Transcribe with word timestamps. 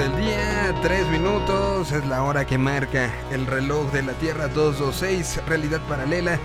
del 0.00 0.16
día, 0.16 0.74
3 0.80 1.08
minutos, 1.08 1.92
es 1.92 2.06
la 2.06 2.22
hora 2.22 2.46
que 2.46 2.56
marca 2.56 3.10
el 3.32 3.46
reloj 3.46 3.92
de 3.92 4.02
la 4.02 4.14
Tierra 4.14 4.48
226, 4.48 5.42
realidad 5.46 5.78
paralela 5.90 6.38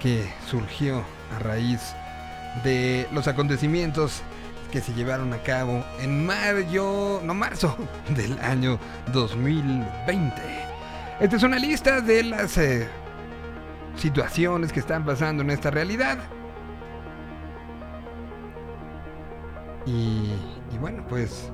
que 0.00 0.28
surgió 0.44 1.04
a 1.32 1.38
raíz 1.38 1.94
de 2.64 3.06
los 3.12 3.28
acontecimientos 3.28 4.22
que 4.72 4.80
se 4.80 4.92
llevaron 4.92 5.32
a 5.32 5.38
cabo 5.38 5.84
en 6.00 6.26
mayo, 6.26 7.20
no 7.22 7.32
marzo, 7.32 7.76
del 8.08 8.40
año 8.40 8.76
2020. 9.12 10.42
Esta 11.20 11.36
es 11.36 11.42
una 11.44 11.60
lista 11.60 12.00
de 12.00 12.24
las 12.24 12.58
eh, 12.58 12.88
situaciones 13.94 14.72
que 14.72 14.80
están 14.80 15.04
pasando 15.04 15.44
en 15.44 15.50
esta 15.50 15.70
realidad. 15.70 16.18
Y, 19.86 20.32
y 20.72 20.78
bueno, 20.80 21.04
pues 21.08 21.52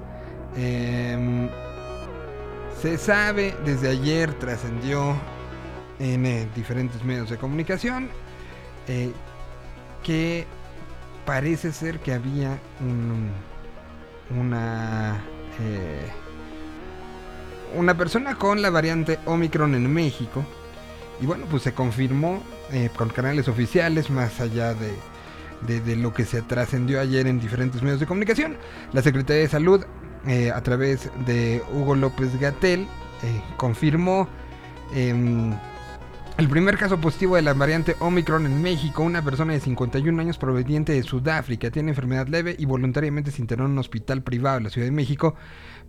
Em, 0.56 1.48
se 2.80 2.98
sabe, 2.98 3.55
desde 3.65 3.91
ayer 3.91 4.33
trascendió 4.34 5.16
en 5.98 6.27
eh, 6.27 6.48
diferentes 6.55 7.05
medios 7.05 7.30
de 7.30 7.38
comunicación 7.38 8.09
eh, 8.88 9.12
que 10.02 10.47
parece 11.25 11.73
ser 11.73 12.01
que 12.01 12.12
había 12.12 12.59
una 14.37 15.23
eh, 15.61 16.11
una 17.77 17.97
persona 17.97 18.34
con 18.34 18.61
la 18.61 18.70
variante 18.70 19.19
Omicron 19.27 19.75
en 19.75 19.92
México. 19.92 20.45
Y 21.20 21.27
bueno 21.27 21.47
pues 21.48 21.62
se 21.62 21.72
confirmó 21.72 22.42
con 22.97 23.11
canales 23.11 23.48
oficiales 23.48 24.11
más 24.11 24.41
allá 24.41 24.75
de, 24.75 25.81
de 25.81 25.97
lo 25.97 26.12
que 26.12 26.25
se 26.25 26.42
trascendió 26.42 27.00
ayer 27.00 27.27
en 27.27 27.39
diferentes 27.39 27.81
medios 27.83 28.00
de 28.00 28.06
comunicación. 28.06 28.56
La 28.92 29.03
Secretaría 29.03 29.42
de 29.42 29.48
Salud 29.48 29.84
eh, 30.27 30.53
a 30.53 30.62
través 30.62 31.11
de 31.27 31.62
Hugo 31.73 31.97
López 31.97 32.39
Gatel, 32.39 32.83
eh, 32.83 33.42
confirmó 33.56 34.28
em, 34.95 35.53
el 36.39 36.48
primer 36.48 36.78
caso 36.78 37.01
positivo 37.01 37.34
de 37.34 37.42
la 37.42 37.55
variante 37.55 37.97
Omicron 37.98 38.47
en 38.47 38.62
México. 38.62 39.03
Una 39.03 39.23
persona 39.23 39.53
de 39.53 39.61
51 39.61 40.20
años 40.20 40.39
proveniente 40.39 40.93
de 40.93 41.03
Sudáfrica 41.03 41.73
tiene 41.73 41.91
enfermedad 41.91 42.28
leve 42.28 42.55
y 42.56 42.67
voluntariamente 42.67 43.33
se 43.33 43.43
internó 43.43 43.65
en 43.65 43.73
un 43.73 43.78
hospital 43.78 44.23
privado 44.23 44.59
en 44.59 44.65
la 44.65 44.70
Ciudad 44.70 44.87
de 44.87 44.93
México 44.93 45.34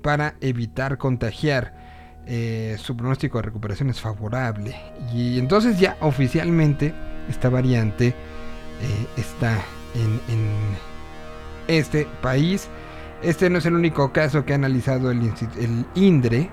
para 0.02 0.36
evitar 0.42 0.98
contagiar. 0.98 1.94
Eh, 2.26 2.78
su 2.80 2.96
pronóstico 2.98 3.38
de 3.38 3.44
recuperación 3.44 3.90
es 3.90 4.02
favorable. 4.02 4.76
Y 5.14 5.38
entonces 5.38 5.80
ya 5.80 5.98
oficialmente 6.00 6.94
esta 7.30 7.50
variante 7.50 8.16
está 9.16 9.62
en 9.94 10.20
este 11.68 12.08
país. 12.22 12.70
Este 13.24 13.50
no 13.50 13.60
es 13.60 13.66
el 13.66 13.74
único 13.74 14.12
caso 14.12 14.44
que 14.44 14.52
ha 14.52 14.56
analizado 14.56 15.10
el, 15.10 15.22
INDRE. 15.96 16.50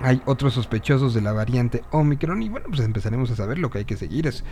Hay 0.00 0.22
otros 0.24 0.54
sospechosos 0.54 1.12
de 1.12 1.20
la 1.20 1.32
variante 1.32 1.82
Omicron 1.90 2.42
y 2.42 2.48
bueno, 2.48 2.66
pues 2.68 2.80
empezaremos 2.80 3.30
a 3.30 3.36
saber 3.36 3.58
lo 3.58 3.68
que 3.68 3.78
hay 3.78 3.84
que 3.84 3.96
seguir 3.96 4.26
es 4.26 4.42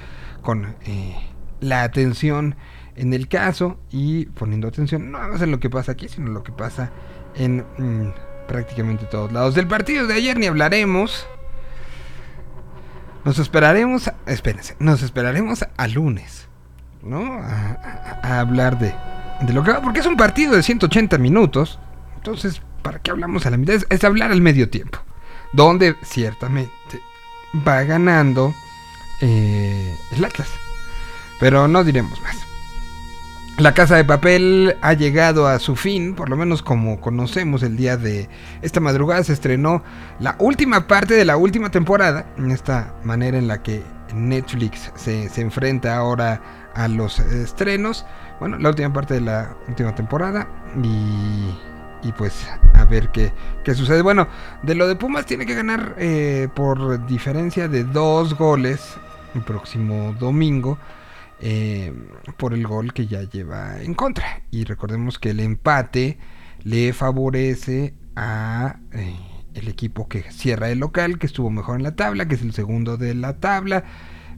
con 0.42 0.76
eh, 0.84 1.16
la 1.60 1.82
atención 1.82 2.56
en 2.94 3.14
el 3.14 3.28
caso 3.28 3.78
y 3.90 4.26
poniendo 4.26 4.68
atención 4.68 5.10
no 5.12 5.18
más 5.18 5.40
en 5.40 5.50
lo 5.50 5.60
que 5.60 5.70
pasa 5.70 5.92
aquí, 5.92 6.08
sino 6.08 6.30
lo 6.30 6.42
que 6.42 6.52
pasa 6.52 6.90
en 7.36 7.64
mm, 7.78 8.46
prácticamente 8.46 9.06
todos 9.06 9.32
lados. 9.32 9.54
Del 9.54 9.68
partido 9.68 10.06
de 10.06 10.14
ayer 10.14 10.36
ni 10.38 10.46
hablaremos. 10.46 11.26
Nos 13.24 13.38
esperaremos, 13.38 14.12
espérense, 14.26 14.76
nos 14.78 15.02
esperaremos 15.02 15.64
a 15.76 15.88
lunes, 15.88 16.48
¿no? 17.02 17.40
a 17.42 18.38
hablar 18.38 18.78
de, 18.78 18.94
de 19.40 19.52
lo 19.52 19.62
que 19.62 19.74
porque 19.74 20.00
es 20.00 20.06
un 20.06 20.16
partido 20.16 20.54
de 20.54 20.62
180 20.62 21.18
minutos. 21.18 21.78
Entonces, 22.16 22.60
¿para 22.82 22.98
qué 22.98 23.10
hablamos 23.10 23.46
a 23.46 23.50
la 23.50 23.56
mitad? 23.56 23.76
Es, 23.88 24.04
hablar 24.04 24.32
al 24.32 24.40
medio 24.40 24.68
tiempo. 24.68 24.98
Donde 25.52 25.96
ciertamente 26.02 26.72
va 27.66 27.82
ganando 27.84 28.54
eh, 29.20 29.96
el 30.12 30.24
Atlas. 30.24 30.48
Pero 31.38 31.68
no 31.68 31.84
diremos 31.84 32.20
más. 32.22 32.36
La 33.58 33.72
Casa 33.72 33.96
de 33.96 34.04
Papel 34.04 34.76
ha 34.82 34.92
llegado 34.92 35.46
a 35.46 35.58
su 35.58 35.76
fin, 35.76 36.14
por 36.14 36.28
lo 36.28 36.36
menos 36.36 36.60
como 36.60 37.00
conocemos 37.00 37.62
el 37.62 37.78
día 37.78 37.96
de 37.96 38.28
esta 38.60 38.80
madrugada 38.80 39.24
se 39.24 39.32
estrenó 39.32 39.82
la 40.20 40.36
última 40.38 40.86
parte 40.86 41.14
de 41.14 41.24
la 41.24 41.38
última 41.38 41.70
temporada, 41.70 42.26
en 42.36 42.50
esta 42.50 42.94
manera 43.02 43.38
en 43.38 43.48
la 43.48 43.62
que 43.62 43.82
Netflix 44.14 44.92
se, 44.94 45.30
se 45.30 45.40
enfrenta 45.40 45.96
ahora 45.96 46.42
a 46.74 46.86
los 46.88 47.18
estrenos 47.18 48.04
bueno, 48.38 48.58
la 48.58 48.68
última 48.68 48.92
parte 48.92 49.14
de 49.14 49.20
la 49.20 49.56
última 49.68 49.94
temporada 49.94 50.48
y, 50.82 52.08
y 52.08 52.12
pues 52.12 52.46
a 52.74 52.84
ver 52.84 53.10
qué, 53.10 53.32
qué, 53.64 53.74
sucede. 53.74 54.02
Bueno, 54.02 54.28
de 54.62 54.74
lo 54.74 54.86
de 54.86 54.96
Pumas 54.96 55.26
tiene 55.26 55.46
que 55.46 55.54
ganar 55.54 55.94
eh, 55.98 56.48
por 56.54 57.06
diferencia 57.06 57.68
de 57.68 57.84
dos 57.84 58.36
goles 58.36 58.96
el 59.34 59.42
próximo 59.42 60.14
domingo. 60.18 60.78
Eh, 61.38 61.92
por 62.38 62.54
el 62.54 62.66
gol 62.66 62.94
que 62.94 63.06
ya 63.06 63.22
lleva 63.22 63.82
en 63.82 63.92
contra. 63.92 64.42
Y 64.50 64.64
recordemos 64.64 65.18
que 65.18 65.30
el 65.30 65.40
empate 65.40 66.18
le 66.62 66.94
favorece 66.94 67.92
a 68.16 68.76
eh, 68.92 69.14
el 69.54 69.68
equipo 69.68 70.08
que 70.08 70.22
cierra 70.32 70.70
el 70.70 70.78
local, 70.78 71.18
que 71.18 71.26
estuvo 71.26 71.50
mejor 71.50 71.76
en 71.76 71.82
la 71.82 71.94
tabla, 71.94 72.26
que 72.26 72.36
es 72.36 72.42
el 72.42 72.54
segundo 72.54 72.96
de 72.96 73.14
la 73.14 73.38
tabla. 73.38 73.84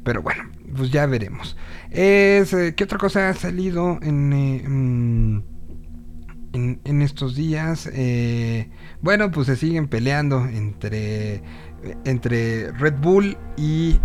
Pero 0.09 0.23
bueno, 0.23 0.45
pues 0.75 0.91
ya 0.91 1.05
veremos. 1.05 1.55
Es, 1.91 2.55
eh, 2.55 2.75
¿Qué 2.75 2.85
otra 2.85 2.97
cosa 2.97 3.29
ha 3.29 3.35
salido 3.35 3.99
en, 4.01 4.33
eh, 4.33 4.67
mm, 4.67 5.43
en, 6.55 7.03
estos 7.03 7.37
días? 7.37 7.91
Eh, 7.93 8.71
bueno, 9.03 9.31
pues 9.31 9.49
se 9.49 9.57
siguen 9.57 9.87
peleando 9.87 10.47
entre, 10.47 11.43
entre 12.07 12.73
Red 12.73 12.95
Bull 13.03 13.37
y, 13.59 14.01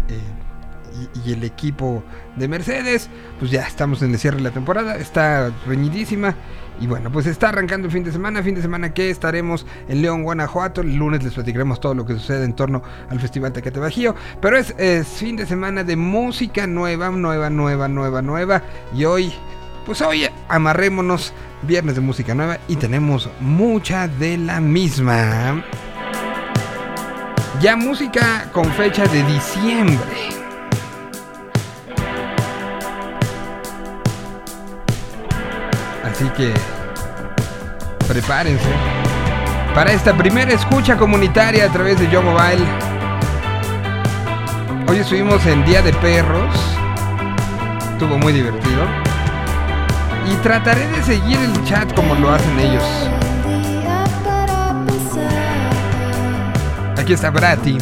y, 1.15 1.19
y, 1.25 1.31
el 1.31 1.45
equipo 1.45 2.03
de 2.35 2.49
Mercedes. 2.49 3.09
Pues 3.39 3.49
ya 3.49 3.65
estamos 3.65 4.01
en 4.01 4.11
el 4.11 4.19
cierre 4.19 4.35
de 4.35 4.43
la 4.43 4.51
temporada. 4.51 4.97
Está 4.97 5.53
reñidísima. 5.65 6.35
Y 6.83 6.85
bueno, 6.85 7.09
pues 7.09 7.27
está 7.27 7.47
arrancando 7.47 7.87
el 7.87 7.93
fin 7.93 8.03
de 8.03 8.11
semana, 8.11 8.43
fin 8.43 8.55
de 8.55 8.61
semana 8.61 8.93
que 8.93 9.09
estaremos 9.09 9.65
en 9.87 10.01
León, 10.01 10.23
Guanajuato. 10.23 10.81
El 10.81 10.97
lunes 10.97 11.23
les 11.23 11.33
platicaremos 11.33 11.79
todo 11.79 11.93
lo 11.93 12.05
que 12.05 12.11
sucede 12.11 12.43
en 12.43 12.51
torno 12.51 12.83
al 13.09 13.21
Festival 13.21 13.53
Tecate 13.53 13.79
Bajío. 13.79 14.13
Pero 14.41 14.57
es, 14.57 14.75
fin 15.07 15.37
de 15.37 15.45
semana 15.45 15.85
de 15.85 15.95
música 15.95 16.67
nueva, 16.67 17.09
nueva, 17.09 17.49
nueva, 17.49 17.87
nueva, 17.87 18.21
nueva. 18.21 18.63
Y 18.93 19.05
hoy, 19.05 19.31
pues 19.85 20.01
hoy 20.01 20.25
amarrémonos, 20.49 21.33
viernes 21.61 21.95
de 21.95 22.01
música 22.01 22.35
nueva 22.35 22.57
y 22.67 22.75
tenemos 22.75 23.29
mucha 23.39 24.09
de 24.09 24.37
la 24.37 24.59
misma. 24.59 25.63
Ya 27.61 27.77
música 27.77 28.49
con 28.51 28.65
fecha 28.73 29.05
de 29.05 29.23
diciembre. 29.23 30.42
Así 36.13 36.29
que 36.37 36.53
prepárense 38.07 38.69
para 39.73 39.91
esta 39.91 40.15
primera 40.15 40.53
escucha 40.53 40.95
comunitaria 40.95 41.65
a 41.65 41.69
través 41.69 41.99
de 41.99 42.07
Yo 42.11 42.21
Mobile. 42.21 42.63
Hoy 44.87 44.99
estuvimos 44.99 45.43
en 45.47 45.65
Día 45.65 45.81
de 45.81 45.91
Perros. 45.93 46.53
Estuvo 47.93 48.19
muy 48.19 48.31
divertido. 48.31 48.85
Y 50.31 50.35
trataré 50.43 50.87
de 50.87 51.01
seguir 51.01 51.39
el 51.39 51.65
chat 51.65 51.91
como 51.95 52.13
lo 52.13 52.29
hacen 52.29 52.59
ellos. 52.59 52.83
Aquí 56.95 57.13
está 57.13 57.31
Brati. 57.31 57.79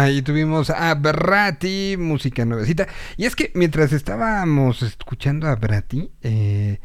Ahí 0.00 0.22
tuvimos 0.22 0.70
a 0.70 0.94
Berrati, 0.94 1.96
música 1.98 2.46
nuevecita. 2.46 2.88
Y 3.18 3.26
es 3.26 3.36
que 3.36 3.52
mientras 3.54 3.92
estábamos 3.92 4.80
escuchando 4.80 5.46
a 5.46 5.56
Berrati, 5.56 6.10
eh, 6.22 6.80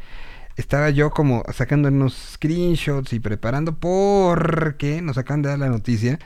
estaba 0.56 0.90
yo 0.90 1.08
como 1.10 1.42
sacando 1.50 1.88
unos 1.88 2.12
screenshots 2.34 3.14
y 3.14 3.20
preparando 3.20 3.78
porque 3.78 5.00
nos 5.00 5.16
acaban 5.16 5.40
de 5.40 5.48
dar 5.48 5.58
la 5.58 5.70
noticia 5.70 6.18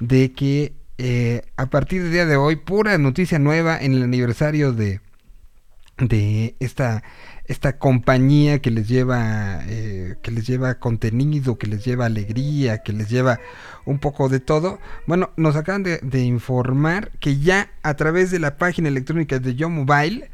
de 0.00 0.32
que 0.32 0.72
eh, 0.96 1.42
a 1.58 1.66
partir 1.66 2.02
del 2.02 2.12
día 2.12 2.24
de 2.24 2.36
hoy, 2.36 2.56
pura 2.56 2.96
noticia 2.96 3.38
nueva 3.38 3.76
en 3.78 3.92
el 3.92 4.02
aniversario 4.02 4.72
de, 4.72 5.02
de 5.98 6.56
esta, 6.60 7.02
esta 7.48 7.78
compañía 7.78 8.60
que 8.60 8.70
les 8.70 8.86
lleva 8.86 9.60
eh, 9.66 10.16
que 10.22 10.30
les 10.30 10.46
lleva 10.46 10.78
contenido, 10.78 11.56
que 11.56 11.66
les 11.66 11.84
lleva 11.84 12.04
alegría, 12.06 12.82
que 12.82 12.92
les 12.92 13.08
lleva 13.08 13.40
un 13.86 13.98
poco 13.98 14.28
de 14.28 14.38
todo. 14.38 14.78
Bueno, 15.06 15.30
nos 15.36 15.56
acaban 15.56 15.82
de, 15.82 15.98
de 16.02 16.20
informar 16.20 17.10
que 17.20 17.38
ya 17.38 17.70
a 17.82 17.94
través 17.94 18.30
de 18.30 18.38
la 18.38 18.58
página 18.58 18.88
electrónica 18.88 19.38
de 19.38 19.54
Yo 19.54 19.70
Mobile, 19.70 20.30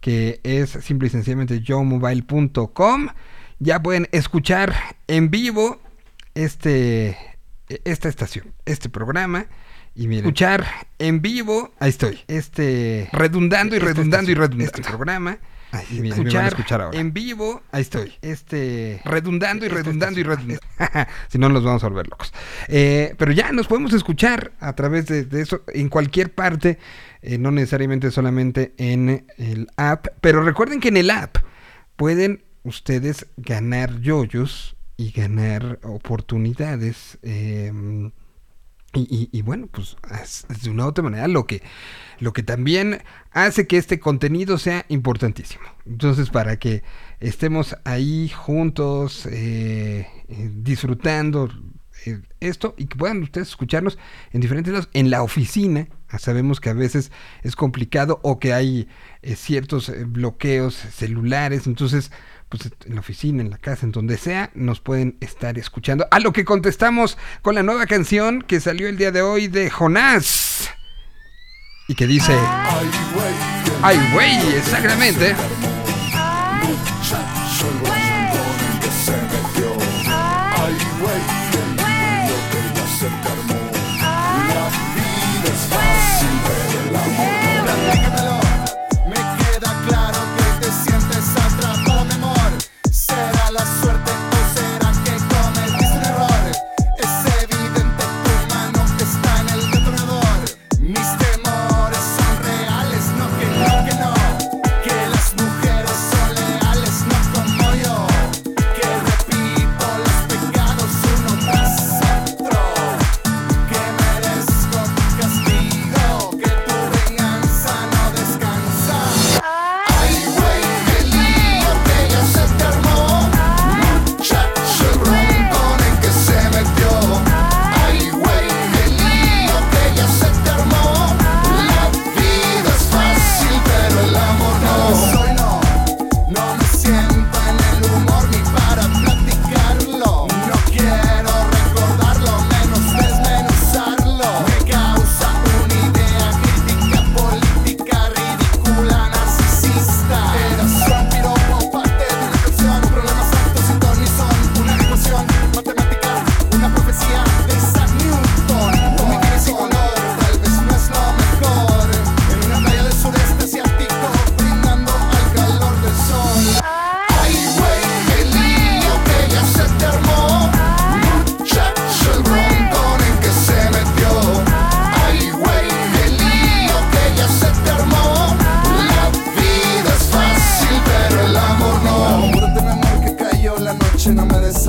que 0.00 0.40
es 0.42 0.70
simple 0.70 1.08
y 1.08 1.10
sencillamente 1.10 1.60
yomobile.com, 1.60 3.08
ya 3.58 3.82
pueden 3.82 4.08
escuchar 4.12 4.74
en 5.06 5.30
vivo 5.30 5.80
este 6.34 7.16
esta 7.84 8.08
estación, 8.08 8.52
este 8.64 8.88
programa. 8.88 9.46
Y 9.94 10.08
miren, 10.08 10.24
escuchar 10.24 10.66
en 10.98 11.20
vivo, 11.22 11.72
ahí 11.78 11.90
estoy, 11.90 12.20
este 12.26 13.08
redundando 13.12 13.76
y 13.76 13.78
redundando 13.78 14.30
y 14.30 14.34
redundando 14.34 14.64
este 14.64 14.82
programa. 14.82 15.38
Ahí 15.74 16.00
me 16.00 16.10
van 16.10 16.12
a 16.12 16.14
escuchar, 16.22 16.46
escuchar 16.48 16.80
ahora. 16.82 16.98
en 16.98 17.12
vivo, 17.12 17.62
ahí 17.72 17.82
estoy, 17.82 18.12
este 18.22 19.00
redundando 19.04 19.64
y 19.64 19.68
Esta 19.68 19.78
redundando 19.82 20.18
y 20.20 20.22
estación. 20.22 20.58
redundando. 20.78 21.10
si 21.28 21.38
no, 21.38 21.48
nos 21.48 21.64
vamos 21.64 21.82
a 21.84 21.88
volver 21.88 22.08
locos. 22.08 22.32
Eh, 22.68 23.14
pero 23.18 23.32
ya 23.32 23.52
nos 23.52 23.66
podemos 23.66 23.92
escuchar 23.92 24.52
a 24.60 24.74
través 24.74 25.06
de, 25.06 25.24
de 25.24 25.42
eso 25.42 25.62
en 25.68 25.88
cualquier 25.88 26.32
parte, 26.34 26.78
eh, 27.22 27.38
no 27.38 27.50
necesariamente 27.50 28.10
solamente 28.10 28.74
en 28.78 29.26
el 29.36 29.68
app. 29.76 30.06
Pero 30.20 30.42
recuerden 30.42 30.80
que 30.80 30.88
en 30.88 30.96
el 30.96 31.10
app 31.10 31.36
pueden 31.96 32.44
ustedes 32.62 33.26
ganar 33.36 34.00
yoyos 34.00 34.76
y 34.96 35.10
ganar 35.10 35.80
oportunidades. 35.82 37.18
eh, 37.22 37.72
y, 38.94 39.02
y- 39.10 39.28
y 39.38 39.42
bueno, 39.42 39.66
pues 39.70 39.96
es, 40.22 40.46
es 40.50 40.62
de 40.62 40.70
una 40.70 40.84
u 40.84 40.88
otra 40.88 41.04
manera 41.04 41.28
lo 41.28 41.46
que, 41.46 41.62
lo 42.20 42.32
que 42.32 42.42
también 42.42 43.02
hace 43.32 43.66
que 43.66 43.76
este 43.78 43.98
contenido 44.00 44.58
sea 44.58 44.84
importantísimo. 44.88 45.64
Entonces, 45.86 46.30
para 46.30 46.58
que 46.58 46.82
estemos 47.20 47.76
ahí 47.84 48.28
juntos, 48.28 49.26
eh, 49.26 50.06
eh, 50.28 50.50
disfrutando 50.54 51.50
eh, 52.06 52.20
esto 52.40 52.74
y 52.76 52.86
que 52.86 52.96
puedan 52.96 53.22
ustedes 53.22 53.48
escucharnos 53.48 53.98
en 54.32 54.40
diferentes 54.40 54.72
lados, 54.72 54.88
en 54.92 55.10
la 55.10 55.22
oficina. 55.22 55.88
ah, 56.08 56.18
Sabemos 56.18 56.60
que 56.60 56.70
a 56.70 56.74
veces 56.74 57.10
es 57.42 57.56
complicado 57.56 58.20
o 58.22 58.38
que 58.38 58.52
hay 58.52 58.88
eh, 59.22 59.36
ciertos 59.36 59.90
bloqueos 60.06 60.74
celulares, 60.74 61.66
entonces 61.66 62.10
pues 62.48 62.70
en 62.86 62.94
la 62.94 63.00
oficina, 63.00 63.42
en 63.42 63.50
la 63.50 63.58
casa, 63.58 63.86
en 63.86 63.92
donde 63.92 64.16
sea, 64.16 64.50
nos 64.54 64.80
pueden 64.80 65.16
estar 65.20 65.58
escuchando. 65.58 66.06
A 66.10 66.20
lo 66.20 66.32
que 66.32 66.44
contestamos 66.44 67.18
con 67.42 67.54
la 67.54 67.62
nueva 67.62 67.86
canción 67.86 68.42
que 68.42 68.60
salió 68.60 68.88
el 68.88 68.96
día 68.96 69.10
de 69.10 69.22
hoy 69.22 69.48
de 69.48 69.70
Jonás. 69.70 70.70
Y 71.88 71.94
que 71.94 72.06
dice... 72.06 72.32
Ay, 73.82 74.00
güey, 74.14 74.56
exactamente. 74.56 75.34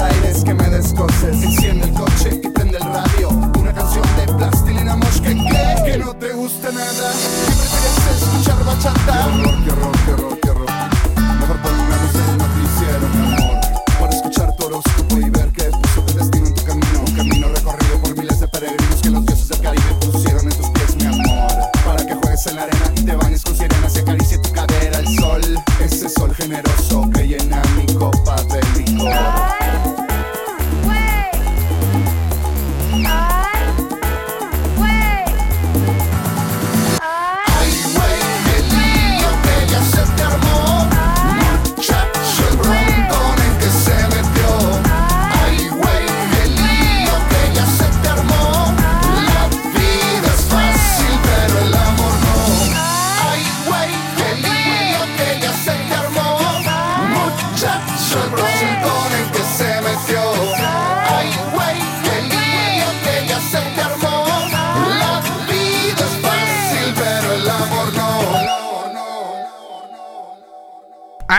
aires 0.05 0.43
que 0.43 0.53
me 0.53 0.69
descoces. 0.69 1.43
Enciende 1.43 1.88
el 1.88 1.93
coche 1.93 2.41
y 2.43 2.50
prende 2.50 2.77
el 2.77 2.83
radio. 2.83 3.29
Una 3.59 3.74
canción 3.74 4.05
de 4.17 4.33
plastilina 4.33 4.95
mosca 4.95 5.29
que 5.29 5.47
cree 5.50 5.83
que 5.85 5.97
no 5.97 6.15
te 6.15 6.31
gusta 6.33 6.71
nada. 6.71 7.12
Que 7.12 7.53
prefieres 7.53 8.21
escuchar 8.21 8.65
bachata. 8.65 9.13
Qué 9.13 9.41
horror, 9.41 9.63
qué 9.65 9.71
horror 9.71 9.95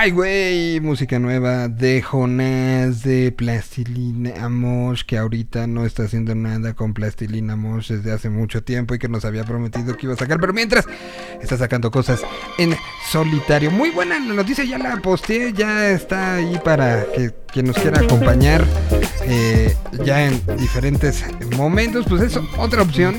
Ay, 0.09 0.79
música 0.81 1.19
nueva 1.19 1.67
de 1.67 2.01
Jonás, 2.01 3.03
de 3.03 3.33
Plastilina 3.33 4.31
Amosh, 4.41 5.03
que 5.03 5.19
ahorita 5.19 5.67
no 5.67 5.85
está 5.85 6.05
haciendo 6.05 6.33
nada 6.37 6.75
con 6.75 6.95
Plastilina 6.95 7.55
Amosh 7.55 7.91
desde 7.91 8.13
hace 8.13 8.31
mucho 8.31 8.63
tiempo 8.63 8.95
y 8.95 9.01
que 9.01 9.09
nos 9.09 9.25
había 9.25 9.43
prometido 9.43 9.97
que 9.97 10.07
iba 10.07 10.15
a 10.15 10.17
sacar, 10.17 10.39
pero 10.39 10.53
mientras 10.53 10.87
está 11.43 11.57
sacando 11.57 11.91
cosas 11.91 12.23
en 12.57 12.77
solitario. 13.11 13.73
Muy 13.73 13.91
buena 13.91 14.17
la 14.21 14.33
noticia, 14.33 14.63
ya 14.63 14.79
la 14.79 14.97
posteé, 14.99 15.53
ya 15.53 15.91
está 15.91 16.37
ahí 16.37 16.57
para 16.63 17.05
que 17.13 17.33
quien 17.53 17.67
nos 17.67 17.77
quiera 17.77 17.99
acompañar 18.01 18.65
eh, 19.25 19.75
ya 20.05 20.25
en 20.25 20.41
diferentes 20.57 21.25
momentos, 21.57 22.07
pues 22.09 22.23
es 22.23 22.39
otra 22.59 22.83
opción. 22.83 23.17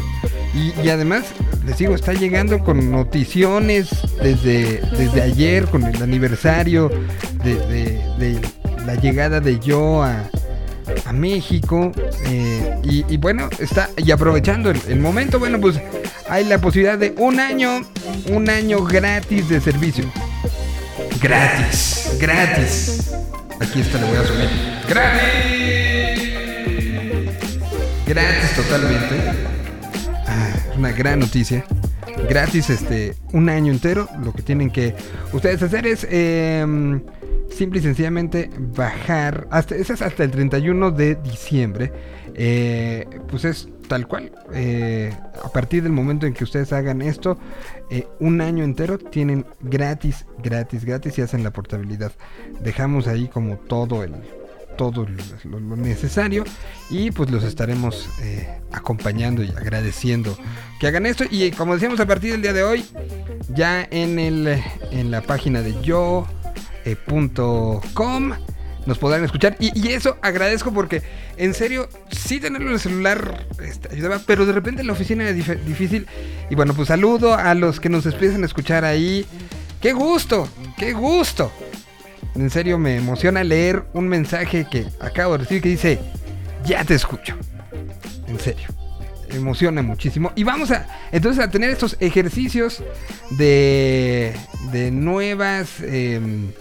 Y, 0.57 0.89
además, 0.89 1.25
les 1.65 1.77
digo, 1.77 1.93
está 1.93 2.13
llegando 2.13 2.59
con 2.59 2.91
noticiones 2.91 3.89
desde, 4.21 4.81
desde 4.97 5.21
ayer, 5.21 5.65
con 5.65 5.83
el 5.83 6.01
aniversario 6.01 6.89
de, 7.43 8.39
la 8.85 8.95
llegada 8.95 9.39
de 9.39 9.59
yo 9.59 10.01
a, 10.01 10.29
a 11.05 11.13
México. 11.13 11.91
eh, 12.25 12.75
y, 12.83 13.05
y 13.07 13.17
bueno, 13.17 13.49
está 13.59 13.89
y 13.97 14.09
aprovechando 14.11 14.71
el, 14.71 14.79
el 14.87 14.99
momento, 14.99 15.37
bueno, 15.37 15.59
pues 15.59 15.79
hay 16.29 16.45
la 16.45 16.57
posibilidad 16.59 16.97
de 16.97 17.13
un 17.17 17.39
año, 17.39 17.81
un 18.31 18.49
año 18.49 18.83
gratis 18.83 19.49
de 19.49 19.61
servicio. 19.61 20.11
Gratis, 21.21 22.17
gratis. 22.19 23.11
Aquí 23.59 23.81
está, 23.81 23.99
le 23.99 24.07
voy 24.07 24.17
a 24.17 24.25
subir. 24.25 24.49
Gratis. 24.89 25.67
Gratis 28.05 28.55
totalmente. 28.55 29.46
Una 30.77 30.91
gran 30.91 31.19
noticia. 31.19 31.65
Gratis 32.29 32.69
este 32.69 33.15
un 33.33 33.49
año 33.49 33.71
entero. 33.71 34.07
Lo 34.23 34.31
que 34.31 34.43
tienen 34.43 34.69
que 34.69 34.95
ustedes 35.33 35.61
hacer 35.63 35.87
es 35.87 36.05
em, 36.09 37.01
simple 37.49 37.79
y 37.79 37.81
sencillamente 37.81 38.49
bajar. 38.75 39.47
Hasta, 39.49 39.75
es 39.75 39.89
hasta 39.89 40.23
el 40.23 40.31
31 40.31 40.91
de 40.91 41.15
diciembre. 41.15 41.91
Eh, 42.35 43.07
pues 43.27 43.45
es 43.45 43.69
tal 43.87 44.07
cual. 44.07 44.31
eh, 44.53 45.11
a 45.43 45.49
partir 45.49 45.81
del 45.81 45.93
momento 45.93 46.27
en 46.27 46.33
que 46.33 46.43
ustedes 46.43 46.71
hagan 46.73 47.01
esto, 47.01 47.37
eh, 47.89 48.07
un 48.19 48.41
año 48.41 48.63
entero 48.63 48.97
tienen 48.97 49.45
gratis, 49.61 50.25
gratis, 50.43 50.85
gratis 50.85 51.17
y 51.17 51.21
hacen 51.21 51.43
la 51.43 51.51
portabilidad. 51.51 52.11
Dejamos 52.63 53.07
ahí 53.07 53.27
como 53.27 53.57
todo 53.57 54.03
el 54.03 54.13
todo 54.77 55.05
lo, 55.43 55.59
necesario 55.75 56.45
y 56.89 57.11
pues 57.11 57.29
los 57.29 57.43
estaremos 57.43 58.07
eh, 58.21 58.47
acompañando 58.71 59.43
y 59.43 59.49
agradeciendo 59.49 60.37
que 60.79 60.87
hagan 60.87 61.05
esto. 61.05 61.25
Y 61.29 61.51
como 61.51 61.73
decíamos 61.73 61.99
a 61.99 62.05
partir 62.05 62.31
del 62.31 62.41
día 62.41 62.53
de 62.53 62.63
hoy 62.63 62.85
ya 63.49 63.85
en 63.91 64.19
el 64.19 64.61
en 64.91 65.11
la 65.11 65.21
página 65.21 65.61
de 65.61 65.81
yo 65.81 66.27
eh, 66.85 66.95
nos 68.85 68.97
podrán 68.99 69.23
escuchar. 69.25 69.57
Y, 69.59 69.89
eso 69.89 70.17
agradezco 70.21 70.71
porque 70.71 71.03
en 71.35 71.53
serio 71.53 71.89
sí 72.09 72.39
tenerlo 72.39 72.67
en 72.67 72.73
el 72.75 72.79
celular 72.79 73.45
este, 73.61 73.89
ayudaba 73.93 74.21
pero 74.25 74.45
de 74.45 74.53
repente 74.53 74.81
en 74.81 74.87
la 74.87 74.93
oficina 74.93 75.23
era 75.23 75.37
dif- 75.37 75.59
difícil. 75.65 76.07
Y 76.49 76.55
bueno 76.55 76.73
pues 76.73 76.87
saludo 76.87 77.33
a 77.33 77.53
los 77.53 77.79
que 77.79 77.89
nos 77.89 78.05
empiezan 78.05 78.43
a 78.43 78.45
escuchar 78.45 78.85
ahí. 78.85 79.25
Qué 79.81 79.93
gusto 79.93 80.47
qué 80.77 80.93
gusto 80.93 81.51
en 82.37 82.49
serio 82.49 82.77
me 82.77 82.97
emociona 82.97 83.43
leer 83.43 83.83
un 83.93 84.07
mensaje 84.07 84.67
que 84.69 84.85
acabo 84.99 85.33
de 85.33 85.39
recibir 85.39 85.63
que 85.63 85.69
dice, 85.69 85.99
ya 86.65 86.83
te 86.83 86.95
escucho. 86.95 87.35
En 88.27 88.39
serio. 88.39 88.67
Emociona 89.29 89.81
muchísimo. 89.81 90.31
Y 90.35 90.43
vamos 90.43 90.71
a 90.71 90.87
entonces 91.11 91.43
a 91.43 91.51
tener 91.51 91.69
estos 91.69 91.97
ejercicios 91.99 92.81
de, 93.31 94.33
de 94.71 94.91
nuevas 94.91 95.81
em, 95.81 96.51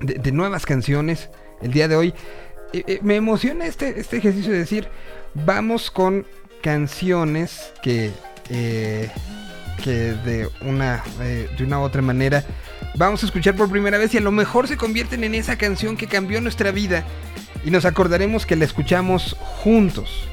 de, 0.00 0.32
nuevas 0.32 0.64
canciones 0.64 1.28
el 1.60 1.72
día 1.72 1.88
de 1.88 1.96
hoy. 1.96 2.14
Eh, 2.72 2.84
eh, 2.86 2.98
me 3.02 3.16
emociona 3.16 3.66
este, 3.66 4.00
este 4.00 4.18
ejercicio 4.18 4.52
de 4.52 4.58
decir, 4.58 4.88
vamos 5.34 5.90
con 5.90 6.26
canciones 6.62 7.72
que, 7.82 8.10
eh, 8.48 9.10
que 9.82 10.14
de 10.14 10.48
una, 10.62 11.02
de 11.18 11.64
una 11.64 11.80
u 11.80 11.82
otra 11.82 12.02
manera 12.02 12.44
vamos 12.98 13.22
a 13.22 13.26
escuchar 13.26 13.54
por 13.56 13.70
primera 13.70 13.96
vez 13.96 14.12
y 14.14 14.18
a 14.18 14.20
lo 14.20 14.32
mejor 14.32 14.68
se 14.68 14.76
convierten 14.76 15.24
en 15.24 15.34
esa 15.34 15.56
canción 15.56 15.96
que 15.96 16.06
cambió 16.06 16.40
nuestra 16.40 16.70
vida 16.72 17.04
y 17.64 17.70
nos 17.70 17.84
acordaremos 17.84 18.44
que 18.44 18.56
la 18.56 18.64
escuchamos 18.64 19.36
juntos. 19.40 20.28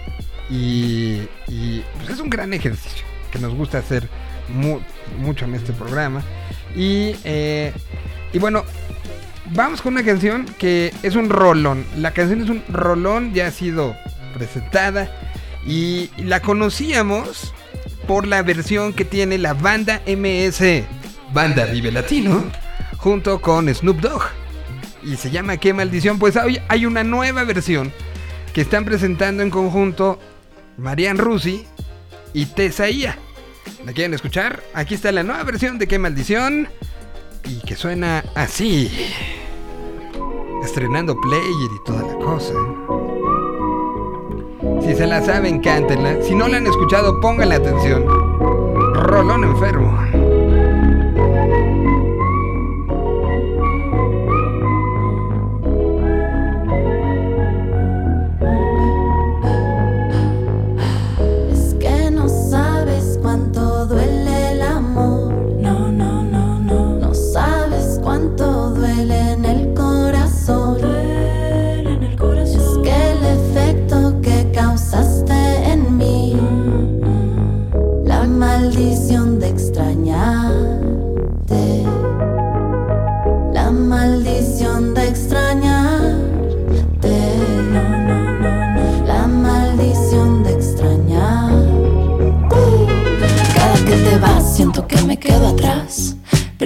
Y, 0.50 1.22
y, 1.48 1.84
pues 1.98 2.10
es 2.10 2.19
un 2.19 2.29
gran 2.29 2.53
ejercicio 2.53 3.03
que 3.31 3.39
nos 3.39 3.53
gusta 3.55 3.77
hacer 3.79 4.07
mu- 4.53 4.79
mucho 5.19 5.45
en 5.45 5.55
este 5.55 5.74
programa. 5.74 6.24
Y, 6.75 7.15
eh, 7.24 7.72
y 8.34 8.39
bueno, 8.39 8.63
vamos 9.53 9.81
con 9.81 9.93
una 9.93 10.03
canción 10.03 10.45
que 10.60 10.93
es 11.03 11.15
un 11.15 11.29
rolón. 11.29 11.86
La 11.98 12.12
canción 12.12 12.43
es 12.43 12.50
un 12.50 12.63
rolón, 12.69 13.34
ya 13.34 13.48
ha 13.48 13.51
sido 13.51 13.95
presentada 14.36 15.10
y 15.65 16.10
la 16.17 16.41
conocíamos 16.41 17.53
por 18.07 18.27
la 18.27 18.43
versión 18.43 18.93
que 18.93 19.03
tiene 19.05 19.39
la 19.39 19.53
banda 19.55 20.01
MS, 20.05 20.84
Banda 21.34 21.65
Vive 21.65 21.91
Latino, 21.91 22.44
junto 22.98 23.41
con 23.41 23.74
Snoop 23.74 24.00
Dogg. 24.00 24.24
Y 25.03 25.15
se 25.17 25.29
llama 25.29 25.58
Qué 25.58 25.74
maldición. 25.74 26.20
Pues 26.20 26.36
hoy 26.36 26.60
hay 26.67 26.86
una 26.86 27.03
nueva 27.03 27.44
versión 27.44 27.91
que 28.53 28.62
están 28.62 28.86
presentando 28.86 29.44
en 29.44 29.50
conjunto 29.50 30.20
Marian 30.77 31.17
Rusi 31.17 31.65
y 32.34 32.46
Tesaía. 32.48 33.17
¿La 33.86 33.94
quieren 33.94 34.13
escuchar? 34.13 34.63
Aquí 34.74 34.96
está 34.96 35.12
la 35.12 35.24
nueva 35.24 35.44
versión 35.44 35.77
de 35.77 35.88
Qué 35.88 36.00
maldición 36.00 36.67
y 37.44 37.60
que 37.62 37.75
suena 37.75 38.24
así. 38.36 38.91
Estrenando 40.63 41.20
player 41.22 41.46
y 41.46 41.84
toda 41.86 42.01
la 42.01 42.15
cosa. 42.15 42.53
Si 44.82 44.96
se 44.96 45.05
la 45.05 45.22
saben, 45.22 45.62
cántenla. 45.62 46.22
Si 46.24 46.34
no 46.34 46.48
la 46.48 46.58
han 46.58 46.67
escuchado, 46.67 47.20
pónganle 47.22 47.55
atención. 47.55 48.05
Rolón 48.96 49.44
enfermo. 49.44 50.35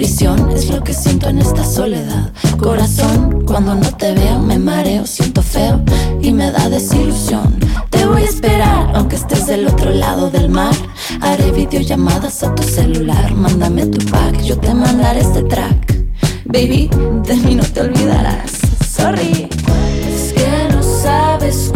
Es 0.02 0.70
lo 0.70 0.82
que 0.82 0.94
siento 0.94 1.28
en 1.28 1.40
esta 1.40 1.62
soledad. 1.62 2.32
Corazón, 2.58 3.44
cuando 3.44 3.74
no 3.74 3.94
te 3.98 4.14
veo 4.14 4.38
me 4.38 4.58
mareo, 4.58 5.06
siento 5.06 5.42
feo 5.42 5.78
y 6.22 6.32
me 6.32 6.50
da 6.50 6.70
desilusión. 6.70 7.58
Te 7.90 8.06
voy 8.06 8.22
a 8.22 8.24
esperar 8.24 8.92
aunque 8.94 9.16
estés 9.16 9.46
del 9.46 9.68
otro 9.68 9.90
lado 9.90 10.30
del 10.30 10.48
mar. 10.48 10.74
Haré 11.20 11.52
videollamadas 11.52 12.42
a 12.42 12.54
tu 12.54 12.62
celular, 12.62 13.34
mándame 13.34 13.84
tu 13.86 13.98
pack, 14.10 14.40
yo 14.42 14.56
te 14.58 14.72
mandaré 14.72 15.20
este 15.20 15.42
track. 15.42 15.94
Baby, 16.46 16.88
de 17.26 17.36
mí 17.36 17.54
no 17.54 17.64
te 17.64 17.82
olvidarás. 17.82 18.52
Sorry. 18.90 19.50
Es 20.08 20.32
que 20.32 20.74
no 20.74 20.82
sabes 20.82 21.70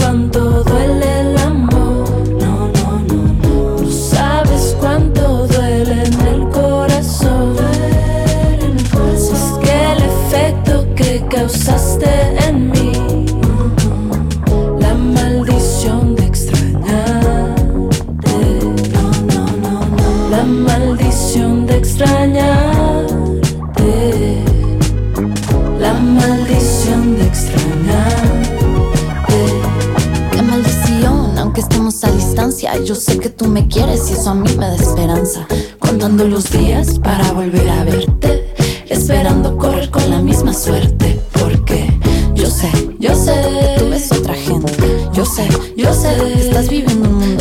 sé 33.04 33.18
que 33.18 33.28
tú 33.28 33.46
me 33.46 33.68
quieres 33.68 34.10
y 34.10 34.14
eso 34.14 34.30
a 34.30 34.34
mí 34.34 34.50
me 34.56 34.66
da 34.66 34.76
esperanza. 34.76 35.46
Contando 35.78 36.26
los 36.26 36.50
días 36.50 36.98
para 36.98 37.32
volver 37.32 37.68
a 37.68 37.84
verte. 37.84 38.54
esperando 38.88 39.58
correr 39.58 39.90
con 39.90 40.08
la 40.08 40.20
misma 40.20 40.54
suerte. 40.54 41.20
Porque 41.38 41.92
yo 42.34 42.48
sé, 42.48 42.70
yo 42.98 43.14
sé 43.14 43.34
tú 43.78 43.90
ves 43.90 44.10
otra 44.10 44.34
gente. 44.34 44.72
Yo 45.12 45.24
sé, 45.26 45.46
yo 45.76 45.92
sé 45.92 46.10
estás 46.38 46.68
viviendo 46.68 47.08
un 47.08 47.18
mundo 47.18 47.33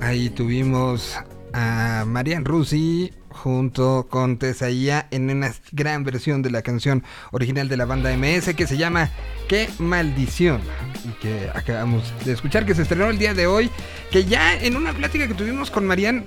Ahí 0.00 0.30
tuvimos 0.30 1.14
a 1.52 2.04
Marian 2.06 2.46
Rusi 2.46 3.12
junto 3.28 4.06
con 4.08 4.38
Tesaía 4.38 5.06
en 5.10 5.28
una 5.28 5.52
gran 5.72 6.02
versión 6.02 6.40
de 6.40 6.50
la 6.50 6.62
canción 6.62 7.04
original 7.32 7.68
de 7.68 7.76
la 7.76 7.84
banda 7.84 8.16
MS 8.16 8.54
que 8.54 8.66
se 8.66 8.78
llama 8.78 9.10
Qué 9.46 9.68
maldición 9.78 10.62
y 11.04 11.12
que 11.20 11.50
acabamos 11.54 12.14
de 12.24 12.32
escuchar 12.32 12.64
que 12.64 12.74
se 12.74 12.82
estrenó 12.82 13.10
el 13.10 13.18
día 13.18 13.34
de 13.34 13.46
hoy 13.46 13.70
que 14.10 14.24
ya 14.24 14.54
en 14.56 14.76
una 14.76 14.94
plática 14.94 15.28
que 15.28 15.34
tuvimos 15.34 15.70
con 15.70 15.86
Marian 15.86 16.24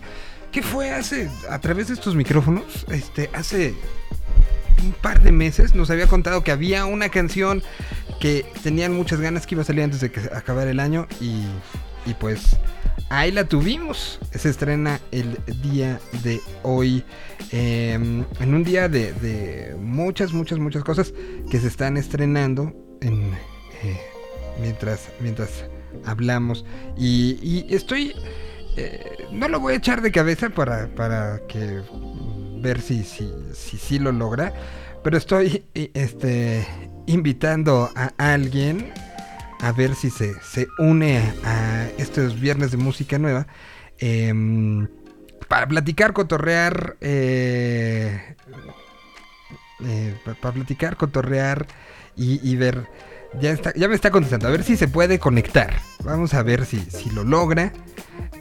que 0.52 0.62
fue 0.62 0.91
hace 0.91 1.32
a 1.50 1.60
través 1.60 1.88
de 1.88 1.96
estos 1.96 2.13
micrófonos 2.13 2.86
este 2.89 3.32
hace 3.34 3.74
un 4.84 4.91
par 4.91 5.24
de 5.24 5.32
meses 5.32 5.74
nos 5.74 5.89
había 5.89 6.06
contado 6.06 6.43
que 6.43 6.52
había 6.52 6.86
una 6.86 7.10
canción 7.10 7.63
que 8.19 8.45
tenían 8.63 8.93
muchas 8.93 9.19
ganas 9.19 9.45
que 9.45 9.56
iba 9.56 9.62
a 9.62 9.65
salir 9.65 9.84
antes 9.84 10.01
de 10.01 10.12
que 10.12 10.19
acabara 10.34 10.71
el 10.71 10.80
año 10.80 11.08
y, 11.21 11.43
y 12.06 12.13
pues 12.19 12.58
ahí 13.10 13.32
la 13.32 13.45
tuvimos. 13.45 14.19
Se 14.34 14.49
estrena 14.49 14.99
el 15.12 15.38
día 15.62 15.99
de 16.23 16.41
hoy. 16.63 17.03
eh, 17.51 17.93
en 17.93 18.53
un 18.53 18.63
día 18.63 18.89
de, 18.89 19.13
de 19.13 19.75
muchas, 19.80 20.34
muchas, 20.34 20.60
muchas 20.60 20.84
cosas 20.84 21.13
que 21.49 21.60
se 21.60 21.67
están 21.67 21.97
estrenando 21.97 22.73
en, 23.01 23.34
eh, 23.84 23.99
mientras, 24.60 25.10
mientras 25.19 25.65
hablamos. 26.06 26.65
Y, 26.97 27.65
estoy... 27.73 28.13
eh, 28.75 29.27
no 29.32 29.47
lo 29.47 29.60
voy 29.60 29.73
a 29.73 29.77
echar 29.77 30.01
de 30.01 30.12
cabeza 30.12 30.49
para, 30.49 30.88
para 30.95 31.41
que 31.47 31.82
ver 32.60 32.82
si 32.82 33.03
si, 33.03 33.32
si, 33.53 33.77
si 33.77 33.99
lo 33.99 34.12
logra. 34.12 34.53
Pero 35.03 35.17
estoy 35.17 35.63
este, 35.73 36.67
invitando 37.08 37.91
a 37.96 38.12
alguien 38.17 38.91
a 39.62 39.72
ver 39.72 39.96
si 39.96 40.10
se, 40.12 40.34
se 40.41 40.67
une 40.78 41.17
a 41.43 41.88
estos 41.98 42.39
viernes 42.39 42.72
de 42.72 42.78
música 42.78 43.17
nueva. 43.17 43.48
em, 44.00 44.88
para 45.48 45.67
platicar, 45.67 46.13
cotorrear. 46.13 46.98
eh, 47.02 48.36
eh, 49.84 50.15
pa- 50.26 50.34
para 50.36 50.54
platicar, 50.54 50.98
cotorrear 50.98 51.65
y, 52.15 52.39
y 52.48 52.56
ver. 52.56 52.88
Ya, 53.41 53.52
está, 53.52 53.74
ya 53.74 53.88
me 53.88 53.96
está 53.96 54.10
contestando. 54.12 54.48
A 54.48 54.52
ver 54.52 54.63
si 54.63 54.78
se 54.78 54.88
puede 54.88 55.20
conectar. 55.20 55.74
Vamos 56.04 56.34
a 56.34 56.43
ver 56.43 56.65
si, 56.65 56.80
si 56.80 57.10
lo 57.10 57.24
logra. 57.24 57.72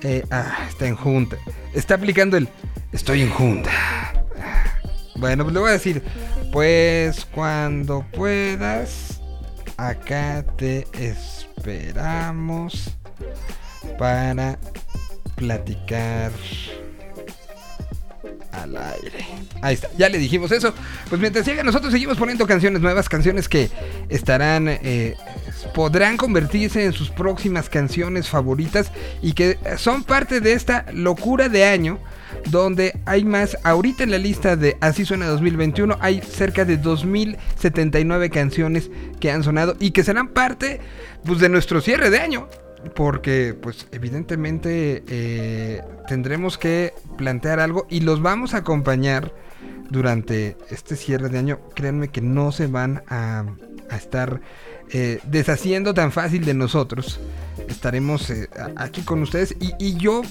Eh, 0.02 0.24
ah, 0.30 0.66
está 0.68 0.86
en 0.86 0.96
junta. 0.96 1.36
Está 1.74 1.94
aplicando 1.94 2.36
el. 2.36 2.48
Estoy 2.92 3.22
en 3.22 3.30
junta. 3.30 3.70
Bueno, 5.18 5.44
pues 5.44 5.54
le 5.54 5.60
voy 5.60 5.70
a 5.70 5.72
decir. 5.72 6.02
Pues 6.52 7.24
cuando 7.26 8.04
puedas. 8.12 9.20
Acá 9.76 10.44
te 10.56 10.86
esperamos. 10.92 12.96
Para 13.98 14.58
platicar 15.36 16.32
al 18.52 18.76
aire. 18.76 19.24
Ahí 19.62 19.74
está, 19.74 19.88
ya 19.96 20.08
le 20.08 20.18
dijimos 20.18 20.50
eso. 20.50 20.74
Pues 21.08 21.20
mientras 21.20 21.46
llega, 21.46 21.62
nosotros 21.62 21.92
seguimos 21.92 22.16
poniendo 22.16 22.46
canciones 22.46 22.80
nuevas, 22.80 23.08
canciones 23.08 23.48
que 23.48 23.70
estarán, 24.08 24.68
eh, 24.68 25.16
podrán 25.74 26.16
convertirse 26.16 26.84
en 26.84 26.92
sus 26.92 27.10
próximas 27.10 27.68
canciones 27.68 28.28
favoritas 28.28 28.90
y 29.22 29.32
que 29.32 29.58
son 29.76 30.04
parte 30.04 30.40
de 30.40 30.52
esta 30.52 30.86
locura 30.92 31.48
de 31.48 31.64
año. 31.64 31.98
Donde 32.50 32.98
hay 33.04 33.24
más, 33.24 33.56
ahorita 33.62 34.04
en 34.04 34.10
la 34.10 34.18
lista 34.18 34.56
de 34.56 34.76
Así 34.80 35.04
suena 35.04 35.26
2021, 35.26 35.96
hay 36.00 36.20
cerca 36.20 36.64
de 36.64 36.76
2079 36.76 38.30
canciones 38.30 38.90
que 39.20 39.30
han 39.30 39.42
sonado 39.42 39.76
y 39.80 39.90
que 39.90 40.04
serán 40.04 40.28
parte 40.28 40.80
pues, 41.24 41.40
de 41.40 41.48
nuestro 41.48 41.80
cierre 41.80 42.10
de 42.10 42.18
año 42.18 42.48
porque 42.94 43.56
pues 43.60 43.88
evidentemente 43.90 45.02
eh, 45.08 45.82
tendremos 46.06 46.56
que 46.58 46.92
plantear 47.16 47.58
algo 47.58 47.86
y 47.90 48.00
los 48.00 48.22
vamos 48.22 48.54
a 48.54 48.58
acompañar 48.58 49.32
durante 49.90 50.56
este 50.70 50.96
cierre 50.96 51.28
de 51.28 51.38
año. 51.38 51.60
Créanme 51.74 52.08
que 52.08 52.20
no 52.20 52.52
se 52.52 52.66
van 52.66 53.02
a, 53.08 53.44
a 53.90 53.96
estar 53.96 54.40
eh, 54.92 55.18
deshaciendo 55.24 55.94
tan 55.94 56.12
fácil 56.12 56.44
de 56.44 56.54
nosotros. 56.54 57.18
Estaremos 57.68 58.30
eh, 58.30 58.48
aquí 58.76 59.02
con 59.02 59.20
ustedes 59.22 59.56
y, 59.58 59.96
yo 59.96 60.22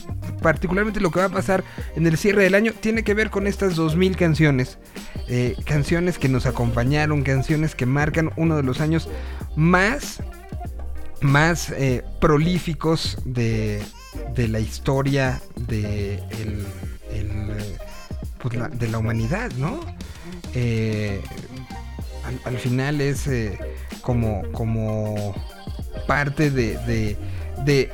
particularmente 0.42 1.02
lo 1.02 1.12
que 1.12 1.20
va 1.20 1.26
a 1.26 1.30
pasar 1.30 1.66
en 1.98 2.08
el 2.08 2.18
cierre 2.18 2.44
del 2.44 2.56
año 2.56 2.72
tiene 2.80 3.04
que 3.04 3.14
ver 3.14 3.30
con 3.30 3.48
estas 3.48 3.76
2000 3.76 4.16
canciones. 4.16 4.78
Eh, 5.28 5.58
canciones 5.66 6.18
que 6.18 6.30
nos 6.30 6.46
acompañaron, 6.46 7.24
canciones 7.24 7.76
que 7.76 7.86
marcan 7.86 8.32
uno 8.38 8.56
de 8.56 8.64
los 8.64 8.80
años 8.80 9.10
más 9.56 10.22
más 11.22 11.74
prolíficos 12.22 13.18
de, 13.26 13.82
de 14.36 14.48
la 14.48 14.60
historia 14.60 15.42
de, 15.56 16.22
pues 18.38 18.56
la, 18.56 18.68
de 18.70 18.88
la 18.90 19.00
humanidad, 19.00 19.52
¿no? 19.58 19.80
Al, 22.26 22.40
al 22.44 22.58
final 22.60 23.02
es 23.02 23.28
como, 24.06 24.44
como 24.52 25.34
parte 26.08 26.52
de, 26.52 26.78
de- 26.78 27.18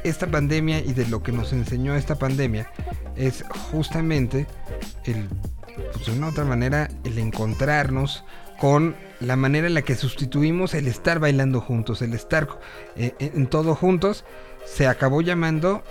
esta 0.04 0.28
pandemia 0.28 0.80
y 0.80 0.92
de 0.92 1.08
lo 1.08 1.24
que 1.24 1.32
nos 1.32 1.54
enseñó 1.54 1.96
esta 1.96 2.16
pandemia 2.16 2.70
es 3.16 3.46
justamente 3.72 4.46
el, 5.06 5.30
pues 5.94 6.08
de 6.08 6.12
una 6.12 6.28
otra 6.28 6.44
manera, 6.44 6.90
el 7.06 7.18
encontrarnos 7.18 8.26
con 8.60 8.96
la 9.22 9.38
manera 9.38 9.68
en 9.68 9.74
la 9.74 9.84
que 9.84 9.96
sustituimos 9.96 10.74
el 10.74 10.88
estar 10.88 11.20
bailando 11.20 11.62
juntos, 11.62 12.02
el 12.02 12.14
estar 12.14 12.50
eh, 12.98 13.14
en 13.20 13.48
todo 13.48 13.76
juntos, 13.76 14.26
se 14.66 14.88
acabó 14.88 15.22
llamando 15.22 15.84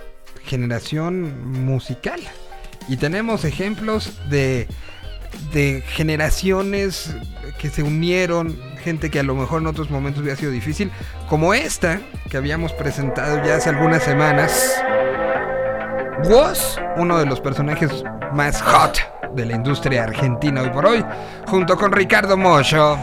generación 0.43 1.65
musical. 1.65 2.19
Y 2.87 2.97
tenemos 2.97 3.45
ejemplos 3.45 4.19
de, 4.29 4.67
de 5.53 5.83
generaciones 5.85 7.15
que 7.57 7.69
se 7.69 7.83
unieron, 7.83 8.57
gente 8.83 9.09
que 9.09 9.19
a 9.19 9.23
lo 9.23 9.35
mejor 9.35 9.61
en 9.61 9.67
otros 9.67 9.89
momentos 9.89 10.21
hubiera 10.21 10.37
sido 10.37 10.51
difícil, 10.51 10.91
como 11.29 11.53
esta 11.53 11.99
que 12.29 12.37
habíamos 12.37 12.73
presentado 12.73 13.43
ya 13.45 13.55
hace 13.55 13.69
algunas 13.69 14.03
semanas. 14.03 14.81
Woz, 16.25 16.77
uno 16.97 17.17
de 17.17 17.25
los 17.25 17.39
personajes 17.41 18.03
más 18.33 18.61
hot 18.61 18.97
de 19.35 19.45
la 19.45 19.55
industria 19.55 20.03
argentina 20.03 20.61
hoy 20.61 20.69
por 20.69 20.85
hoy, 20.85 21.05
junto 21.47 21.77
con 21.77 21.91
Ricardo 21.91 22.37
Mocho. 22.37 22.97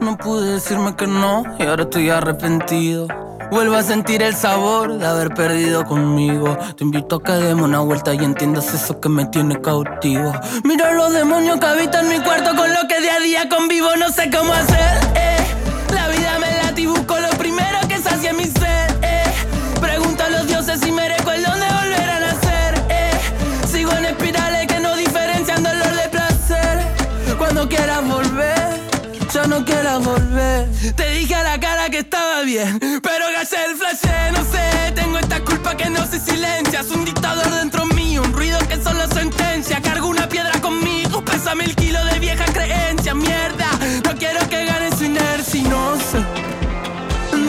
No 0.00 0.16
pude 0.16 0.54
decirme 0.54 0.94
que 0.96 1.06
no 1.06 1.44
y 1.58 1.62
ahora 1.64 1.82
estoy 1.84 2.10
arrepentido. 2.10 3.25
Vuelvo 3.50 3.76
a 3.76 3.82
sentir 3.82 4.22
el 4.22 4.34
sabor 4.34 4.98
de 4.98 5.06
haber 5.06 5.32
perdido 5.34 5.84
conmigo. 5.84 6.56
Te 6.76 6.84
invito 6.84 7.16
a 7.16 7.22
que 7.22 7.32
demos 7.32 7.64
una 7.68 7.80
vuelta 7.80 8.12
y 8.14 8.18
entiendas 8.18 8.72
eso 8.74 9.00
que 9.00 9.08
me 9.08 9.24
tiene 9.26 9.60
cautivo. 9.60 10.32
Mira 10.64 10.92
los 10.92 11.12
demonios 11.12 11.58
que 11.58 11.66
habitan 11.66 12.08
mi 12.08 12.18
cuarto 12.20 12.54
con 12.56 12.68
lo 12.72 12.80
que 12.88 13.00
día 13.00 13.14
a 13.14 13.20
día 13.20 13.48
convivo. 13.48 13.88
No 13.96 14.08
sé 14.10 14.30
cómo 14.30 14.52
hacer. 14.52 14.98
eh. 15.14 15.36
La 15.94 16.08
vida 16.08 16.38
me 16.40 16.50
late 16.64 16.80
y 16.82 16.86
pero 33.02 33.26
gallé 33.32 33.64
el 33.64 33.76
flash, 33.76 34.32
no 34.32 34.44
sé. 34.44 34.92
Tengo 34.94 35.18
esta 35.18 35.40
culpa 35.40 35.76
que 35.76 35.90
no 35.90 36.06
se 36.06 36.20
silencia. 36.20 36.80
Es 36.80 36.90
un 36.90 37.04
dictador 37.04 37.50
dentro 37.56 37.84
mío, 37.86 38.22
un 38.22 38.32
ruido 38.32 38.58
que 38.68 38.80
solo 38.80 39.06
sentencia. 39.08 39.82
Cargo 39.82 40.06
una 40.06 40.28
piedra 40.28 40.60
conmigo, 40.60 41.24
pésame 41.24 41.64
el 41.64 41.74
kilo 41.74 42.04
de 42.04 42.18
vieja 42.20 42.44
creencia. 42.44 43.14
Mierda, 43.14 43.68
no 44.04 44.16
quiero 44.16 44.48
que 44.48 44.64
gane 44.64 44.96
su 44.96 45.04
inercia 45.04 45.62
no 45.62 45.96
sé 45.98 46.18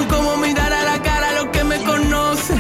cómo 0.10 0.38
mirar 0.38 0.72
a 0.72 0.84
la 0.84 1.02
cara 1.02 1.30
a 1.30 1.44
lo 1.44 1.52
que 1.52 1.64
me 1.64 1.78
conoce. 1.84 2.56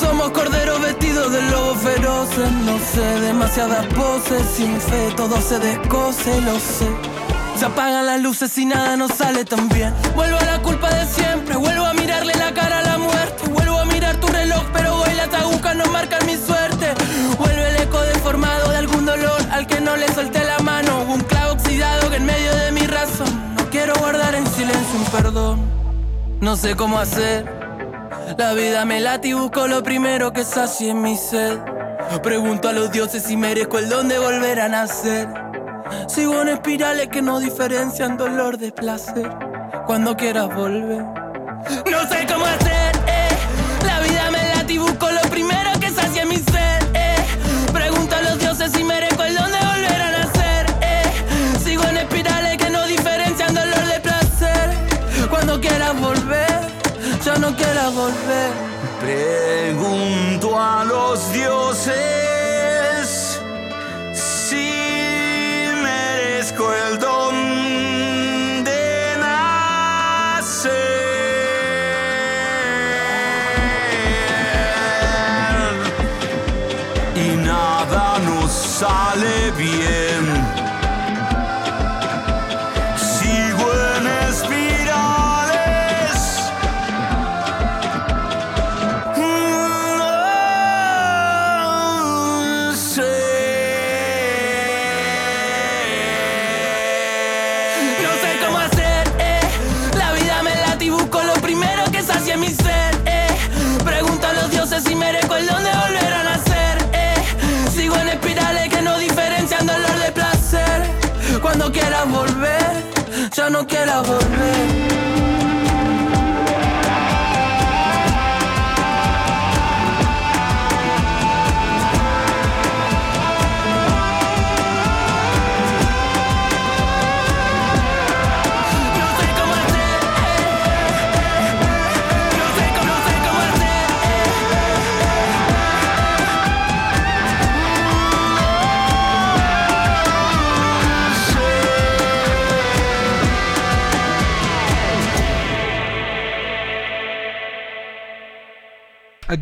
Somos 0.00 0.30
corderos 0.30 0.80
vestidos 0.80 1.32
de 1.32 1.42
lobos 1.50 1.78
feroces, 1.82 2.50
no 2.64 2.78
sé, 2.78 3.20
demasiadas 3.20 3.86
poses, 3.94 4.42
sin 4.56 4.80
fe 4.80 5.12
todo 5.16 5.40
se 5.40 5.58
descoce, 5.58 6.40
lo 6.40 6.58
sé. 6.58 7.13
Se 7.64 7.70
apagan 7.70 8.04
las 8.04 8.20
luces 8.20 8.58
y 8.58 8.66
nada 8.66 8.94
nos 8.94 9.12
sale 9.12 9.42
tan 9.46 9.70
bien. 9.70 9.90
Vuelvo 10.14 10.36
a 10.36 10.44
la 10.44 10.60
culpa 10.60 10.94
de 10.94 11.06
siempre, 11.06 11.56
vuelvo 11.56 11.86
a 11.86 11.94
mirarle 11.94 12.34
la 12.34 12.52
cara 12.52 12.80
a 12.80 12.82
la 12.82 12.98
muerte. 12.98 13.48
Vuelvo 13.48 13.78
a 13.78 13.86
mirar 13.86 14.16
tu 14.16 14.26
reloj, 14.26 14.62
pero 14.74 14.96
hoy 14.96 15.14
las 15.14 15.32
agujas 15.32 15.74
no 15.74 15.86
marcan 15.86 16.26
mi 16.26 16.36
suerte. 16.36 16.92
Vuelve 17.38 17.70
el 17.70 17.76
eco 17.76 18.02
deformado 18.02 18.70
de 18.70 18.76
algún 18.76 19.06
dolor 19.06 19.40
al 19.50 19.66
que 19.66 19.80
no 19.80 19.96
le 19.96 20.06
solté 20.08 20.44
la 20.44 20.58
mano. 20.58 21.04
Un 21.08 21.20
clavo 21.20 21.54
oxidado 21.54 22.10
que 22.10 22.16
en 22.16 22.26
medio 22.26 22.54
de 22.54 22.70
mi 22.72 22.86
razón. 22.86 23.56
Quiero 23.70 23.94
guardar 23.94 24.34
en 24.34 24.46
silencio 24.46 24.98
un 24.98 25.04
perdón. 25.06 25.60
No 26.42 26.56
sé 26.56 26.76
cómo 26.76 26.98
hacer. 26.98 27.50
La 28.36 28.52
vida 28.52 28.84
me 28.84 29.00
late 29.00 29.28
y 29.28 29.32
busco 29.32 29.66
lo 29.68 29.82
primero 29.82 30.34
que 30.34 30.44
sacie 30.44 30.92
mi 30.92 31.16
sed. 31.16 31.58
Pregunto 32.22 32.68
a 32.68 32.74
los 32.74 32.92
dioses 32.92 33.22
si 33.22 33.38
merezco 33.38 33.78
el 33.78 33.88
don 33.88 34.06
de 34.08 34.18
volver 34.18 34.60
a 34.60 34.68
nacer. 34.68 35.43
Sigo 36.08 36.42
en 36.42 36.48
espirales 36.48 37.08
que 37.08 37.22
no 37.22 37.40
diferencian 37.40 38.16
dolor 38.16 38.58
de 38.58 38.72
placer. 38.72 39.30
Cuando 39.86 40.16
quieras 40.16 40.54
volver. 40.54 41.02
No 41.90 42.08
sé 42.08 42.26
cómo 42.30 42.44
hacer, 42.44 42.96
eh. 43.06 43.28
La 43.86 44.00
vida 44.00 44.30
me 44.30 44.54
late 44.54 44.74
lo 44.74 45.30
primero 45.30 45.70
que 45.80 45.90
sacie 45.90 46.26
mi 46.26 46.36
sed, 46.36 46.82
eh. 46.94 47.16
Pregunto 47.72 48.14
a 48.14 48.22
los 48.22 48.38
dioses 48.38 48.70
si 48.72 48.84
merezco 48.84 49.22
el 49.22 49.34
don 49.34 49.50
de 49.50 49.58
volver 49.58 50.02
a 50.02 50.10
nacer, 50.10 50.66
eh. 50.82 51.02
Sigo 51.64 51.84
en 51.84 51.96
espirales 51.96 52.58
que 52.58 52.70
no 52.70 52.86
diferencian 52.86 53.54
dolor 53.54 53.86
de 53.86 54.00
placer. 54.00 54.70
Cuando 55.30 55.60
quieras 55.60 55.98
volver, 55.98 56.60
ya 57.24 57.36
no 57.36 57.56
quieras 57.56 57.94
volver. 57.94 58.50
Pregunto 59.00 60.60
a 60.60 60.84
los 60.84 61.32
dioses 61.32 62.33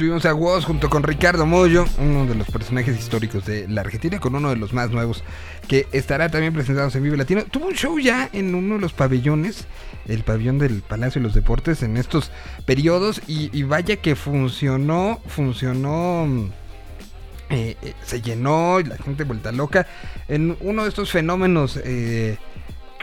tuvimos 0.02 0.26
a 0.26 0.34
Woz 0.34 0.64
junto 0.64 0.90
con 0.90 1.04
Ricardo 1.04 1.46
Mollo, 1.46 1.84
uno 1.98 2.26
de 2.26 2.34
los 2.34 2.48
personajes 2.48 2.98
históricos 2.98 3.46
de 3.46 3.68
la 3.68 3.82
Argentina, 3.82 4.18
con 4.18 4.34
uno 4.34 4.50
de 4.50 4.56
los 4.56 4.72
más 4.72 4.90
nuevos, 4.90 5.22
que 5.68 5.86
estará 5.92 6.28
también 6.28 6.52
presentados 6.52 6.96
en 6.96 7.04
Vive 7.04 7.16
Latino. 7.16 7.44
Tuvo 7.44 7.66
un 7.66 7.74
show 7.74 7.96
ya 8.00 8.28
en 8.32 8.52
uno 8.56 8.74
de 8.74 8.80
los 8.80 8.92
pabellones, 8.92 9.64
el 10.08 10.24
pabellón 10.24 10.58
del 10.58 10.82
Palacio 10.82 11.20
de 11.20 11.28
los 11.28 11.34
Deportes, 11.34 11.84
en 11.84 11.96
estos 11.96 12.32
periodos, 12.66 13.22
y, 13.28 13.56
y 13.56 13.62
vaya 13.62 13.94
que 13.94 14.16
funcionó, 14.16 15.20
funcionó. 15.28 16.26
mm, 16.26 16.50
eh, 17.50 17.76
eh, 17.80 17.94
se 18.04 18.20
llenó 18.20 18.80
y 18.80 18.84
la 18.84 18.96
gente 18.96 19.22
vuelta 19.22 19.52
loca 19.52 19.86
en 20.26 20.56
uno 20.62 20.82
de 20.82 20.88
estos 20.88 21.12
fenómenos 21.12 21.78
eh, 21.84 22.38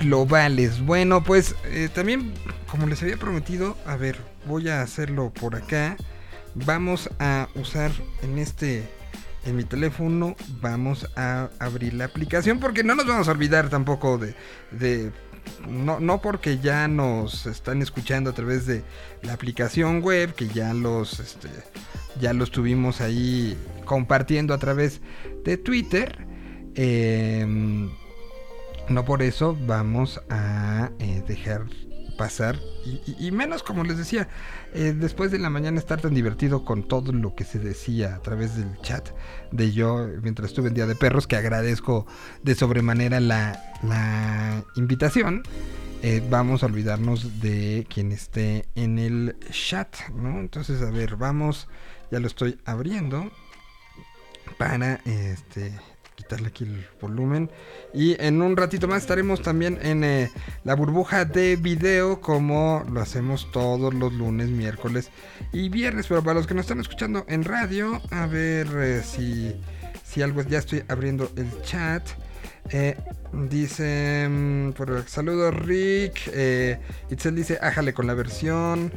globales. 0.02 0.82
Bueno, 0.82 1.24
pues 1.24 1.56
eh, 1.64 1.88
también, 1.94 2.34
como 2.70 2.88
les 2.88 3.02
había 3.02 3.16
prometido, 3.16 3.78
a 3.86 3.96
ver, 3.96 4.18
voy 4.46 4.68
a 4.68 4.82
hacerlo 4.82 5.32
por 5.32 5.56
acá. 5.56 5.96
Vamos 6.66 7.10
a 7.20 7.48
usar 7.56 7.92
en 8.22 8.38
este, 8.38 8.84
en 9.46 9.56
mi 9.56 9.64
teléfono, 9.64 10.36
vamos 10.62 11.08
a 11.16 11.50
abrir 11.60 11.94
la 11.94 12.06
aplicación 12.06 12.60
porque 12.60 12.84
no 12.84 12.96
nos 12.96 13.06
vamos 13.06 13.28
a 13.28 13.32
olvidar 13.32 13.70
tampoco 13.70 14.18
de, 14.18 14.36
de 14.72 15.12
no, 15.68 16.00
no 16.00 16.22
porque 16.22 16.60
ya 16.60 16.88
nos 16.88 17.46
están 17.46 17.82
escuchando 17.82 18.30
a 18.30 18.34
través 18.34 18.66
de 18.66 18.84
la 19.22 19.34
aplicación 19.34 20.02
web, 20.02 20.34
que 20.34 20.48
ya 20.48 20.74
los, 20.74 21.20
este, 21.20 21.50
ya 22.20 22.34
los 22.34 22.52
tuvimos 22.52 23.02
ahí 23.02 23.58
compartiendo 23.86 24.54
a 24.54 24.58
través 24.58 25.02
de 25.44 25.58
Twitter. 25.58 26.26
em, 26.76 27.90
no 28.90 29.06
por 29.06 29.22
eso 29.22 29.56
vamos 29.68 30.20
a 30.30 30.90
eh, 31.00 31.24
dejar 31.28 31.66
pasar 32.20 32.60
y, 32.86 33.32
menos 33.32 33.64
como 33.64 33.86
les 33.86 33.98
decía 33.98 34.28
eh, 34.74 34.94
después 34.94 35.32
de 35.32 35.40
la 35.40 35.50
mañana 35.50 35.80
estar 35.80 36.02
tan 36.02 36.14
divertido 36.14 36.66
con 36.66 36.86
todo 36.86 37.14
lo 37.14 37.34
que 37.34 37.46
se 37.46 37.60
decía 37.60 38.14
a 38.14 38.20
través 38.22 38.58
del 38.58 38.78
chat 38.82 39.08
de 39.54 39.72
yo 39.72 40.06
mientras 40.22 40.50
estuve 40.50 40.68
en 40.68 40.74
Día 40.74 40.86
de 40.86 40.96
Perros 40.96 41.28
que 41.28 41.38
agradezco 41.38 42.06
de 42.44 42.56
sobremanera 42.56 43.22
la, 43.22 43.58
la 43.84 44.66
invitación 44.76 45.44
eh, 46.04 46.22
vamos 46.30 46.62
a 46.62 46.66
olvidarnos 46.66 47.40
de 47.40 47.88
quien 47.90 48.12
esté 48.12 48.66
en 48.76 49.00
el 49.00 49.38
chat 49.50 49.96
¿no? 50.14 50.42
entonces 50.42 50.82
a 50.82 50.92
ver 50.92 51.16
vamos 51.16 51.70
ya 52.12 52.20
lo 52.20 52.28
estoy 52.28 52.60
abriendo 52.66 53.32
para 54.58 54.96
este 55.06 55.72
quitarle 56.20 56.50
aquí 56.50 56.66
el 56.66 56.86
volumen 57.00 57.50
y 57.94 58.22
en 58.22 58.42
un 58.42 58.58
ratito 58.58 58.88
más 58.90 59.04
estaremos 59.04 59.42
también 59.42 59.80
en 59.82 60.04
eh, 60.04 60.30
la 60.66 60.76
burbuja 60.76 61.24
de 61.24 61.56
video 61.56 62.20
como 62.20 62.84
lo 62.92 63.00
hacemos 63.00 63.50
todos 63.52 63.94
los 63.94 64.12
lunes, 64.14 64.50
miércoles 64.50 65.12
y 65.54 65.70
viernes. 65.70 66.08
Pero 66.08 66.22
para 66.22 66.36
los 66.36 66.48
que 66.48 66.54
nos 66.54 66.66
están 66.66 66.82
escuchando 66.82 67.26
en 67.30 67.46
radio, 67.46 68.02
a 68.12 68.28
ver 68.28 68.68
eh, 68.78 69.02
si, 69.02 69.56
si 70.04 70.22
algo 70.22 70.42
ya 70.42 70.60
estoy 70.60 70.84
abriendo 70.90 71.32
el 71.38 71.50
chat. 71.62 72.04
Eh, 72.72 72.98
dice, 73.50 74.28
mm, 74.30 74.72
por 74.74 75.08
saludos 75.08 75.56
Rick. 75.56 76.30
Eh, 76.34 76.78
Itzel 77.10 77.36
dice, 77.36 77.58
ájale 77.62 77.94
con 77.94 78.08
la 78.08 78.14
versión. 78.14 78.92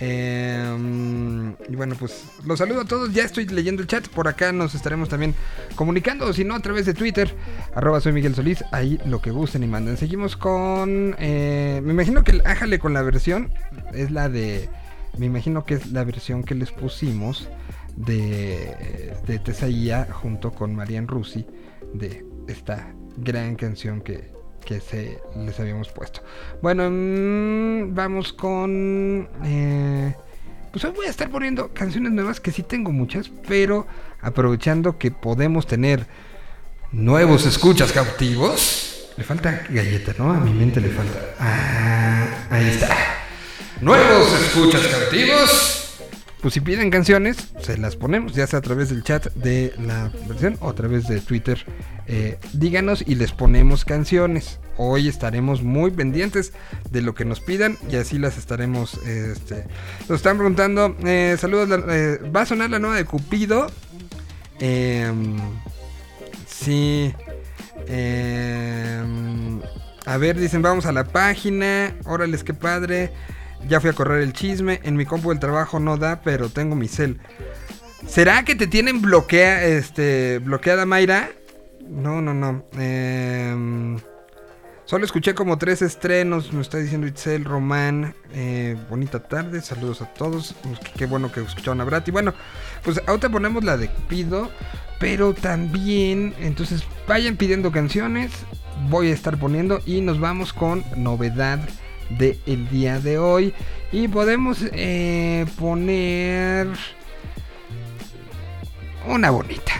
Mm, 0.00 1.50
y 1.68 1.76
bueno, 1.76 1.96
pues 1.98 2.24
los 2.44 2.58
saludo 2.58 2.82
a 2.82 2.84
todos. 2.84 3.12
Ya 3.12 3.24
estoy 3.24 3.46
leyendo 3.46 3.82
el 3.82 3.88
chat. 3.88 4.08
Por 4.08 4.28
acá 4.28 4.52
nos 4.52 4.74
estaremos 4.74 5.08
también 5.08 5.34
comunicando. 5.74 6.32
Si 6.32 6.44
no, 6.44 6.54
a 6.54 6.60
través 6.60 6.86
de 6.86 6.94
Twitter. 6.94 7.34
Arroba 7.74 8.00
soy 8.00 8.12
Miguel 8.12 8.34
Solís. 8.34 8.64
Ahí 8.72 9.00
lo 9.06 9.20
que 9.20 9.30
gusten 9.30 9.62
y 9.62 9.66
manden. 9.66 9.96
Seguimos 9.96 10.36
con... 10.36 11.16
eh, 11.18 11.80
me 11.84 11.92
imagino 11.92 12.22
que 12.24 12.32
el 12.32 12.42
ájale 12.46 12.78
con 12.78 12.92
la 12.94 13.02
versión 13.02 13.52
es 13.92 14.10
la 14.10 14.28
de... 14.28 14.68
Me 15.16 15.26
imagino 15.26 15.64
que 15.64 15.74
es 15.74 15.90
la 15.90 16.04
versión 16.04 16.44
que 16.44 16.54
les 16.54 16.70
pusimos 16.70 17.48
de, 17.96 19.16
de 19.26 19.38
Tesaía 19.40 20.06
junto 20.12 20.52
con 20.52 20.76
Marian 20.76 21.08
Rusi 21.08 21.44
de 21.92 22.24
esta 22.46 22.94
gran 23.16 23.56
canción 23.56 24.00
que, 24.00 24.30
que 24.68 24.80
se 24.82 25.18
les 25.34 25.58
habíamos 25.58 25.88
puesto. 25.88 26.20
Bueno, 26.60 26.90
mm, 26.90 27.94
vamos 27.94 28.34
con... 28.34 29.26
eh, 29.42 30.14
pues 30.70 30.84
hoy 30.84 30.92
voy 30.94 31.06
a 31.06 31.08
estar 31.08 31.30
poniendo 31.30 31.72
canciones 31.72 32.12
nuevas 32.12 32.38
que 32.38 32.52
sí 32.52 32.62
tengo 32.62 32.92
muchas, 32.92 33.30
pero 33.48 33.86
aprovechando 34.20 34.98
que 34.98 35.10
podemos 35.10 35.66
tener 35.66 36.06
nuevos 36.92 37.46
escuchas 37.46 37.92
cautivos. 37.92 39.08
Le 39.16 39.24
falta 39.24 39.62
galleta, 39.70 40.14
¿no? 40.18 40.30
A 40.32 40.38
mi 40.38 40.52
mente 40.52 40.82
le 40.82 40.90
falta. 40.90 41.18
Ah, 41.40 42.26
ahí 42.50 42.68
está. 42.68 42.94
Nuevos 43.80 44.38
escuchas 44.38 44.86
cautivos. 44.86 45.77
Pues 46.48 46.54
si 46.54 46.60
piden 46.62 46.88
canciones, 46.88 47.52
se 47.60 47.76
las 47.76 47.96
ponemos, 47.96 48.32
ya 48.32 48.46
sea 48.46 48.60
a 48.60 48.62
través 48.62 48.88
del 48.88 49.02
chat 49.02 49.26
de 49.34 49.74
la 49.86 50.10
versión 50.26 50.56
o 50.60 50.70
a 50.70 50.74
través 50.74 51.06
de 51.06 51.20
Twitter. 51.20 51.62
Eh, 52.06 52.38
díganos 52.54 53.04
y 53.06 53.16
les 53.16 53.32
ponemos 53.32 53.84
canciones. 53.84 54.58
Hoy 54.78 55.08
estaremos 55.08 55.62
muy 55.62 55.90
pendientes 55.90 56.54
de 56.90 57.02
lo 57.02 57.14
que 57.14 57.26
nos 57.26 57.40
pidan 57.40 57.76
y 57.92 57.96
así 57.96 58.18
las 58.18 58.38
estaremos. 58.38 58.94
Este, 59.04 59.66
nos 60.08 60.20
están 60.20 60.38
preguntando. 60.38 60.96
eh, 61.04 61.36
saludos, 61.38 61.68
eh, 61.90 62.18
¿va 62.34 62.40
a 62.40 62.46
sonar 62.46 62.70
la 62.70 62.78
nueva 62.78 62.96
de 62.96 63.04
Cupido? 63.04 63.66
Em, 64.58 65.36
sí. 66.46 67.12
Em, 67.88 69.60
a 70.06 70.16
ver, 70.16 70.40
dicen, 70.40 70.62
vamos 70.62 70.86
a 70.86 70.92
la 70.92 71.04
página. 71.04 71.94
Órales, 72.06 72.42
qué 72.42 72.54
padre. 72.54 73.12
Ya 73.66 73.80
fui 73.80 73.90
a 73.90 73.92
correr 73.92 74.22
el 74.22 74.32
chisme. 74.32 74.80
En 74.84 74.96
mi 74.96 75.04
compu 75.04 75.30
del 75.30 75.40
trabajo 75.40 75.80
no 75.80 75.96
da, 75.96 76.20
pero 76.22 76.48
tengo 76.48 76.76
mi 76.76 76.88
cel. 76.88 77.18
¿Será 78.06 78.44
que 78.44 78.54
te 78.54 78.66
tienen 78.66 79.02
bloquea, 79.02 79.64
este, 79.64 80.38
bloqueada, 80.38 80.86
Mayra? 80.86 81.30
No, 81.88 82.20
no, 82.20 82.32
no. 82.32 82.64
Em, 82.78 83.98
solo 84.84 85.04
escuché 85.04 85.34
como 85.34 85.58
tres 85.58 85.82
estrenos. 85.82 86.52
Me 86.52 86.60
está 86.60 86.78
diciendo 86.78 87.06
Itzel 87.06 87.44
Román. 87.44 88.14
Eh, 88.32 88.76
bonita 88.88 89.20
tarde. 89.20 89.60
Saludos 89.62 90.02
a 90.02 90.06
todos. 90.14 90.54
Qué 90.96 91.06
bueno 91.06 91.32
que 91.32 91.40
escucharon 91.40 91.80
a 91.80 91.84
Brat. 91.84 92.06
Y 92.08 92.10
bueno, 92.10 92.34
pues 92.84 93.00
ahorita 93.06 93.30
ponemos 93.30 93.64
la 93.64 93.76
de 93.76 93.88
Pido. 94.08 94.50
Pero 95.00 95.32
también, 95.32 96.34
entonces 96.38 96.84
vayan 97.06 97.36
pidiendo 97.36 97.72
canciones. 97.72 98.32
Voy 98.88 99.10
a 99.10 99.14
estar 99.14 99.38
poniendo. 99.38 99.80
Y 99.86 100.00
nos 100.02 100.20
vamos 100.20 100.52
con 100.52 100.84
novedad 100.96 101.60
del 102.10 102.38
el 102.46 102.68
día 102.68 103.00
de 103.00 103.18
hoy. 103.18 103.54
Y 103.92 104.08
podemos 104.08 104.64
eh, 104.72 105.46
poner 105.58 106.68
una 109.06 109.30
bonita. 109.30 109.72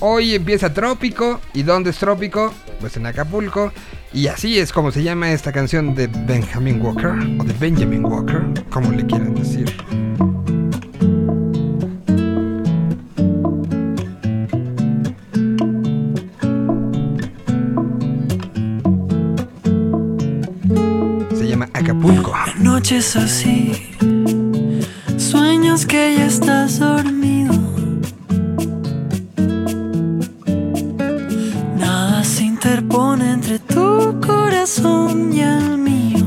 Hoy 0.00 0.34
empieza 0.34 0.74
Trópico. 0.74 1.40
¿Y 1.54 1.62
dónde 1.62 1.90
es 1.90 1.98
Trópico? 1.98 2.52
Pues 2.80 2.96
en 2.96 3.06
Acapulco. 3.06 3.72
Y 4.12 4.26
así 4.26 4.58
es 4.58 4.72
como 4.72 4.90
se 4.90 5.02
llama 5.02 5.32
esta 5.32 5.52
canción 5.52 5.94
de 5.94 6.06
Benjamin 6.06 6.82
Walker. 6.82 7.12
O 7.38 7.44
de 7.44 7.54
Benjamin 7.54 8.04
Walker, 8.04 8.42
como 8.70 8.90
le 8.90 9.06
quieran 9.06 9.34
decir. 9.34 9.72
Acapulco. 22.02 22.34
Noches 22.58 23.14
así, 23.14 23.72
sueños 25.16 25.86
que 25.86 26.16
ya 26.16 26.26
estás 26.26 26.80
dormido. 26.80 27.54
Nada 31.78 32.24
se 32.24 32.42
interpone 32.44 33.30
entre 33.30 33.60
tu 33.60 34.20
corazón 34.20 35.32
y 35.32 35.42
el 35.42 35.78
mío. 35.78 36.21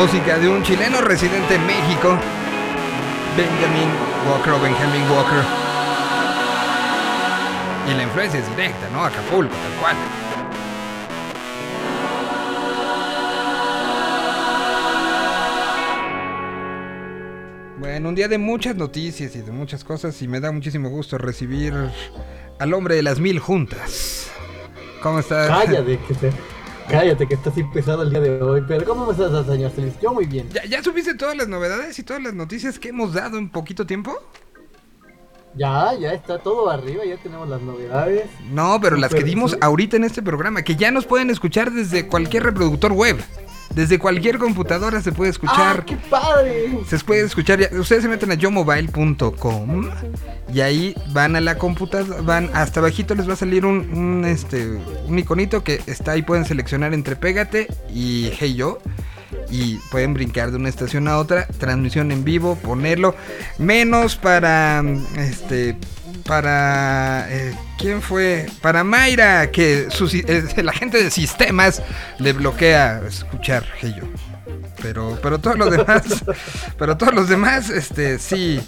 Música 0.00 0.38
de 0.38 0.48
un 0.48 0.62
chileno 0.62 1.02
residente 1.02 1.56
en 1.56 1.66
México, 1.66 2.16
Benjamin 3.36 3.90
Walker 4.30 4.52
o 4.54 4.58
Benjamin 4.60 5.02
Walker. 5.10 5.44
Y 7.86 7.94
la 7.94 8.04
influencia 8.04 8.40
es 8.40 8.48
directa, 8.56 8.88
¿no? 8.94 9.04
Acapulco, 9.04 9.52
tal 9.54 9.80
cual. 9.80 9.96
Bueno, 17.78 18.10
un 18.10 18.14
día 18.14 18.28
de 18.28 18.36
muchas 18.38 18.76
noticias 18.76 19.34
y 19.36 19.40
de 19.40 19.52
muchas 19.52 19.84
cosas 19.84 20.20
y 20.20 20.28
me 20.28 20.38
da 20.40 20.52
muchísimo 20.52 20.90
gusto 20.90 21.16
recibir 21.16 21.72
al 22.58 22.74
hombre 22.74 22.94
de 22.94 23.02
las 23.02 23.18
mil 23.20 23.38
juntas. 23.38 24.30
¿Cómo 25.02 25.20
estás? 25.20 25.48
Cállate, 25.48 25.98
que 26.06 26.14
te- 26.14 26.32
cállate, 26.90 27.26
que 27.26 27.34
estás 27.34 27.56
empezado 27.56 28.02
el 28.02 28.10
día 28.10 28.20
de 28.20 28.42
hoy. 28.42 28.62
Pero 28.66 28.84
¿cómo 28.84 29.10
estás, 29.10 29.46
señor 29.46 29.70
Celis? 29.70 29.94
Yo 30.00 30.12
muy 30.12 30.26
bien. 30.26 30.48
¿Ya, 30.50 30.64
ya 30.64 30.82
supiste 30.82 31.14
todas 31.14 31.36
las 31.36 31.48
novedades 31.48 31.98
y 31.98 32.02
todas 32.02 32.22
las 32.22 32.34
noticias 32.34 32.78
que 32.78 32.88
hemos 32.88 33.14
dado 33.14 33.38
en 33.38 33.48
poquito 33.48 33.86
tiempo? 33.86 34.18
Ya, 35.56 35.94
ya 35.98 36.12
está 36.12 36.38
todo 36.38 36.70
arriba, 36.70 37.04
ya 37.04 37.16
tenemos 37.16 37.48
las 37.48 37.60
novedades. 37.60 38.26
No, 38.52 38.80
pero 38.80 38.96
las 38.96 39.12
que 39.12 39.24
dimos 39.24 39.56
ahorita 39.60 39.96
en 39.96 40.04
este 40.04 40.22
programa, 40.22 40.62
que 40.62 40.76
ya 40.76 40.90
nos 40.90 41.06
pueden 41.06 41.30
escuchar 41.30 41.72
desde 41.72 42.06
cualquier 42.06 42.44
reproductor 42.44 42.92
web. 42.92 43.16
Desde 43.74 43.98
cualquier 43.98 44.38
computadora 44.38 45.00
se 45.00 45.12
puede 45.12 45.30
escuchar. 45.30 45.80
¡Ah, 45.80 45.84
qué 45.86 45.96
padre! 45.96 46.78
Se 46.88 46.98
puede 46.98 47.22
escuchar, 47.22 47.60
ustedes 47.78 48.02
se 48.02 48.08
meten 48.08 48.30
a 48.32 48.34
yomobile.com 48.34 49.88
y 50.52 50.60
ahí 50.60 50.96
van 51.12 51.36
a 51.36 51.40
la 51.40 51.56
computadora, 51.56 52.20
van 52.22 52.50
hasta 52.52 52.80
abajito 52.80 53.14
les 53.14 53.28
va 53.28 53.34
a 53.34 53.36
salir 53.36 53.64
un, 53.64 53.90
un, 53.96 54.24
este 54.24 54.66
un 55.06 55.18
iconito 55.18 55.62
que 55.62 55.80
está 55.86 56.12
ahí 56.12 56.22
pueden 56.22 56.44
seleccionar 56.44 56.94
entre 56.94 57.14
Pégate 57.14 57.68
y 57.94 58.32
Hey 58.38 58.54
Yo 58.54 58.80
y 59.50 59.76
pueden 59.90 60.14
brincar 60.14 60.50
de 60.50 60.56
una 60.56 60.68
estación 60.68 61.08
a 61.08 61.18
otra, 61.18 61.46
transmisión 61.46 62.10
en 62.12 62.24
vivo, 62.24 62.56
ponerlo 62.56 63.14
menos 63.58 64.16
para 64.16 64.82
este 65.16 65.76
para 66.30 67.26
eh, 67.28 67.52
quién 67.76 68.00
fue 68.00 68.46
para 68.62 68.84
Mayra 68.84 69.50
que 69.50 69.88
eh, 69.88 70.44
la 70.62 70.72
gente 70.72 71.02
de 71.02 71.10
sistemas 71.10 71.82
le 72.20 72.32
bloquea 72.32 73.02
escuchar 73.04 73.64
Hey 73.80 73.96
Yo. 73.98 74.06
Pero 74.80 75.18
pero 75.20 75.40
todos 75.40 75.58
los 75.58 75.72
demás 75.72 76.04
pero 76.78 76.96
todos 76.96 77.14
los 77.14 77.28
demás 77.28 77.68
este 77.68 78.20
sí. 78.20 78.60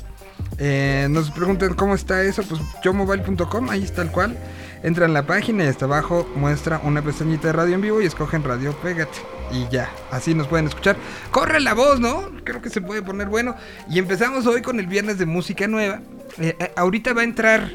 Eh, 0.59 1.07
nos 1.09 1.31
preguntan 1.31 1.75
cómo 1.75 1.95
está 1.95 2.23
eso 2.23 2.43
pues 2.43 2.61
yomobile.com 2.83 3.71
ahí 3.71 3.85
está 3.85 4.03
el 4.03 4.11
cual. 4.11 4.37
Entran 4.83 5.11
a 5.11 5.15
la 5.15 5.27
página 5.29 5.63
y 5.63 5.69
hasta 5.69 5.85
abajo 5.85 6.29
muestra 6.35 6.81
una 6.83 7.01
pestañita 7.01 7.47
de 7.47 7.53
radio 7.53 7.77
en 7.77 7.81
vivo 7.81 8.03
y 8.03 8.07
escogen 8.07 8.43
radio 8.43 8.73
pégate 8.83 9.21
y 9.53 9.69
ya 9.71 9.91
así 10.11 10.35
nos 10.35 10.49
pueden 10.49 10.67
escuchar. 10.67 10.97
Corre 11.31 11.61
la 11.61 11.75
voz 11.75 12.01
no 12.01 12.31
creo 12.45 12.61
que 12.63 12.71
se 12.71 12.81
puede 12.81 13.03
poner 13.03 13.29
bueno. 13.29 13.55
Y 13.89 13.99
empezamos 13.99 14.47
hoy 14.47 14.63
con 14.63 14.81
el 14.81 14.87
viernes 14.87 15.19
de 15.19 15.27
música 15.27 15.67
nueva. 15.67 16.01
Eh, 16.39 16.57
eh, 16.59 16.73
ahorita 16.77 17.13
va 17.13 17.23
a 17.23 17.25
entrar 17.25 17.71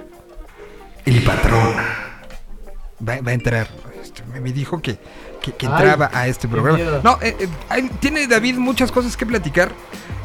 el 1.05 1.23
patrón. 1.23 1.75
Va, 3.07 3.21
va 3.21 3.32
a 3.32 3.34
entrar. 3.34 3.67
Este, 4.01 4.23
me, 4.23 4.51
dijo 4.51 4.82
que 4.82 4.97
que, 5.41 5.53
que 5.53 5.67
Ay, 5.67 5.71
entraba 5.71 6.09
a 6.13 6.28
este 6.28 6.47
programa. 6.47 6.99
no 7.03 7.19
eh, 7.21 7.36
tiene 7.99 8.28
David 8.28 8.55
muchas 8.55 8.91
cosas 8.91 9.15
que 9.15 9.25
platicar. 9.25 9.71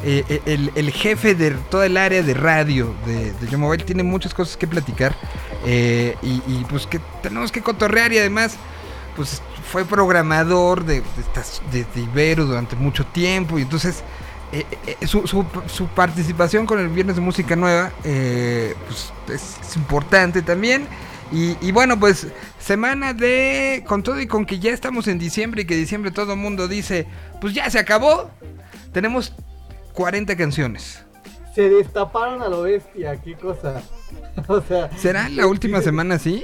El, 0.03 0.69
el 0.75 0.91
jefe 0.91 1.33
de 1.33 1.51
toda 1.69 1.85
el 1.85 1.95
área 1.95 2.21
de 2.21 2.33
radio 2.33 2.93
de, 3.05 3.31
de 3.31 3.47
Yo 3.49 3.57
Mobile 3.57 3.85
tiene 3.85 4.03
muchas 4.03 4.33
cosas 4.33 4.57
que 4.57 4.67
platicar. 4.67 5.15
y, 5.65 6.41
y, 6.45 6.65
pues 6.69 6.85
que 6.87 6.99
tenemos 7.21 7.53
que 7.53 7.61
cotorrear 7.61 8.11
y 8.11 8.17
además 8.17 8.57
pues 9.15 9.41
fue 9.73 9.85
programador 9.85 10.85
de, 10.85 11.01
de, 11.71 12.01
Ibero 12.01 12.45
durante 12.45 12.75
mucho 12.75 13.07
tiempo 13.07 13.57
y 13.57 13.63
entonces 13.63 14.03
eh, 14.51 14.67
eh, 14.85 15.07
su, 15.07 15.25
su- 15.25 15.47
su 15.65 15.87
participación 15.87 16.67
con 16.67 16.77
el 16.77 16.89
Viernes 16.89 17.15
de 17.15 17.23
Música 17.23 17.55
Nueva 17.55 17.91
eh, 18.03 18.75
pues 18.85 19.11
es, 19.29 19.57
es 19.67 19.75
importante 19.75 20.43
también. 20.43 20.85
Y, 21.31 21.57
y 21.59 21.71
bueno, 21.71 21.99
pues 21.99 22.27
semana 22.59 23.15
de... 23.15 23.83
Con 23.87 24.03
todo 24.03 24.21
y 24.21 24.27
con 24.27 24.45
que 24.45 24.59
ya 24.59 24.69
estamos 24.69 25.07
en 25.07 25.17
diciembre 25.17 25.63
y 25.63 25.65
que 25.65 25.75
diciembre 25.75 26.11
todo 26.11 26.33
el 26.33 26.39
mundo 26.39 26.67
dice, 26.67 27.07
pues 27.41 27.55
ya 27.55 27.67
se 27.71 27.79
acabó. 27.79 28.29
Tenemos 28.91 29.33
40 29.93 30.37
canciones. 30.37 31.03
Se 31.55 31.67
destaparon 31.67 32.43
a 32.43 32.47
lo 32.47 32.61
bestia, 32.61 33.19
qué 33.19 33.33
cosa. 33.33 33.81
o 34.47 34.61
sea, 34.61 34.95
¿Será 34.95 35.29
la 35.29 35.47
última 35.47 35.81
semana 35.81 36.13
así? 36.15 36.43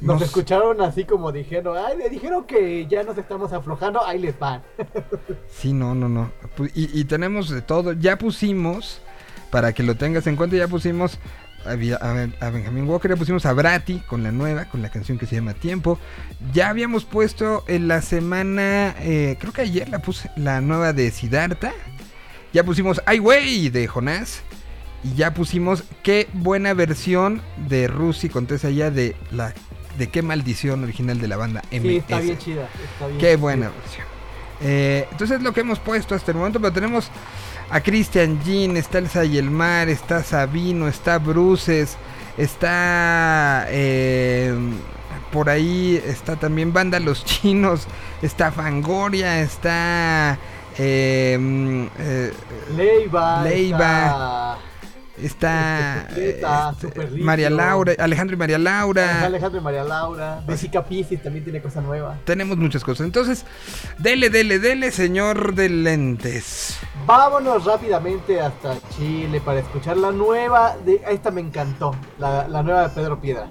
Nos 0.00 0.22
escucharon 0.22 0.80
así 0.80 1.04
como 1.04 1.32
dijeron, 1.32 1.76
ay, 1.76 1.96
le 1.98 2.08
dijeron 2.08 2.44
que 2.44 2.86
ya 2.86 3.02
nos 3.02 3.18
estamos 3.18 3.52
aflojando, 3.52 4.04
ahí 4.04 4.18
les 4.18 4.38
van. 4.38 4.62
Sí, 5.50 5.72
no, 5.72 5.94
no, 5.94 6.08
no. 6.08 6.30
Y, 6.74 7.00
y 7.00 7.04
tenemos 7.04 7.48
de 7.50 7.62
todo. 7.62 7.92
Ya 7.92 8.16
pusimos, 8.18 9.00
para 9.50 9.72
que 9.72 9.82
lo 9.82 9.96
tengas 9.96 10.26
en 10.26 10.36
cuenta, 10.36 10.56
ya 10.56 10.68
pusimos 10.68 11.18
a, 11.64 11.70
a- 11.72 12.46
a 12.46 12.50
Benjamin 12.50 12.88
Walker, 12.88 13.10
ya 13.10 13.16
pusimos 13.16 13.44
a 13.46 13.52
Brati 13.52 13.98
con 14.00 14.22
la 14.22 14.30
nueva, 14.30 14.66
con 14.66 14.82
la 14.82 14.90
canción 14.90 15.18
que 15.18 15.26
se 15.26 15.34
llama 15.36 15.54
Tiempo. 15.54 15.98
Ya 16.52 16.68
habíamos 16.68 17.04
puesto 17.04 17.64
en 17.66 17.88
la 17.88 18.00
semana, 18.02 18.94
eh, 19.00 19.36
creo 19.40 19.52
que 19.52 19.62
ayer 19.62 19.88
la 19.88 19.98
puse, 20.00 20.30
la 20.36 20.60
nueva 20.60 20.92
de 20.92 21.10
Siddhartha. 21.10 21.72
Ya 22.52 22.62
pusimos 22.64 23.02
Ay 23.04 23.18
Wey 23.20 23.68
de 23.70 23.86
Jonás. 23.88 24.42
Y 25.04 25.14
ya 25.14 25.32
pusimos 25.32 25.84
qué 26.02 26.26
buena 26.32 26.74
versión 26.74 27.40
de 27.68 27.86
Rusi 27.86 28.28
Contesa 28.28 28.68
ya 28.70 28.90
de 28.90 29.14
la 29.30 29.54
de 29.98 30.08
qué 30.08 30.22
maldición 30.22 30.82
original 30.84 31.20
de 31.20 31.28
la 31.28 31.36
banda 31.36 31.62
MS. 31.70 31.82
Sí, 31.82 31.96
está 31.96 32.20
bien 32.20 32.38
chida. 32.38 32.68
Está 32.92 33.06
bien 33.08 33.18
Qué 33.18 33.36
buena 33.36 33.70
versión. 33.70 34.06
Eh, 34.60 35.06
entonces 35.10 35.38
es 35.38 35.42
lo 35.42 35.52
que 35.52 35.60
hemos 35.60 35.78
puesto 35.78 36.14
hasta 36.14 36.30
el 36.30 36.38
momento, 36.38 36.60
pero 36.60 36.72
tenemos 36.72 37.10
a 37.70 37.80
Christian 37.80 38.40
Jean, 38.44 38.76
está 38.76 38.98
Elsa 38.98 39.24
y 39.24 39.38
el 39.38 39.50
Mar, 39.50 39.88
está 39.88 40.22
Sabino, 40.22 40.88
está 40.88 41.18
Bruces, 41.18 41.96
está 42.36 43.66
eh, 43.68 44.54
por 45.30 45.50
ahí, 45.50 46.02
está 46.04 46.36
también 46.36 46.72
Banda 46.72 46.98
Los 46.98 47.24
Chinos, 47.24 47.86
está 48.22 48.50
Fangoria, 48.50 49.40
está 49.40 50.38
eh, 50.78 51.36
mm, 51.38 51.86
eh, 51.98 52.32
Leiva. 52.76 53.42
Leiva. 53.42 54.06
está 54.06 54.58
está 55.22 56.06
Zeta, 56.14 56.74
este. 56.82 57.06
María 57.22 57.50
Laura, 57.50 57.92
Alejandro 57.98 58.34
y 58.34 58.38
María 58.38 58.58
Laura. 58.58 59.24
Alejandro 59.24 59.60
y 59.60 59.62
María 59.64 59.84
Laura. 59.84 60.42
Bessica 60.46 60.84
Piscis 60.84 61.22
también 61.22 61.44
tiene 61.44 61.60
cosa 61.60 61.80
nueva. 61.80 62.16
Tenemos 62.24 62.56
muchas 62.56 62.84
cosas. 62.84 63.06
Entonces, 63.06 63.44
dele, 63.98 64.30
dele, 64.30 64.58
dele, 64.58 64.90
señor 64.90 65.54
de 65.54 65.68
lentes. 65.68 66.78
Vámonos 67.06 67.64
rápidamente 67.64 68.40
hasta 68.40 68.76
Chile 68.96 69.40
para 69.40 69.60
escuchar 69.60 69.96
la 69.96 70.10
nueva. 70.10 70.76
De, 70.84 71.00
esta 71.10 71.30
me 71.30 71.40
encantó. 71.40 71.94
La, 72.18 72.46
la 72.48 72.62
nueva 72.62 72.88
de 72.88 72.88
Pedro 72.90 73.20
Piedra. 73.20 73.48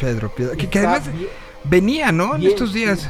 Pedro 0.00 0.28
Piedra. 0.34 0.56
Que, 0.56 0.68
que 0.68 0.78
Está 0.78 0.92
además 0.96 1.12
bien- 1.16 1.28
venía, 1.64 2.12
¿no? 2.12 2.36
En 2.36 2.42
estos 2.42 2.72
días. 2.72 3.00
sí. 3.00 3.08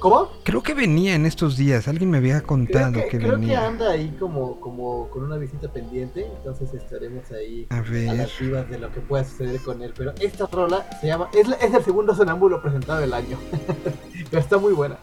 ¿Cómo? 0.00 0.30
Creo 0.44 0.62
que 0.62 0.74
venía 0.74 1.14
en 1.14 1.26
estos 1.26 1.56
días. 1.56 1.86
Alguien 1.86 2.10
me 2.10 2.18
había 2.18 2.38
Creo 2.38 2.46
contado 2.48 2.92
que, 2.94 3.04
que, 3.08 3.18
creo 3.18 3.32
que 3.34 3.36
venía. 3.36 3.66
anda 3.66 3.90
ahí 3.90 4.16
como, 4.18 4.58
como 4.60 5.08
con 5.10 5.22
una 5.24 5.36
visita 5.36 5.70
pendiente. 5.72 6.26
Entonces 6.38 6.72
estaremos 6.74 7.30
ahí 7.30 7.66
A 7.70 7.76
a 7.78 7.80
ver. 7.82 8.14
las 8.16 8.38
vivas 8.38 8.68
de 8.70 8.78
lo 8.78 8.90
que 8.92 9.00
pueda 9.00 9.24
suceder 9.24 9.60
con 9.60 9.82
él. 9.82 9.92
Pero 9.96 10.12
esta 10.20 10.46
rola 10.46 10.86
se 11.00 11.06
llama. 11.06 11.28
Es, 11.34 11.46
la- 11.46 11.56
es 11.56 11.72
el 11.74 11.84
segundo 11.84 12.14
sonámbulo 12.14 12.60
presentado 12.62 13.00
del 13.00 13.12
año. 13.14 13.38
pero 14.30 14.40
está 14.42 14.58
muy 14.58 14.72
buena. 14.72 14.96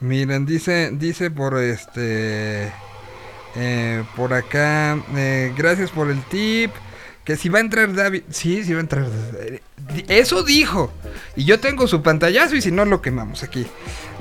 Miren, 0.00 0.44
dice, 0.44 0.90
dice 0.92 1.30
por 1.30 1.56
este. 1.58 2.72
eh, 3.54 4.04
por 4.16 4.34
acá. 4.34 4.98
eh, 5.16 5.52
gracias 5.56 5.90
por 5.90 6.10
el 6.10 6.20
tip. 6.24 6.72
Que 7.24 7.36
si 7.36 7.48
va 7.48 7.58
a 7.58 7.62
entrar 7.62 7.92
David. 7.94 8.22
Sí, 8.30 8.62
sí 8.64 8.72
va 8.72 8.78
a 8.78 8.82
entrar. 8.82 9.06
eh, 9.38 9.60
Eso 10.08 10.42
dijo. 10.42 10.92
Y 11.36 11.44
yo 11.44 11.58
tengo 11.58 11.86
su 11.86 12.02
pantallazo 12.02 12.54
y 12.56 12.60
si 12.60 12.70
no 12.70 12.84
lo 12.84 13.00
quemamos 13.00 13.42
aquí. 13.42 13.66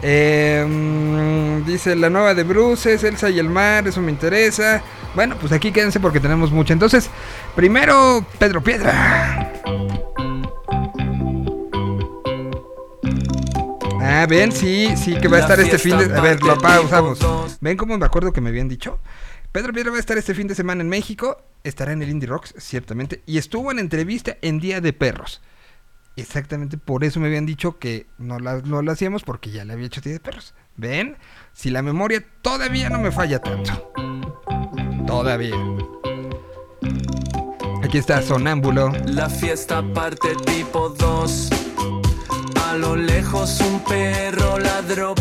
Eh, 0.02 0.66
mm, 0.68 1.66
dice 1.66 1.96
la 1.96 2.10
nueva 2.10 2.34
de 2.34 2.44
Bruces, 2.44 3.04
Elsa 3.04 3.30
y 3.30 3.40
el 3.40 3.50
mar, 3.50 3.88
eso 3.88 4.02
me 4.02 4.12
interesa. 4.12 4.82
Bueno, 5.16 5.36
pues 5.40 5.52
aquí 5.52 5.72
quédense 5.72 6.00
porque 6.00 6.20
tenemos 6.22 6.52
mucho. 6.52 6.72
Entonces, 6.74 7.10
primero 7.56 8.26
Pedro 8.40 8.64
Piedra. 8.64 9.52
Ah, 14.02 14.26
ven, 14.30 14.52
sí, 14.52 14.96
sí, 14.98 15.16
que 15.16 15.28
va 15.28 15.38
a 15.38 15.40
estar 15.42 15.60
este 15.60 15.78
fin 15.78 15.98
de... 15.98 16.06
A 16.16 16.22
ver, 16.22 16.42
lo 16.44 16.58
pausamos. 16.58 17.20
¿Ven 17.62 17.78
cómo 17.78 17.98
me 17.98 18.06
acuerdo 18.06 18.32
que 18.32 18.42
me 18.42 18.50
habían 18.50 18.68
dicho? 18.70 19.00
Pedro 19.54 19.72
Piedra 19.72 19.92
va 19.92 19.98
a 19.98 20.00
estar 20.00 20.18
este 20.18 20.34
fin 20.34 20.48
de 20.48 20.56
semana 20.56 20.82
en 20.82 20.90
México, 20.90 21.38
estará 21.64 21.92
en 21.94 22.02
el 22.02 22.10
Indie 22.10 22.28
Rocks, 22.28 22.56
ciertamente, 22.58 23.22
y 23.28 23.38
estuvo 23.38 23.72
en 23.72 23.78
entrevista 23.78 24.36
en 24.42 24.60
Día 24.60 24.82
de 24.82 24.94
Perros. 24.94 25.44
Exactamente 26.16 26.80
por 26.80 27.04
eso 27.04 27.20
me 27.20 27.28
habían 27.28 27.46
dicho 27.46 27.78
que 27.78 28.08
no 28.18 28.40
la, 28.40 28.62
no 28.62 28.82
la 28.82 28.94
hacíamos 28.94 29.22
porque 29.22 29.52
ya 29.52 29.64
le 29.64 29.74
había 29.74 29.86
hecho 29.86 30.02
Día 30.02 30.14
de 30.14 30.20
Perros. 30.20 30.56
¿Ven? 30.76 31.18
Si 31.54 31.70
la 31.70 31.84
memoria 31.84 32.26
todavía 32.42 32.90
no 32.90 32.98
me 32.98 33.12
falla 33.12 33.38
tanto. 33.38 33.94
Todavía. 35.06 35.56
Aquí 37.84 38.00
está 38.00 38.24
Sonámbulo. 38.24 38.92
La 39.06 39.30
fiesta 39.30 39.84
parte 39.94 40.30
tipo 40.48 40.90
2. 40.90 41.50
A 42.66 42.76
lo 42.78 42.96
lejos 42.96 43.62
un 43.62 43.84
perro 43.84 44.58
ladró. 44.58 45.14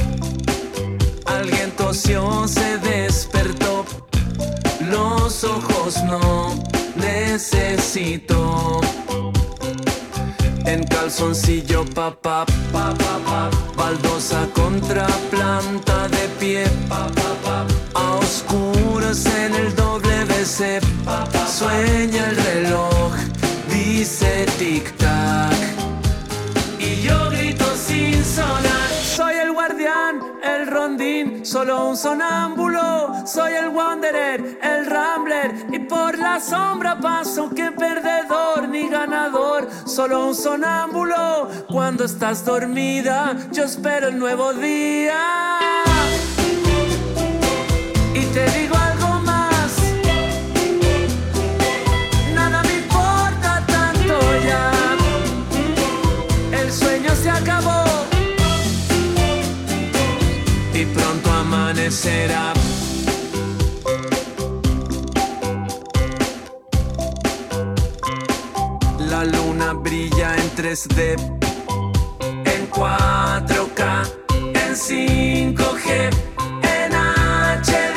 Alguien 1.27 1.71
tosió, 1.73 2.49
se 2.49 2.79
despertó. 2.79 3.72
Los 4.93 5.43
ojos 5.45 6.03
no 6.05 6.55
necesito. 6.97 8.83
En 10.67 10.85
calzoncillo, 10.85 11.87
papá, 11.87 12.45
pa, 12.71 12.95
pa, 12.95 13.19
pa, 13.27 13.51
baldosa 13.75 14.47
contra 14.55 15.07
planta 15.31 16.09
de 16.09 16.29
pie, 16.39 16.65
a 17.95 18.17
oscuras 18.17 19.25
en 19.27 19.55
el 19.55 19.75
WC, 19.75 20.81
sueña 21.49 22.29
el 22.29 22.37
reloj, 22.37 23.13
dice 23.71 24.47
tic 24.59 24.95
tac, 24.99 25.57
y 26.79 27.01
yo 27.01 27.31
grito 27.31 27.65
sin 27.77 28.23
sonar. 28.23 28.72
El 30.43 30.67
rondín, 30.67 31.47
solo 31.47 31.89
un 31.89 31.97
sonámbulo. 31.97 33.15
Soy 33.25 33.53
el 33.53 33.69
wanderer, 33.69 34.59
el 34.61 34.87
rambler. 34.87 35.67
Y 35.73 35.79
por 35.79 36.19
la 36.19 36.41
sombra 36.41 36.99
paso 36.99 37.49
que 37.51 37.71
perdedor 37.71 38.69
ni 38.69 38.89
ganador. 38.89 39.69
Solo 39.87 40.27
un 40.27 40.35
sonámbulo. 40.35 41.49
Cuando 41.69 42.05
estás 42.05 42.45
dormida, 42.45 43.37
yo 43.53 43.65
espero 43.65 44.09
el 44.09 44.19
nuevo 44.19 44.53
día. 44.53 45.21
Y 48.15 48.25
te 48.27 48.51
digo 48.59 48.75
amanecerá. 61.93 62.55
La 68.99 69.25
luna 69.25 69.75
brilla 69.75 70.37
en 70.37 70.51
3D, 70.57 71.19
en 72.45 72.71
4K, 72.71 74.11
en 74.55 74.75
5G, 74.75 76.11
en 76.63 76.93
HD. 76.93 77.92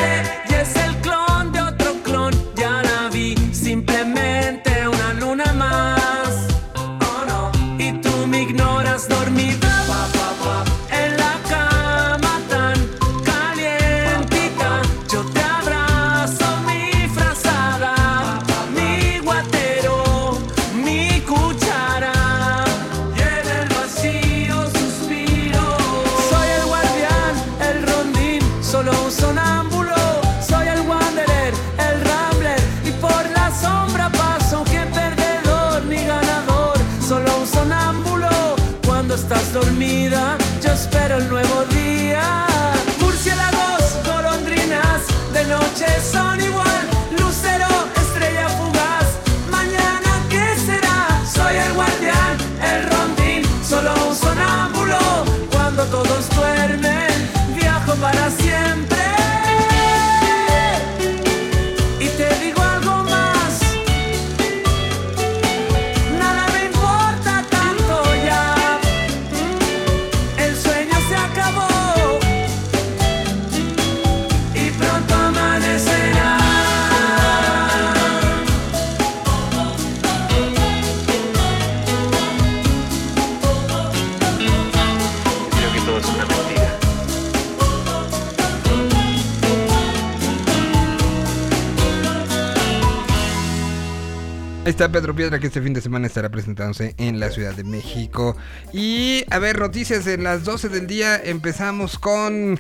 está 94.76 94.92
Pedro 94.92 95.16
Piedra 95.16 95.40
que 95.40 95.48
este 95.48 95.62
fin 95.62 95.72
de 95.72 95.80
semana 95.80 96.06
estará 96.06 96.28
presentándose 96.28 96.96
en 96.98 97.18
la 97.18 97.30
Ciudad 97.30 97.54
de 97.54 97.64
México. 97.64 98.36
Y 98.74 99.24
a 99.30 99.40
ver, 99.40 99.58
noticias 99.58 100.06
en 100.06 100.26
las 100.26 100.44
12 100.44 100.68
del 100.68 100.86
día. 100.86 101.16
Empezamos 101.16 101.98
con 101.98 102.60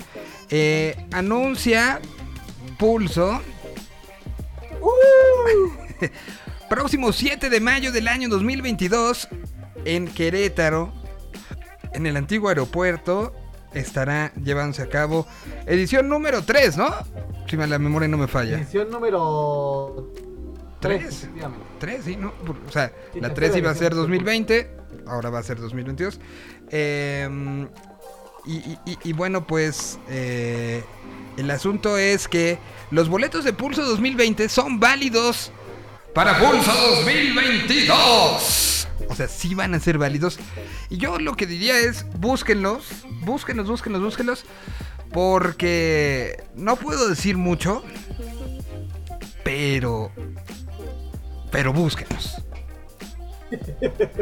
eh, 0.50 0.96
anuncia 1.12 2.00
Pulso. 2.80 3.42
Próximo 6.70 7.12
7 7.12 7.50
de 7.50 7.60
mayo 7.60 7.92
del 7.92 8.08
año 8.08 8.30
2022 8.30 9.28
en 9.84 10.08
Querétaro, 10.08 10.94
en 11.92 12.06
el 12.06 12.16
antiguo 12.16 12.48
aeropuerto, 12.48 13.36
estará 13.74 14.32
llevándose 14.42 14.84
a 14.84 14.88
cabo 14.88 15.28
edición 15.66 16.08
número 16.08 16.44
3, 16.44 16.78
¿no? 16.78 16.96
Si 17.46 17.58
la 17.58 17.78
memoria 17.78 18.08
no 18.08 18.16
me 18.16 18.28
falla. 18.28 18.56
Edición 18.56 18.90
número 18.90 20.14
3. 20.80 21.02
3. 21.02 21.30
3, 21.80 22.04
sí, 22.06 22.16
¿no? 22.16 22.34
O 22.68 22.72
sea, 22.72 22.92
Sí, 23.14 23.20
la 23.20 23.30
tercera 23.34 23.52
3 23.54 23.58
iba 23.58 23.72
a 23.72 23.74
ser 23.76 23.84
edición. 23.94 24.02
2020, 24.02 24.72
ahora 25.08 25.30
va 25.30 25.40
a 25.40 25.44
ser 25.44 25.60
2022. 25.60 26.20
Eh, 26.72 27.68
y, 28.46 28.54
y- 28.58 28.80
y- 28.86 28.98
y 29.04 29.14
bueno, 29.14 29.46
pues 29.48 29.98
eh, 30.10 30.84
el 31.38 31.50
asunto 31.52 31.98
es 31.98 32.28
que 32.28 32.60
los 32.92 33.10
boletos 33.10 33.44
de 33.44 33.54
Pulso 33.54 33.84
2020 33.86 34.48
son 34.50 34.80
válidos 34.80 35.52
para 36.14 36.38
Pulso 36.40 36.72
2022. 36.98 38.88
O 39.10 39.16
sea, 39.16 39.28
sí 39.28 39.54
van 39.56 39.74
a 39.74 39.80
ser 39.80 39.98
válidos. 39.98 40.40
Y 40.90 40.98
yo 40.98 41.20
lo 41.20 41.36
que 41.36 41.46
diría 41.46 41.78
es, 41.80 42.06
búsquenlos, 42.18 43.06
búsquenlos, 43.22 43.68
búsquenlos, 43.68 44.02
búsquenlos. 44.02 44.46
Porque 45.12 46.44
no 46.56 46.76
puedo 46.76 47.08
decir 47.08 47.38
mucho, 47.38 47.84
pero 49.44 50.12
pero 51.56 51.72
búsquenos. 51.72 52.36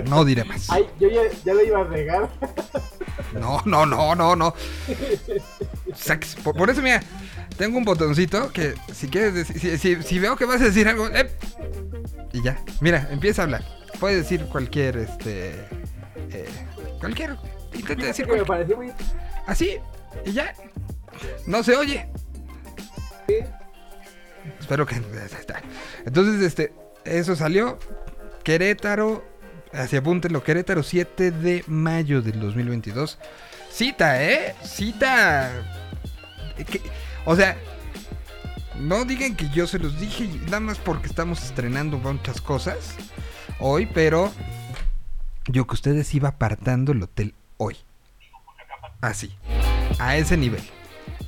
No 0.05 0.23
diré 0.23 0.43
más. 0.43 0.69
Ay, 0.69 0.87
yo 0.99 1.09
ya, 1.09 1.21
ya 1.43 1.53
le 1.55 1.65
iba 1.65 1.79
a 1.79 1.83
regar. 1.83 2.29
No, 3.33 3.59
no, 3.65 3.87
no, 3.87 4.13
no, 4.13 4.35
no. 4.35 4.53
Sax- 5.95 6.35
Por, 6.43 6.55
por 6.55 6.69
eso, 6.69 6.83
mira, 6.83 7.01
tengo 7.57 7.79
un 7.79 7.85
botoncito 7.85 8.51
que 8.51 8.75
si 8.93 9.07
quieres 9.07 9.33
decir, 9.33 9.59
si, 9.59 9.77
si- 9.79 10.03
si 10.03 10.19
veo 10.19 10.35
que 10.35 10.45
vas 10.45 10.61
a 10.61 10.65
decir 10.65 10.87
algo, 10.87 11.07
y 12.33 12.43
ya, 12.43 12.59
mira, 12.81 13.07
empieza 13.09 13.41
a 13.41 13.45
hablar. 13.45 13.63
Puedes 13.99 14.17
decir 14.21 14.45
cualquier, 14.51 14.97
este, 14.97 15.55
eh, 16.29 16.45
cualquier, 16.99 17.35
intenta 17.73 18.05
decir 18.05 18.27
que 18.27 18.33
me 18.33 18.43
cualquier, 18.43 18.45
pareció 18.45 18.77
muy. 18.77 18.91
así, 19.47 19.77
y 20.23 20.33
ya. 20.33 20.53
No 21.47 21.63
se 21.63 21.75
oye. 21.75 22.07
Espero 24.59 24.85
que, 24.85 24.95
está. 25.39 25.61
Entonces, 26.05 26.39
este, 26.43 26.73
eso 27.05 27.35
salió. 27.35 27.79
Querétaro, 28.43 29.23
así 29.71 29.95
apúntenlo, 29.95 30.43
Querétaro 30.43 30.83
7 30.83 31.31
de 31.31 31.63
mayo 31.67 32.21
del 32.21 32.39
2022. 32.39 33.17
Cita, 33.71 34.23
¿eh? 34.23 34.55
Cita. 34.63 35.51
o 37.25 37.35
sea, 37.35 37.57
no 38.79 39.05
digan 39.05 39.35
que 39.35 39.49
yo 39.49 39.65
se 39.67 39.79
los 39.79 39.99
dije, 39.99 40.27
nada 40.45 40.59
más 40.59 40.77
porque 40.77 41.07
estamos 41.07 41.43
estrenando 41.43 41.97
muchas 41.97 42.41
cosas 42.41 42.95
hoy, 43.59 43.85
pero 43.85 44.31
yo 45.47 45.65
que 45.65 45.73
ustedes 45.73 46.13
iba 46.13 46.29
apartando 46.29 46.91
el 46.91 47.03
hotel 47.03 47.33
hoy. 47.57 47.77
Así, 49.01 49.35
a 49.99 50.17
ese 50.17 50.37
nivel. 50.37 50.63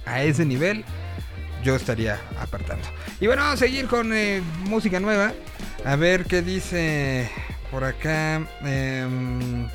A 0.06 0.22
ese 0.22 0.46
nivel 0.46 0.86
yo 1.64 1.76
estaría 1.76 2.22
apartando. 2.40 2.88
Y 3.20 3.28
bueno, 3.28 3.42
vamos 3.42 3.62
a 3.62 3.66
seguir 3.66 3.88
con 3.88 4.14
eh, 4.14 4.42
música 4.66 5.00
nueva. 5.00 5.34
A 5.84 5.96
ver 5.96 6.26
qué 6.26 6.42
dice 6.42 7.30
por 7.72 7.84
acá. 7.84 8.48
Em, 8.64 9.68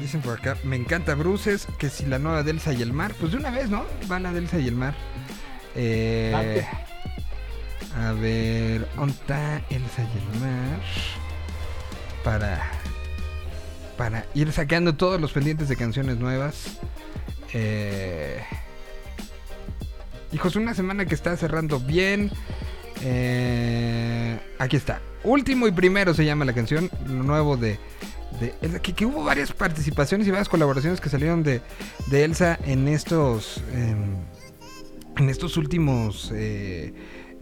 Dicen 0.00 0.20
por 0.20 0.38
acá, 0.38 0.56
me 0.64 0.74
encanta 0.74 1.14
Bruces, 1.14 1.68
que 1.78 1.88
si 1.88 2.06
la 2.06 2.18
nueva 2.18 2.42
Delsa 2.42 2.72
y 2.72 2.82
el 2.82 2.92
mar. 2.92 3.14
Pues 3.20 3.30
de 3.30 3.38
una 3.38 3.50
vez, 3.50 3.70
¿no? 3.70 3.84
Va 4.10 4.18
la 4.18 4.32
Delsa 4.32 4.58
y 4.58 4.66
el 4.66 4.74
mar. 4.74 4.94
Eh, 5.76 6.66
a 7.96 8.12
ver, 8.12 8.88
¿dónde 8.96 9.12
está 9.12 9.62
Elsa 9.70 10.02
y 10.02 10.18
el 10.18 10.40
mar? 10.40 10.80
Para, 12.24 12.62
para 13.96 14.26
ir 14.34 14.50
saqueando 14.52 14.96
todos 14.96 15.20
los 15.20 15.32
pendientes 15.32 15.68
de 15.68 15.76
canciones 15.76 16.16
nuevas. 16.16 16.78
Eh, 17.52 18.42
hijos, 20.32 20.56
una 20.56 20.74
semana 20.74 21.04
que 21.04 21.14
está 21.14 21.36
cerrando 21.36 21.78
bien. 21.78 22.32
Eh, 23.02 24.36
aquí 24.58 24.76
está. 24.76 25.00
Último 25.24 25.68
y 25.68 25.72
primero 25.72 26.14
se 26.14 26.24
llama 26.24 26.44
la 26.44 26.52
canción. 26.52 26.90
Lo 27.06 27.22
nuevo 27.22 27.56
de. 27.56 27.78
de 28.40 28.80
que, 28.80 29.06
hubo 29.06 29.24
varias 29.24 29.52
participaciones 29.52 30.26
y 30.26 30.30
varias 30.30 30.48
colaboraciones 30.48 31.00
que 31.00 31.08
salieron 31.08 31.42
de, 31.42 31.62
Elsa 32.10 32.58
en 32.64 32.88
estos. 32.88 33.62
em, 33.72 34.16
en 35.18 35.28
estos 35.28 35.56
últimos 35.56 36.32
eh, 36.34 36.92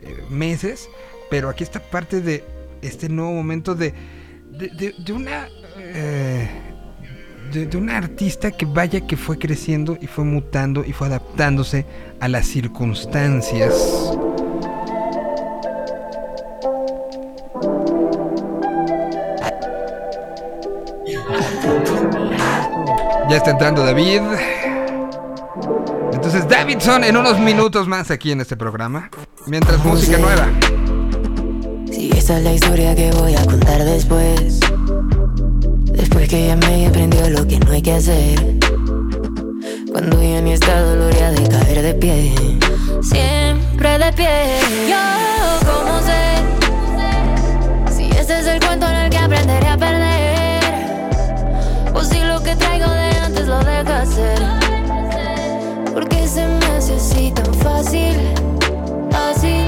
eh, 0.03 0.25
meses. 0.29 0.89
Pero 1.31 1.49
aquí 1.49 1.63
está 1.63 1.81
parte 1.81 2.21
de 2.21 2.45
este 2.83 3.09
nuevo 3.09 3.33
momento 3.33 3.75
de. 3.75 3.95
de, 4.51 5.13
una. 5.13 5.49
eh, 5.79 6.49
de 7.53 7.77
una 7.77 7.97
artista 7.97 8.51
que 8.51 8.67
vaya 8.67 9.07
que 9.07 9.17
fue 9.17 9.39
creciendo 9.39 9.99
y 10.01 10.07
fue 10.07 10.25
mutando 10.25 10.85
y 10.85 10.93
fue 10.93 11.07
adaptándose 11.09 11.87
a 12.21 12.29
las 12.29 12.47
circunstancias. 12.47 13.75
Ya 23.31 23.37
está 23.37 23.51
entrando 23.53 23.85
David. 23.85 24.23
Entonces 26.13 26.49
Davidson 26.49 27.05
en 27.05 27.17
unos 27.17 27.39
minutos 27.39 27.87
más 27.87 28.11
aquí 28.11 28.33
en 28.33 28.41
este 28.41 28.57
programa. 28.57 29.09
Mientras 29.47 29.85
música 29.85 30.19
nueva. 30.19 30.49
Si 31.93 32.11
esa 32.11 32.39
es 32.39 32.43
la 32.43 32.55
historia 32.55 32.93
que 32.97 33.13
voy 33.13 33.37
a 33.37 33.47
contar 33.47 33.85
después. 33.85 34.59
Después 35.93 36.29
que 36.29 36.49
ya 36.49 36.57
me 36.57 36.89
aprendió 36.89 37.31
lo 37.31 37.47
que 37.47 37.61
no 37.61 37.71
hay 37.71 37.83
que 37.83 37.93
hacer. 37.93 38.59
Cuando 39.93 40.21
ya 40.21 40.41
ni 40.41 40.55
está 40.55 40.81
doloría 40.81 41.31
de 41.31 41.49
caer 41.49 41.83
de 41.83 41.95
pie. 41.95 42.35
Siempre 43.01 43.97
de 43.97 44.13
pie. 44.13 44.59
Yo, 44.89 44.97
¿cómo 45.71 46.01
sé? 46.03 46.43
Si 47.95 48.11
este 48.11 48.41
es 48.41 48.47
el 48.49 48.59
cuento 48.59 48.89
en 48.89 48.97
el 48.97 49.09
que 49.09 49.19
aprenderé 49.19 49.69
a 49.69 49.77
perder. 49.77 50.91
O 51.95 52.03
si 52.03 52.19
lo 52.23 52.43
que 52.43 52.57
traigo 52.57 52.91
de 52.91 53.10
antes 53.31 53.47
lo 53.47 53.59
dejo 53.61 53.93
hacer. 53.93 54.39
Porque 55.95 56.27
se 56.27 56.47
me 56.47 56.67
hace 56.67 56.95
así 56.95 57.33
tan 57.33 57.55
fácil. 57.55 58.17
Así. 59.29 59.67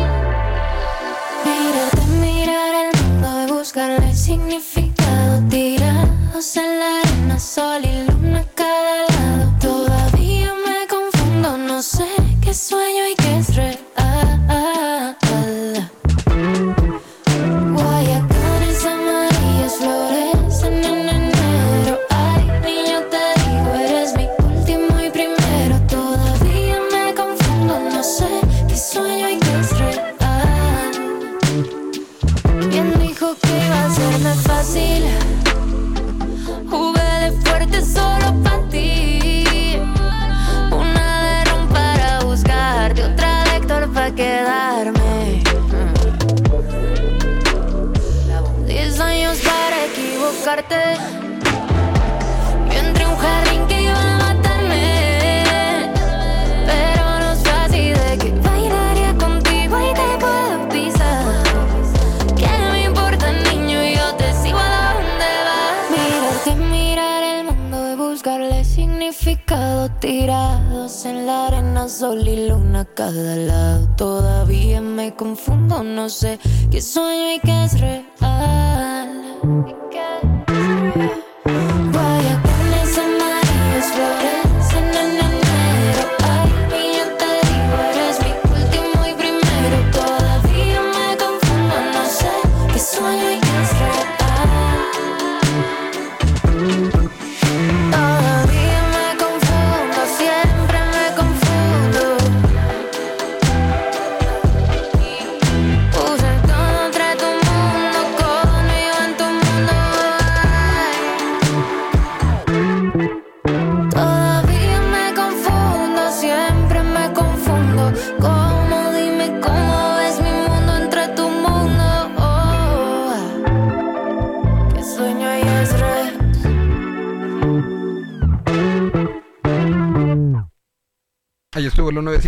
Mirarte, 1.44 2.04
mirar 2.20 2.72
el 2.84 3.02
mundo 3.02 3.28
y 3.46 3.52
buscarle 3.52 4.14
significado. 4.14 5.42
Tirados 5.48 6.56
en 6.56 6.78
la 6.80 7.00
arena, 7.00 7.38
sol 7.38 7.82
y 7.84 8.10
luna 8.10 8.40
a 8.40 8.54
cada 8.54 8.96
lado. 9.08 9.52
Todavía 9.60 10.52
me 10.66 10.86
confundo, 10.88 11.56
no 11.58 11.82
sé 11.82 12.08
qué 12.42 12.52
sueño 12.52 13.06
y 13.10 13.14
qué 13.14 13.38
es 13.38 13.54
real. 13.54 13.91
Serme 33.94 34.34
fácil? 34.34 35.04
Jugué 36.70 37.10
de 37.22 37.30
fuerte 37.42 37.84
solo 37.84 38.34
para 38.42 38.68
ti. 38.68 39.76
Una 40.70 41.08
de 41.22 41.44
ron 41.44 41.68
para 41.68 42.20
buscarte, 42.24 43.04
otra 43.04 43.44
de 43.44 43.86
para 43.88 44.14
quedarme. 44.14 45.42
Diez 48.66 49.00
años 49.00 49.38
para 49.40 49.84
equivocarte. 49.86 51.01
Sol 71.92 72.26
y 72.26 72.48
luna 72.48 72.80
a 72.80 72.84
cada 72.86 73.36
lado. 73.36 73.86
Todavía 73.96 74.80
me 74.80 75.14
confundo, 75.14 75.82
no 75.82 76.08
sé 76.08 76.38
qué 76.70 76.80
sueño 76.80 77.34
y 77.34 77.40
qué 77.40 77.64
es 77.64 77.80
real. 77.80 78.12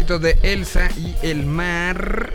De 0.05 0.38
Elsa 0.42 0.88
y 0.98 1.14
el 1.26 1.46
mar. 1.46 2.32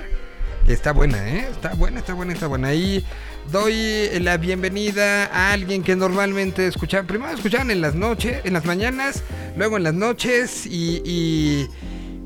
Está 0.68 0.92
buena, 0.92 1.18
¿eh? 1.30 1.48
Está 1.52 1.74
buena, 1.76 2.00
está 2.00 2.14
buena, 2.14 2.34
está 2.34 2.48
buena. 2.48 2.68
Ahí 2.70 3.06
doy 3.52 4.10
la 4.20 4.38
bienvenida 4.38 5.26
a 5.26 5.52
alguien 5.54 5.84
que 5.84 5.96
normalmente 5.96 6.68
escuchaban. 6.68 7.06
Primero 7.08 7.32
escuchaban 7.34 7.72
en 7.72 7.82
las 7.82 7.96
noches, 7.96 8.42
en 8.44 8.54
las 8.54 8.66
mañanas, 8.66 9.24
luego 9.56 9.78
en 9.78 9.84
las 9.84 9.94
noches. 9.94 10.66
Y, 10.66 11.02
y, 11.06 11.68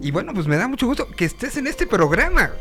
y 0.02 0.12
bueno, 0.12 0.34
pues 0.34 0.48
me 0.48 0.56
da 0.58 0.68
mucho 0.68 0.88
gusto 0.88 1.08
que 1.08 1.26
estés 1.26 1.58
en 1.58 1.68
este 1.68 1.86
programa. 1.88 2.52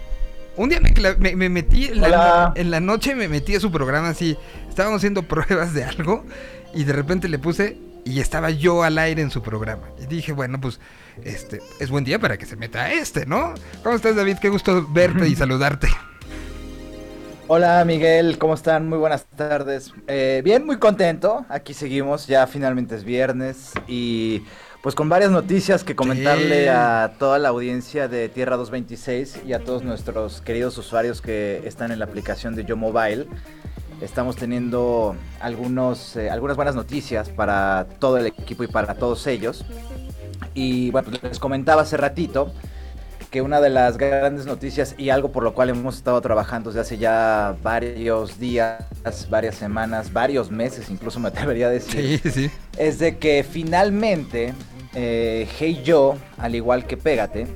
Un 0.56 0.68
día 0.68 0.80
me, 0.80 0.92
cla- 0.92 1.16
me- 1.18 1.34
me 1.36 1.48
metí 1.48 1.86
en 1.86 2.00
la, 2.02 2.52
en 2.56 2.70
la 2.70 2.80
noche, 2.80 3.14
me 3.14 3.26
metí 3.28 3.54
a 3.54 3.60
su 3.60 3.70
programa 3.72 4.10
así. 4.10 4.36
Estábamos 4.68 4.98
haciendo 4.98 5.22
pruebas 5.28 5.72
de 5.72 5.84
algo 5.84 6.24
y 6.74 6.84
de 6.84 6.92
repente 6.92 7.28
le 7.28 7.38
puse 7.38 7.76
y 8.04 8.20
estaba 8.20 8.50
yo 8.50 8.82
al 8.82 8.98
aire 8.98 9.22
en 9.22 9.30
su 9.30 9.42
programa. 9.42 9.88
Y 10.02 10.06
dije, 10.06 10.32
bueno, 10.32 10.60
pues 10.60 10.80
este 11.24 11.60
es 11.80 11.90
buen 11.90 12.04
día 12.04 12.18
para 12.18 12.36
que 12.36 12.46
se 12.46 12.56
meta 12.56 12.82
a 12.82 12.92
este, 12.92 13.26
¿no? 13.26 13.54
¿Cómo 13.82 13.94
estás, 13.96 14.16
David? 14.16 14.38
Qué 14.40 14.48
gusto 14.48 14.86
verte 14.90 15.28
y 15.28 15.34
saludarte. 15.36 15.88
Hola 17.48 17.84
Miguel, 17.84 18.38
¿cómo 18.38 18.54
están? 18.54 18.88
Muy 18.88 18.98
buenas 18.98 19.26
tardes. 19.36 19.92
Eh, 20.06 20.40
bien, 20.44 20.64
muy 20.64 20.78
contento. 20.78 21.44
Aquí 21.48 21.74
seguimos, 21.74 22.26
ya 22.26 22.46
finalmente 22.46 22.94
es 22.94 23.04
viernes 23.04 23.72
y 23.86 24.42
pues 24.80 24.94
con 24.94 25.08
varias 25.08 25.30
noticias 25.30 25.84
que 25.84 25.94
comentarle 25.94 26.62
Sí. 26.64 26.68
a 26.68 27.12
toda 27.18 27.38
la 27.38 27.50
audiencia 27.50 28.08
de 28.08 28.28
Tierra 28.28 28.56
226 28.56 29.40
y 29.46 29.52
a 29.52 29.60
todos 29.62 29.82
nuestros 29.84 30.40
queridos 30.40 30.78
usuarios 30.78 31.20
que 31.20 31.62
están 31.66 31.92
en 31.92 31.98
la 31.98 32.06
aplicación 32.06 32.54
de 32.54 32.64
Yo 32.64 32.76
Mobile. 32.76 33.26
Estamos 34.02 34.34
teniendo 34.34 35.14
algunos, 35.40 36.16
eh, 36.16 36.28
algunas 36.28 36.56
buenas 36.56 36.74
noticias 36.74 37.28
para 37.28 37.86
todo 38.00 38.18
el 38.18 38.26
equipo 38.26 38.64
y 38.64 38.66
para 38.66 38.94
todos 38.94 39.26
ellos. 39.28 39.64
Y 40.54 40.90
bueno, 40.90 41.08
pues 41.08 41.22
les 41.22 41.38
comentaba 41.38 41.82
hace 41.82 41.96
ratito 41.96 42.52
que 43.30 43.40
una 43.40 43.60
de 43.60 43.70
las 43.70 43.96
grandes 43.96 44.44
noticias 44.44 44.94
y 44.98 45.10
algo 45.10 45.30
por 45.30 45.44
lo 45.44 45.54
cual 45.54 45.70
hemos 45.70 45.96
estado 45.96 46.20
trabajando 46.20 46.70
desde 46.70 46.80
hace 46.80 46.98
ya 46.98 47.56
varios 47.62 48.38
días, 48.38 48.84
varias 49.30 49.54
semanas, 49.54 50.12
varios 50.12 50.50
meses, 50.50 50.90
incluso 50.90 51.18
me 51.20 51.28
atrevería 51.28 51.68
a 51.68 51.70
decir, 51.70 52.20
Sí, 52.22 52.30
sí. 52.30 52.50
es 52.76 52.98
de 52.98 53.16
que 53.16 53.42
finalmente 53.48 54.52
eh, 54.94 55.48
Hey 55.58 55.80
Yo, 55.84 56.16
al 56.36 56.54
igual 56.56 56.84
que 56.86 56.98
Pégate, 56.98 57.46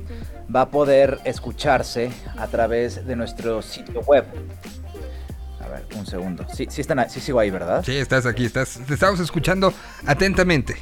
va 0.53 0.61
a 0.61 0.69
poder 0.69 1.19
escucharse 1.25 2.09
a 2.37 2.47
través 2.47 3.05
de 3.05 3.15
nuestro 3.15 3.61
sitio 3.61 3.99
web. 4.01 4.25
A 5.67 5.69
ver, 5.69 5.85
un 5.97 6.05
segundo. 6.05 6.45
Sí, 6.53 6.65
sí, 6.69 6.79
están, 6.79 7.09
sí 7.09 7.19
sigo 7.19 7.39
ahí, 7.39 7.49
¿verdad? 7.49 7.83
Sí, 7.83 7.91
estás 7.91 8.25
aquí, 8.25 8.45
estás, 8.45 8.79
te 8.87 8.93
estamos 8.93 9.19
escuchando 9.19 9.73
atentamente. 10.05 10.77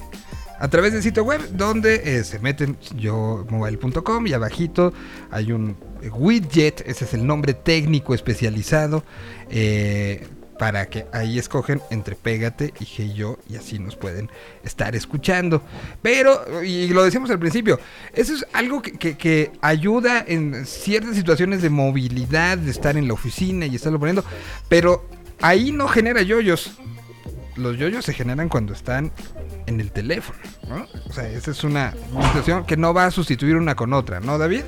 A 0.60 0.68
través 0.68 0.94
del 0.94 1.02
sitio 1.02 1.24
web 1.24 1.42
donde 1.52 1.96
eh, 2.18 2.24
se 2.24 2.40
meten 2.40 2.78
yo 2.96 3.46
mobile.com 3.50 4.28
y 4.28 4.34
abajito 4.34 4.94
hay 5.32 5.52
un 5.52 5.76
widget, 6.14 6.82
ese 6.86 7.06
es 7.06 7.14
el 7.14 7.26
nombre 7.26 7.54
técnico 7.54 8.14
especializado 8.14 9.04
eh, 9.50 10.26
para 10.58 10.88
que 10.88 11.06
ahí 11.12 11.38
escogen 11.38 11.82
entre 11.90 12.16
Pégate 12.16 12.74
y 12.80 12.86
Hey 12.86 13.14
Yo 13.16 13.38
y 13.50 13.56
así 13.56 13.80
nos 13.80 13.96
pueden 13.96 14.30
estar 14.64 14.96
escuchando. 14.96 15.62
Pero, 16.02 16.64
y 16.64 16.88
lo 16.90 17.04
decíamos 17.04 17.30
al 17.30 17.40
principio, 17.40 17.80
eso 18.14 18.34
es 18.34 18.46
algo 18.54 18.82
que, 18.82 19.52
ayuda 19.62 20.24
en 20.28 20.66
ciertas 20.66 21.16
situaciones 21.16 21.62
de 21.62 21.70
movilidad, 21.70 22.58
de 22.58 22.72
estar 22.72 22.98
en 22.98 23.08
la 23.08 23.14
oficina 23.14 23.66
y 23.66 23.76
estarlo 23.76 24.00
poniendo, 24.00 24.24
pero 24.70 25.08
ahí 25.42 25.72
no 25.72 25.88
genera 25.88 26.22
yoyos 26.22 26.78
los 27.56 27.78
yoyos 27.78 28.04
se 28.04 28.14
generan 28.14 28.50
cuando 28.50 28.74
están 28.74 29.14
en 29.66 29.80
el 29.80 29.92
teléfono, 29.92 30.38
¿no? 30.68 30.88
O 31.08 31.14
sea, 31.14 31.26
esa 31.30 31.52
es 31.52 31.64
una 31.64 31.94
situación 32.28 32.66
que 32.66 32.76
no 32.76 32.94
va 32.94 33.06
a 33.06 33.12
sustituir 33.12 33.56
una 33.56 33.76
con 33.76 33.94
otra, 33.94 34.20
¿no, 34.20 34.38
David? 34.38 34.66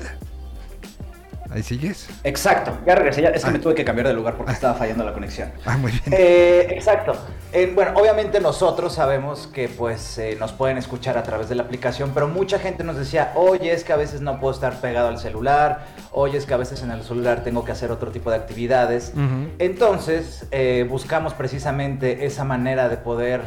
Ahí 1.50 1.62
sigues. 1.62 2.08
Exacto, 2.24 2.76
ya 2.86 2.94
regresé, 2.94 3.22
ya, 3.22 3.30
es 3.30 3.42
que 3.42 3.48
Ah. 3.48 3.52
me 3.52 3.58
tuve 3.58 3.74
que 3.74 3.84
cambiar 3.84 4.06
de 4.08 4.14
lugar 4.14 4.36
porque 4.36 4.52
estaba 4.52 4.74
fallando 4.74 5.02
la 5.04 5.12
conexión. 5.14 5.50
Ah, 5.64 5.76
muy 5.78 5.90
bien. 5.92 6.02
Eh, 6.12 6.66
exacto. 6.72 7.12
Eh, 7.52 7.72
bueno, 7.74 7.92
obviamente 7.94 8.38
nosotros 8.40 8.92
sabemos 8.94 9.46
que 9.46 9.68
pues 9.70 10.18
eh, 10.18 10.36
nos 10.38 10.52
pueden 10.52 10.76
escuchar 10.76 11.16
a 11.16 11.22
través 11.22 11.48
de 11.48 11.54
la 11.54 11.62
aplicación, 11.62 12.10
pero 12.12 12.28
mucha 12.28 12.58
gente 12.58 12.84
nos 12.84 12.96
decía, 12.96 13.32
oye, 13.34 13.72
es 13.72 13.82
que 13.84 13.94
a 13.94 13.96
veces 13.96 14.20
no 14.20 14.38
puedo 14.40 14.52
estar 14.52 14.80
pegado 14.82 15.08
al 15.08 15.18
celular, 15.18 15.86
oye, 16.12 16.36
es 16.36 16.44
que 16.44 16.52
a 16.52 16.58
veces 16.58 16.82
en 16.82 16.90
el 16.90 17.02
celular 17.02 17.42
tengo 17.42 17.64
que 17.64 17.72
hacer 17.72 17.90
otro 17.90 18.10
tipo 18.10 18.28
de 18.30 18.36
actividades. 18.36 19.12
Entonces, 19.58 20.46
eh, 20.50 20.86
buscamos 20.88 21.32
precisamente 21.34 22.26
esa 22.26 22.44
manera 22.44 22.88
de 22.90 22.96
poder 22.98 23.40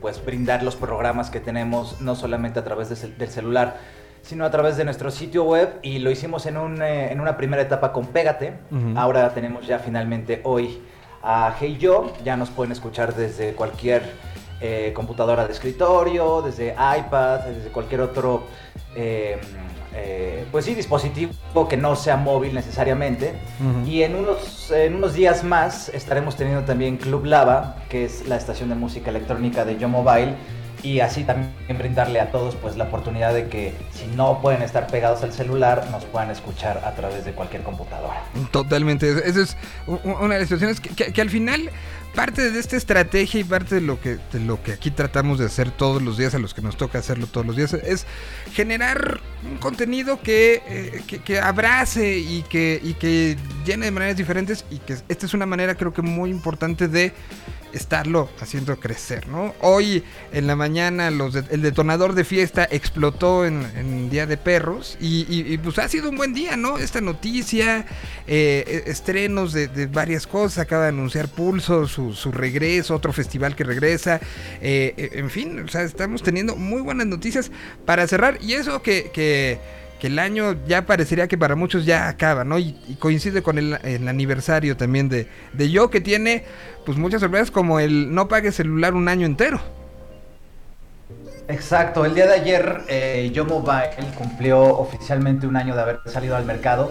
pues 0.00 0.24
brindar 0.24 0.62
los 0.62 0.76
programas 0.76 1.28
que 1.30 1.40
tenemos, 1.40 2.00
no 2.00 2.14
solamente 2.16 2.58
a 2.58 2.64
través 2.64 2.88
de 2.88 2.96
cel- 2.96 3.16
del 3.16 3.28
celular, 3.28 3.76
sino 4.22 4.44
a 4.44 4.50
través 4.50 4.76
de 4.76 4.84
nuestro 4.84 5.10
sitio 5.10 5.44
web 5.44 5.78
y 5.82 5.98
lo 5.98 6.10
hicimos 6.10 6.46
en, 6.46 6.56
un, 6.56 6.80
eh, 6.82 7.12
en 7.12 7.20
una 7.20 7.36
primera 7.36 7.62
etapa 7.62 7.92
con 7.92 8.06
Pégate. 8.06 8.54
Ahora 8.96 9.32
tenemos 9.34 9.66
ya 9.66 9.78
finalmente 9.78 10.40
hoy 10.44 10.80
a 11.22 11.54
Hey 11.58 11.76
Yo, 11.78 12.12
ya 12.24 12.36
nos 12.36 12.50
pueden 12.50 12.72
escuchar 12.72 13.14
desde 13.14 13.54
cualquier 13.54 14.02
eh, 14.60 14.92
computadora 14.94 15.46
de 15.46 15.52
escritorio, 15.52 16.42
desde 16.42 16.72
iPad, 16.72 17.40
desde 17.40 17.70
cualquier 17.70 18.00
otro... 18.00 18.44
eh, 18.94 19.38
eh, 19.94 20.46
pues 20.50 20.64
sí, 20.64 20.74
dispositivo 20.74 21.68
que 21.68 21.76
no 21.76 21.96
sea 21.96 22.16
móvil 22.16 22.54
necesariamente. 22.54 23.34
Y 23.86 24.02
en 24.02 24.16
unos, 24.16 24.70
en 24.70 24.94
unos 24.94 25.12
días 25.12 25.44
más 25.44 25.90
estaremos 25.90 26.34
teniendo 26.36 26.64
también 26.64 26.96
Club 26.96 27.26
Lava, 27.26 27.76
que 27.90 28.06
es 28.06 28.26
la 28.26 28.36
estación 28.36 28.70
de 28.70 28.74
música 28.74 29.10
electrónica 29.10 29.64
de 29.66 29.76
Yo 29.76 29.88
Mobile. 29.88 30.34
Y 30.82 30.98
así 31.00 31.22
también 31.22 31.52
brindarle 31.78 32.20
a 32.20 32.30
todos 32.30 32.56
pues 32.56 32.76
la 32.76 32.84
oportunidad 32.84 33.32
de 33.32 33.48
que 33.48 33.72
si 33.92 34.06
no 34.16 34.40
pueden 34.42 34.62
estar 34.62 34.88
pegados 34.88 35.22
al 35.22 35.32
celular, 35.32 35.86
nos 35.92 36.04
puedan 36.04 36.30
escuchar 36.30 36.82
a 36.84 36.94
través 36.94 37.24
de 37.24 37.32
cualquier 37.32 37.62
computadora. 37.62 38.24
Totalmente. 38.50 39.10
Esa 39.24 39.42
es 39.42 39.56
una 39.86 40.34
de 40.34 40.40
las 40.40 40.48
situaciones 40.48 40.80
que, 40.80 41.20
al 41.20 41.30
final 41.30 41.70
parte 42.16 42.50
de 42.50 42.58
esta 42.58 42.76
estrategia 42.76 43.40
y 43.40 43.44
parte 43.44 43.76
de 43.76 43.80
lo 43.80 43.98
que 43.98 44.18
lo 44.34 44.62
que 44.62 44.72
aquí 44.72 44.90
tratamos 44.90 45.38
de 45.38 45.46
hacer 45.46 45.70
todos 45.70 46.02
los 46.02 46.18
días, 46.18 46.34
a 46.34 46.38
los 46.38 46.52
que 46.52 46.60
nos 46.60 46.76
toca 46.76 46.98
hacerlo 46.98 47.26
todos 47.26 47.46
los 47.46 47.56
días, 47.56 47.72
es 47.72 48.06
generar 48.52 49.20
un 49.50 49.58
contenido 49.58 50.20
que, 50.20 50.62
eh, 50.66 51.02
que, 51.06 51.20
que 51.20 51.40
abrace 51.40 52.18
y 52.18 52.42
que, 52.42 52.80
y 52.82 52.94
que 52.94 53.38
llene 53.64 53.86
de 53.86 53.92
maneras 53.92 54.16
diferentes 54.16 54.64
y 54.70 54.78
que 54.78 54.94
esta 55.08 55.26
es 55.26 55.32
una 55.32 55.46
manera 55.46 55.74
creo 55.74 55.94
que 55.94 56.02
muy 56.02 56.28
importante 56.28 56.88
de 56.88 57.14
estarlo 57.72 58.28
haciendo 58.40 58.78
crecer, 58.78 59.28
¿no? 59.28 59.54
Hoy 59.60 60.04
en 60.32 60.46
la 60.46 60.56
mañana 60.56 61.10
los 61.10 61.32
de- 61.34 61.44
el 61.50 61.62
detonador 61.62 62.14
de 62.14 62.24
fiesta 62.24 62.66
explotó 62.70 63.44
en, 63.46 63.66
en 63.76 64.10
Día 64.10 64.26
de 64.26 64.36
Perros 64.36 64.96
y, 65.00 65.56
pues 65.58 65.78
ha 65.78 65.88
sido 65.88 66.10
un 66.10 66.16
buen 66.16 66.34
día, 66.34 66.56
¿no? 66.56 66.78
Esta 66.78 67.00
noticia, 67.00 67.86
eh, 68.26 68.64
eh, 68.66 68.82
estrenos 68.86 69.52
de, 69.52 69.68
varias 69.86 70.26
cosas, 70.26 70.58
acaba 70.58 70.84
de 70.84 70.88
anunciar 70.90 71.28
Pulso, 71.28 71.86
su, 71.86 72.12
su 72.12 72.32
regreso, 72.32 72.94
otro 72.94 73.12
festival 73.12 73.56
que 73.56 73.64
regresa, 73.64 74.20
eh, 74.60 74.94
eh, 74.96 75.10
en 75.14 75.30
fin, 75.30 75.60
o 75.60 75.68
sea, 75.68 75.82
estamos 75.82 76.22
teniendo 76.22 76.56
muy 76.56 76.82
buenas 76.82 77.06
noticias 77.06 77.50
para 77.84 78.06
cerrar 78.06 78.38
y 78.40 78.54
eso 78.54 78.82
que... 78.82 79.10
que 79.12 79.81
que 80.02 80.08
el 80.08 80.18
año 80.18 80.56
ya 80.66 80.84
parecería 80.84 81.28
que 81.28 81.38
para 81.38 81.54
muchos 81.54 81.86
ya 81.86 82.08
acaba, 82.08 82.42
¿no? 82.42 82.58
Y, 82.58 82.76
y 82.88 82.96
coincide 82.96 83.40
con 83.40 83.56
el, 83.56 83.78
el 83.84 84.08
aniversario 84.08 84.76
también 84.76 85.08
de, 85.08 85.28
de 85.52 85.70
Yo, 85.70 85.90
que 85.90 86.00
tiene 86.00 86.42
pues 86.84 86.98
muchas 86.98 87.20
sorpresas 87.20 87.52
como 87.52 87.78
el 87.78 88.12
no 88.12 88.26
pague 88.26 88.50
celular 88.50 88.94
un 88.94 89.06
año 89.06 89.26
entero. 89.26 89.60
Exacto, 91.46 92.04
el 92.04 92.16
día 92.16 92.26
de 92.26 92.34
ayer 92.34 92.82
eh, 92.88 93.30
Yo 93.32 93.44
Mobile 93.44 93.90
cumplió 94.18 94.60
oficialmente 94.76 95.46
un 95.46 95.56
año 95.56 95.76
de 95.76 95.82
haber 95.82 96.00
salido 96.06 96.34
al 96.34 96.46
mercado. 96.46 96.90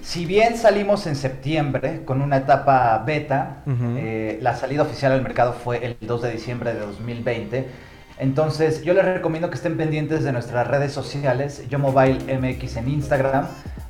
Si 0.00 0.24
bien 0.24 0.56
salimos 0.56 1.08
en 1.08 1.16
septiembre 1.16 2.04
con 2.04 2.22
una 2.22 2.36
etapa 2.36 2.96
beta, 3.04 3.64
eh, 3.96 4.38
la 4.40 4.54
salida 4.54 4.82
oficial 4.82 5.10
al 5.10 5.22
mercado 5.22 5.52
fue 5.52 5.84
el 5.84 5.96
2 6.00 6.22
de 6.22 6.30
diciembre 6.30 6.74
de 6.74 6.78
2020. 6.78 7.66
Entonces 8.18 8.82
yo 8.82 8.94
les 8.94 9.04
recomiendo 9.04 9.50
que 9.50 9.56
estén 9.56 9.76
pendientes 9.76 10.22
de 10.24 10.32
nuestras 10.32 10.66
redes 10.66 10.92
sociales, 10.92 11.64
Yo 11.68 11.78
Mobile 11.78 12.38
MX 12.38 12.76
en 12.76 12.88
Instagram, 12.88 13.46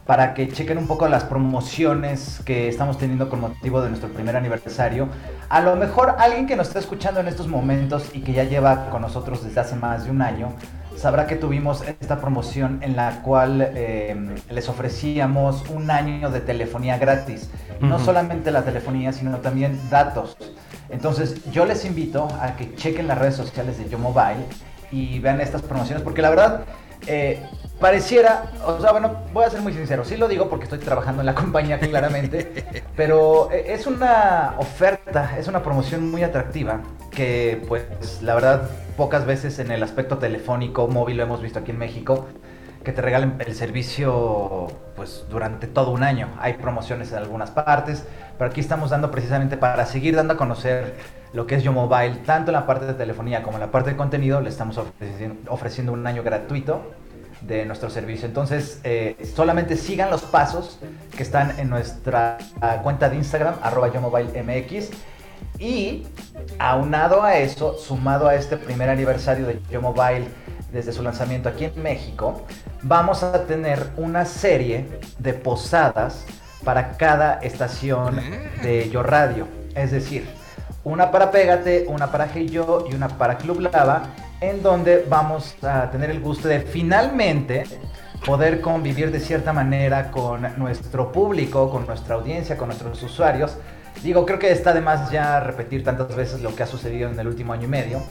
para 0.07 0.35
que 0.35 0.49
chequen 0.49 0.79
un 0.79 0.87
poco 0.87 1.09
las 1.09 1.25
promociones 1.25 2.41
que 2.45 2.69
estamos 2.69 2.99
teniendo 2.99 3.29
con 3.29 3.41
motivo 3.41 3.81
de 3.83 3.89
nuestro 3.89 4.09
primer 4.09 4.37
aniversario. 4.37 5.09
A 5.49 5.61
lo 5.61 5.77
mejor 5.77 6.17
alguien 6.19 6.47
que 6.47 6.57
nos 6.57 6.69
está 6.69 6.81
escuchando 6.81 7.21
en 7.21 7.29
estos 7.29 7.47
momentos 7.47 8.11
y 8.13 8.21
que 8.21 8.33
ya 8.33 8.45
lleva 8.45 8.91
con 8.91 9.03
nosotros 9.03 9.45
desde 9.45 9.61
hace 9.61 9.77
más 9.77 10.05
de 10.05 10.11
un 10.11 10.23
año, 10.23 10.53
sabrá 11.03 11.27
que 11.27 11.35
tuvimos 11.35 11.83
esta 11.83 12.21
promoción 12.21 12.79
en 12.81 12.95
la 12.95 13.23
cual 13.23 13.73
eh, 13.75 14.15
les 14.49 14.69
ofrecíamos 14.69 15.69
un 15.69 15.91
año 15.91 16.31
de 16.31 16.41
telefonía 16.41 16.97
gratis. 16.97 17.51
No 17.81 17.99
solamente 17.99 18.53
la 18.53 18.63
telefonía, 18.63 19.13
sino 19.13 19.39
también 19.39 19.81
datos. 19.91 20.37
Entonces 20.91 21.51
yo 21.51 21.65
les 21.65 21.85
invito 21.85 22.29
a 22.41 22.55
que 22.55 22.73
chequen 22.77 23.09
las 23.09 23.19
redes 23.19 23.35
sociales 23.35 23.79
de 23.79 23.89
Yo 23.89 23.99
Mobile 23.99 24.47
y 24.93 25.19
vean 25.19 25.41
estas 25.41 25.63
promociones, 25.63 26.05
porque 26.05 26.23
la 26.23 26.31
verdad 26.31 26.65
eh, 27.09 27.43
pareciera, 27.81 28.53
o 28.65 28.81
sea, 28.81 28.93
bueno, 28.93 29.17
voy 29.33 29.45
a 29.45 29.51
ser 29.51 29.61
muy 29.61 29.73
sincero, 29.73 30.05
sí 30.05 30.17
lo 30.17 30.29
digo 30.29 30.49
porque 30.49 30.65
estoy 30.65 30.79
trabajando 30.79 31.23
en 31.23 31.27
la 31.27 31.35
compañía 31.43 31.81
claramente, 31.81 32.65
pero 32.95 33.51
eh, 33.51 33.75
es 33.75 33.89
una 33.89 34.55
oferta, 34.59 35.37
es 35.37 35.49
una 35.49 35.65
promoción 35.65 36.09
muy 36.09 36.23
atractiva 36.23 36.81
que 37.11 37.61
pues 37.67 38.23
la 38.23 38.35
verdad 38.37 38.71
pocas 38.97 39.27
veces 39.27 39.59
en 39.59 39.71
el 39.71 39.83
aspecto 39.83 40.19
telefónico 40.19 40.89
móvil 40.89 41.17
lo 41.17 41.23
hemos 41.23 41.43
visto 41.43 41.59
aquí 41.59 41.71
en 41.71 41.79
México 41.79 42.27
que 42.83 42.93
te 42.93 43.01
regalen 43.01 43.37
el 43.39 43.55
servicio 43.55 44.67
pues 44.97 45.25
durante 45.31 45.67
todo 45.67 45.91
un 45.91 46.03
año. 46.03 46.29
Hay 46.41 46.55
promociones 46.55 47.13
en 47.13 47.19
algunas 47.19 47.51
partes, 47.51 48.05
pero 48.39 48.51
aquí 48.51 48.61
estamos 48.61 48.91
dando 48.91 49.11
precisamente 49.11 49.57
para 49.57 49.87
seguir 49.87 50.17
dando 50.17 50.35
a 50.35 50.37
conocer 50.37 50.95
lo 51.33 51.47
que 51.47 51.55
es 51.55 51.63
Yo 51.63 51.73
Mobile, 51.73 52.17
tanto 52.27 52.51
en 52.51 52.55
la 52.55 52.67
parte 52.67 52.85
de 52.87 52.95
telefonía 52.95 53.43
como 53.43 53.57
en 53.57 53.61
la 53.61 53.71
parte 53.71 53.91
de 53.91 53.97
contenido, 53.97 54.41
le 54.41 54.51
estamos 54.51 54.79
ofreciendo, 55.49 55.93
un 55.93 56.07
año 56.07 56.23
gratuito 56.23 56.83
de 57.41 57.65
nuestro 57.65 57.89
servicio. 57.89 58.27
Entonces, 58.27 58.81
eh, 58.85 59.17
solamente 59.35 59.77
sigan 59.77 60.11
los 60.11 60.23
pasos 60.23 60.79
que 61.17 61.23
están 61.23 61.59
en 61.59 61.71
nuestra 61.71 62.39
cuenta 62.83 63.09
de 63.09 63.17
Instagram, 63.17 63.55
arroba 63.63 63.93
Yo 63.93 64.01
Mobile 64.01 64.43
MX. 64.43 64.91
Y 65.63 66.03
aunado 66.59 67.23
a 67.23 67.37
eso, 67.37 67.79
sumado 67.79 68.27
a 68.27 68.35
este 68.35 68.57
primer 68.57 68.91
aniversario 68.91 69.47
de 69.47 69.61
Yo 69.71 69.81
Mobile 69.81 70.27
desde 70.73 70.93
su 70.93 71.05
lanzamiento 71.05 71.49
aquí 71.49 71.67
en 71.67 71.81
México, 71.81 72.45
vamos 72.83 73.23
a 73.23 73.47
tener 73.47 73.91
una 73.97 74.25
serie 74.25 74.89
de 75.21 75.35
posadas 75.35 76.25
para 76.65 76.97
cada 76.97 77.35
estación 77.35 78.21
de 78.61 78.91
Yo 78.91 79.05
Radio. 79.05 79.47
Es 79.77 79.93
decir, 79.93 80.27
una 80.83 81.13
para 81.13 81.31
Pégate, 81.31 81.87
una 81.87 82.11
para 82.11 82.27
Hey 82.35 82.49
Yo 82.49 82.85
y 82.91 82.95
una 82.97 83.07
para 83.07 83.39
Club 83.39 83.61
Lava, 83.61 84.03
en 84.41 84.65
donde 84.65 85.07
vamos 85.09 85.55
a 85.63 85.89
tener 85.93 86.11
el 86.11 86.19
gusto 86.19 86.49
de 86.49 86.63
finalmente 86.63 87.63
poder 88.25 88.61
convivir 88.61 89.11
de 89.11 89.21
cierta 89.21 89.53
manera 89.53 90.11
con 90.11 90.47
nuestro 90.57 91.11
público, 91.11 91.71
con 91.71 91.87
nuestra 91.87 92.15
audiencia, 92.15 92.57
con 92.57 92.69
nuestros 92.69 93.03
usuarios. 93.03 93.57
Digo, 94.03 94.25
creo 94.25 94.39
que 94.39 94.51
está 94.51 94.73
de 94.73 94.81
más 94.81 95.11
ya 95.11 95.41
repetir 95.41 95.85
tantas 95.85 96.15
veces 96.15 96.41
lo 96.41 96.55
que 96.55 96.63
ha 96.63 96.67
sucedido 96.67 97.11
en 97.11 97.19
el 97.19 97.27
último 97.27 97.53
año 97.53 97.65
y 97.65 97.69
medio. 97.69 98.03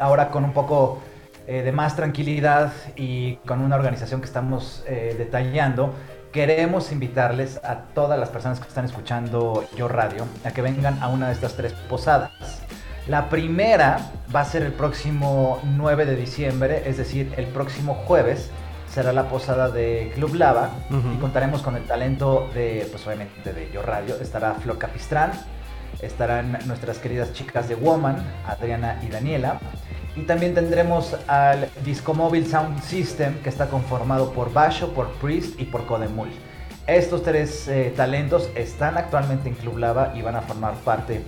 Ahora 0.00 0.30
con 0.30 0.44
un 0.44 0.52
poco 0.52 1.00
eh, 1.46 1.62
de 1.62 1.72
más 1.72 1.96
tranquilidad 1.96 2.72
y 2.96 3.36
con 3.46 3.60
una 3.60 3.76
organización 3.76 4.20
que 4.20 4.26
estamos 4.26 4.84
eh, 4.86 5.14
detallando, 5.16 5.94
queremos 6.32 6.92
invitarles 6.92 7.60
a 7.64 7.84
todas 7.94 8.18
las 8.18 8.28
personas 8.28 8.60
que 8.60 8.68
están 8.68 8.84
escuchando 8.84 9.64
Yo 9.76 9.88
Radio 9.88 10.26
a 10.44 10.50
que 10.50 10.62
vengan 10.62 11.02
a 11.02 11.08
una 11.08 11.28
de 11.28 11.34
estas 11.34 11.54
tres 11.54 11.72
posadas. 11.88 12.30
La 13.06 13.30
primera 13.30 14.10
va 14.34 14.40
a 14.40 14.44
ser 14.44 14.62
el 14.62 14.72
próximo 14.72 15.58
9 15.64 16.04
de 16.04 16.16
diciembre, 16.16 16.82
es 16.84 16.98
decir, 16.98 17.32
el 17.38 17.46
próximo 17.46 17.94
jueves 17.94 18.50
será 18.98 19.12
la 19.12 19.28
posada 19.28 19.68
de 19.68 20.10
Club 20.16 20.34
Lava 20.34 20.70
y 20.90 21.20
contaremos 21.20 21.62
con 21.62 21.76
el 21.76 21.84
talento 21.84 22.50
de, 22.52 22.84
pues 22.90 23.06
obviamente 23.06 23.52
de 23.52 23.70
Yo 23.72 23.80
Radio. 23.80 24.16
Estará 24.20 24.54
Flor 24.54 24.76
Capistrán, 24.76 25.30
estarán 26.02 26.58
nuestras 26.66 26.98
queridas 26.98 27.32
chicas 27.32 27.68
de 27.68 27.76
Woman, 27.76 28.16
Adriana 28.44 28.98
y 29.06 29.08
Daniela. 29.08 29.60
Y 30.16 30.22
también 30.22 30.52
tendremos 30.52 31.16
al 31.28 31.68
Discomóvil 31.84 32.44
Sound 32.44 32.82
System, 32.82 33.38
que 33.40 33.50
está 33.50 33.68
conformado 33.68 34.32
por 34.32 34.52
Basho, 34.52 34.92
por 34.92 35.12
Priest 35.20 35.60
y 35.60 35.66
por 35.66 35.86
Codemul. 35.86 36.30
Estos 36.88 37.22
tres 37.22 37.68
eh, 37.68 37.92
talentos 37.94 38.50
están 38.56 38.98
actualmente 38.98 39.48
en 39.48 39.54
Club 39.54 39.78
Lava 39.78 40.12
y 40.16 40.22
van 40.22 40.34
a 40.34 40.42
formar 40.42 40.74
parte 40.74 41.12
de 41.12 41.24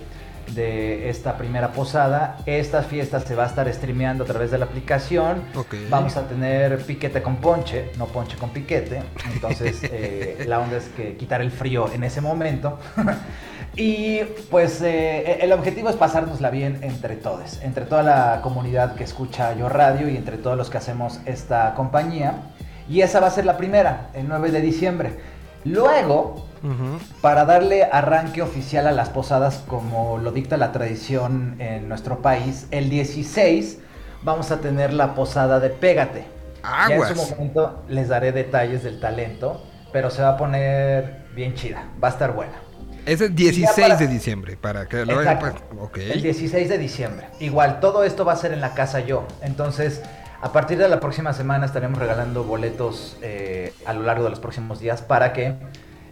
esta 0.55 1.37
primera 1.37 1.71
posada. 1.71 2.37
Esta 2.45 2.83
fiesta 2.83 3.19
se 3.19 3.35
va 3.35 3.43
a 3.43 3.47
estar 3.47 3.71
streameando 3.71 4.23
a 4.23 4.27
través 4.27 4.51
de 4.51 4.57
la 4.57 4.65
aplicación. 4.65 5.43
Vamos 5.89 6.17
a 6.17 6.27
tener 6.27 6.77
piquete 6.85 7.21
con 7.21 7.37
ponche, 7.37 7.91
no 7.97 8.07
ponche 8.07 8.37
con 8.37 8.49
piquete. 8.49 9.01
Entonces, 9.33 9.79
eh, 9.83 10.45
la 10.47 10.59
onda 10.59 10.77
es 10.77 10.85
que 10.89 11.15
quitar 11.15 11.41
el 11.41 11.51
frío 11.51 11.91
en 11.93 12.03
ese 12.03 12.21
momento. 12.21 12.79
y 13.75 14.19
pues 14.49 14.81
eh, 14.81 15.39
el 15.41 15.51
objetivo 15.53 15.89
es 15.89 15.95
pasárnosla 15.95 16.49
bien 16.49 16.79
entre 16.81 17.15
todos, 17.15 17.61
entre 17.61 17.85
toda 17.85 18.03
la 18.03 18.39
comunidad 18.41 18.95
que 18.95 19.03
escucha 19.03 19.55
Yo 19.55 19.69
Radio 19.69 20.09
y 20.09 20.17
entre 20.17 20.37
todos 20.37 20.57
los 20.57 20.69
que 20.69 20.77
hacemos 20.77 21.19
esta 21.25 21.73
compañía. 21.75 22.35
Y 22.89 23.01
esa 23.01 23.19
va 23.19 23.27
a 23.27 23.31
ser 23.31 23.45
la 23.45 23.57
primera, 23.57 24.09
el 24.13 24.27
9 24.27 24.51
de 24.51 24.61
diciembre. 24.61 25.19
Luego, 25.63 26.47
para 27.21 27.45
darle 27.45 27.83
arranque 27.83 28.41
oficial 28.41 28.87
a 28.87 28.91
las 28.91 29.09
posadas 29.09 29.63
como 29.67 30.17
lo 30.17 30.31
dicta 30.31 30.57
la 30.57 30.71
tradición 30.71 31.55
en 31.59 31.87
nuestro 31.89 32.21
país, 32.21 32.67
el 32.71 32.89
16 32.89 33.79
vamos 34.23 34.51
a 34.51 34.59
tener 34.61 34.93
la 34.93 35.13
posada 35.15 35.59
de 35.59 35.69
Pégate. 35.69 36.25
Ya 36.63 36.85
en 36.87 36.91
Aguas. 36.93 37.09
su 37.19 37.31
momento 37.35 37.83
les 37.89 38.07
daré 38.09 38.31
detalles 38.31 38.83
del 38.83 38.99
talento, 38.99 39.63
pero 39.91 40.09
se 40.11 40.21
va 40.21 40.29
a 40.29 40.37
poner 40.37 41.25
bien 41.35 41.55
chida, 41.55 41.85
va 42.03 42.09
a 42.09 42.11
estar 42.11 42.33
buena. 42.33 42.53
Es 43.07 43.19
el 43.21 43.31
Y 43.31 43.45
ya 43.45 43.51
16 43.51 43.87
para- 43.87 43.95
de 43.99 44.07
diciembre, 44.07 44.57
para 44.57 44.85
que 44.87 45.03
lo 45.07 45.19
Exacto. 45.21 45.63
Ok. 45.79 45.97
El 45.97 46.21
16 46.21 46.69
de 46.69 46.77
diciembre. 46.77 47.25
Igual, 47.39 47.79
todo 47.79 48.03
esto 48.03 48.25
va 48.25 48.33
a 48.33 48.35
ser 48.35 48.53
en 48.53 48.61
la 48.61 48.75
casa 48.75 48.99
yo. 48.99 49.25
Entonces, 49.41 50.03
a 50.41 50.51
partir 50.51 50.77
de 50.77 50.89
la 50.89 50.99
próxima 50.99 51.33
semana 51.33 51.65
estaremos 51.65 51.99
regalando 51.99 52.43
boletos 52.43 53.17
eh, 53.21 53.73
a 53.85 53.93
lo 53.93 54.01
largo 54.01 54.23
de 54.23 54.31
los 54.31 54.39
próximos 54.39 54.79
días 54.79 55.01
para 55.01 55.33
que 55.33 55.55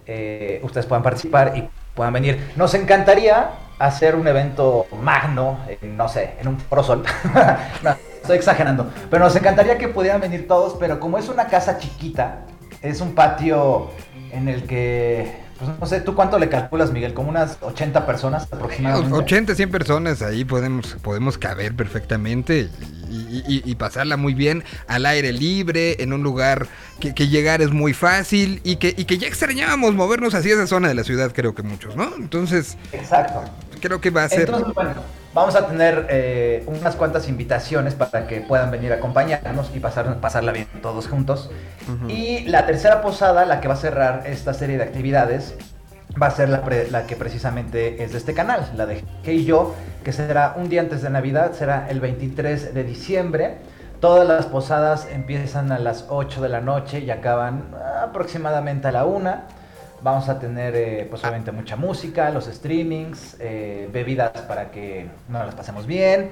eh, 0.05 0.59
ustedes 0.63 0.86
puedan 0.86 1.01
participar 1.01 1.53
y 1.57 1.67
puedan 1.95 2.13
venir. 2.13 2.51
Nos 2.55 2.75
encantaría 2.75 3.49
hacer 3.80 4.15
un 4.15 4.27
evento 4.27 4.86
magno, 5.01 5.59
en, 5.82 5.97
no 5.97 6.07
sé, 6.07 6.36
en 6.39 6.47
un 6.47 6.59
Foro 6.59 6.84
Sol. 6.84 7.03
No, 7.84 7.95
estoy 8.21 8.38
exagerando. 8.38 8.91
Pero 9.09 9.23
nos 9.23 9.36
encantaría 9.36 9.77
que 9.77 9.88
pudieran 9.88 10.21
venir 10.21 10.47
todos, 10.47 10.75
pero 10.80 10.99
como 10.99 11.17
es 11.17 11.27
una 11.30 11.47
casa 11.47 11.77
chiquita, 11.77 12.41
es 12.82 13.01
un 13.01 13.15
patio 13.15 13.89
en 14.32 14.47
el 14.47 14.67
que, 14.67 15.39
pues 15.60 15.80
no 15.80 15.86
sé, 15.86 16.01
¿tú 16.01 16.16
cuánto 16.16 16.39
le 16.39 16.49
calculas, 16.49 16.91
Miguel? 16.91 17.14
Como 17.14 17.30
unas 17.30 17.57
80 17.62 18.05
personas 18.05 18.47
aproximadamente. 18.51 19.14
80, 19.16 19.55
100 19.55 19.70
personas 19.72 20.22
ahí 20.22 20.45
podemos, 20.45 20.95
podemos 21.01 21.38
caber 21.38 21.76
perfectamente 21.76 22.70
y, 23.10 23.43
y- 23.47 23.62
y 23.66 23.76
pasarla 23.76 24.18
muy 24.18 24.34
bien 24.34 24.64
al 24.88 25.05
aire 25.05 25.32
libre, 25.34 26.01
en 26.01 26.14
un 26.14 26.24
lugar 26.24 26.68
que, 26.99 27.14
que 27.14 27.28
llegar 27.28 27.62
es 27.62 27.72
muy 27.72 27.93
fácil 27.93 28.62
y 28.64 28.78
que, 28.78 28.93
y 28.95 29.05
que 29.05 29.18
ya 29.18 29.28
extrañábamos 29.28 29.95
movernos 29.95 30.34
hacia 30.34 30.53
esa 30.53 30.68
zona 30.68 30.88
de 30.88 30.93
la 30.95 31.03
ciudad, 31.03 31.32
creo 31.34 31.53
que 31.55 31.64
muchos, 31.64 31.95
¿no? 31.95 32.16
Entonces, 32.18 32.78
Exacto. 32.91 33.43
creo 33.82 33.99
que 34.01 34.10
va 34.12 34.24
a 34.24 34.30
ser... 34.30 34.41
Entonces, 34.41 34.74
bueno, 34.74 35.01
vamos 35.39 35.55
a 35.55 35.67
tener 35.67 36.05
eh, 36.09 36.63
unas 36.67 36.95
cuantas 36.95 37.27
invitaciones 37.27 37.95
para 37.95 38.27
que 38.27 38.41
puedan 38.41 38.71
venir 38.71 38.91
a 38.91 38.95
acompañarnos 38.95 39.71
y 39.75 39.79
pasar, 39.79 40.17
pasarla 40.19 40.51
bien 40.51 40.67
todos 40.81 41.07
juntos. 41.07 41.49
Y 42.07 42.45
la 42.45 42.65
tercera 42.65 43.01
posada, 43.01 43.45
la 43.45 43.59
que 43.61 43.67
va 43.67 43.73
a 43.73 43.77
cerrar 43.77 44.23
esta 44.27 44.53
serie 44.53 44.77
de 44.77 44.83
actividades, 44.83 45.55
va 46.21 46.27
a 46.27 46.31
ser 46.31 46.49
la, 46.49 46.61
pre- 46.63 46.89
la 46.91 47.05
que 47.07 47.15
precisamente 47.15 48.03
es 48.03 48.11
de 48.11 48.17
este 48.17 48.33
canal, 48.33 48.69
la 48.75 48.85
de 48.85 49.03
Que 49.23 49.33
y 49.33 49.45
Yo, 49.45 49.75
que 50.03 50.11
será 50.11 50.53
un 50.57 50.69
día 50.69 50.81
antes 50.81 51.01
de 51.01 51.09
Navidad, 51.09 51.53
será 51.53 51.87
el 51.89 51.99
23 51.99 52.73
de 52.73 52.83
diciembre. 52.83 53.57
Todas 53.99 54.27
las 54.27 54.45
posadas 54.45 55.07
empiezan 55.11 55.71
a 55.71 55.79
las 55.79 56.05
8 56.09 56.41
de 56.41 56.49
la 56.49 56.61
noche 56.61 56.99
y 56.99 57.11
acaban 57.11 57.65
aproximadamente 58.03 58.87
a 58.87 58.91
la 58.91 59.05
1. 59.05 59.59
Vamos 60.02 60.30
a 60.30 60.39
tener, 60.39 60.76
eh, 60.76 61.08
pues 61.10 61.22
obviamente, 61.24 61.52
mucha 61.52 61.76
música, 61.76 62.30
los 62.30 62.45
streamings, 62.45 63.36
eh, 63.39 63.89
bebidas 63.91 64.32
para 64.47 64.72
que 64.72 65.08
nos 65.28 65.45
las 65.45 65.56
pasemos 65.56 65.86
bien 65.86 66.32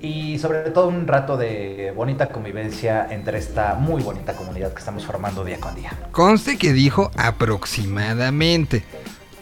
y 0.00 0.38
sobre 0.40 0.70
todo 0.70 0.88
un 0.88 1.06
rato 1.06 1.36
de 1.36 1.92
bonita 1.96 2.26
convivencia 2.28 3.06
entre 3.10 3.38
esta 3.38 3.74
muy 3.74 4.02
bonita 4.02 4.32
comunidad 4.34 4.72
que 4.72 4.80
estamos 4.80 5.06
formando 5.06 5.44
día 5.44 5.58
con 5.60 5.74
día. 5.76 5.92
Conste 6.10 6.58
que 6.58 6.72
dijo 6.72 7.10
aproximadamente. 7.16 8.82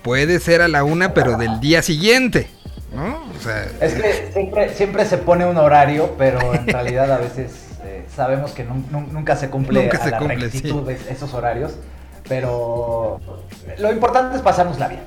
Puede 0.02 0.40
ser 0.40 0.62
a 0.62 0.68
la 0.68 0.84
una, 0.84 1.14
pero 1.14 1.36
del 1.38 1.60
día 1.60 1.80
siguiente, 1.80 2.48
¿no? 2.94 3.22
O 3.36 3.40
sea, 3.42 3.66
Es 3.80 3.94
que 3.94 4.30
siempre, 4.32 4.68
siempre 4.74 5.04
se 5.06 5.16
pone 5.18 5.46
un 5.46 5.56
horario, 5.56 6.14
pero 6.18 6.54
en 6.54 6.66
realidad 6.66 7.10
a 7.12 7.18
veces 7.18 7.52
eh, 7.84 8.04
sabemos 8.14 8.50
que 8.52 8.66
nun- 8.68 8.84
nun- 8.90 9.12
nunca 9.12 9.36
se 9.36 9.48
cumple 9.48 9.82
Nunca 9.84 9.98
a 9.98 10.04
se 10.04 10.10
la 10.10 10.18
cumple, 10.18 10.36
rectitud 10.36 10.82
de 10.86 10.98
esos 11.08 11.32
horarios. 11.34 11.74
Pero 12.28 13.20
lo 13.78 13.92
importante 13.92 14.36
es 14.36 14.42
pasárnosla 14.42 14.88
bien. 14.88 15.00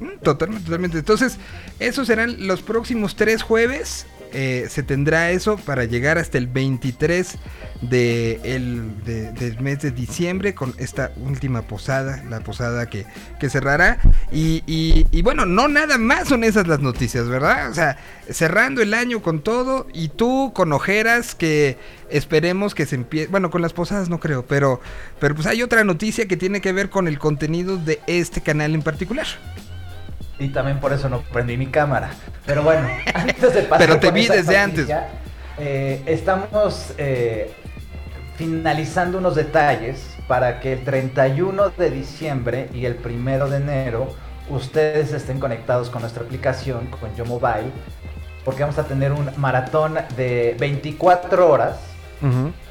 Mm, 0.00 0.18
Totalmente, 0.22 0.64
totalmente. 0.64 0.98
Entonces, 0.98 1.38
esos 1.78 2.06
serán 2.06 2.46
los 2.46 2.62
próximos 2.62 3.16
tres 3.16 3.42
jueves. 3.42 4.06
Eh, 4.32 4.66
se 4.70 4.82
tendrá 4.82 5.30
eso 5.30 5.56
para 5.56 5.84
llegar 5.84 6.18
hasta 6.18 6.38
el 6.38 6.46
23 6.46 7.36
de 7.82 8.40
el- 8.44 9.04
de- 9.04 9.32
del 9.32 9.60
mes 9.60 9.80
de 9.80 9.90
diciembre 9.90 10.54
con 10.54 10.74
esta 10.78 11.10
última 11.16 11.62
posada, 11.62 12.22
la 12.28 12.40
posada 12.40 12.86
que, 12.86 13.06
que 13.40 13.48
cerrará. 13.50 13.98
Y, 14.30 14.62
y- 14.66 15.06
y 15.10 15.22
bueno, 15.22 15.46
no 15.46 15.66
nada 15.68 15.98
más 15.98 16.28
son 16.28 16.44
esas 16.44 16.66
las 16.66 16.80
noticias, 16.80 17.28
¿verdad? 17.28 17.70
O 17.70 17.74
sea, 17.74 17.96
cerrando 18.30 18.82
el 18.82 18.94
año 18.94 19.20
con 19.22 19.40
todo 19.40 19.86
y 19.92 20.08
tú 20.08 20.52
con 20.54 20.72
ojeras 20.72 21.34
que 21.34 21.76
esperemos 22.10 22.74
que 22.74 22.86
se 22.86 22.96
empiece... 22.96 23.28
Bueno, 23.28 23.50
con 23.50 23.62
las 23.62 23.72
posadas 23.72 24.08
no 24.08 24.20
creo, 24.20 24.44
pero, 24.46 24.80
pero 25.18 25.34
pues 25.34 25.46
hay 25.46 25.62
otra 25.62 25.82
noticia 25.84 26.26
que 26.28 26.36
tiene 26.36 26.60
que 26.60 26.72
ver 26.72 26.90
con 26.90 27.08
el 27.08 27.18
contenido 27.18 27.76
de 27.78 28.00
este 28.06 28.40
canal 28.42 28.74
en 28.74 28.82
particular. 28.82 29.26
Y 30.38 30.48
también 30.48 30.80
por 30.80 30.92
eso 30.92 31.08
no 31.08 31.22
prendí 31.22 31.56
mi 31.56 31.66
cámara. 31.66 32.10
Pero 32.46 32.62
bueno, 32.62 32.88
antes 33.14 33.54
de 33.54 33.62
pasar 33.62 33.86
Pero 33.86 34.00
te 34.00 34.10
vi 34.10 34.26
desde 34.26 34.66
noticia, 34.66 35.08
eh, 35.58 36.02
estamos 36.06 36.94
eh, 36.98 37.52
finalizando 38.36 39.18
unos 39.18 39.34
detalles 39.34 40.16
para 40.26 40.60
que 40.60 40.72
el 40.74 40.84
31 40.84 41.70
de 41.70 41.90
diciembre 41.90 42.68
y 42.72 42.86
el 42.86 42.98
1 43.04 43.48
de 43.48 43.56
enero 43.56 44.14
ustedes 44.48 45.12
estén 45.12 45.38
conectados 45.38 45.90
con 45.90 46.02
nuestra 46.02 46.24
aplicación, 46.24 46.86
con 46.86 47.14
Yo 47.14 47.24
Mobile, 47.24 47.70
porque 48.44 48.62
vamos 48.62 48.78
a 48.78 48.84
tener 48.84 49.12
un 49.12 49.30
maratón 49.36 49.98
de 50.16 50.56
24 50.58 51.48
horas 51.48 51.89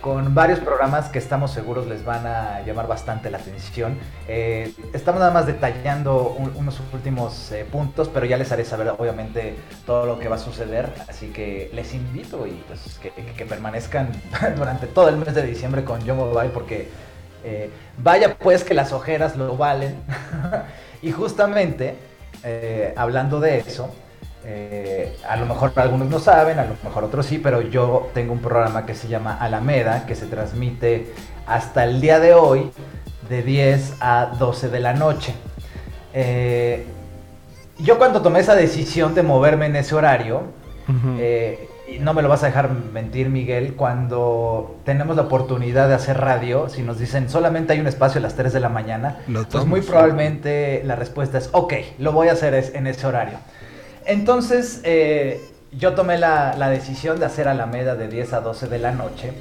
Con 0.02 0.36
varios 0.36 0.60
programas 0.60 1.10
que 1.10 1.18
estamos 1.20 1.52
seguros 1.52 1.88
les 1.88 2.06
van 2.06 2.26
a 2.28 2.62
llamar 2.66 2.88
bastante 2.88 3.30
la 3.32 3.39
atención. 3.39 3.97
Eh, 4.28 4.72
estamos 4.93 5.20
nada 5.20 5.32
más 5.32 5.47
detallando 5.47 6.36
un- 6.38 6.54
unos 6.56 6.80
últimos 6.93 7.52
eh, 7.52 7.66
puntos, 7.70 8.10
pero 8.10 8.26
ya 8.26 8.38
les 8.38 8.52
haré 8.52 8.64
saber 8.64 8.93
obviamente 8.97 9.56
todo 9.86 10.06
lo 10.06 10.20
que 10.20 10.28
va 10.30 10.36
a 10.36 10.39
suceder. 10.39 10.93
Así 11.08 11.28
que 11.30 11.70
les 11.74 11.93
invito 11.93 12.45
y 12.45 12.64
pues 12.68 13.00
que, 13.02 13.45
permanezcan 13.45 14.12
durante 14.56 14.88
todo 14.88 15.10
el 15.10 15.18
mes 15.18 15.34
de 15.34 15.41
diciembre 15.41 15.84
con 15.84 16.02
Yo 16.06 16.14
Mobile 16.16 16.50
porque 16.54 16.88
eh, 17.43 17.70
vaya 17.97 18.36
pues 18.38 18.64
que 18.64 18.74
las 18.76 18.93
ojeras 18.93 19.36
lo 19.36 19.58
valen. 19.58 19.95
y 21.02 21.12
justamente 21.12 21.95
hablando 22.95 23.39
de 23.41 23.58
eso, 23.60 23.93
eh, 24.45 25.15
a 25.27 25.35
lo 25.35 25.45
mejor 25.45 25.71
algunos 25.75 26.07
no 26.09 26.19
saben, 26.19 26.59
a 26.59 26.65
lo 26.65 26.75
mejor 26.83 27.03
otros 27.03 27.25
sí, 27.25 27.39
pero 27.39 27.61
yo 27.61 28.09
tengo 28.13 28.33
un 28.33 28.39
programa 28.39 28.85
que 28.85 28.95
se 28.95 29.07
llama 29.07 29.37
Alameda, 29.39 30.05
que 30.05 30.15
se 30.15 30.25
transmite 30.27 31.13
hasta 31.45 31.83
el 31.83 31.99
día 32.01 32.19
de 32.19 32.33
hoy 32.33 32.71
de 33.29 33.43
10 33.43 33.95
a 33.99 34.31
12 34.39 34.69
de 34.69 34.79
la 34.79 34.93
noche. 34.93 35.33
Eh, 36.13 36.85
yo 37.79 37.97
cuando 37.97 38.21
tomé 38.21 38.39
esa 38.39 38.55
decisión 38.55 39.13
de 39.15 39.23
moverme 39.23 39.67
en 39.67 39.75
ese 39.75 39.95
horario, 39.95 40.43
eh, 41.19 41.67
y 41.87 41.99
no 41.99 42.13
me 42.13 42.21
lo 42.21 42.29
vas 42.29 42.41
a 42.43 42.47
dejar 42.47 42.69
mentir, 42.71 43.29
Miguel, 43.29 43.75
cuando 43.75 44.77
tenemos 44.85 45.15
la 45.15 45.23
oportunidad 45.23 45.87
de 45.87 45.93
hacer 45.95 46.17
radio, 46.19 46.67
si 46.69 46.81
nos 46.81 46.97
dicen 46.99 47.29
solamente 47.29 47.73
hay 47.73 47.79
un 47.79 47.87
espacio 47.87 48.19
a 48.19 48.21
las 48.21 48.35
3 48.35 48.53
de 48.53 48.59
la 48.59 48.69
mañana, 48.69 49.17
pues 49.51 49.65
muy 49.65 49.81
probablemente 49.91 50.81
la 50.85 50.95
respuesta 50.95 51.37
es, 51.37 51.49
ok, 51.51 51.73
lo 51.99 52.11
voy 52.11 52.27
a 52.29 52.33
hacer 52.33 52.53
es- 52.53 52.73
en 52.73 52.87
ese 52.87 53.05
horario. 53.07 53.37
Entonces, 54.06 54.82
eh, 54.84 55.41
yo 55.72 55.93
tomé 55.93 56.18
la, 56.18 56.70
decisión 56.70 57.20
de 57.20 57.26
hacer 57.26 57.47
Alameda 57.47 57.95
de 57.95 58.08
10 58.08 58.34
a 58.34 58.41
12 58.41 58.68
de 58.68 58.80
la 58.80 58.91
noche. 58.91 59.32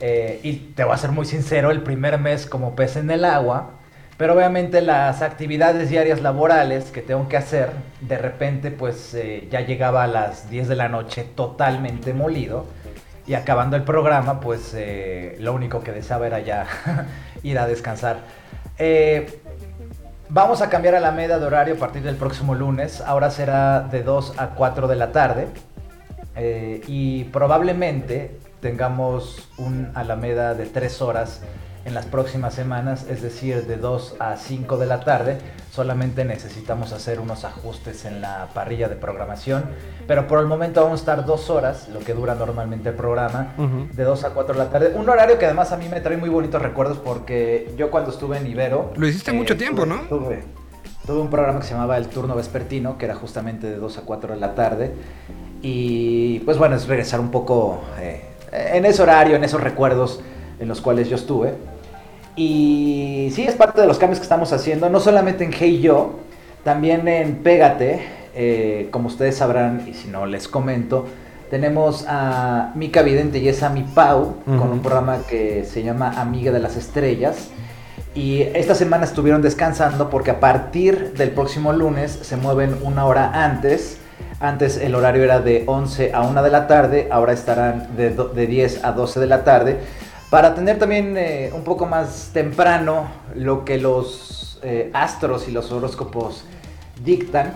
Eh, 0.00 0.40
y 0.42 0.52
te 0.74 0.84
voy 0.84 0.94
a 0.94 0.96
ser 0.96 1.10
muy 1.10 1.26
sincero, 1.26 1.70
el 1.70 1.82
primer 1.82 2.18
mes 2.18 2.46
como 2.46 2.74
pez 2.74 2.96
en 2.96 3.10
el 3.10 3.24
agua, 3.24 3.72
pero 4.16 4.34
obviamente 4.34 4.80
las 4.80 5.20
actividades 5.20 5.90
diarias 5.90 6.22
laborales 6.22 6.90
que 6.90 7.02
tengo 7.02 7.28
que 7.28 7.36
hacer, 7.36 7.70
de 8.00 8.16
repente 8.16 8.70
pues 8.70 9.12
eh, 9.14 9.46
ya 9.50 9.60
llegaba 9.60 10.04
a 10.04 10.06
las 10.06 10.48
10 10.48 10.68
de 10.68 10.76
la 10.76 10.88
noche 10.88 11.24
totalmente 11.34 12.14
molido. 12.14 12.66
Y 13.26 13.34
acabando 13.34 13.76
el 13.76 13.84
programa 13.84 14.40
pues 14.40 14.74
lo 15.38 15.52
único 15.52 15.82
que 15.82 15.92
deseaba 15.92 16.26
era 16.26 16.40
ya 16.40 16.66
ir 17.42 17.58
a 17.58 17.66
descansar. 17.66 18.18
Vamos 20.30 20.62
a 20.62 20.70
cambiar 20.70 20.94
a 20.94 21.00
la 21.00 21.12
media 21.12 21.38
de 21.38 21.46
horario 21.46 21.74
a 21.74 21.78
partir 21.78 22.02
del 22.02 22.16
próximo 22.16 22.54
lunes, 22.54 23.00
ahora 23.00 23.30
será 23.30 23.80
de 23.80 24.02
2 24.02 24.34
a 24.38 24.50
4 24.50 24.88
de 24.88 24.96
la 24.96 25.12
tarde. 25.12 25.48
Eh, 26.36 26.82
y 26.86 27.24
probablemente 27.24 28.38
tengamos 28.60 29.48
un 29.58 29.90
Alameda 29.94 30.54
de 30.54 30.66
3 30.66 31.02
horas 31.02 31.42
en 31.84 31.94
las 31.94 32.04
próximas 32.06 32.52
semanas, 32.54 33.06
es 33.08 33.22
decir, 33.22 33.66
de 33.66 33.76
2 33.76 34.16
a 34.18 34.36
5 34.36 34.76
de 34.76 34.86
la 34.86 35.00
tarde. 35.00 35.38
Solamente 35.70 36.24
necesitamos 36.24 36.92
hacer 36.92 37.20
unos 37.20 37.44
ajustes 37.44 38.04
en 38.04 38.20
la 38.20 38.48
parrilla 38.52 38.88
de 38.88 38.96
programación, 38.96 39.64
pero 40.06 40.26
por 40.26 40.40
el 40.40 40.46
momento 40.46 40.82
vamos 40.82 41.00
a 41.00 41.02
estar 41.02 41.24
2 41.24 41.50
horas, 41.50 41.88
lo 41.88 42.00
que 42.00 42.12
dura 42.12 42.34
normalmente 42.34 42.90
el 42.90 42.94
programa, 42.96 43.54
Ujú. 43.56 43.88
de 43.94 44.04
2 44.04 44.24
a 44.24 44.30
4 44.30 44.52
de 44.54 44.58
la 44.58 44.68
tarde. 44.70 44.92
Un 44.94 45.08
horario 45.08 45.38
que 45.38 45.46
además 45.46 45.72
a 45.72 45.76
mí 45.76 45.86
me 45.88 46.00
trae 46.00 46.16
muy 46.16 46.28
bonitos 46.28 46.60
recuerdos 46.60 46.98
porque 46.98 47.72
yo 47.78 47.90
cuando 47.90 48.10
estuve 48.10 48.36
en 48.36 48.46
Ibero... 48.46 48.92
Lo 48.96 49.06
hiciste 49.06 49.32
mucho 49.32 49.56
tiempo, 49.56 49.84
tuve- 49.84 49.88
¿no? 49.88 50.00
Tuve, 50.08 50.44
tuve 51.06 51.20
un 51.20 51.30
programa 51.30 51.60
que 51.60 51.66
se 51.66 51.72
llamaba 51.74 51.96
El 51.96 52.08
Turno 52.08 52.34
Vespertino, 52.34 52.98
que 52.98 53.06
era 53.06 53.14
justamente 53.14 53.68
de 53.68 53.76
2 53.76 53.98
a 53.98 54.02
4 54.02 54.34
de 54.34 54.40
la 54.40 54.54
tarde. 54.54 54.94
Y 55.62 56.40
pues 56.40 56.58
bueno, 56.58 56.76
es 56.76 56.86
regresar 56.88 57.20
un 57.20 57.30
poco 57.30 57.80
eh, 57.98 58.22
en 58.52 58.84
ese 58.84 59.02
horario, 59.02 59.36
en 59.36 59.44
esos 59.44 59.60
recuerdos 59.62 60.20
en 60.60 60.68
los 60.68 60.80
cuales 60.80 61.08
yo 61.08 61.16
estuve. 61.16 61.54
Y 62.36 63.30
sí, 63.34 63.42
es 63.42 63.54
parte 63.54 63.80
de 63.80 63.86
los 63.86 63.98
cambios 63.98 64.18
que 64.18 64.24
estamos 64.24 64.52
haciendo, 64.52 64.88
no 64.88 65.00
solamente 65.00 65.44
en 65.44 65.52
Hey 65.52 65.80
Yo, 65.80 66.20
también 66.62 67.08
en 67.08 67.36
Pégate, 67.36 68.00
eh, 68.34 68.88
como 68.90 69.08
ustedes 69.08 69.36
sabrán, 69.36 69.86
y 69.88 69.94
si 69.94 70.08
no 70.08 70.26
les 70.26 70.46
comento, 70.46 71.06
tenemos 71.50 72.04
a 72.06 72.72
Mica 72.76 73.02
Vidente 73.02 73.38
y 73.38 73.48
es 73.48 73.64
a 73.64 73.70
mi 73.70 73.82
Pau, 73.82 74.36
con 74.44 74.70
un 74.70 74.80
programa 74.80 75.18
que 75.28 75.64
se 75.64 75.82
llama 75.82 76.20
Amiga 76.20 76.52
de 76.52 76.60
las 76.60 76.76
Estrellas. 76.76 77.48
Y 78.14 78.42
esta 78.54 78.76
semana 78.76 79.04
estuvieron 79.04 79.42
descansando 79.42 80.10
porque 80.10 80.30
a 80.30 80.38
partir 80.38 81.12
del 81.14 81.30
próximo 81.30 81.72
lunes 81.72 82.12
se 82.22 82.36
mueven 82.36 82.76
una 82.82 83.04
hora 83.04 83.44
antes. 83.44 83.98
Antes 84.38 84.76
el 84.76 84.94
horario 84.94 85.24
era 85.24 85.40
de 85.40 85.64
11 85.66 86.12
a 86.14 86.22
1 86.22 86.42
de 86.42 86.50
la 86.50 86.68
tarde, 86.68 87.08
ahora 87.10 87.32
estarán 87.32 87.96
de, 87.96 88.10
de 88.10 88.46
10 88.46 88.84
a 88.84 88.92
12 88.92 89.18
de 89.18 89.26
la 89.26 89.42
tarde. 89.42 89.78
Para 90.30 90.54
tener 90.54 90.78
también 90.78 91.16
eh, 91.18 91.50
un 91.52 91.64
poco 91.64 91.86
más 91.86 92.30
temprano 92.32 93.10
lo 93.34 93.64
que 93.64 93.78
los 93.78 94.60
eh, 94.62 94.88
astros 94.94 95.48
y 95.48 95.50
los 95.50 95.72
horóscopos 95.72 96.44
dictan. 97.02 97.52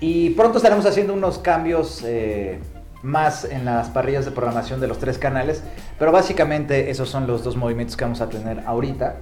Y 0.00 0.30
pronto 0.30 0.58
estaremos 0.58 0.84
haciendo 0.84 1.14
unos 1.14 1.38
cambios 1.38 2.02
eh, 2.04 2.58
más 3.02 3.44
en 3.44 3.64
las 3.64 3.88
parrillas 3.90 4.24
de 4.24 4.32
programación 4.32 4.80
de 4.80 4.88
los 4.88 4.98
tres 4.98 5.16
canales. 5.16 5.62
Pero 5.96 6.10
básicamente 6.10 6.90
esos 6.90 7.08
son 7.08 7.28
los 7.28 7.44
dos 7.44 7.56
movimientos 7.56 7.96
que 7.96 8.04
vamos 8.04 8.20
a 8.20 8.28
tener 8.28 8.64
ahorita. 8.66 9.14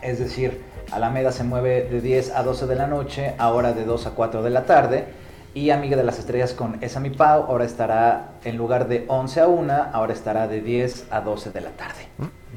Es 0.00 0.20
decir, 0.20 0.62
Alameda 0.92 1.32
se 1.32 1.42
mueve 1.42 1.88
de 1.90 2.00
10 2.00 2.36
a 2.36 2.44
12 2.44 2.66
de 2.68 2.76
la 2.76 2.86
noche, 2.86 3.34
ahora 3.38 3.72
de 3.72 3.84
2 3.84 4.06
a 4.06 4.10
4 4.10 4.44
de 4.44 4.50
la 4.50 4.64
tarde. 4.64 5.06
Y 5.54 5.70
Amiga 5.70 5.96
de 5.96 6.04
las 6.04 6.18
Estrellas 6.18 6.54
con 6.54 6.78
Esa 6.82 6.98
Mi 6.98 7.10
Pau, 7.10 7.44
ahora 7.44 7.64
estará 7.64 8.32
en 8.44 8.56
lugar 8.56 8.88
de 8.88 9.04
11 9.06 9.40
a 9.40 9.46
1, 9.48 9.72
ahora 9.92 10.12
estará 10.14 10.48
de 10.48 10.62
10 10.62 11.08
a 11.10 11.20
12 11.20 11.50
de 11.50 11.60
la 11.60 11.70
tarde. 11.70 12.08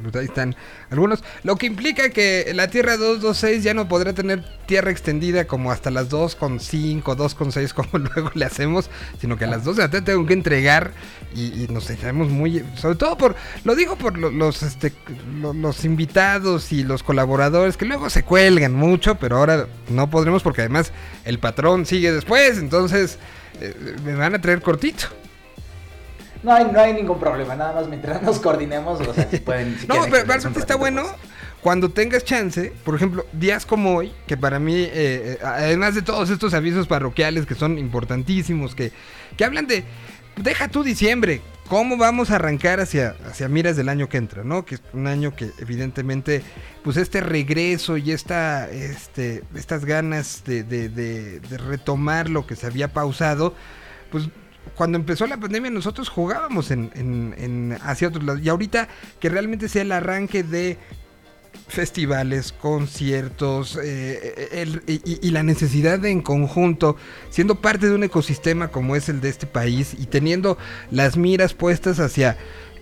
Pues 0.02 0.16
ahí 0.18 0.26
están 0.26 0.56
algunos. 0.90 1.24
Lo 1.44 1.56
que 1.56 1.66
implica 1.68 2.10
que 2.10 2.52
la 2.54 2.68
Tierra 2.70 2.98
226 2.98 3.64
ya 3.64 3.74
no 3.74 3.88
podrá 3.88 4.14
tener 4.14 4.44
tierra 4.66 4.92
extendida 4.92 5.46
como 5.46 5.72
hasta 5.72 5.90
las 5.90 6.10
2.5, 6.10 7.02
2.6 7.04 7.74
como 7.74 8.00
luego 8.06 8.30
le 8.34 8.46
hacemos, 8.46 8.90
sino 9.22 9.38
que 9.38 9.46
a 9.46 9.48
las 9.48 9.64
2 9.64 9.78
de 9.78 9.84
la 9.84 9.90
tarde 9.90 10.06
tengo 10.06 10.26
que 10.26 10.34
entregar 10.34 10.92
y, 11.34 11.68
nos 11.72 11.88
dejamos 11.88 12.30
muy... 12.30 12.64
Sobre 12.76 12.96
todo 12.96 13.18
por... 13.18 13.36
Lo 13.64 13.76
digo 13.76 13.98
por 13.98 14.18
lo- 14.18 14.32
los, 14.32 14.64
este, 14.64 14.94
lo- 15.42 15.54
los 15.54 15.86
invitados 15.86 16.72
y 16.72 16.84
los 16.84 17.02
colaboradores 17.04 17.78
que 17.78 17.86
luego 17.86 18.10
se 18.10 18.24
cuelgan 18.24 18.74
mucho, 18.74 19.16
pero 19.16 19.38
ahora 19.38 19.68
no 19.90 20.10
podremos 20.10 20.44
porque 20.44 20.62
además 20.62 20.92
el 21.26 21.40
patrón 21.40 21.86
sigue 21.86 22.12
después, 22.12 22.58
entonces 22.58 23.18
eh, 23.62 23.74
me 24.04 24.14
van 24.16 24.36
a 24.36 24.42
traer 24.42 24.62
cortito. 24.62 25.08
No 26.46 26.54
hay, 26.54 26.66
no 26.72 26.80
hay 26.80 26.94
ningún 26.94 27.20
problema, 27.20 27.56
nada 27.56 27.74
más 27.74 27.88
mientras 27.90 28.22
nos 28.22 28.40
coordinemos, 28.40 29.02
o 29.02 29.14
sea, 29.14 29.28
si 29.30 29.40
pueden... 29.40 29.78
si 29.80 29.88
No, 29.88 29.96
quieren 29.96 30.12
pero 30.12 30.34
aparte 30.34 30.60
está 30.60 30.76
bueno 30.76 31.04
cuando 31.62 31.90
tengas 31.90 32.24
chance, 32.24 32.72
por 32.84 32.94
ejemplo, 32.96 33.26
días 33.34 33.66
como 33.66 33.96
hoy, 33.98 34.14
que 34.28 34.38
para 34.38 34.60
mí, 34.60 34.76
eh, 34.76 34.92
eh, 34.94 35.40
además 35.44 35.96
de 35.96 36.04
todos 36.04 36.30
estos 36.30 36.54
avisos 36.54 36.86
parroquiales 36.88 37.48
que 37.48 37.56
son 37.56 37.80
importantísimos, 37.80 38.76
que, 38.76 38.92
que 39.36 39.44
hablan 39.44 39.66
de, 39.66 39.84
deja 40.38 40.68
tú 40.68 40.84
diciembre, 40.84 41.42
cómo 41.68 41.98
vamos 41.98 42.30
a 42.30 42.36
arrancar 42.36 42.80
hacia, 42.80 43.16
hacia 43.28 43.48
miras 43.50 43.76
del 43.76 43.90
año 43.90 44.08
que 44.10 44.18
entra, 44.18 44.44
¿no? 44.44 44.64
Que 44.66 44.76
es 44.76 44.82
un 44.94 45.08
año 45.08 45.36
que 45.36 45.50
evidentemente, 45.58 46.44
pues 46.84 46.98
este 46.98 47.22
regreso 47.22 47.98
y 47.98 48.12
esta, 48.12 48.70
este, 48.70 49.42
estas 49.56 49.84
ganas 49.86 50.44
de, 50.46 50.64
de- 50.64 50.90
de- 50.90 51.40
de 51.40 51.58
retomar 51.58 52.30
lo 52.30 52.46
que 52.46 52.56
se 52.56 52.68
había 52.68 52.94
pausado, 52.94 53.56
pues 54.12 54.30
cuando 54.76 54.98
empezó 54.98 55.28
la 55.28 55.38
pandemia 55.38 55.72
nosotros 55.72 56.10
jugábamos 56.10 56.72
en, 56.72 57.78
hacia 57.84 58.08
otros 58.08 58.24
lados. 58.24 58.42
Y 58.44 58.50
ahorita 58.50 58.88
que 59.20 59.30
realmente 59.30 59.70
sea 59.70 59.84
el 59.84 59.92
arranque 59.92 60.44
de 60.44 60.78
festivales, 61.68 62.52
conciertos 62.52 63.80
eh, 63.82 64.50
el- 64.52 64.84
y, 64.88 65.32
la 65.32 65.42
necesidad 65.44 66.00
de 66.00 66.12
en 66.12 66.22
conjunto, 66.22 66.96
siendo 67.30 67.62
parte 67.62 67.88
de 67.88 67.96
un 67.96 68.04
ecosistema 68.04 68.68
como 68.68 68.96
es 68.96 69.10
el 69.10 69.22
de 69.22 69.30
este 69.30 69.48
país 69.48 69.96
y 69.98 70.06
teniendo 70.06 70.58
las 70.92 71.18
miras 71.18 71.54
puestas 71.54 72.00
hacia 72.00 72.38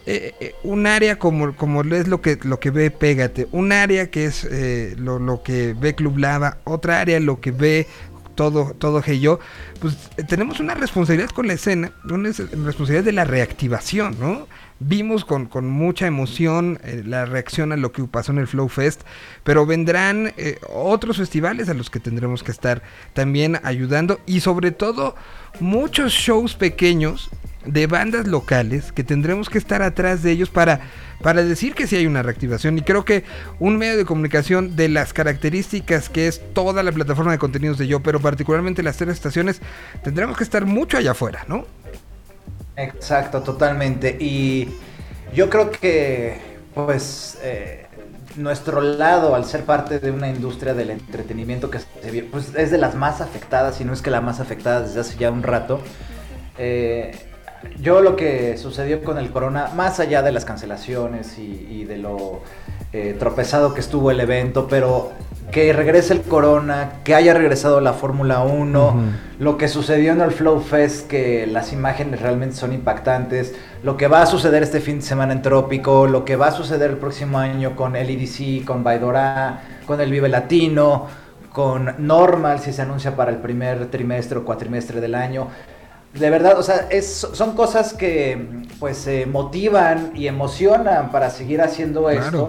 eh, 0.06 0.34
eh, 0.42 0.56
un 0.64 0.86
área 0.86 1.18
como, 1.18 1.56
como 1.56 1.82
es 1.82 2.10
lo 2.10 2.22
que, 2.22 2.38
lo 2.44 2.60
que 2.60 2.72
ve 2.72 2.92
Pégate, 2.92 3.48
un 3.54 3.72
área 3.72 4.12
que 4.12 4.26
es 4.26 4.44
eh, 4.44 4.96
lo, 4.98 5.18
lo 5.18 5.44
que 5.44 5.74
ve 5.74 5.96
Club 5.96 6.18
Lava, 6.18 6.58
otra 6.66 7.00
área 7.00 7.22
lo 7.22 7.40
que 7.40 7.52
ve 7.52 7.88
todo, 8.36 8.74
todo 8.78 9.02
Yo, 9.04 9.40
pues 9.80 9.96
eh, 10.18 10.24
tenemos 10.24 10.60
una 10.60 10.74
responsabilidad 10.76 11.30
con 11.30 11.48
la 11.48 11.54
escena, 11.54 11.92
una 12.10 12.30
es- 12.30 12.40
responsabilidad 12.40 13.04
de 13.04 13.12
la 13.12 13.26
reactivación, 13.26 14.18
¿no? 14.20 14.48
Vimos 14.80 15.24
con, 15.24 15.46
con 15.46 15.70
mucha 15.70 16.08
emoción 16.08 16.80
eh, 16.84 17.04
la 17.06 17.26
reacción 17.26 17.72
a 17.72 17.78
lo 17.78 17.92
que 17.92 18.04
pasó 18.04 18.32
en 18.34 18.40
el 18.40 18.48
Flow 18.48 18.68
Fest, 18.68 19.02
pero 19.44 19.66
vendrán 19.66 20.34
eh, 20.38 20.60
otros 20.74 21.18
festivales 21.18 21.70
a 21.70 21.74
los 21.74 21.90
que 21.90 22.00
tendremos 22.00 22.44
que 22.44 22.52
estar 22.52 22.82
también 23.14 23.60
ayudando 23.64 24.20
y 24.26 24.42
sobre 24.42 24.72
todo 24.72 25.16
muchos 25.60 26.12
shows 26.12 26.56
pequeños 26.56 27.30
de 27.66 27.88
bandas 27.88 28.28
locales 28.28 28.92
que 28.92 29.06
tendremos 29.06 29.50
que 29.50 29.58
estar 29.58 29.82
atrás 29.82 30.22
de 30.22 30.32
ellos 30.32 30.50
para, 30.50 30.82
para 31.24 31.42
decir 31.42 31.74
que 31.74 31.88
sí 31.88 31.96
hay 31.96 32.06
una 32.06 32.22
reactivación. 32.22 32.78
Y 32.78 32.82
creo 32.82 33.06
que 33.06 33.24
un 33.60 33.78
medio 33.78 33.98
de 33.98 34.06
comunicación 34.06 34.76
de 34.76 34.90
las 34.90 35.14
características 35.14 36.10
que 36.10 36.28
es 36.28 36.42
toda 36.54 36.84
la 36.84 36.92
plataforma 36.92 37.32
de 37.32 37.40
contenidos 37.40 37.78
de 37.80 37.88
yo, 37.88 38.02
pero 38.02 38.20
particularmente 38.20 38.84
las 38.84 38.98
tres 38.98 39.14
estaciones, 39.14 39.62
tendremos 40.04 40.38
que 40.38 40.44
estar 40.44 40.66
mucho 40.66 40.98
allá 40.98 41.12
afuera, 41.12 41.46
¿no? 41.48 41.66
Exacto, 42.76 43.42
totalmente. 43.42 44.18
Y 44.20 44.68
yo 45.34 45.50
creo 45.50 45.72
que, 45.72 46.40
pues, 46.76 47.38
eh, 47.42 47.86
nuestro 48.36 48.82
lado, 48.82 49.34
al 49.34 49.46
ser 49.46 49.64
parte 49.64 50.00
de 50.00 50.12
una 50.12 50.30
industria 50.30 50.74
del 50.74 50.90
entretenimiento 50.90 51.70
que 51.70 51.80
se 51.80 52.24
pues, 52.24 52.54
es 52.56 52.70
de 52.70 52.78
las 52.78 52.96
más 52.96 53.22
afectadas, 53.22 53.78
si 53.78 53.86
no 53.86 53.94
es 53.94 54.02
que 54.02 54.12
la 54.12 54.22
más 54.22 54.42
afectada 54.42 54.82
desde 54.82 55.00
hace 55.00 55.18
ya 55.18 55.32
un 55.32 55.44
rato. 55.44 55.80
Eh, 56.58 57.12
yo 57.80 58.02
lo 58.02 58.16
que 58.16 58.58
sucedió 58.58 59.04
con 59.04 59.18
el 59.18 59.32
corona, 59.32 59.70
más 59.76 60.00
allá 60.00 60.22
de 60.22 60.32
las 60.32 60.46
cancelaciones 60.46 61.38
y, 61.38 61.68
y 61.70 61.86
de 61.86 61.98
lo 61.98 62.42
eh, 62.94 63.16
tropezado 63.18 63.74
que 63.74 63.80
estuvo 63.80 64.12
el 64.12 64.20
evento, 64.20 64.68
pero 64.70 65.12
que 65.52 65.72
regrese 65.74 66.14
el 66.14 66.22
corona, 66.22 66.94
que 67.04 67.14
haya 67.14 67.34
regresado 67.34 67.80
la 67.82 67.94
Fórmula 67.94 68.42
1, 68.42 68.88
Ujú. 68.88 68.98
lo 69.40 69.58
que 69.58 69.68
sucedió 69.68 70.12
en 70.14 70.22
el 70.22 70.32
Flow 70.32 70.60
Fest, 70.62 71.08
que 71.08 71.46
las 71.46 71.74
imágenes 71.74 72.22
realmente 72.22 72.56
son 72.56 72.74
impactantes, 72.74 73.54
lo 73.84 73.98
que 73.98 74.08
va 74.08 74.24
a 74.24 74.26
suceder 74.26 74.64
este 74.64 74.80
fin 74.80 74.98
de 74.98 75.06
semana 75.06 75.34
en 75.34 75.42
Trópico, 75.42 76.08
lo 76.08 76.26
que 76.26 76.36
va 76.36 76.48
a 76.48 76.52
suceder 76.52 76.90
el 76.92 76.98
próximo 76.98 77.38
año 77.38 77.76
con 77.76 77.96
el 77.96 78.10
EDC, 78.10 78.66
con 78.66 78.84
Baidora, 78.84 79.62
con 79.86 80.02
el 80.02 80.10
Vive 80.12 80.30
Latino, 80.30 81.08
con 81.52 81.94
Normal, 82.00 82.60
si 82.60 82.74
se 82.74 82.82
anuncia 82.82 83.16
para 83.16 83.30
el 83.30 83.38
primer 83.38 83.88
trimestre 83.92 84.40
o 84.40 84.46
cuatrimestre 84.46 85.02
del 85.02 85.14
año. 85.14 85.50
De 86.14 86.30
verdad, 86.30 86.60
o 86.60 86.64
sea, 86.64 86.88
es- 86.92 87.28
son 87.34 87.56
cosas 87.56 87.94
que 87.94 88.64
pues 88.80 88.98
se 88.98 89.26
motivan 89.26 90.12
y 90.16 90.28
emocionan 90.28 91.12
para 91.12 91.30
seguir 91.30 91.62
haciendo 91.62 92.04
Claro. 92.04 92.20
esto. 92.22 92.48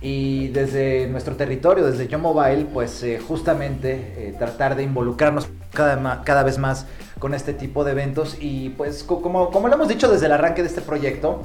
Y 0.00 0.48
desde 0.48 1.06
nuestro 1.08 1.36
territorio, 1.36 1.84
desde 1.86 2.06
Yo 2.08 2.18
Mobile, 2.18 2.66
pues 2.72 3.02
eh, 3.02 3.18
justamente 3.18 3.92
eh, 4.16 4.34
tratar 4.38 4.76
de 4.76 4.82
involucrarnos 4.82 5.48
cada, 5.72 6.22
cada 6.24 6.42
vez 6.42 6.58
más 6.58 6.86
con 7.18 7.32
este 7.32 7.52
tipo 7.54 7.82
de 7.84 7.92
eventos. 7.92 8.36
Y 8.40 8.70
pues 8.70 9.02
co- 9.04 9.22
como, 9.22 9.50
como 9.50 9.68
lo 9.68 9.74
hemos 9.74 9.88
dicho 9.88 10.10
desde 10.10 10.26
el 10.26 10.32
arranque 10.32 10.62
de 10.62 10.68
este 10.68 10.80
proyecto, 10.82 11.42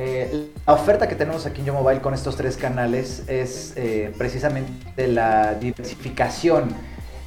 Eh, 0.00 0.50
la 0.64 0.74
oferta 0.74 1.08
que 1.08 1.16
tenemos 1.16 1.44
aquí 1.44 1.60
en 1.60 1.66
Yo 1.66 1.74
Mobile 1.74 2.00
con 2.00 2.14
estos 2.14 2.36
tres 2.36 2.56
canales 2.56 3.24
es 3.26 3.74
precisamente 4.16 5.08
la 5.08 5.54
diversificación 5.54 6.68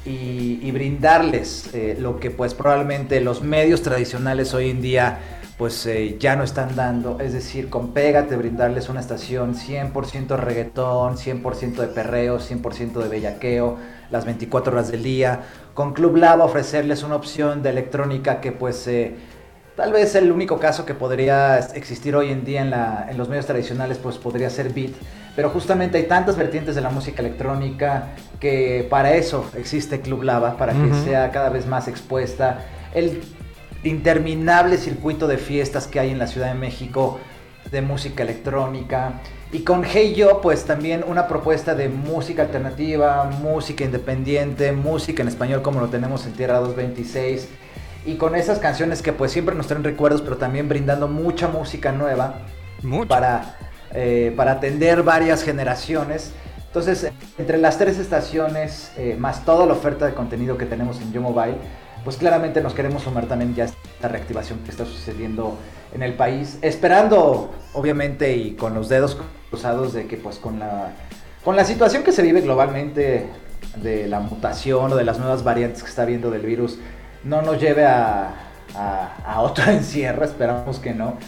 y, 0.04 0.70
brindarles 0.72 1.70
eh, 1.74 1.96
lo 1.98 2.18
que 2.18 2.30
pues 2.30 2.54
probablemente 2.54 3.20
los 3.20 3.42
medios 3.42 3.82
tradicionales 3.82 4.52
hoy 4.54 4.70
en 4.70 4.82
día 4.82 5.18
pues 5.58 5.86
eh, 5.86 6.16
ya 6.18 6.34
no 6.34 6.42
están 6.42 6.74
dando, 6.74 7.20
es 7.20 7.32
decir, 7.34 7.68
con 7.70 7.92
Pégate 7.92 8.36
brindarles 8.36 8.88
una 8.88 8.98
estación 9.00 9.54
100% 9.54 10.36
reggaetón, 10.36 11.16
100% 11.16 11.82
de 11.82 11.88
perreo, 11.88 12.40
100% 12.40 13.00
de 13.00 13.08
bellaqueo, 13.08 13.76
las 14.10 14.24
24 14.24 14.72
horas 14.72 14.90
del 14.90 15.04
día, 15.04 15.42
con 15.74 15.92
Club 15.92 16.16
Lava 16.16 16.44
ofrecerles 16.44 17.02
una 17.04 17.14
opción 17.16 17.62
de 17.62 17.70
electrónica 17.70 18.40
que 18.40 18.50
pues 18.50 18.88
eh, 18.88 19.14
tal 19.76 19.92
vez 19.92 20.14
el 20.16 20.32
único 20.32 20.58
caso 20.58 20.84
que 20.84 20.94
podría 20.94 21.58
existir 21.58 22.16
hoy 22.16 22.30
en 22.30 22.44
día 22.44 22.62
en, 22.62 22.70
la- 22.70 23.06
en 23.08 23.16
los 23.16 23.28
medios 23.28 23.46
tradicionales 23.46 23.98
pues 23.98 24.18
podría 24.18 24.50
ser 24.50 24.70
Beat, 24.70 24.92
pero 25.36 25.50
justamente 25.50 25.98
hay 25.98 26.04
tantas 26.04 26.36
vertientes 26.36 26.74
de 26.74 26.80
la 26.80 26.90
música 26.90 27.20
electrónica 27.20 28.08
que 28.42 28.84
para 28.90 29.14
eso 29.14 29.48
existe 29.56 30.00
Club 30.00 30.24
Lava, 30.24 30.56
para 30.56 30.72
que 30.72 30.92
sea 31.04 31.30
cada 31.30 31.48
vez 31.48 31.64
más 31.64 31.86
expuesta. 31.86 32.66
El 32.92 33.22
interminable 33.84 34.78
circuito 34.78 35.28
de 35.28 35.38
fiestas 35.38 35.86
que 35.86 36.00
hay 36.00 36.10
en 36.10 36.18
la 36.18 36.26
Ciudad 36.26 36.48
de 36.48 36.58
México 36.58 37.20
de 37.70 37.82
música 37.82 38.24
electrónica. 38.24 39.20
Y 39.52 39.60
con 39.60 39.84
Hey 39.84 40.14
Yo, 40.16 40.40
pues 40.40 40.64
también 40.64 41.04
una 41.06 41.28
propuesta 41.28 41.76
de 41.76 41.88
música 41.88 42.42
alternativa, 42.42 43.30
música 43.40 43.84
independiente, 43.84 44.72
música 44.72 45.22
en 45.22 45.28
español 45.28 45.62
como 45.62 45.78
lo 45.78 45.86
tenemos 45.86 46.26
en 46.26 46.32
Tierra 46.32 46.58
226. 46.58 47.48
Y 48.06 48.16
con 48.16 48.34
esas 48.34 48.58
canciones 48.58 49.02
que 49.02 49.12
pues 49.12 49.30
siempre 49.30 49.54
nos 49.54 49.68
traen 49.68 49.84
recuerdos, 49.84 50.20
pero 50.20 50.36
también 50.36 50.68
brindando 50.68 51.06
mucha 51.06 51.46
música 51.46 51.92
nueva 51.92 52.40
Mucho. 52.82 53.06
para, 53.06 53.56
eh, 53.94 54.34
para 54.36 54.50
atender 54.52 55.04
varias 55.04 55.44
generaciones. 55.44 56.32
Entonces, 56.72 57.12
entre 57.36 57.58
las 57.58 57.76
tres 57.76 57.98
estaciones, 57.98 58.92
eh, 58.96 59.14
más 59.18 59.44
toda 59.44 59.66
la 59.66 59.74
oferta 59.74 60.06
de 60.06 60.14
contenido 60.14 60.56
que 60.56 60.64
tenemos 60.64 61.02
en 61.02 61.12
Yo 61.12 61.20
Mobile, 61.20 61.56
pues 62.02 62.16
claramente 62.16 62.62
nos 62.62 62.72
queremos 62.72 63.02
sumar 63.02 63.26
también 63.26 63.54
ya 63.54 63.64
a 63.64 63.66
esta 63.66 64.08
reactivación 64.08 64.60
que 64.60 64.70
está 64.70 64.86
sucediendo 64.86 65.58
en 65.94 66.02
el 66.02 66.14
país, 66.14 66.58
esperando, 66.62 67.50
obviamente, 67.74 68.34
y 68.38 68.52
con 68.52 68.72
los 68.74 68.88
dedos 68.88 69.18
cruzados 69.50 69.92
de 69.92 70.06
que 70.06 70.16
pues 70.16 70.38
con 70.38 70.58
la, 70.58 70.92
con 71.44 71.56
la 71.56 71.64
situación 71.66 72.02
que 72.04 72.10
se 72.12 72.22
vive 72.22 72.40
globalmente 72.40 73.26
de 73.76 74.08
la 74.08 74.20
mutación 74.20 74.92
o 74.92 74.96
de 74.96 75.04
las 75.04 75.18
nuevas 75.18 75.44
variantes 75.44 75.82
que 75.82 75.90
está 75.90 76.06
viendo 76.06 76.30
del 76.30 76.40
virus, 76.42 76.78
no 77.22 77.42
nos 77.42 77.60
lleve 77.60 77.84
a, 77.84 78.30
a- 78.74 79.16
a 79.26 79.40
otro 79.42 79.64
encierro, 79.70 80.24
esperamos 80.24 80.78
que 80.78 80.94
no. 80.94 81.18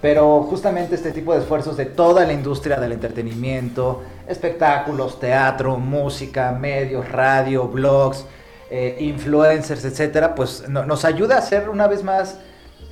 Pero 0.00 0.42
justamente 0.44 0.94
este 0.96 1.12
tipo 1.12 1.32
de 1.34 1.40
esfuerzos 1.40 1.76
de 1.76 1.86
toda 1.86 2.24
la 2.26 2.32
industria 2.32 2.78
del 2.80 2.92
entretenimiento, 2.92 4.02
espectáculos, 4.28 5.20
teatro, 5.20 5.76
música, 5.78 6.52
medios, 6.52 7.08
radio, 7.10 7.68
blogs, 7.68 8.24
eh, 8.70 8.96
influencers, 9.00 9.84
etcétera, 9.84 10.34
pues 10.34 10.68
no- 10.68 10.84
nos 10.84 11.04
ayuda 11.04 11.36
a 11.36 11.38
hacer 11.38 11.68
una 11.68 11.86
vez 11.86 12.02
más 12.02 12.38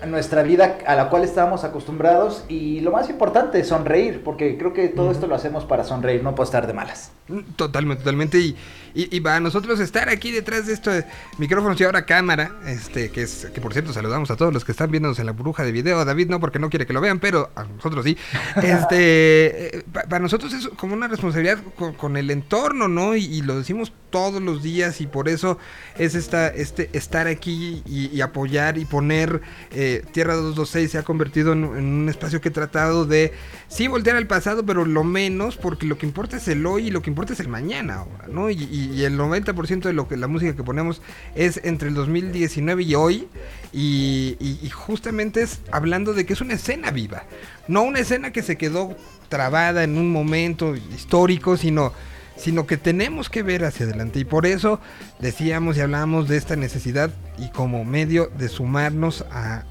nuestra 0.06 0.42
vida 0.42 0.78
a 0.86 0.96
la 0.96 1.08
cual 1.08 1.22
estábamos 1.22 1.62
acostumbrados 1.62 2.44
y 2.48 2.80
lo 2.80 2.90
más 2.90 3.08
importante, 3.08 3.62
sonreír, 3.64 4.22
porque 4.24 4.58
creo 4.58 4.72
que 4.72 4.88
todo 4.88 5.12
esto 5.12 5.28
lo 5.28 5.34
hacemos 5.36 5.64
para 5.64 5.84
sonreír, 5.84 6.24
no 6.24 6.34
para 6.34 6.44
estar 6.44 6.66
de 6.66 6.72
malas. 6.72 7.12
Mm, 7.28 7.40
Totalmente, 7.56 8.02
totalmente. 8.02 8.38
Y, 8.38 8.56
y, 8.94 9.14
y 9.16 9.20
para 9.20 9.40
nosotros 9.40 9.80
estar 9.80 10.08
aquí 10.08 10.30
detrás 10.30 10.66
de 10.66 10.72
estos 10.74 11.04
micrófonos 11.38 11.80
y 11.80 11.84
ahora 11.84 12.04
cámara, 12.06 12.56
este, 12.66 13.10
que 13.10 13.22
es, 13.22 13.48
que 13.54 13.60
por 13.60 13.72
cierto 13.72 13.92
saludamos 13.92 14.30
a 14.30 14.36
todos 14.36 14.52
los 14.52 14.64
que 14.64 14.72
están 14.72 14.90
viéndonos 14.90 15.18
en 15.18 15.26
la 15.26 15.32
burbuja 15.32 15.64
de 15.64 15.72
video. 15.72 15.98
A 16.00 16.04
David 16.04 16.28
no, 16.28 16.40
porque 16.40 16.58
no 16.58 16.70
quiere 16.70 16.86
que 16.86 16.92
lo 16.92 17.00
vean, 17.00 17.18
pero 17.20 17.50
a 17.56 17.64
nosotros 17.64 18.04
sí. 18.04 18.16
Este, 18.82 19.78
eh, 19.78 19.84
pa- 19.92 20.02
para 20.04 20.20
nosotros 20.20 20.52
es 20.52 20.68
como 20.76 20.94
una 20.94 21.08
responsabilidad 21.08 21.58
con, 21.76 21.94
con 21.94 22.16
el 22.16 22.30
entorno, 22.30 22.88
¿no? 22.88 23.16
Y, 23.16 23.24
y 23.24 23.42
lo 23.42 23.56
decimos 23.58 23.92
todos 24.10 24.42
los 24.42 24.62
días 24.62 25.00
y 25.00 25.06
por 25.06 25.28
eso 25.28 25.58
es 25.98 26.14
esta, 26.14 26.48
este, 26.48 26.90
estar 26.92 27.26
aquí 27.28 27.82
y, 27.86 28.10
y 28.14 28.20
apoyar 28.20 28.76
y 28.78 28.84
poner 28.84 29.40
eh, 29.70 30.04
Tierra 30.12 30.34
226 30.34 30.90
se 30.90 30.98
ha 30.98 31.02
convertido 31.02 31.52
en, 31.54 31.64
en 31.64 31.84
un 31.84 32.08
espacio 32.08 32.40
que 32.40 32.48
he 32.48 32.52
tratado 32.52 33.06
de 33.06 33.32
sí 33.68 33.88
voltear 33.88 34.16
al 34.16 34.26
pasado, 34.26 34.64
pero 34.66 34.84
lo 34.84 35.02
menos, 35.04 35.56
porque 35.56 35.86
lo 35.86 35.96
que 35.96 36.04
importa 36.06 36.36
es 36.36 36.48
el 36.48 36.64
hoy 36.66 36.88
y 36.88 36.90
lo 36.90 37.00
que 37.00 37.08
importa 37.10 37.32
es 37.32 37.40
el 37.40 37.48
mañana 37.48 37.94
ahora, 37.96 38.26
¿no? 38.28 38.50
Y, 38.50 38.54
y- 38.64 38.81
y 38.94 39.04
el 39.04 39.18
90% 39.18 39.82
de 39.82 39.92
lo 39.92 40.08
que 40.08 40.16
la 40.16 40.26
música 40.28 40.54
que 40.56 40.62
ponemos 40.62 41.02
es 41.34 41.60
entre 41.64 41.88
el 41.88 41.94
2019 41.94 42.82
y 42.82 42.94
hoy, 42.94 43.28
y, 43.72 44.36
y- 44.40 44.58
y 44.62 44.68
justamente 44.70 45.42
es 45.42 45.60
hablando 45.70 46.14
de 46.14 46.26
que 46.26 46.32
es 46.32 46.40
una 46.40 46.54
escena 46.54 46.90
viva, 46.90 47.24
no 47.68 47.82
una 47.82 48.00
escena 48.00 48.32
que 48.32 48.42
se 48.42 48.56
quedó 48.56 48.96
trabada 49.28 49.84
en 49.84 49.96
un 49.96 50.10
momento 50.12 50.74
histórico, 50.76 51.56
sino 51.56 51.92
sino 52.36 52.66
que 52.66 52.76
tenemos 52.76 53.28
que 53.30 53.42
ver 53.42 53.64
hacia 53.64 53.86
adelante 53.86 54.18
y 54.18 54.24
por 54.24 54.46
eso 54.46 54.80
decíamos 55.20 55.76
y 55.76 55.80
hablábamos 55.80 56.28
de 56.28 56.36
esta 56.36 56.56
necesidad 56.56 57.10
y 57.38 57.48
como 57.50 57.84
medio 57.84 58.30
de 58.38 58.48
sumarnos 58.48 59.24
a, 59.30 59.64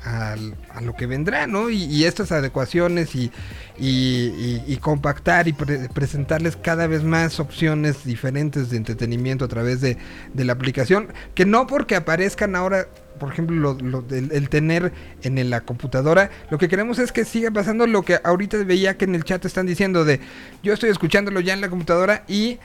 a 0.73 0.81
lo 0.81 0.95
que 0.95 1.05
vendrá, 1.05 1.47
¿no? 1.47 1.69
Y, 1.69 2.05
estas 2.05 2.31
adecuaciones 2.31 3.13
y, 3.15 3.31
y- 3.77 4.61
y- 4.67 4.77
compactar 4.77 5.47
y 5.47 5.53
pre- 5.53 5.87
presentarles 5.89 6.55
cada 6.55 6.87
vez 6.87 7.03
más 7.03 7.39
opciones 7.39 8.03
diferentes 8.03 8.69
de 8.69 8.77
entretenimiento 8.77 9.45
a 9.45 9.47
través 9.47 9.81
de, 9.81 9.97
de 10.33 10.45
la 10.45 10.53
aplicación, 10.53 11.13
que 11.35 11.45
no 11.45 11.67
porque 11.67 11.95
aparezcan 11.95 12.55
ahora 12.55 12.87
por 13.21 13.31
ejemplo, 13.31 13.77
el 14.09 14.49
tener 14.49 14.91
en 15.21 15.49
la 15.51 15.61
computadora, 15.61 16.31
lo 16.49 16.57
que 16.57 16.67
queremos 16.67 16.97
es 16.97 17.11
que 17.11 17.23
siga 17.23 17.51
pasando 17.51 17.85
lo 17.85 18.01
que 18.01 18.19
ahorita 18.23 18.57
veía 18.63 18.97
que 18.97 19.05
en 19.05 19.13
el 19.13 19.23
chat 19.23 19.45
están 19.45 19.67
diciendo 19.67 20.05
de 20.05 20.19
yo 20.63 20.73
estoy 20.73 20.89
escuchándolo 20.89 21.39
ya 21.39 21.53
en 21.53 21.61
la 21.61 21.69
computadora 21.69 22.23
y 22.27 22.57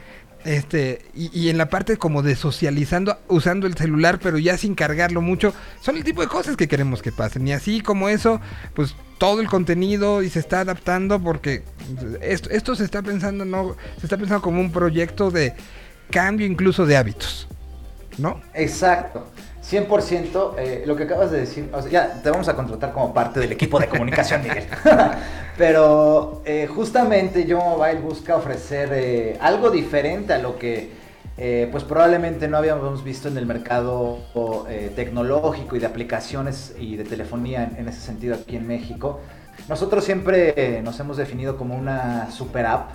este 0.47 1.05
y, 1.15 1.29
y 1.39 1.51
en 1.51 1.59
la 1.59 1.69
parte 1.69 1.99
como 1.99 2.23
de 2.23 2.37
socializando 2.37 3.19
usando 3.29 3.67
el 3.67 3.75
celular 3.75 4.19
pero 4.19 4.39
ya 4.39 4.57
sin 4.57 4.75
cargarlo 4.75 5.21
mucho 5.21 5.53
son 5.83 5.99
el 5.99 6.05
tipo 6.05 6.23
de 6.23 6.29
cosas 6.29 6.57
que 6.57 6.69
queremos 6.69 7.03
que 7.03 7.13
pasen 7.13 7.47
y 7.47 7.53
así 7.53 7.83
como 7.83 8.09
eso 8.09 8.41
pues 8.73 8.97
todo 9.19 9.43
el 9.43 9.49
contenido 9.49 10.23
y 10.23 10.31
se 10.31 10.39
está 10.39 10.61
adaptando 10.61 11.21
porque 11.21 11.65
esto, 12.23 12.49
esto 12.49 12.75
se 12.77 12.85
está 12.85 13.03
pensando 13.03 13.45
no 13.45 13.77
se 13.99 14.07
está 14.07 14.17
pensando 14.17 14.41
como 14.41 14.63
un 14.63 14.73
proyecto 14.73 15.31
de 15.31 15.53
cambio 16.11 16.47
incluso 16.47 16.87
de 16.87 16.97
hábitos 16.97 17.47
¿no? 18.19 18.41
Exacto. 18.55 19.27
100% 19.71 20.55
eh, 20.59 20.85
lo 20.87 20.95
que 20.95 21.05
acabas 21.05 21.31
de 21.31 21.41
decir, 21.41 21.69
o 21.73 21.83
sea, 21.83 21.91
ya 21.91 22.23
te 22.23 22.31
vamos 22.31 22.49
a 22.49 22.55
contratar 22.55 22.93
como 22.93 23.13
parte 23.13 23.41
del 23.41 23.53
equipo 23.53 23.81
de 23.81 23.89
comunicación, 23.89 24.43
Miguel. 24.45 24.65
Pero 25.59 26.43
eh, 26.45 26.67
justamente 26.67 27.47
Yo 27.47 27.59
Mobile 27.59 28.01
busca 28.01 28.37
ofrecer 28.37 28.91
eh, 28.93 29.39
algo 29.41 29.71
diferente 29.71 30.35
a 30.35 30.39
lo 30.39 30.59
que 30.59 30.91
eh, 31.39 31.69
pues 31.71 31.85
probablemente 31.85 32.49
no 32.49 32.59
habíamos 32.59 33.03
visto 33.03 33.29
en 33.29 33.37
el 33.37 33.47
mercado 33.47 34.21
tecnológico 34.95 35.77
y 35.77 35.79
de 35.79 35.87
aplicaciones 35.87 36.75
y 36.79 36.97
de 36.97 37.05
telefonía 37.05 37.65
en, 37.65 37.77
en 37.77 37.89
ese 37.89 38.01
sentido 38.01 38.35
aquí 38.37 38.57
en 38.57 38.67
México. 38.67 39.21
Nosotros 39.69 40.05
siempre 40.05 40.81
nos 40.83 40.99
hemos 41.01 41.17
definido 41.17 41.57
como 41.57 41.75
una 41.75 42.31
super 42.31 42.67
app. 42.67 42.91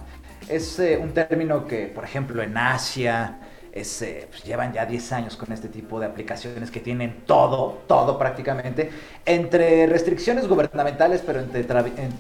Es 0.48 0.80
un 1.00 1.12
término 1.12 1.68
que, 1.68 1.86
por 1.86 2.04
ejemplo, 2.04 2.42
en 2.42 2.58
Asia, 2.58 3.38
eh, 3.74 4.28
pues, 4.30 4.44
llevan 4.44 4.74
ya 4.74 4.86
10 4.86 5.12
años 5.14 5.38
con 5.38 5.52
este 5.54 5.70
tipo 5.70 6.00
de 6.00 6.06
aplicaciones 6.06 6.70
que 6.72 6.82
tienen 6.82 7.24
todo, 7.26 7.82
todo 7.88 8.18
prácticamente, 8.18 8.90
entre 9.26 9.88
restricciones 9.88 10.48
gubernamentales, 10.48 11.22
pero 11.26 11.40
entre, 11.40 11.66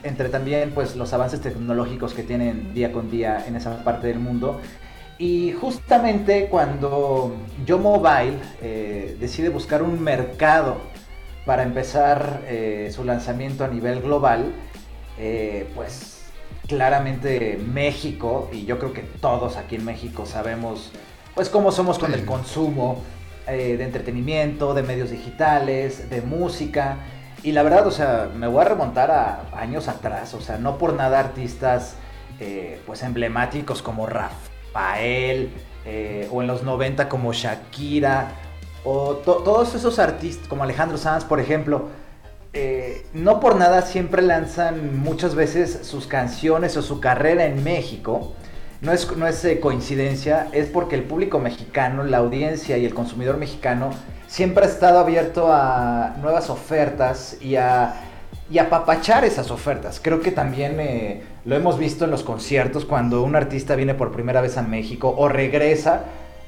entre 0.04 0.30
también 0.30 0.72
pues, 0.72 0.96
los 0.96 1.12
avances 1.12 1.42
tecnológicos 1.42 2.14
que 2.14 2.24
tienen 2.24 2.74
día 2.74 2.94
con 2.94 3.12
día 3.12 3.46
en 3.46 3.58
esa 3.58 3.84
parte 3.84 4.08
del 4.08 4.20
mundo. 4.20 4.62
Y 5.18 5.52
justamente 5.52 6.48
cuando 6.48 7.36
Yo 7.66 7.78
Mobile 7.78 8.38
eh, 8.62 9.18
decide 9.20 9.50
buscar 9.50 9.84
un 9.84 10.02
mercado 10.02 10.78
para 11.46 11.64
empezar 11.64 12.42
eh, 12.48 12.92
su 12.96 13.04
lanzamiento 13.04 13.66
a 13.66 13.68
nivel 13.68 14.02
global, 14.02 14.54
pues 15.76 16.22
claramente 16.68 17.60
México, 17.64 18.50
y 18.52 18.66
yo 18.66 18.80
creo 18.80 18.94
que 18.94 19.02
todos 19.02 19.58
aquí 19.58 19.76
en 19.76 19.86
México 19.86 20.26
sabemos 20.26 20.92
pues 21.36 21.50
cómo 21.50 21.72
somos 21.72 21.98
con 22.00 22.14
el 22.14 22.26
consumo 22.26 23.02
eh, 23.48 23.76
de 23.78 23.84
entretenimiento, 23.84 24.74
de 24.74 24.84
medios 24.84 25.10
digitales, 25.12 26.10
de 26.10 26.22
música. 26.22 26.98
Y 27.44 27.54
la 27.54 27.64
verdad, 27.64 27.88
o 27.88 27.92
sea, 27.92 28.30
me 28.36 28.48
voy 28.48 28.62
a 28.62 28.66
remontar 28.66 29.10
a 29.12 29.46
años 29.56 29.88
atrás, 29.88 30.34
o 30.34 30.42
sea, 30.42 30.58
no 30.58 30.78
por 30.78 30.94
nada 30.94 31.20
artistas 31.20 31.96
eh, 32.40 32.80
pues 32.86 33.02
emblemáticos 33.04 33.82
como 33.82 34.06
Rafael, 34.06 35.52
eh, 35.86 36.28
o 36.32 36.42
en 36.42 36.48
los 36.48 36.64
90 36.64 37.10
como 37.10 37.34
Shakira, 37.34 38.30
o 38.84 39.14
to- 39.16 39.38
todos 39.44 39.74
esos 39.76 40.00
artistas 40.00 40.48
como 40.48 40.64
Alejandro 40.64 40.98
Sanz, 40.98 41.24
por 41.26 41.40
ejemplo, 41.40 41.88
eh, 42.54 43.06
no 43.14 43.40
por 43.40 43.56
nada 43.56 43.82
siempre 43.84 44.22
lanzan 44.22 45.00
muchas 45.00 45.36
veces 45.36 45.80
sus 45.84 46.06
canciones 46.06 46.76
o 46.78 46.82
su 46.82 47.00
carrera 47.00 47.46
en 47.46 47.64
México. 47.64 48.34
No 48.82 48.92
es, 48.92 49.16
no 49.16 49.28
es 49.28 49.46
eh, 49.46 49.60
coincidencia, 49.60 50.48
es 50.52 50.68
porque 50.68 50.96
el 50.96 51.04
público 51.04 51.40
mexicano, 51.40 52.04
la 52.04 52.18
audiencia 52.18 52.78
y 52.78 52.86
el 52.86 52.94
consumidor 52.94 53.38
mexicano 53.38 53.92
siempre 54.28 54.66
ha 54.66 54.68
estado 54.68 55.00
abierto 55.00 55.54
a 55.54 56.16
nuevas 56.20 56.50
ofertas 56.50 57.38
y 57.42 57.56
a 57.56 58.08
y 58.52 58.60
apapachar 58.60 59.24
esas 59.24 59.50
ofertas. 59.50 60.02
Creo 60.04 60.20
que 60.20 60.32
también 60.32 60.80
eh, 60.80 61.22
lo 61.46 61.56
hemos 61.56 61.80
visto 61.80 62.04
en 62.04 62.12
los 62.12 62.24
conciertos 62.24 62.84
cuando 62.84 63.24
un 63.24 63.36
artista 63.36 63.76
viene 63.76 63.94
por 63.94 64.12
primera 64.12 64.42
vez 64.42 64.58
a 64.58 64.62
México 64.62 65.14
o 65.18 65.30
regresa, 65.30 66.04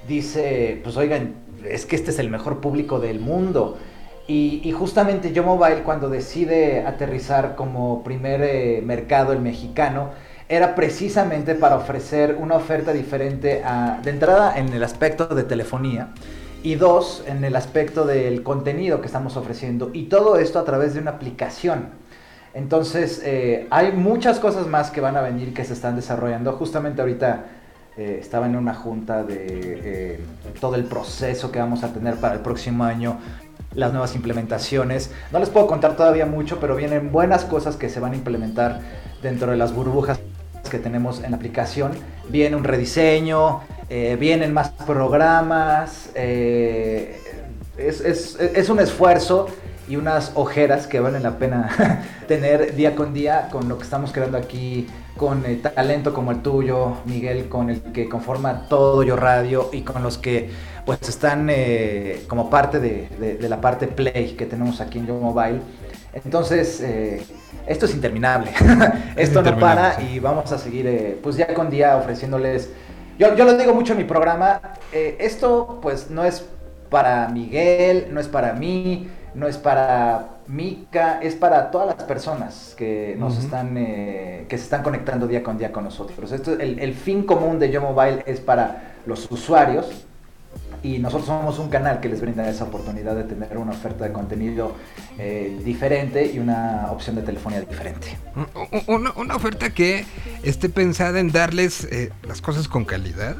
dice, 0.07 0.81
pues 0.83 0.97
oigan, 0.97 1.35
es 1.67 1.85
que 1.85 1.95
este 1.95 2.11
es 2.11 2.19
el 2.19 2.29
mejor 2.29 2.59
público 2.59 2.99
del 2.99 3.19
mundo. 3.19 3.77
Y, 4.25 4.71
justamente 4.71 5.33
Yo 5.33 5.43
Mobile 5.43 5.83
cuando 5.83 6.09
decide 6.09 6.85
aterrizar 6.85 7.55
como 7.55 8.03
primer 8.03 8.41
eh, 8.41 8.81
mercado 8.81 9.33
el 9.33 9.39
mexicano, 9.39 10.11
era 10.49 10.75
precisamente 10.75 11.55
para 11.55 11.75
ofrecer 11.77 12.37
una 12.39 12.55
oferta 12.55 12.93
diferente 12.93 13.63
a- 13.63 13.99
de 14.03 14.09
entrada 14.11 14.57
en 14.57 14.69
el 14.73 14.83
aspecto 14.83 15.27
de 15.27 15.43
telefonía 15.43 16.09
y 16.63 16.75
dos 16.75 17.23
en 17.27 17.43
el 17.43 17.55
aspecto 17.55 18.05
del 18.05 18.43
contenido 18.43 19.01
que 19.01 19.07
estamos 19.07 19.35
ofreciendo 19.37 19.89
y 19.93 20.03
todo 20.03 20.37
esto 20.37 20.59
a 20.59 20.65
través 20.65 20.93
de 20.93 20.99
una 21.01 21.11
aplicación. 21.11 21.87
Entonces 22.53 23.21
eh, 23.25 23.67
hay 23.71 23.91
muchas 23.93 24.39
cosas 24.39 24.67
más 24.67 24.91
que 24.91 25.01
van 25.01 25.17
a 25.17 25.21
venir 25.21 25.53
que 25.53 25.65
se 25.65 25.73
están 25.73 25.95
desarrollando. 25.95 26.51
Justamente 26.53 27.01
ahorita 27.01 27.45
eh, 27.97 28.19
estaba 28.21 28.45
en 28.45 28.55
una 28.55 28.75
junta 28.75 29.23
de 29.23 29.35
eh, 29.39 30.19
todo 30.61 30.75
el 30.75 30.83
proceso 30.83 31.51
que 31.51 31.59
vamos 31.59 31.83
a 31.83 31.91
tener 31.93 32.15
para 32.15 32.35
el 32.35 32.41
próximo 32.41 32.83
año, 32.83 33.17
las 33.73 33.91
nuevas 33.91 34.15
implementaciones. 34.15 35.09
No 35.31 35.39
les 35.39 35.49
puedo 35.49 35.65
contar 35.67 35.95
todavía 35.95 36.27
mucho, 36.27 36.59
pero 36.59 36.75
vienen 36.75 37.11
buenas 37.11 37.43
cosas 37.43 37.75
que 37.75 37.89
se 37.89 37.99
van 37.99 38.13
a 38.13 38.15
implementar 38.15 38.81
dentro 39.23 39.49
de 39.49 39.57
las 39.57 39.73
burbujas 39.73 40.19
que 40.73 40.79
tenemos 40.79 41.23
en 41.23 41.29
la 41.31 41.37
aplicación. 41.37 41.91
Viene 42.29 42.55
un 42.55 42.63
rediseño, 42.63 43.61
eh, 43.89 44.17
vienen 44.19 44.51
más 44.53 44.69
programas. 44.71 46.09
eh, 46.15 47.19
es, 47.77 48.01
es- 48.01 48.37
es 48.39 48.69
un 48.69 48.79
esfuerzo 48.79 49.47
y 49.87 49.95
unas 49.97 50.31
ojeras 50.35 50.87
que 50.87 50.99
valen 50.99 51.23
la 51.23 51.37
pena 51.37 51.69
tener 52.27 52.75
día 52.75 52.95
con 52.95 53.13
día 53.13 53.49
con 53.51 53.67
lo 53.69 53.77
que 53.77 53.83
estamos 53.83 54.11
creando 54.11 54.37
aquí, 54.37 54.87
con 55.17 55.43
talento 55.61 56.13
como 56.13 56.31
el 56.31 56.41
tuyo, 56.41 56.97
Miguel, 57.05 57.49
con 57.49 57.69
el 57.69 57.81
que 57.81 58.07
conforma 58.09 58.67
todo 58.67 59.03
Yo 59.03 59.15
Radio 59.15 59.69
y 59.71 59.81
con 59.81 60.01
los 60.01 60.17
que 60.17 60.49
pues 60.85 60.99
están 61.07 61.47
eh, 61.51 62.23
como 62.27 62.49
parte 62.49 62.79
de, 62.79 63.09
de- 63.19 63.35
de 63.37 63.49
la 63.49 63.59
parte 63.61 63.87
Play 63.87 64.35
que 64.37 64.45
tenemos 64.47 64.81
aquí 64.81 64.97
en 64.99 65.05
Yo 65.07 65.15
Mobile. 65.19 65.61
Entonces, 66.13 66.79
esto 67.67 67.85
es 67.85 67.93
interminable. 67.93 68.51
esto 69.15 69.41
no 69.41 69.49
interminable, 69.49 69.61
para 69.61 69.95
sí. 69.95 70.13
y 70.13 70.19
vamos 70.19 70.51
a 70.51 70.57
seguir 70.57 70.87
eh, 70.87 71.19
pues 71.21 71.35
día 71.37 71.53
con 71.53 71.69
día 71.69 71.97
ofreciéndoles... 71.97 72.71
Yo, 73.19 73.35
yo 73.35 73.45
lo 73.45 73.55
digo 73.55 73.75
mucho 73.75 73.93
en 73.93 73.99
mi 73.99 74.05
programa, 74.05 74.59
eh, 74.91 75.17
esto 75.19 75.79
pues 75.81 76.09
no 76.09 76.23
es 76.23 76.43
para 76.89 77.27
Miguel, 77.27 78.07
no 78.11 78.19
es 78.19 78.27
para 78.27 78.53
mí, 78.53 79.07
no 79.35 79.47
es 79.47 79.57
para 79.57 80.29
Mika, 80.47 81.19
es 81.21 81.35
para 81.35 81.69
todas 81.69 81.95
las 81.95 82.05
personas 82.05 82.73
que 82.75 83.15
nos 83.17 83.37
están, 83.37 83.77
eh, 83.77 84.45
que 84.49 84.57
se 84.57 84.63
están 84.63 84.81
conectando 84.81 85.27
día 85.27 85.43
con 85.43 85.59
día 85.59 85.71
con 85.71 85.83
nosotros. 85.83 86.31
Esto, 86.31 86.53
el, 86.53 86.79
el 86.79 86.93
fin 86.95 87.23
común 87.23 87.59
de 87.59 87.69
Yo 87.69 87.81
Mobile 87.81 88.23
es 88.25 88.39
para 88.39 88.95
los 89.05 89.31
usuarios 89.31 90.05
y 90.83 90.99
nosotros 90.99 91.27
somos 91.27 91.57
un 91.59 91.69
canal 91.69 91.99
que 92.01 92.09
les 92.09 92.19
brinda 92.21 92.47
esa 92.49 92.65
oportunidad 92.65 93.15
de 93.15 93.23
tener 93.23 93.57
una 93.57 93.71
oferta 93.71 94.03
de 94.05 94.11
contenido 94.11 94.75
eh, 95.17 95.57
diferente 95.63 96.29
y 96.33 96.39
una 96.39 96.87
opción 96.91 97.15
de 97.15 97.21
telefonía 97.21 97.61
diferente. 97.61 98.17
U- 98.35 98.93
Una, 98.93 99.11
una 99.13 99.35
oferta 99.35 99.69
que 99.69 100.05
esté 100.43 100.67
pensada 100.69 101.19
en 101.19 101.31
darles 101.31 101.85
eh, 101.85 102.11
las 102.27 102.41
cosas 102.41 102.67
con 102.67 102.85
calidad. 102.85 103.37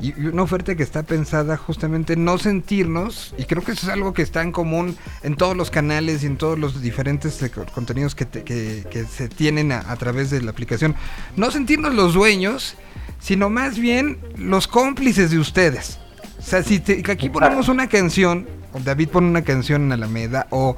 Y 0.00 0.12
una 0.26 0.42
oferta 0.42 0.74
que 0.74 0.82
está 0.82 1.04
pensada 1.04 1.56
justamente 1.56 2.14
en 2.14 2.24
no 2.24 2.36
sentirnos, 2.36 3.32
y 3.38 3.44
creo 3.44 3.62
que 3.62 3.72
eso 3.72 3.86
es 3.86 3.92
algo 3.92 4.12
que 4.12 4.22
está 4.22 4.42
en 4.42 4.50
común 4.50 4.96
en 5.22 5.36
todos 5.36 5.56
los 5.56 5.70
canales 5.70 6.24
y 6.24 6.26
en 6.26 6.36
todos 6.36 6.58
los 6.58 6.82
diferentes 6.82 7.40
eh, 7.42 7.50
co- 7.50 7.64
contenidos 7.72 8.14
que, 8.16 8.24
te- 8.26 8.42
que- 8.42 9.04
se 9.08 9.28
tienen 9.28 9.70
a 9.70 9.94
través 9.96 10.30
de 10.30 10.42
la 10.42 10.50
aplicación, 10.50 10.96
no 11.36 11.50
sentirnos 11.52 11.94
los 11.94 12.12
dueños, 12.12 12.74
sino 13.20 13.48
más 13.50 13.78
bien 13.78 14.18
los 14.36 14.66
cómplices 14.66 15.30
de 15.30 15.38
ustedes. 15.38 16.00
O 16.44 16.46
sea, 16.46 16.62
si 16.62 16.78
te- 16.80 17.02
aquí 17.10 17.30
ponemos 17.30 17.68
una 17.68 17.88
canción, 17.88 18.46
o 18.74 18.78
David 18.80 19.08
pone 19.08 19.28
una 19.28 19.42
canción 19.42 19.82
en 19.84 19.92
Alameda, 19.92 20.46
o, 20.50 20.76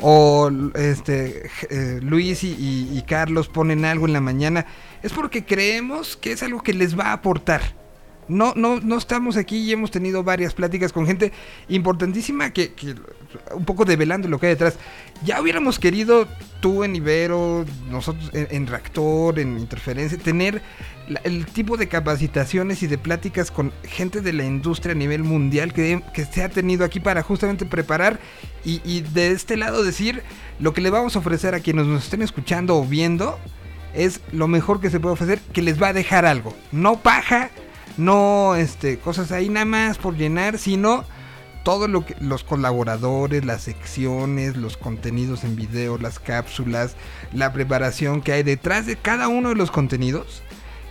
o 0.00 0.50
este 0.74 1.48
eh, 1.70 2.00
Luis 2.02 2.42
y, 2.42 2.48
y- 2.48 2.98
y 2.98 3.02
Carlos 3.02 3.48
ponen 3.48 3.84
algo 3.84 4.06
en 4.06 4.12
la 4.12 4.20
mañana, 4.20 4.66
es 5.02 5.12
porque 5.12 5.44
creemos 5.44 6.16
que 6.16 6.32
es 6.32 6.42
algo 6.42 6.62
que 6.62 6.74
les 6.74 6.98
va 6.98 7.06
a 7.06 7.12
aportar. 7.12 7.62
No, 8.26 8.54
no, 8.56 8.80
no 8.80 8.96
estamos 8.96 9.36
aquí 9.36 9.58
y 9.58 9.72
hemos 9.72 9.90
tenido 9.90 10.24
varias 10.24 10.54
pláticas 10.54 10.94
con 10.94 11.06
gente 11.06 11.30
importantísima 11.68 12.50
que, 12.54 12.72
que 12.72 12.94
un 13.54 13.66
poco 13.66 13.84
develando 13.84 14.28
lo 14.28 14.40
que 14.40 14.46
hay 14.46 14.52
detrás. 14.54 14.78
Ya 15.26 15.42
hubiéramos 15.42 15.78
querido 15.78 16.26
tú 16.60 16.84
en 16.84 16.96
Ibero, 16.96 17.66
nosotros 17.90 18.30
en, 18.32 18.48
en 18.50 18.66
Reactor, 18.66 19.38
en 19.38 19.58
Interferencia, 19.58 20.16
tener 20.18 20.62
el 21.24 21.46
tipo 21.46 21.76
de 21.76 21.88
capacitaciones 21.88 22.82
y 22.82 22.86
de 22.86 22.98
pláticas 22.98 23.50
con 23.50 23.72
gente 23.84 24.20
de 24.20 24.32
la 24.32 24.44
industria 24.44 24.92
a 24.92 24.96
nivel 24.96 25.22
mundial 25.22 25.72
que, 25.72 26.02
que 26.12 26.24
se 26.24 26.42
ha 26.42 26.48
tenido 26.48 26.84
aquí 26.84 27.00
para 27.00 27.22
justamente 27.22 27.66
preparar 27.66 28.18
y, 28.64 28.80
y 28.84 29.00
de 29.00 29.32
este 29.32 29.56
lado 29.56 29.82
decir 29.84 30.22
lo 30.58 30.72
que 30.72 30.80
le 30.80 30.90
vamos 30.90 31.16
a 31.16 31.18
ofrecer 31.18 31.54
a 31.54 31.60
quienes 31.60 31.86
nos 31.86 32.04
estén 32.04 32.22
escuchando 32.22 32.76
o 32.76 32.84
viendo 32.84 33.38
es 33.94 34.20
lo 34.32 34.48
mejor 34.48 34.80
que 34.80 34.90
se 34.90 35.00
puede 35.00 35.14
ofrecer 35.14 35.40
que 35.52 35.62
les 35.62 35.80
va 35.80 35.88
a 35.88 35.92
dejar 35.92 36.26
algo. 36.26 36.54
No 36.72 37.00
paja, 37.00 37.50
no 37.96 38.56
este 38.56 38.98
cosas 38.98 39.32
ahí 39.32 39.48
nada 39.48 39.66
más 39.66 39.98
por 39.98 40.16
llenar, 40.16 40.58
sino 40.58 41.04
todo 41.62 41.88
lo 41.88 42.04
que 42.04 42.14
los 42.20 42.44
colaboradores, 42.44 43.44
las 43.44 43.62
secciones, 43.62 44.56
los 44.56 44.76
contenidos 44.76 45.44
en 45.44 45.56
video, 45.56 45.96
las 45.96 46.18
cápsulas, 46.18 46.94
la 47.32 47.52
preparación 47.52 48.20
que 48.20 48.32
hay 48.32 48.42
detrás 48.42 48.86
de 48.86 48.96
cada 48.96 49.28
uno 49.28 49.48
de 49.50 49.54
los 49.54 49.70
contenidos 49.70 50.42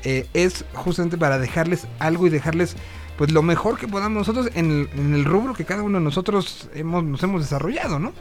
eh, 0.03 0.27
es 0.33 0.65
justamente 0.73 1.17
para 1.17 1.39
dejarles 1.39 1.87
algo 1.99 2.27
y 2.27 2.29
dejarles 2.29 2.75
pues 3.17 3.31
lo 3.31 3.43
mejor 3.43 3.77
que 3.77 3.87
podamos 3.87 4.17
nosotros 4.27 4.49
en 4.55 4.89
el, 4.95 5.25
rubro 5.25 5.53
que 5.53 5.65
cada 5.65 5.83
uno 5.83 5.99
de 5.99 6.03
nosotros 6.03 6.69
hemos, 6.73 7.03
nos 7.03 7.21
hemos 7.23 7.41
desarrollado, 7.41 7.99
¿no? 7.99 8.13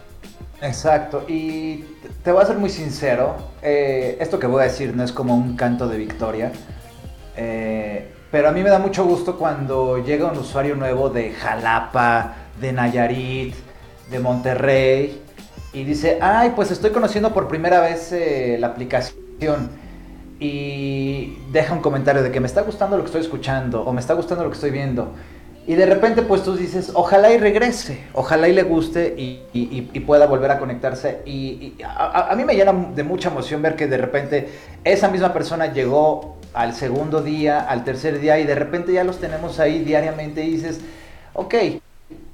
Exacto, 0.60 1.24
y 1.28 1.84
te- 2.22 2.30
voy 2.32 2.42
a 2.42 2.46
ser 2.46 2.59
muy 2.59 2.70
sincero, 2.70 3.52
eh, 3.62 4.16
esto 4.20 4.38
que 4.38 4.46
voy 4.46 4.60
a 4.60 4.64
decir 4.64 4.94
no 4.94 5.02
es 5.02 5.12
como 5.12 5.34
un 5.36 5.56
canto 5.56 5.88
de 5.88 5.98
victoria, 5.98 6.52
eh, 7.34 8.14
pero 8.30 8.48
a 8.48 8.52
mí 8.52 8.62
me 8.62 8.70
da 8.70 8.78
mucho 8.78 9.04
gusto 9.04 9.36
cuando 9.38 9.98
llega 9.98 10.30
un 10.30 10.38
usuario 10.38 10.76
nuevo 10.76 11.10
de 11.10 11.32
Jalapa, 11.32 12.36
de 12.60 12.72
Nayarit, 12.72 13.54
de 14.10 14.18
Monterrey, 14.20 15.22
y 15.72 15.84
dice, 15.84 16.18
ay, 16.20 16.52
pues 16.54 16.70
estoy 16.70 16.90
conociendo 16.92 17.32
por 17.32 17.48
primera 17.48 17.80
vez 17.80 18.14
la 18.59 18.68
aplicación, 18.68 19.70
y 20.44 21.39
deja 21.52 21.73
un 21.73 21.81
comentario 21.81 22.20
de 22.20 22.32
que 22.32 22.40
me 22.40 22.48
está 22.48 22.62
gustando 22.62 22.97
lo 22.97 23.05
que 23.05 23.06
estoy 23.06 23.20
escuchando, 23.20 23.82
o 23.85 23.93
me 23.93 24.01
está 24.01 24.14
gustando 24.14 24.43
lo 24.43 24.51
que 24.51 24.55
estoy 24.56 24.73
viendo. 24.73 25.12
Y 25.69 25.77
de 25.77 25.86
repente 25.86 26.23
pues 26.23 26.43
tú 26.43 26.56
dices, 26.56 26.90
ojalá 26.94 27.32
y 27.32 27.39
regrese, 27.39 28.01
ojalá 28.12 28.48
y 28.48 28.52
le 28.52 28.64
guste 28.64 29.14
y, 29.16 30.01
pueda 30.05 30.27
volver 30.27 30.51
a 30.51 30.59
conectarse. 30.59 31.20
Y, 31.27 31.74
a- 31.86 32.32
a 32.32 32.35
mí 32.35 32.44
me 32.44 32.56
llena 32.56 32.73
de 32.73 33.05
mucha 33.05 33.28
emoción 33.28 33.62
ver 33.62 33.77
que 33.77 33.86
de 33.86 33.97
repente 33.98 34.48
esa 34.82 35.09
misma 35.09 35.32
persona 35.32 35.73
llegó 35.73 36.35
al 36.55 36.74
segundo 36.74 37.23
día, 37.23 37.60
al 37.60 37.85
tercer 37.85 38.19
día 38.19 38.40
y 38.40 38.44
de 38.44 38.56
repente 38.56 38.93
ya 38.93 39.05
los 39.05 39.19
tenemos 39.20 39.60
ahí 39.60 39.85
diariamente 39.85 40.44
y 40.44 40.51
dices, 40.51 40.81
ok, 41.35 41.55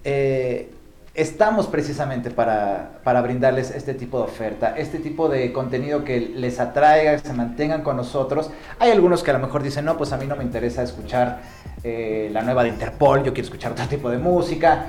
eh, 0.05 0.71
estamos 1.19 1.67
precisamente 1.67 2.31
para, 2.31 3.01
para 3.03 3.21
brindarles 3.21 3.73
este 3.73 3.93
tipo 3.93 4.19
de 4.19 4.25
oferta, 4.25 4.75
este 4.77 5.01
tipo 5.01 5.29
de 5.29 5.53
contenido 5.53 6.05
que 6.05 6.21
les 6.21 6.61
atraiga, 6.61 7.17
que 7.17 7.27
se 7.27 7.33
mantengan 7.33 7.83
con 7.83 7.97
nosotros. 7.97 8.51
Hay 8.79 8.93
algunos 8.93 9.25
que 9.25 9.33
a 9.33 9.35
lo 9.35 9.41
mejor 9.41 9.65
dicen, 9.65 9.85
no, 9.85 9.97
pues 9.97 10.13
a 10.13 10.17
mí 10.17 10.27
no 10.27 10.37
me 10.37 10.45
interesa 10.45 10.85
escuchar 10.85 11.41
eh, 11.83 12.31
la 12.33 12.43
nueva 12.43 12.63
de 12.63 12.69
Interpol, 12.69 13.25
yo 13.25 13.35
quiero 13.35 13.47
escuchar 13.47 13.73
otro 13.73 13.87
tipo 13.87 14.09
de 14.11 14.19
música. 14.19 14.87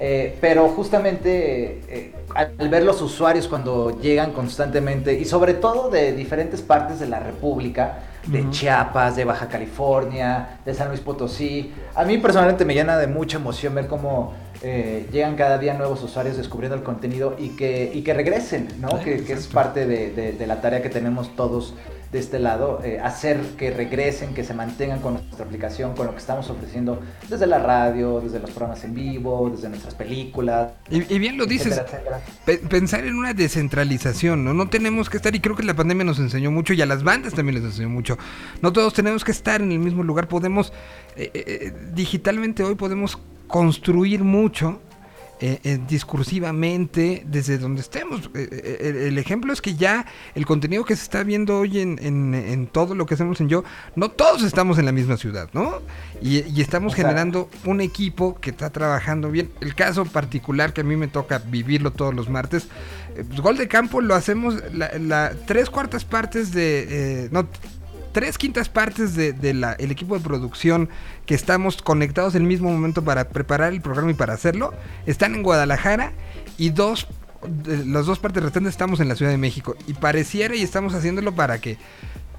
Eh, 0.00 0.38
pero 0.40 0.68
justamente 0.68 1.82
eh, 1.88 2.14
al 2.32 2.68
ver 2.68 2.84
los 2.84 3.02
usuarios 3.02 3.48
cuando 3.48 4.00
llegan 4.00 4.32
constantemente 4.32 5.12
y 5.14 5.24
sobre 5.24 5.54
todo 5.54 5.90
de 5.90 6.12
diferentes 6.12 6.62
partes 6.62 7.00
de 7.00 7.08
la 7.08 7.18
República, 7.18 7.98
de. 8.26 8.48
Chiapas, 8.50 9.16
de 9.16 9.24
Baja 9.24 9.48
California, 9.48 10.60
de 10.64 10.74
San 10.74 10.88
Luis 10.88 11.00
Potosí, 11.00 11.72
a 11.94 12.04
mí 12.04 12.18
personalmente 12.18 12.64
me 12.64 12.74
llena 12.74 12.96
de 12.96 13.06
mucha 13.06 13.38
emoción 13.38 13.74
ver 13.74 13.86
cómo 13.86 14.34
eh, 14.62 15.06
llegan 15.12 15.36
cada 15.36 15.58
día 15.58 15.74
nuevos 15.74 16.02
usuarios 16.02 16.36
descubriendo 16.36 16.76
el 16.76 16.82
contenido 16.82 17.36
y 17.38 17.50
que, 17.50 17.90
y 17.94 18.02
que 18.02 18.14
regresen, 18.14 18.68
¿no? 18.80 19.00
Que, 19.00 19.22
que 19.24 19.32
es 19.32 19.46
parte 19.46 19.86
de, 19.86 20.10
de- 20.12 20.32
de 20.32 20.46
la 20.46 20.60
tarea 20.60 20.82
que 20.82 20.88
tenemos 20.90 21.34
todos 21.36 21.74
de 22.10 22.18
este 22.18 22.38
lado, 22.38 22.80
eh, 22.82 22.98
hacer 23.00 23.38
que 23.58 23.70
regresen, 23.70 24.32
que 24.32 24.42
se 24.42 24.54
mantengan 24.54 25.00
con 25.00 25.12
nuestra 25.12 25.44
aplicación, 25.44 25.94
con 25.94 26.06
lo 26.06 26.12
que 26.12 26.18
estamos 26.18 26.48
ofreciendo 26.48 26.98
desde 27.28 27.46
la 27.46 27.58
radio, 27.58 28.20
desde 28.22 28.40
los 28.40 28.50
programas 28.50 28.82
en 28.84 28.94
vivo, 28.94 29.50
desde 29.54 29.68
nuestras 29.68 29.94
películas. 29.94 30.72
Y, 30.90 31.02
y 31.14 31.18
bien 31.18 31.36
lo 31.36 31.44
dices, 31.44 31.76
etcétera, 31.76 32.20
pensar 32.70 33.04
en 33.04 33.14
una 33.14 33.34
descentralización, 33.34 34.42
¿no? 34.42 34.54
No 34.54 34.70
tenemos 34.70 35.10
que 35.10 35.18
estar, 35.18 35.34
y 35.34 35.40
creo 35.40 35.54
que 35.54 35.64
la 35.64 35.74
pandemia 35.74 36.04
nos 36.04 36.18
enseñó 36.18 36.50
mucho, 36.50 36.72
y 36.72 36.80
a 36.80 36.86
las 36.86 37.04
bandas 37.04 37.34
también 37.34 37.56
les 37.56 37.64
enseñó 37.64 37.90
mucho. 37.90 38.16
No 38.62 38.72
todos 38.72 38.94
tenemos 38.94 39.22
que 39.22 39.32
estar 39.32 39.60
en 39.60 39.70
el 39.70 39.78
mismo 39.78 40.02
lugar, 40.02 40.28
podemos, 40.28 40.72
eh, 41.14 41.74
digitalmente 41.92 42.64
hoy 42.64 42.74
podemos 42.74 43.18
construir 43.48 44.22
mucho 44.24 44.80
eh, 45.40 45.60
eh, 45.62 45.78
discursivamente 45.88 47.22
desde 47.26 47.58
donde 47.58 47.80
estemos. 47.80 48.28
Eh, 48.34 48.78
el, 48.80 48.96
el 48.96 49.18
ejemplo 49.18 49.52
es 49.52 49.60
que 49.60 49.76
ya 49.76 50.04
el 50.34 50.44
contenido 50.46 50.84
que 50.84 50.96
se 50.96 51.02
está 51.04 51.22
viendo 51.22 51.58
hoy 51.60 51.78
en, 51.78 51.96
en- 52.02 52.34
en 52.34 52.66
todo 52.66 52.96
lo 52.96 53.06
que 53.06 53.14
hacemos 53.14 53.40
en 53.40 53.48
Yo, 53.48 53.62
no 53.94 54.10
todos 54.10 54.42
estamos 54.42 54.78
en 54.80 54.84
la 54.86 54.90
misma 54.92 55.16
ciudad, 55.16 55.48
¿no? 55.52 55.80
Y, 56.20 56.38
y 56.50 56.60
estamos 56.60 56.92
generando 56.94 57.48
un 57.64 57.80
equipo 57.80 58.40
que 58.40 58.50
está 58.50 58.70
trabajando 58.70 59.30
bien. 59.30 59.50
El 59.60 59.76
caso 59.76 60.04
particular 60.06 60.72
que 60.72 60.80
a 60.80 60.84
mí 60.84 60.96
me 60.96 61.06
toca 61.06 61.38
vivirlo 61.38 61.92
todos 61.92 62.12
los 62.14 62.28
martes, 62.28 62.66
pues, 63.14 63.40
Gol 63.40 63.56
de 63.58 63.68
Campo 63.68 64.00
lo 64.00 64.16
hacemos 64.16 64.56
la, 64.72 64.90
la- 64.98 65.32
tres 65.46 65.70
cuartas 65.70 66.04
partes 66.04 66.50
de... 66.52 67.28
no, 67.30 67.46
tres 68.12 68.38
quintas 68.38 68.68
partes 68.68 69.14
del 69.14 69.40
de, 69.40 69.76
el 69.78 69.90
equipo 69.90 70.16
de 70.16 70.24
producción 70.24 70.88
que 71.26 71.34
estamos 71.34 71.80
conectados 71.82 72.34
en 72.34 72.42
el 72.42 72.48
mismo 72.48 72.70
momento 72.70 73.02
para 73.02 73.28
preparar 73.28 73.72
el 73.72 73.80
programa 73.80 74.10
y 74.10 74.14
para 74.14 74.34
hacerlo, 74.34 74.74
están 75.06 75.34
en 75.34 75.42
Guadalajara 75.42 76.12
y 76.56 76.70
dos, 76.70 77.06
de 77.46 77.84
las 77.84 78.06
dos 78.06 78.18
partes 78.18 78.42
restantes 78.42 78.70
estamos 78.70 79.00
en 79.00 79.08
la 79.08 79.16
Ciudad 79.16 79.30
de 79.30 79.38
México. 79.38 79.76
Y 79.86 79.94
pareciera 79.94 80.54
y 80.54 80.62
estamos 80.62 80.94
haciéndolo 80.94 81.34
para 81.34 81.60
que 81.60 81.78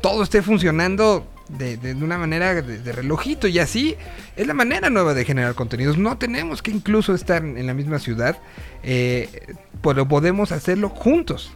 todo 0.02 0.24
esté 0.24 0.42
funcionando 0.42 1.28
de, 1.50 1.78
de 1.78 1.94
una 1.96 2.18
manera 2.18 2.62
de, 2.62 2.80
de 2.80 2.92
relojito 2.92 3.48
y 3.48 3.60
así 3.60 3.96
es 4.36 4.48
la 4.48 4.54
manera 4.54 4.90
nueva 4.90 5.14
de 5.14 5.26
generar 5.26 5.56
contenidos. 5.56 5.98
No 5.98 6.18
tenemos 6.18 6.62
que 6.62 6.72
incluso 6.72 7.14
estar 7.14 7.44
en 7.44 7.66
la 7.66 7.74
misma 7.74 8.00
ciudad, 8.00 8.38
eh, 8.84 9.56
pero 9.82 10.08
podemos 10.08 10.52
hacerlo 10.52 10.90
juntos. 10.90 11.52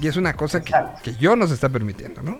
Y 0.00 0.08
es 0.08 0.16
una 0.16 0.34
cosa 0.34 0.62
que, 0.62 0.74
que 1.02 1.14
yo 1.16 1.36
nos 1.36 1.50
está 1.50 1.70
permitiendo, 1.70 2.22
¿no? 2.22 2.38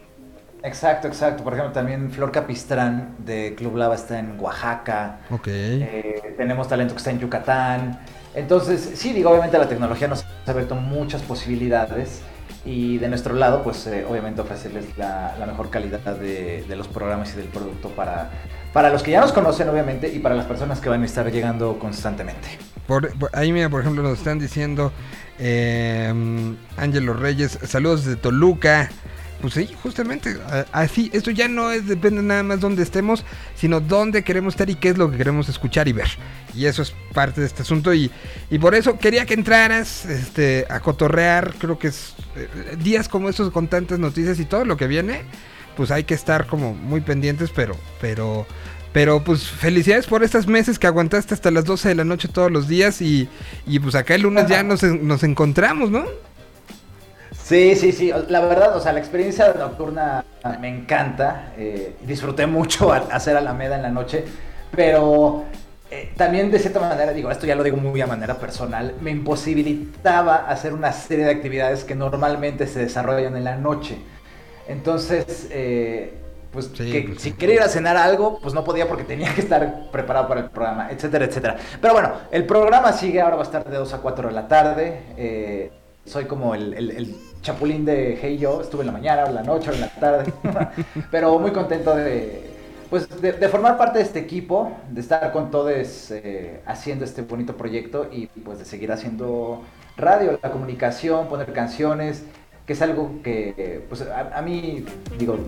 Exacto, 0.66 1.06
exacto. 1.06 1.44
Por 1.44 1.52
ejemplo, 1.55 1.72
también 1.72 2.10
Flor 2.10 2.32
Capistrán 2.32 3.14
de 3.24 3.55
Club 3.56 3.76
Lava 3.76 3.94
está 3.94 4.18
en 4.18 4.36
Oaxaca. 4.40 5.20
Ok. 5.30 5.47
Eh, 5.47 6.34
tenemos 6.36 6.66
talento 6.68 6.94
que 6.94 6.98
está 6.98 7.10
en 7.12 7.20
Yucatán. 7.20 8.01
Entonces, 8.34 8.90
sí, 8.97 9.12
digo, 9.12 9.30
obviamente 9.30 9.56
la 9.59 9.68
tecnología 9.68 10.09
nos 10.09 10.24
ha 10.24 10.51
abierto 10.51 10.74
muchas 10.74 11.22
posibilidades 11.22 12.20
y 12.64 12.98
de 12.98 13.09
nuestro 13.09 13.32
lado, 13.34 13.62
pues 13.62 13.86
eh, 13.86 14.05
obviamente 14.10 14.40
ofrecerles 14.40 14.98
la, 14.98 15.36
la 15.38 15.47
mejor 15.47 15.70
calidad 15.70 16.01
de, 16.01 16.64
de 16.68 16.76
los 16.76 16.88
programas 16.88 17.32
y 17.32 17.36
del 17.36 17.47
producto 17.47 17.88
para, 17.90 18.30
para 18.72 18.90
los 18.90 19.05
que 19.05 19.12
ya 19.12 19.20
nos 19.20 19.32
conocen, 19.32 19.68
obviamente, 19.68 20.12
y 20.12 20.18
para 20.18 20.34
las 20.34 20.47
personas 20.47 20.80
que 20.80 20.88
van 20.88 21.02
a 21.02 21.06
estar 21.06 21.30
llegando 21.30 21.78
constantemente. 21.78 22.48
Por, 22.88 23.16
por- 23.16 23.30
ahí 23.34 23.52
mira, 23.52 23.68
por 23.70 23.82
ejemplo, 23.82 24.02
nos 24.02 24.18
están 24.18 24.40
diciendo 24.40 24.93
eh, 25.38 26.12
Ángelo 26.76 27.14
Reyes, 27.14 27.56
saludos 27.68 28.05
desde 28.05 28.20
Toluca. 28.20 28.90
Pues 29.40 29.52
sí, 29.52 29.68
justamente, 29.82 30.36
así, 30.72 31.10
esto 31.12 31.30
ya 31.30 31.46
no 31.46 31.70
es, 31.70 31.86
depende 31.86 32.22
nada 32.22 32.42
más 32.42 32.60
dónde 32.60 32.82
estemos, 32.82 33.22
sino 33.54 33.80
dónde 33.80 34.24
queremos 34.24 34.54
estar 34.54 34.70
y 34.70 34.76
qué 34.76 34.88
es 34.88 34.98
lo 34.98 35.10
que 35.10 35.18
queremos 35.18 35.48
escuchar 35.48 35.88
y 35.88 35.92
ver. 35.92 36.08
Y 36.54 36.64
eso 36.64 36.82
es 36.82 36.94
parte 37.12 37.42
de 37.42 37.46
este 37.46 37.62
asunto 37.62 37.92
y, 37.92 38.10
y 38.50 38.58
por 38.58 38.74
eso 38.74 38.98
quería 38.98 39.26
que 39.26 39.34
entraras 39.34 40.06
este, 40.06 40.66
a 40.70 40.80
cotorrear, 40.80 41.54
creo 41.58 41.78
que 41.78 41.88
es 41.88 42.14
eh, 42.34 42.76
días 42.82 43.08
como 43.08 43.28
estos 43.28 43.50
con 43.52 43.68
tantas 43.68 43.98
noticias 43.98 44.40
y 44.40 44.46
todo 44.46 44.64
lo 44.64 44.78
que 44.78 44.86
viene, 44.86 45.22
pues 45.76 45.90
hay 45.90 46.04
que 46.04 46.14
estar 46.14 46.46
como 46.46 46.72
muy 46.72 47.02
pendientes, 47.02 47.50
pero, 47.54 47.76
pero, 48.00 48.46
pero 48.92 49.22
pues 49.22 49.46
felicidades 49.46 50.06
por 50.06 50.24
estos 50.24 50.46
meses 50.46 50.78
que 50.78 50.86
aguantaste 50.86 51.34
hasta 51.34 51.50
las 51.50 51.66
12 51.66 51.90
de 51.90 51.94
la 51.94 52.04
noche 52.04 52.28
todos 52.28 52.50
los 52.50 52.68
días 52.68 53.02
y, 53.02 53.28
y 53.66 53.78
pues 53.80 53.94
acá 53.94 54.14
el 54.14 54.22
lunes 54.22 54.48
ya 54.48 54.62
nos, 54.62 54.82
nos 54.82 55.22
encontramos, 55.22 55.90
¿no? 55.90 56.06
Sí, 57.47 57.77
sí, 57.77 57.93
sí. 57.93 58.10
La 58.28 58.40
verdad, 58.40 58.77
o 58.77 58.81
sea, 58.81 58.93
la 58.93 58.98
experiencia 58.98 59.55
nocturna 59.55 60.24
me 60.60 60.68
encanta. 60.68 61.52
eh, 61.56 61.97
disfruté 62.02 62.47
mucho 62.47 62.93
al 62.93 63.05
hacer 63.12 63.36
Alameda 63.36 63.77
en 63.77 63.82
la 63.82 63.90
noche, 63.90 64.24
pero 64.74 65.44
eh, 65.90 66.12
también 66.16 66.51
de 66.51 66.59
cierta 66.59 66.81
manera, 66.81 67.12
digo, 67.12 67.31
esto 67.31 67.47
ya 67.47 67.55
lo 67.55 67.62
digo 67.62 67.77
muy 67.77 68.01
a 68.01 68.06
manera 68.09 68.39
personal, 68.39 68.94
me 69.01 69.12
imposibilitaba 69.12 70.48
hacer 70.48 70.73
una 70.73 70.93
serie 70.93 71.24
de 71.27 71.31
actividades 71.31 71.85
que 71.85 71.94
normalmente 71.94 72.66
se 72.66 72.81
desarrollan 72.81 73.36
en 73.36 73.44
la 73.44 73.56
noche. 73.56 73.98
Entonces, 74.68 75.47
eh, 75.51 76.14
pues, 76.52 76.70
Sí, 76.74 76.90
que 76.90 77.02
pues, 77.02 77.23
si 77.23 77.32
quería 77.32 77.56
ir 77.56 77.62
a 77.62 77.68
cenar 77.68 77.97
algo, 77.97 78.40
pues 78.40 78.55
no 78.55 78.64
podía 78.64 78.89
porque 78.89 79.05
tenía 79.05 79.32
que 79.35 79.40
estar 79.43 79.90
preparado 79.93 80.27
para 80.28 80.40
el 80.40 80.51
programa, 80.51 80.89
etcétera, 80.90 81.27
etcétera. 81.27 81.56
Pero 81.81 81.94
bueno, 81.94 82.12
el 82.32 82.44
programa 82.47 82.93
sigue, 82.93 83.20
ahora 83.20 83.36
va 83.36 83.43
a 83.43 83.44
estar 83.44 83.64
de 83.68 83.77
2 83.77 83.93
a 83.94 83.98
4 83.98 84.28
de 84.28 84.35
la 84.35 84.48
tarde. 84.48 85.02
eh, 85.16 85.70
soy 86.05 86.27
como 86.27 86.55
el, 86.55 86.73
el- 86.74 86.90
el 86.93 87.16
chapulín 87.47 87.85
de 87.85 88.18
Hey 88.20 88.39
Yo, 88.39 88.60
estuve 88.60 88.81
en 88.81 88.89
la 88.89 88.93
mañana, 88.93 89.24
o 89.24 89.28
en 89.28 89.35
la 89.36 89.43
noche, 89.44 89.70
o 89.70 89.73
en 89.73 89.81
la 89.81 89.89
tarde. 89.89 90.32
Pero 91.12 91.39
muy 91.39 91.52
contento 91.52 91.94
de, 91.94 92.51
pues, 92.90 93.09
de, 93.20 93.48
formar 93.48 93.78
parte 93.78 93.98
de 93.98 94.05
este 94.05 94.18
equipo, 94.18 94.73
de 94.90 95.01
estar 95.01 95.31
con 95.31 95.52
todos 95.52 96.10
eh, 96.10 96.60
haciendo 96.66 97.05
este 97.05 97.23
bonito 97.23 97.56
proyecto 97.56 98.09
y 98.10 98.27
pues 98.27 98.59
de 98.59 98.64
seguir 98.64 98.90
haciendo 98.90 99.62
radio, 99.97 100.40
la 100.43 100.51
comunicación, 100.51 101.28
poner 101.28 101.52
canciones, 101.52 102.24
que 102.66 102.73
es 102.73 102.82
algo 102.82 103.23
que 103.23 103.85
pues 103.89 104.02
a, 104.02 104.36
a 104.36 104.43
mí, 104.43 104.85
digo, 105.16 105.39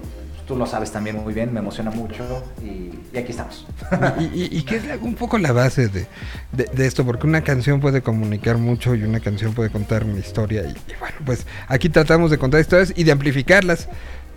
tú 0.49 0.57
lo 0.57 0.67
sabes 0.67 0.91
también 0.91 1.17
muy 1.17 1.35
bien, 1.35 1.53
me 1.53 1.61
emociona 1.61 1.91
mucho 1.91 2.43
y, 2.65 2.91
y 3.15 3.19
aquí 3.19 3.31
estamos. 3.33 3.67
y, 4.33 4.63
que 4.63 4.77
es 4.77 4.85
la- 4.87 4.97
un 4.97 5.15
poco 5.15 5.37
la 5.39 5.53
base 5.53 5.89
de, 5.89 6.07
de- 6.53 6.65
de 6.65 6.87
esto, 6.87 7.05
porque 7.05 7.27
una 7.27 7.43
canción 7.45 7.81
puede 7.81 8.03
comunicar 8.03 8.57
mucho 8.57 8.95
y 8.95 9.03
una 9.05 9.21
canción 9.21 9.53
puede 9.55 9.69
contar 9.71 10.05
una 10.05 10.19
historia. 10.19 10.63
Y 10.63 10.75
bueno, 10.99 11.17
pues 11.25 11.47
aquí 11.69 11.89
tratamos 11.91 12.31
de 12.31 12.39
contar 12.39 12.61
historias 12.61 12.93
y 12.97 13.05
de 13.05 13.13
amplificarlas 13.13 13.89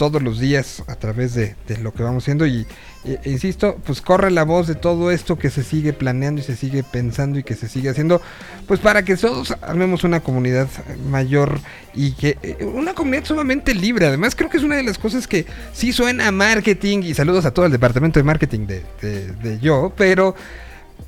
todos 0.01 0.23
los 0.23 0.39
días 0.39 0.81
a 0.87 0.95
través 0.95 1.35
de, 1.35 1.55
de 1.67 1.77
lo 1.77 1.93
que 1.93 2.01
vamos 2.01 2.23
haciendo. 2.23 2.47
Y, 2.47 2.65
e- 3.05 3.19
insisto, 3.25 3.77
pues 3.85 4.01
corre 4.01 4.31
la 4.31 4.43
voz 4.43 4.65
de 4.65 4.73
todo 4.73 5.11
esto 5.11 5.37
que 5.37 5.51
se 5.51 5.61
sigue 5.63 5.93
planeando 5.93 6.41
y 6.41 6.43
se 6.43 6.55
sigue 6.55 6.81
pensando 6.81 7.37
y 7.37 7.43
que 7.43 7.53
se 7.53 7.67
sigue 7.69 7.89
haciendo, 7.89 8.19
pues 8.67 8.79
para 8.79 9.03
que 9.05 9.15
todos 9.15 9.55
armemos 9.61 10.03
una 10.03 10.19
comunidad 10.21 10.67
mayor 11.07 11.59
y 11.93 12.13
que 12.13 12.35
eh, 12.41 12.65
una 12.65 12.95
comunidad 12.95 13.25
sumamente 13.25 13.75
libre. 13.75 14.07
Además, 14.07 14.33
creo 14.35 14.49
que 14.49 14.57
es 14.57 14.63
una 14.63 14.77
de 14.77 14.81
las 14.83 14.97
cosas 14.97 15.27
que 15.27 15.45
sí 15.71 15.93
suena 15.93 16.29
a 16.29 16.31
marketing 16.31 17.03
y 17.03 17.13
saludos 17.13 17.45
a 17.45 17.51
todo 17.51 17.67
el 17.67 17.71
departamento 17.71 18.19
de 18.19 18.23
marketing 18.23 18.65
de, 18.65 18.81
de- 19.03 19.31
de 19.33 19.59
yo, 19.59 19.93
pero 19.95 20.33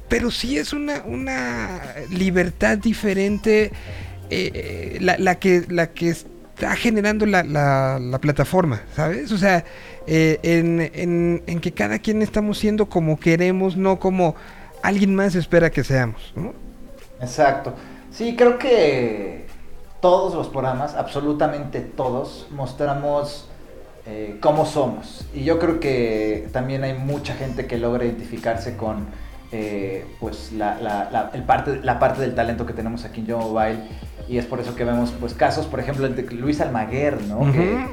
pero 0.08 0.30
sí 0.30 0.60
es 0.60 0.72
una, 0.72 1.02
una 1.06 1.82
libertad 2.12 2.78
diferente 2.78 3.72
eh, 4.30 5.00
la, 5.02 5.18
la 5.18 5.40
que 5.40 5.64
la 5.68 5.88
que 5.88 6.16
está 6.56 6.76
generando 6.76 7.26
la, 7.26 7.44
la- 7.44 8.00
la 8.00 8.20
plataforma, 8.20 8.84
¿sabes? 8.96 9.32
O 9.32 9.38
sea, 9.38 9.66
eh, 10.08 10.40
en, 10.44 10.82
en- 10.94 11.44
en 11.48 11.60
que 11.62 11.74
cada 11.74 12.00
quien 12.00 12.22
estamos 12.22 12.58
siendo 12.60 12.88
como 12.90 13.20
queremos, 13.20 13.76
no 13.78 14.00
como 14.00 14.36
alguien 14.82 15.16
más 15.16 15.36
espera 15.36 15.72
que 15.72 15.84
seamos, 15.84 16.32
¿no? 16.36 16.54
Exacto. 17.20 17.74
Sí, 18.12 18.36
creo 18.36 18.58
que 18.60 19.48
todos 20.02 20.34
los 20.36 20.50
programas, 20.50 20.96
absolutamente 20.96 21.82
todos, 21.82 22.48
mostramos 22.52 23.50
eh, 24.06 24.38
cómo 24.42 24.66
somos. 24.66 25.26
Y 25.34 25.44
yo 25.46 25.60
creo 25.60 25.80
que 25.80 26.50
también 26.52 26.84
hay 26.84 26.94
mucha 26.94 27.36
gente 27.36 27.66
que 27.68 27.78
logra 27.78 28.06
identificarse 28.06 28.76
con 28.78 29.08
eh, 29.52 30.18
pues 30.20 30.52
la, 30.52 30.80
la- 30.82 31.10
la- 31.12 31.32
el 31.34 31.44
parte, 31.44 31.80
la 31.84 32.00
parte 32.00 32.22
del 32.22 32.36
talento 32.36 32.66
que 32.66 32.74
tenemos 32.74 33.06
aquí 33.06 33.22
en 33.22 33.28
Yo 33.28 33.38
Mobile. 33.40 33.80
Y 34.28 34.38
es 34.38 34.46
por 34.46 34.60
eso 34.60 34.76
que 34.76 34.84
vemos 34.84 35.14
pues 35.20 35.34
casos, 35.34 35.66
por 35.66 35.80
ejemplo, 35.80 36.06
el 36.06 36.16
de 36.16 36.24
Luis 36.36 36.62
Almaguer, 36.62 37.22
¿no? 37.24 37.52
Que 37.52 37.86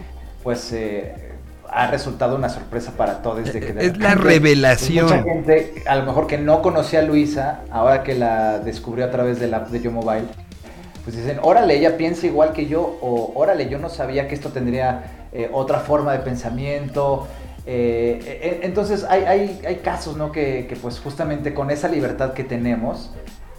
pues 0.43 0.73
eh, 0.73 1.31
ha 1.69 1.87
resultado 1.89 2.37
una 2.37 2.49
sorpresa 2.49 2.93
para 2.97 3.23
todos. 3.23 3.53
De 3.53 3.61
que 3.61 3.73
de 3.73 3.87
Es 3.87 3.99
la 3.99 4.15
revelación. 4.15 5.07
mucha 5.07 5.23
gente, 5.23 5.83
a 5.87 5.97
lo 5.97 6.05
mejor 6.05 6.27
que 6.27 6.39
no 6.39 6.63
conocía 6.63 7.01
a 7.01 7.03
Luisa, 7.03 7.61
ahora 7.71 8.03
que 8.03 8.15
la 8.15 8.59
descubrió 8.59 9.05
a 9.05 9.11
través 9.11 9.41
de 9.41 9.49
la 9.49 9.59
app 9.59 9.69
de 9.69 9.81
Yo 9.81 9.91
Mobile, 9.91 10.25
pues 11.05 11.17
dicen, 11.17 11.39
órale, 11.43 11.77
ella 11.77 11.97
piensa 11.97 12.27
igual 12.27 12.53
que 12.53 12.67
yo, 12.67 12.99
o 13.01 13.33
órale, 13.35 13.69
yo 13.69 13.79
no 13.79 13.89
sabía 13.89 14.29
que 14.29 14.35
esto 14.35 14.51
tendría 14.51 15.27
eh, 15.33 15.49
otra 15.53 15.81
forma 15.81 16.13
de 16.13 16.19
pensamiento. 16.19 17.27
Eh, 17.67 18.21
eh, 18.25 18.61
entonces 18.63 19.05
hay, 19.05 19.25
hay, 19.25 19.61
hay 19.67 19.77
casos, 19.77 20.17
¿no? 20.17 20.33
Que, 20.33 20.67
que, 20.69 20.77
pues 20.77 20.99
justamente 20.99 21.55
con 21.55 21.71
esa 21.71 21.89
libertad 21.89 22.33
que 22.33 22.45
tenemos, 22.45 23.13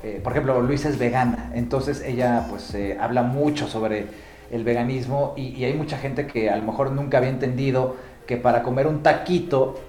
eh, 0.04 0.20
por 0.24 0.34
ejemplo, 0.34 0.60
Luisa 0.62 0.90
es 0.90 0.98
vegana, 0.98 1.52
entonces 1.54 2.02
ella 2.06 2.46
pues 2.50 2.74
eh, 2.76 2.98
habla 3.00 3.22
mucho 3.24 3.68
sobre 3.68 4.08
el 4.52 4.64
veganismo 4.64 5.34
y, 5.38 5.50
y 5.56 5.66
hay 5.66 5.74
mucha 5.74 5.98
gente 5.98 6.28
que 6.28 6.50
a 6.50 6.56
lo 6.58 6.64
mejor 6.64 6.92
nunca 6.92 7.18
había 7.20 7.30
entendido 7.30 7.96
que 8.28 8.38
para 8.38 8.64
comer 8.64 8.88
un 8.88 9.02
taquito 9.04 9.80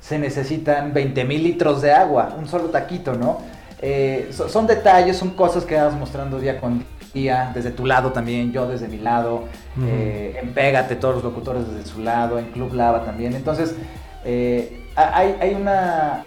se 0.00 0.18
necesitan 0.18 0.92
20 0.94 1.24
mil 1.24 1.42
litros 1.42 1.82
de 1.82 1.92
agua, 1.92 2.34
un 2.38 2.46
solo 2.46 2.64
taquito, 2.70 3.14
¿no? 3.14 3.38
Eh, 3.82 4.28
so- 4.32 4.48
son 4.48 4.66
detalles, 4.66 5.16
son 5.16 5.30
cosas 5.30 5.64
que 5.64 5.74
vamos 5.74 5.94
mostrando 5.98 6.38
día 6.38 6.60
con 6.60 6.84
día, 7.12 7.50
desde 7.54 7.70
tu 7.70 7.86
lado 7.86 8.12
también, 8.12 8.52
yo 8.52 8.66
desde 8.68 8.88
mi 8.88 8.98
lado, 8.98 9.44
eh, 9.86 10.38
en 10.42 10.50
Pégate, 10.52 10.96
todos 10.96 11.14
los 11.16 11.24
locutores 11.24 11.66
desde 11.70 11.88
su 11.90 12.00
lado, 12.00 12.38
en 12.38 12.46
Club 12.52 12.74
Lava 12.74 13.04
también. 13.04 13.34
Entonces, 13.34 13.74
eh, 14.24 14.82
ha- 14.96 15.18
hay, 15.18 15.36
hay 15.40 15.54
una 15.54 16.24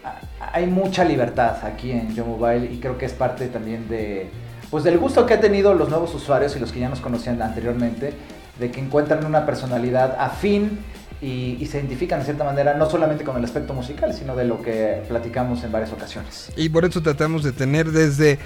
hay 0.54 0.68
mucha 0.68 1.04
libertad 1.04 1.58
aquí 1.66 1.92
en 1.92 2.14
Yo 2.16 2.26
Mobile 2.26 2.66
y 2.72 2.80
creo 2.80 2.98
que 2.98 3.06
es 3.06 3.14
parte 3.14 3.48
también 3.48 3.88
de 3.90 4.30
pues 4.70 4.84
del 4.84 4.98
gusto 5.00 5.26
que 5.26 5.34
han 5.36 5.42
tenido 5.42 5.74
los 5.74 5.90
nuevos 5.90 6.14
usuarios 6.14 6.56
y 6.56 6.60
los 6.60 6.72
que 6.72 6.80
ya 6.80 6.90
nos 6.90 7.00
conocían 7.00 7.42
anteriormente 7.42 8.14
de 8.60 8.72
que 8.72 8.80
encuentran 8.80 9.26
una 9.26 9.46
personalidad 9.46 10.16
afín 10.20 10.80
y, 11.22 11.58
y 11.60 11.66
se 11.66 11.80
identifican 11.80 12.20
de 12.20 12.26
cierta 12.26 12.44
manera 12.44 12.76
no 12.76 12.90
solamente 12.90 13.24
con 13.24 13.36
el 13.38 13.44
aspecto 13.44 13.74
musical 13.74 14.14
sino 14.14 14.36
de 14.36 14.46
lo 14.46 14.62
que 14.62 15.02
platicamos 15.08 15.64
en 15.64 15.72
varias 15.72 15.92
ocasiones. 15.92 16.52
Y 16.56 16.70
por 16.70 16.86
eso 16.86 17.02
tratamos 17.02 17.44
de 17.44 17.52
tener 17.52 17.92
desde 17.92 18.38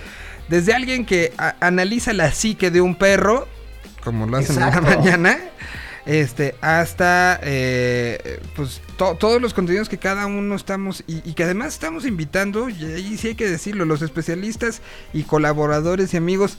desde 0.49 0.73
alguien 0.73 1.05
que 1.05 1.33
a- 1.37 1.55
analiza 1.59 2.13
la 2.13 2.31
psique 2.31 2.71
de 2.71 2.81
un 2.81 2.95
perro, 2.95 3.47
como 4.03 4.25
lo 4.25 4.37
hacen 4.37 4.55
en 4.61 4.69
la 4.69 4.81
mañana, 4.81 5.37
este, 6.05 6.55
hasta 6.61 7.39
eh, 7.43 8.41
pues 8.55 8.81
to- 8.97 9.15
todos 9.19 9.41
los 9.41 9.53
contenidos 9.53 9.87
que 9.89 9.97
cada 9.97 10.25
uno 10.25 10.55
estamos 10.55 11.03
y, 11.07 11.27
y 11.29 11.33
que 11.33 11.43
además 11.43 11.73
estamos 11.73 12.05
invitando, 12.05 12.69
y 12.69 12.83
ahí 12.85 13.17
sí 13.17 13.29
hay 13.29 13.35
que 13.35 13.49
decirlo, 13.49 13.85
los 13.85 14.01
especialistas 14.01 14.81
y 15.13 15.23
colaboradores 15.23 16.13
y 16.13 16.17
amigos. 16.17 16.57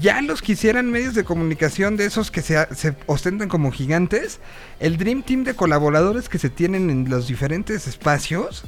Ya 0.00 0.20
los 0.22 0.42
quisieran 0.42 0.90
medios 0.90 1.14
de 1.14 1.24
comunicación 1.24 1.96
de 1.96 2.04
esos 2.04 2.30
que 2.30 2.40
se, 2.42 2.66
se 2.74 2.94
ostentan 3.06 3.48
como 3.48 3.72
gigantes, 3.72 4.38
el 4.80 4.96
Dream 4.96 5.22
Team 5.22 5.44
de 5.44 5.54
colaboradores 5.54 6.28
que 6.28 6.38
se 6.38 6.50
tienen 6.50 6.88
en 6.90 7.08
los 7.10 7.26
diferentes 7.26 7.86
espacios 7.86 8.64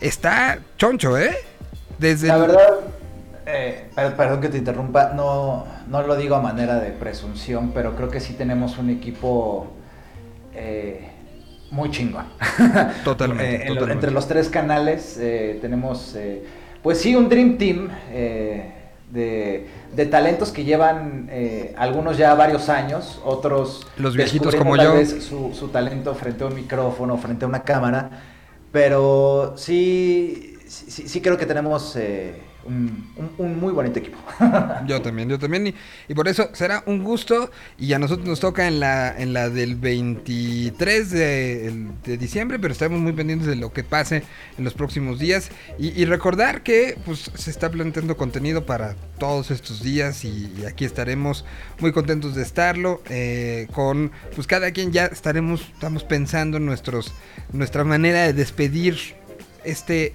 está 0.00 0.60
choncho, 0.78 1.18
¿eh? 1.18 1.36
Desde 1.98 2.28
La 2.28 2.34
el- 2.36 2.40
verdad, 2.42 2.78
eh, 3.52 3.90
per- 3.94 4.14
perdón 4.16 4.40
que 4.40 4.48
te 4.48 4.58
interrumpa, 4.58 5.12
no, 5.14 5.64
no 5.88 6.02
lo 6.02 6.16
digo 6.16 6.34
a 6.36 6.40
manera 6.40 6.80
de 6.80 6.90
presunción, 6.90 7.72
pero 7.74 7.96
creo 7.96 8.08
que 8.08 8.20
sí 8.20 8.34
tenemos 8.34 8.78
un 8.78 8.90
equipo 8.90 9.68
eh, 10.54 11.08
muy 11.70 11.90
chingón. 11.90 12.26
Totalmente, 13.04 13.44
Eh, 13.44 13.54
en 13.54 13.60
lo- 13.60 13.74
totalmente. 13.74 13.92
entre 13.92 14.10
los 14.12 14.26
tres 14.28 14.48
canales 14.48 15.18
tenemos, 15.60 16.16
pues 16.82 16.98
sí, 17.00 17.14
un 17.14 17.28
Dream 17.28 17.58
Team 17.58 17.88
de, 19.10 19.66
de 19.92 20.06
talentos 20.06 20.50
que 20.52 20.64
llevan 20.64 21.28
algunos 21.76 22.16
ya 22.16 22.34
varios 22.34 22.68
años, 22.68 23.20
otros 23.24 23.86
Los 23.96 24.16
viejitos 24.16 24.54
como 24.54 24.76
tal 24.76 24.86
yo. 24.86 24.94
vez 24.94 25.22
su, 25.24 25.52
su 25.54 25.68
talento 25.68 26.14
frente 26.14 26.44
a 26.44 26.46
un 26.48 26.54
micrófono, 26.54 27.16
frente 27.18 27.44
a 27.44 27.48
una 27.48 27.62
cámara, 27.62 28.10
pero 28.72 29.54
sí, 29.56 30.54
sí, 30.66 31.08
sí- 31.08 31.20
creo 31.20 31.36
que 31.36 31.46
tenemos 31.46 31.96
un, 32.64 33.10
muy 33.38 33.72
bonito 33.72 33.98
equipo. 33.98 34.18
Yo 34.86 35.00
también, 35.02 35.28
yo 35.28 35.38
también. 35.38 35.74
Y, 36.08 36.14
por 36.14 36.28
eso 36.28 36.50
será 36.52 36.82
un 36.86 37.02
gusto. 37.02 37.50
Y 37.78 37.92
a 37.92 37.98
nosotros 37.98 38.26
nos 38.26 38.40
toca 38.40 38.66
en 38.66 38.80
la, 38.80 39.14
en 39.16 39.32
la 39.32 39.48
del 39.48 39.76
23 39.76 41.10
de, 41.10 41.86
diciembre, 42.18 42.58
pero 42.58 42.72
estamos 42.72 43.00
muy 43.00 43.12
pendientes 43.12 43.46
de 43.46 43.56
lo 43.56 43.72
que 43.72 43.84
pase 43.84 44.22
en 44.58 44.64
los 44.64 44.74
próximos 44.74 45.18
días. 45.18 45.50
Y, 45.78 46.04
recordar 46.04 46.62
que 46.62 46.98
pues, 47.04 47.30
se 47.34 47.50
está 47.50 47.70
planteando 47.70 48.16
contenido 48.16 48.66
para 48.66 48.96
todos 49.18 49.50
estos 49.50 49.82
días 49.82 50.24
y, 50.24 50.52
y 50.58 50.64
aquí 50.66 50.84
estaremos 50.84 51.44
muy 51.78 51.92
contentos 51.92 52.34
de 52.34 52.42
estarlo. 52.42 53.00
eh, 53.08 53.66
con 53.72 54.10
pues 54.34 54.46
cada 54.46 54.70
quien 54.72 54.92
ya 54.92 55.06
estaremos, 55.06 55.62
estamos 55.72 56.04
pensando 56.04 56.56
en 56.56 56.66
nuestros, 56.66 57.12
nuestra 57.52 57.84
manera 57.84 58.22
de 58.22 58.32
despedir 58.32 58.96
este 59.64 60.14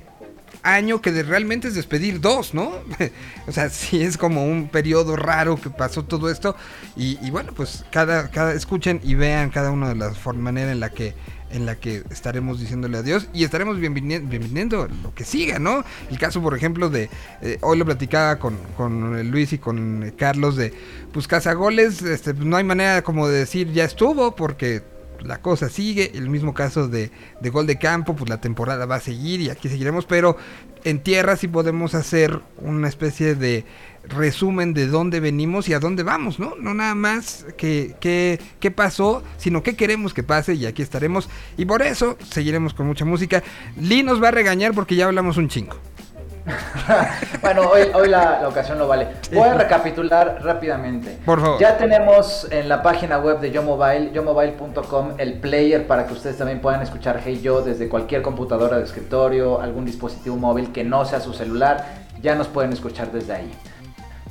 año 0.65 1.01
que 1.01 1.11
de- 1.11 1.23
realmente 1.23 1.67
es 1.69 1.75
despedir 1.75 2.19
dos, 2.19 2.53
¿no? 2.53 2.73
o 3.47 3.51
sea, 3.51 3.69
sí 3.69 4.01
es 4.01 4.17
como 4.17 4.45
un 4.45 4.67
periodo 4.67 5.15
raro 5.15 5.55
que 5.59 5.69
pasó 5.69 6.03
todo 6.03 6.29
esto. 6.29 6.55
Y, 6.97 7.17
y 7.25 7.31
bueno, 7.31 7.53
pues 7.55 7.85
cada, 7.91 8.29
cada, 8.31 8.53
escuchen 8.53 8.99
y 9.03 9.15
vean 9.15 9.49
cada 9.49 9.71
una 9.71 9.89
de 9.89 9.95
las 9.95 10.17
for- 10.17 10.35
manera 10.35 10.71
en 10.71 10.79
la 10.79 10.89
que 10.89 11.13
en 11.51 11.65
la 11.67 11.75
que 11.75 12.03
estaremos 12.09 12.59
diciéndole 12.59 12.97
adiós 12.97 13.29
y 13.31 13.43
estaremos 13.45 13.77
bienveni- 13.77 14.27
bienveniendo 14.27 14.89
lo 15.03 15.13
que 15.13 15.23
siga, 15.23 15.57
¿no? 15.59 15.85
El 16.09 16.17
caso, 16.17 16.41
por 16.41 16.53
ejemplo, 16.57 16.89
de, 16.89 17.07
eh, 17.41 17.59
hoy 17.61 17.77
lo 17.77 17.85
platicaba 17.85 18.39
con, 18.39 18.57
con 18.75 19.29
Luis 19.31 19.53
y 19.53 19.59
con 19.59 20.11
Carlos 20.17 20.57
de, 20.57 20.73
pues 21.13 21.27
cazagoles, 21.27 22.01
este, 22.01 22.33
pues, 22.33 22.45
no 22.45 22.57
hay 22.57 22.63
manera 22.65 23.03
como 23.03 23.29
de 23.29 23.37
decir 23.39 23.71
ya 23.71 23.85
estuvo 23.85 24.35
porque 24.35 24.81
la 25.23 25.41
cosa 25.41 25.69
sigue. 25.69 26.11
El 26.15 26.29
mismo 26.29 26.53
caso 26.53 26.87
de, 26.87 27.11
de 27.41 27.49
Gol 27.49 27.67
de 27.67 27.77
Campo, 27.77 28.15
pues 28.15 28.29
la 28.29 28.41
temporada 28.41 28.85
va 28.85 28.95
a 28.95 28.99
seguir 28.99 29.41
y 29.41 29.49
aquí 29.49 29.69
seguiremos, 29.69 30.05
pero 30.05 30.37
en 30.83 30.99
tierra 30.99 31.35
sí 31.35 31.47
podemos 31.47 31.95
hacer 31.95 32.39
una 32.59 32.87
especie 32.87 33.35
de 33.35 33.65
resumen 34.07 34.73
de 34.73 34.87
dónde 34.87 35.19
venimos 35.19 35.67
y 35.67 35.73
a 35.73 35.79
dónde 35.79 36.03
vamos, 36.03 36.39
¿no? 36.39 36.53
No 36.59 36.73
nada 36.73 36.95
más 36.95 37.45
que, 37.57 37.95
que, 37.99 38.39
qué 38.59 38.71
pasó, 38.71 39.23
sino 39.37 39.63
qué 39.63 39.75
queremos 39.75 40.13
que 40.13 40.23
pase 40.23 40.53
y 40.53 40.65
aquí 40.65 40.81
estaremos. 40.81 41.29
Y 41.57 41.65
por 41.65 41.81
eso 41.81 42.17
seguiremos 42.29 42.73
con 42.73 42.85
mucha 42.85 43.05
música. 43.05 43.43
Lee 43.79 44.03
nos 44.03 44.21
va 44.21 44.27
a 44.27 44.31
regañar 44.31 44.73
porque 44.73 44.95
ya 44.95 45.05
hablamos 45.05 45.37
un 45.37 45.49
chingo. 45.49 45.75
Bueno, 47.41 47.69
hoy, 47.69 47.83
hoy 47.93 48.09
la, 48.09 48.39
la 48.41 48.47
ocasión 48.47 48.77
lo 48.79 48.87
vale. 48.87 49.07
Voy 49.31 49.47
a 49.47 49.53
recapitular 49.53 50.39
rápidamente. 50.43 51.17
Por 51.25 51.39
favor. 51.39 51.59
Ya 51.59 51.77
tenemos 51.77 52.47
en 52.51 52.69
la 52.69 52.81
página 52.81 53.17
web 53.17 53.39
de 53.39 53.51
Yo 53.51 53.63
Mobile, 53.63 54.11
yomobile.com, 54.11 55.13
el 55.17 55.33
player 55.39 55.85
para 55.87 56.07
que 56.07 56.13
ustedes 56.13 56.37
también 56.37 56.61
puedan 56.61 56.81
escuchar 56.81 57.21
Hey 57.23 57.41
Yo 57.41 57.61
desde 57.61 57.89
cualquier 57.89 58.21
computadora 58.21 58.77
de 58.77 58.83
escritorio, 58.83 59.61
algún 59.61 59.85
dispositivo 59.85 60.37
móvil 60.37 60.71
que 60.71 60.83
no 60.83 61.05
sea 61.05 61.19
su 61.19 61.33
celular. 61.33 62.05
Ya 62.21 62.35
nos 62.35 62.47
pueden 62.47 62.73
escuchar 62.73 63.11
desde 63.11 63.33
ahí. 63.33 63.51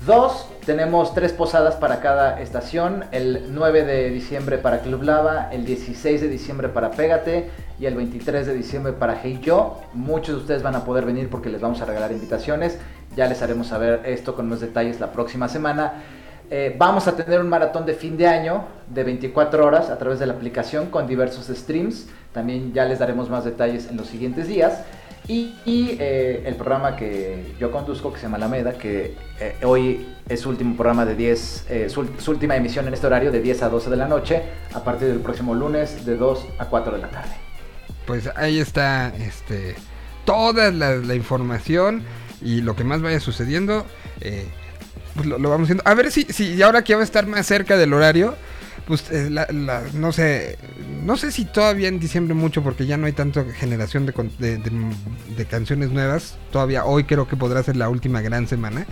Dos, 0.07 0.47
tenemos 0.67 1.15
tres 1.15 1.33
posadas 1.33 1.77
para 1.77 2.01
cada 2.01 2.39
estación. 2.39 3.05
El 3.11 3.47
9 3.55 3.85
de 3.85 4.11
diciembre 4.11 4.59
para 4.59 4.81
Club 4.81 5.03
Lava, 5.03 5.49
el 5.51 5.65
16 5.65 6.21
de 6.21 6.29
diciembre 6.29 6.69
para 6.69 6.91
Pégate 6.91 7.51
y 7.81 7.87
el 7.87 7.95
23 7.95 8.47
de 8.47 8.53
diciembre 8.53 8.93
para 8.93 9.19
Hey 9.23 9.41
Yo. 9.43 9.81
Muchos 9.95 10.35
de 10.35 10.41
ustedes 10.43 10.63
van 10.63 10.75
a 10.75 10.85
poder 10.85 11.07
venir 11.07 11.31
porque 11.31 11.49
les 11.49 11.63
vamos 11.63 11.81
a 11.81 11.87
regalar 11.87 12.13
invitaciones. 12.13 12.79
Ya 13.17 13.27
les 13.29 13.41
haremos 13.41 13.69
saber 13.69 14.03
esto 14.05 14.35
con 14.35 14.47
más 14.47 14.61
detalles 14.61 15.01
la 15.01 15.11
próxima 15.11 15.49
semana. 15.49 16.03
Eh, 16.51 16.77
vamos 16.79 17.09
a 17.09 17.17
tener 17.17 17.41
un 17.41 17.49
maratón 17.49 17.87
de 17.87 17.95
fin 17.95 18.19
de 18.19 18.27
año 18.27 18.65
de 18.89 19.05
24 19.05 19.65
horas 19.65 19.89
a 19.89 19.97
través 19.97 20.19
de 20.19 20.27
la 20.27 20.35
aplicación 20.35 20.91
con 20.91 21.07
diversos 21.07 21.47
streams. 21.47 22.09
También 22.35 22.75
ya 22.75 22.85
les 22.85 22.99
daremos 22.99 23.31
más 23.31 23.47
detalles 23.47 23.89
en 23.89 23.97
los 23.97 24.09
siguientes 24.09 24.49
días. 24.49 24.83
Y, 25.27 25.97
eh, 25.99 26.43
el 26.45 26.55
programa 26.55 26.97
que 26.97 27.55
yo 27.59 27.71
conduzco, 27.71 28.13
que 28.13 28.19
se 28.19 28.25
llama 28.25 28.37
Alameda, 28.37 28.75
que 28.75 29.15
eh, 29.41 29.57
hoy 29.63 30.07
es 30.29 30.41
su 30.41 30.51
último 30.51 30.77
programa 30.77 31.07
de 31.07 31.15
10, 31.15 31.67
eh, 31.71 31.89
su, 31.89 32.31
última 32.31 32.57
emisión 32.57 32.87
en 32.89 32.95
este 32.95 33.07
horario 33.07 33.33
de 33.33 33.41
10 33.41 33.63
a 33.63 33.69
12 33.71 33.89
de 33.89 33.97
la 33.97 34.07
noche, 34.07 34.43
a 34.75 34.85
partir 34.85 35.09
del 35.09 35.21
próximo 35.21 35.55
lunes 35.55 36.05
de 36.05 36.17
2 36.17 36.47
a 36.59 36.67
4 36.67 36.93
de 36.97 36.99
la 36.99 37.11
tarde. 37.11 37.33
Pues 38.07 38.29
ahí 38.37 38.59
está 38.59 39.15
este, 39.17 39.77
toda 40.27 40.71
la, 40.71 41.15
información 41.15 42.03
y 42.43 42.61
lo 42.61 42.77
que 42.77 42.85
más 42.85 43.01
vaya 43.01 43.19
sucediendo. 43.19 43.87
eh, 44.21 44.47
pues 45.15 45.27
lo, 45.27 45.39
lo 45.39 45.49
vamos 45.49 45.67
haciendo. 45.67 45.85
A 45.87 45.95
ver 45.95 46.11
si, 46.11 46.25
si 46.25 46.61
ahora 46.61 46.85
que 46.85 46.95
va 46.95 47.01
a 47.01 47.05
estar 47.05 47.27
más 47.27 47.47
cerca 47.47 47.79
del 47.79 47.95
horario, 47.95 48.35
pues 48.86 49.11
eh, 49.11 49.31
la- 49.31 49.47
no 49.94 50.12
sé, 50.12 50.59
no 51.05 51.16
sé 51.16 51.32
si 51.32 51.44
todavía 51.44 51.89
en 51.89 51.98
diciembre 52.01 52.35
mucho 52.35 52.62
porque 52.62 52.86
ya 52.86 52.97
no 52.97 53.06
hay 53.06 53.12
tanta 53.12 53.44
generación 53.44 54.06
de, 54.06 54.12
de- 54.59 54.61
de- 55.36 55.47
canciones 55.47 55.90
nuevas. 55.90 56.36
Todavía 56.52 56.85
hoy 56.85 57.05
creo 57.05 57.27
que 57.28 57.36
podrá 57.36 57.62
ser 57.62 57.77
la 57.77 57.89
última 57.89 58.20
gran 58.20 58.47
semana. 58.47 58.86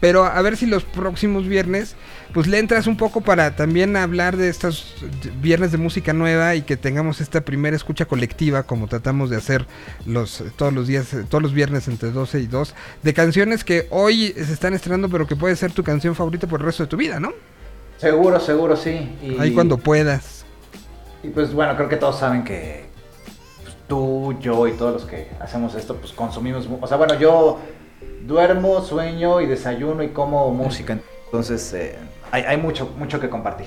Pero 0.00 0.24
a 0.24 0.40
ver 0.40 0.56
si 0.56 0.64
los 0.64 0.84
próximos 0.84 1.46
viernes, 1.46 1.94
pues 2.32 2.46
le 2.46 2.58
entras 2.58 2.86
un 2.86 2.96
poco 2.96 3.20
para 3.20 3.54
también 3.56 3.96
hablar 3.96 4.38
de 4.38 4.48
estos 4.48 4.94
viernes 5.42 5.72
de 5.72 5.78
música 5.78 6.14
nueva 6.14 6.54
y 6.54 6.62
que 6.62 6.78
tengamos 6.78 7.20
esta 7.20 7.42
primera 7.42 7.76
escucha 7.76 8.06
colectiva, 8.06 8.62
como 8.62 8.86
tratamos 8.88 9.28
de 9.28 9.36
hacer 9.36 9.66
los 10.06 10.42
todos 10.56 10.72
los 10.72 10.86
días, 10.86 11.12
eh, 11.12 11.24
todos 11.28 11.42
los 11.42 11.52
viernes 11.52 11.86
entre 11.86 12.12
12 12.12 12.40
y 12.40 12.46
2, 12.46 12.74
de 13.02 13.12
canciones 13.14 13.62
que 13.62 13.88
hoy 13.90 14.28
se 14.34 14.52
están 14.54 14.72
estrenando, 14.72 15.10
pero 15.10 15.26
que 15.26 15.36
puede 15.36 15.54
ser 15.56 15.72
tu 15.72 15.82
canción 15.84 16.14
favorita 16.14 16.46
por 16.46 16.60
el 16.60 16.66
resto 16.66 16.84
de 16.84 16.88
tu 16.88 16.96
vida, 16.96 17.20
¿no? 17.20 17.32
Seguro, 18.00 18.40
seguro, 18.40 18.76
sí. 18.76 19.14
Y, 19.22 19.38
Ahí 19.38 19.52
cuando 19.52 19.76
puedas. 19.76 20.46
Y 21.22 21.28
pues 21.28 21.52
bueno, 21.52 21.76
creo 21.76 21.88
que 21.90 21.96
todos 21.96 22.18
saben 22.18 22.44
que 22.44 22.86
pues, 23.62 23.76
tú, 23.86 24.34
yo 24.40 24.66
y 24.66 24.72
todos 24.72 24.94
los 24.94 25.04
que 25.04 25.28
hacemos 25.38 25.74
esto, 25.74 25.96
pues 25.96 26.12
consumimos... 26.12 26.66
O 26.80 26.86
sea, 26.86 26.96
bueno, 26.96 27.18
yo 27.18 27.58
duermo, 28.22 28.80
sueño 28.80 29.42
y 29.42 29.46
desayuno 29.46 30.02
y 30.02 30.08
como 30.08 30.50
música. 30.54 30.98
Entonces, 31.26 31.74
eh, 31.74 31.98
hay, 32.30 32.42
hay 32.44 32.56
mucho, 32.56 32.90
mucho 32.96 33.20
que 33.20 33.28
compartir. 33.28 33.66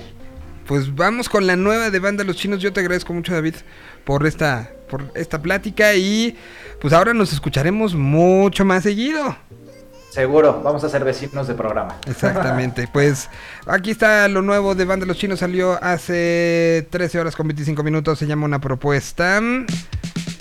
Pues 0.66 0.92
vamos 0.92 1.28
con 1.28 1.46
la 1.46 1.54
nueva 1.54 1.90
de 1.90 2.00
Banda 2.00 2.24
Los 2.24 2.34
Chinos. 2.34 2.60
Yo 2.60 2.72
te 2.72 2.80
agradezco 2.80 3.12
mucho, 3.12 3.32
David, 3.34 3.54
por 4.04 4.26
esta, 4.26 4.72
por 4.90 5.04
esta 5.14 5.40
plática. 5.40 5.94
Y 5.94 6.36
pues 6.80 6.92
ahora 6.92 7.14
nos 7.14 7.32
escucharemos 7.32 7.94
mucho 7.94 8.64
más 8.64 8.82
seguido. 8.82 9.36
Seguro, 10.14 10.60
vamos 10.62 10.84
a 10.84 10.88
ser 10.88 11.02
vecinos 11.02 11.48
de 11.48 11.54
programa. 11.54 11.96
Exactamente. 12.06 12.88
Pues 12.94 13.28
aquí 13.66 13.90
está 13.90 14.28
lo 14.28 14.40
nuevo 14.40 14.76
de 14.76 14.84
Banda 14.84 15.06
Los 15.06 15.18
Chinos. 15.18 15.40
Salió 15.40 15.82
hace 15.82 16.86
13 16.90 17.18
horas 17.18 17.34
con 17.34 17.48
25 17.48 17.82
minutos. 17.82 18.20
Se 18.20 18.26
llama 18.28 18.44
Una 18.44 18.60
Propuesta. 18.60 19.40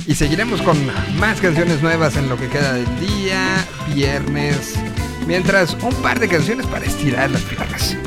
Y 0.05 0.13
seguiremos 0.13 0.61
con 0.61 0.77
más 1.17 1.41
canciones 1.41 1.81
nuevas 1.81 2.15
en 2.17 2.29
lo 2.29 2.37
que 2.37 2.49
queda 2.49 2.73
del 2.73 2.99
día, 2.99 3.65
viernes. 3.95 4.75
Mientras, 5.25 5.73
un 5.81 5.95
par 6.03 6.19
de 6.19 6.27
canciones 6.27 6.67
para 6.67 6.85
estirar 6.85 7.31
las 7.31 7.41
piernas. 7.41 7.97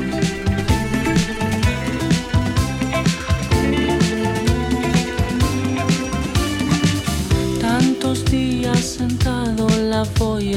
Tantos 7.59 8.23
días 8.25 8.79
sentado 8.79 9.67
la 9.69 10.03
voy 10.17 10.55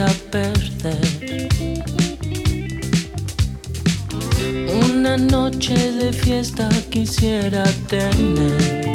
Una 5.12 5.18
noche 5.26 5.74
de 5.74 6.12
fiesta 6.12 6.68
quisiera 6.88 7.64
tener. 7.88 8.92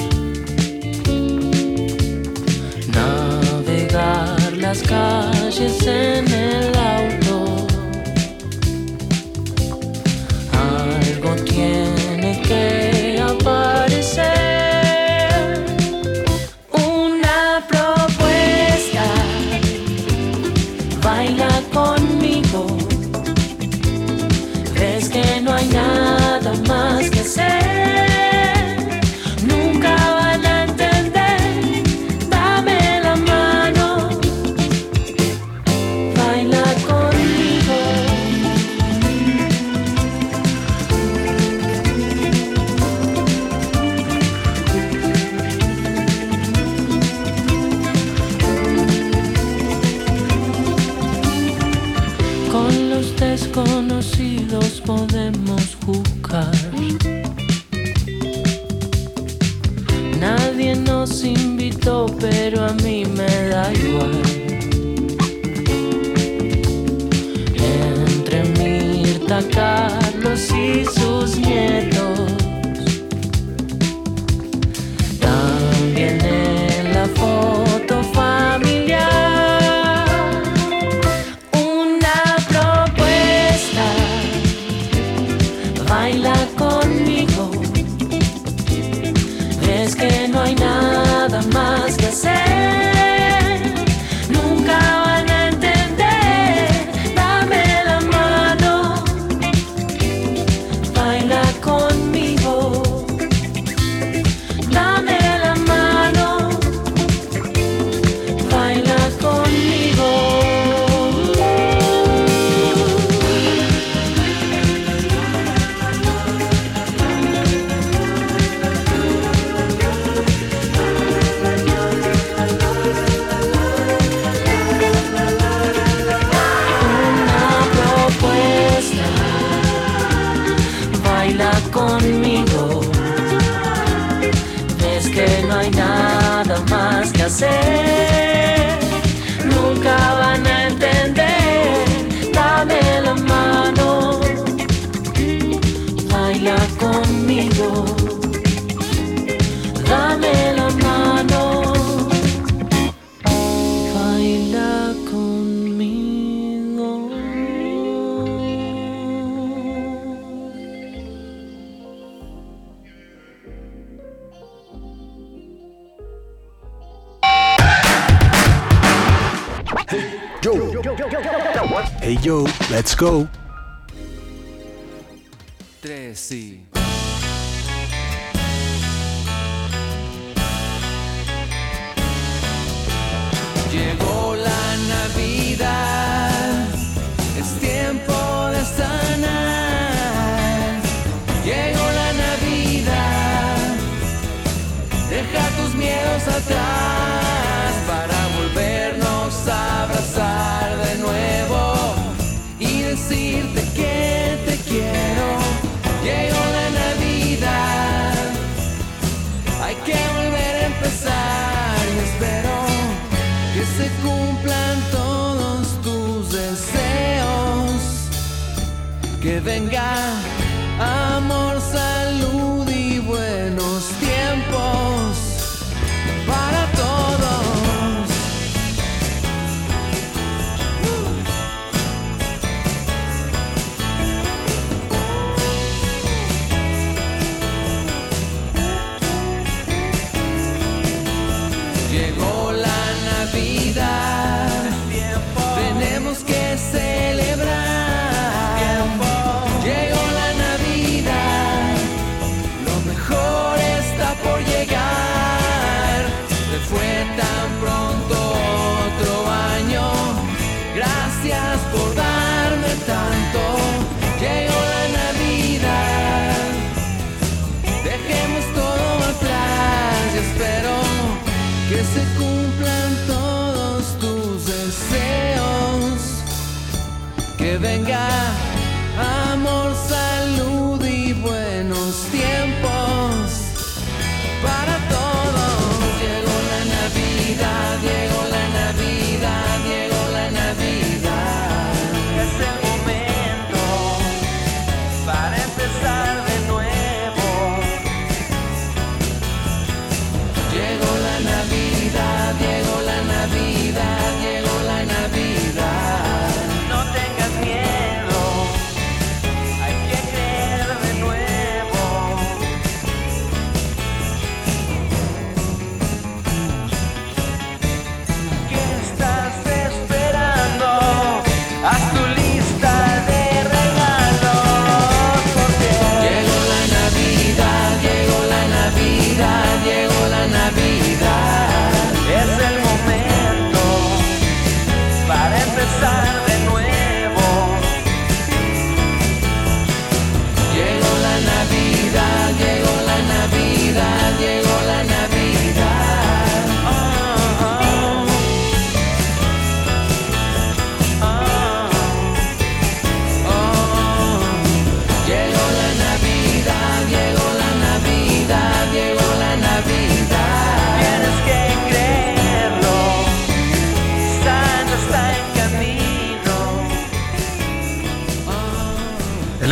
Navegar 2.94 4.54
las 4.54 4.82
calles 4.84 5.86
en 5.86 6.05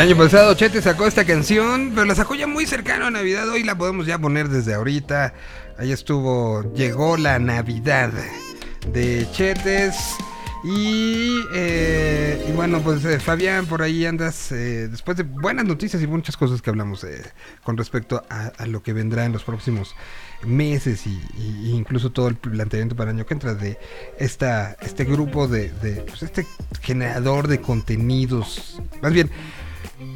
año 0.04 0.18
pasado 0.18 0.54
Chete 0.54 0.82
sacó 0.82 1.08
esta 1.08 1.24
canción, 1.24 1.92
pero 1.96 2.04
la 2.04 2.14
sacó 2.14 2.36
ya 2.36 2.46
muy 2.46 2.66
cercano 2.66 3.06
a 3.06 3.12
Navidad. 3.12 3.48
Hoy 3.48 3.64
la 3.64 3.78
podemos 3.78 4.06
ya 4.06 4.20
poner 4.20 4.50
desde 4.50 4.74
ahorita. 4.74 5.34
Ahí 5.78 5.94
estuvo, 5.94 6.74
llegó 6.74 7.16
la 7.16 7.40
Navidad 7.40 8.12
de 8.92 9.26
Chetes. 9.32 9.96
Y, 10.66 11.40
eh, 11.54 12.46
y 12.50 12.52
bueno, 12.52 12.82
pues 12.82 13.06
eh, 13.06 13.18
Fabián, 13.18 13.66
por 13.66 13.82
ahí 13.82 14.06
andas, 14.06 14.52
eh, 14.52 14.90
después 14.90 15.16
de 15.16 15.24
buenas 15.24 15.64
noticias 15.64 16.04
y 16.04 16.08
muchas 16.08 16.36
cosas 16.36 16.62
que 16.62 16.70
hablamos 16.70 17.06
eh, 17.06 17.22
con 17.64 17.78
respecto 17.78 18.24
a, 18.30 18.66
lo 18.66 18.84
que 18.84 18.92
vendrá 18.92 19.24
en 19.24 19.32
los 19.32 19.44
próximos 19.46 19.96
meses 20.46 21.08
y, 21.08 21.22
incluso 21.70 22.12
todo 22.12 22.28
el 22.28 22.36
planteamiento 22.36 22.96
para 22.96 23.12
el 23.12 23.18
año 23.18 23.26
que 23.26 23.36
entra 23.36 23.56
de 23.56 23.78
esta, 24.20 24.76
este 24.82 25.06
grupo 25.06 25.48
de, 25.48 25.70
de, 25.82 26.02
pues, 26.02 26.24
este 26.24 26.46
generador 26.82 27.48
de 27.48 27.62
contenidos, 27.62 28.82
más 29.02 29.14
bien 29.14 29.32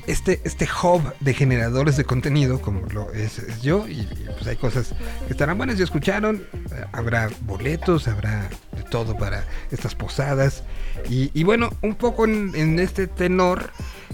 este, 0.08 0.42
este 0.44 0.68
hub 0.82 1.02
de 1.20 1.34
generadores 1.34 1.98
de 1.98 2.04
contenido, 2.04 2.62
como 2.62 2.82
lo 2.88 3.12
es, 3.14 3.62
yo, 3.62 3.88
y, 3.88 4.08
pues 4.34 4.48
hay 4.48 4.56
cosas 4.56 4.94
que 5.26 5.32
estarán 5.34 5.58
buenas, 5.58 5.78
ya 5.78 5.84
escucharon, 5.84 6.44
eh, 6.54 6.86
habrá 6.92 7.30
boletos, 7.42 8.08
habrá 8.08 8.50
de 8.76 8.84
todo 8.84 9.18
para 9.18 9.46
estas 9.72 9.96
posadas, 9.96 10.64
y, 11.10 11.44
bueno, 11.44 11.70
un 11.82 11.96
poco 11.96 12.26
en, 12.26 12.80
este 12.80 13.08
tenor, 13.08 13.72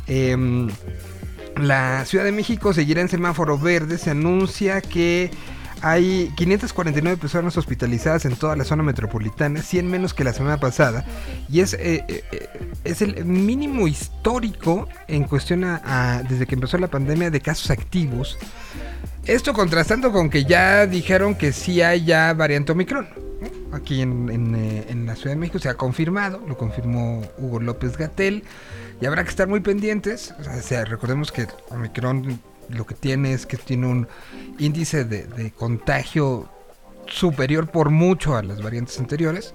em, 0.07 0.69
la 1.57 2.05
Ciudad 2.05 2.25
de 2.25 2.31
México 2.31 2.73
seguirá 2.73 3.01
en 3.01 3.09
semáforo 3.09 3.57
verde, 3.57 3.97
se 3.97 4.11
anuncia 4.11 4.81
que 4.81 5.31
hay 5.84 6.31
549 6.35 7.18
personas 7.18 7.57
hospitalizadas 7.57 8.26
en 8.26 8.35
toda 8.38 8.55
la 8.55 8.64
zona 8.64 8.84
metropolitana, 8.84 9.61
100 9.61 9.88
menos 9.89 10.14
que 10.14 10.23
la 10.23 10.31
semana 10.34 10.57
pasada, 10.57 11.05
y 11.49 11.60
es, 11.60 11.73
eh, 11.73 12.05
eh, 12.07 12.23
eh, 12.31 12.49
es 12.85 13.01
el 13.01 13.26
mínimo 13.26 13.88
histórico 13.88 14.88
en 15.07 15.26
cuestión 15.26 15.65
a, 15.65 15.81
a- 15.84 16.23
desde 16.23 16.47
que 16.47 16.55
empezó 16.55 16.77
la 16.77 16.88
pandemia 16.88 17.30
de 17.30 17.41
casos 17.41 17.69
activos. 17.69 18.38
Esto 19.26 19.53
contrastando 19.53 20.11
con 20.11 20.30
que 20.30 20.45
ya 20.45 20.88
dijeron 20.88 21.35
que 21.35 21.51
sí 21.51 21.81
hay 21.81 22.05
ya 22.05 22.34
variante 22.34 22.72
Omicron. 22.72 23.07
Aquí 23.73 24.01
en, 24.01 24.30
en, 24.30 25.05
la 25.05 25.15
Ciudad 25.15 25.31
de 25.31 25.39
México 25.39 25.60
se 25.60 25.68
ha 25.68 25.73
confirmado, 25.73 26.41
lo 26.47 26.57
confirmó 26.57 27.23
Hugo 27.38 27.60
López 27.60 27.97
Gatel, 27.97 28.43
y 29.01 29.05
habrá 29.05 29.23
que 29.23 29.30
estar 29.31 29.47
muy 29.47 29.60
pendientes. 29.60 30.34
O 30.39 30.61
sea, 30.61 30.85
recordemos 30.85 31.31
que 31.31 31.47
Omicron 31.69 32.39
lo 32.73 32.85
que 32.85 32.95
tiene 32.95 33.33
es 33.33 33.45
que 33.45 33.57
tiene 33.57 33.87
un 33.87 34.07
índice 34.59 35.05
de, 35.05 35.51
contagio 35.51 36.49
superior 37.07 37.69
por 37.69 37.89
mucho 37.89 38.35
a 38.35 38.43
las 38.43 38.61
variantes 38.61 38.99
anteriores, 38.99 39.53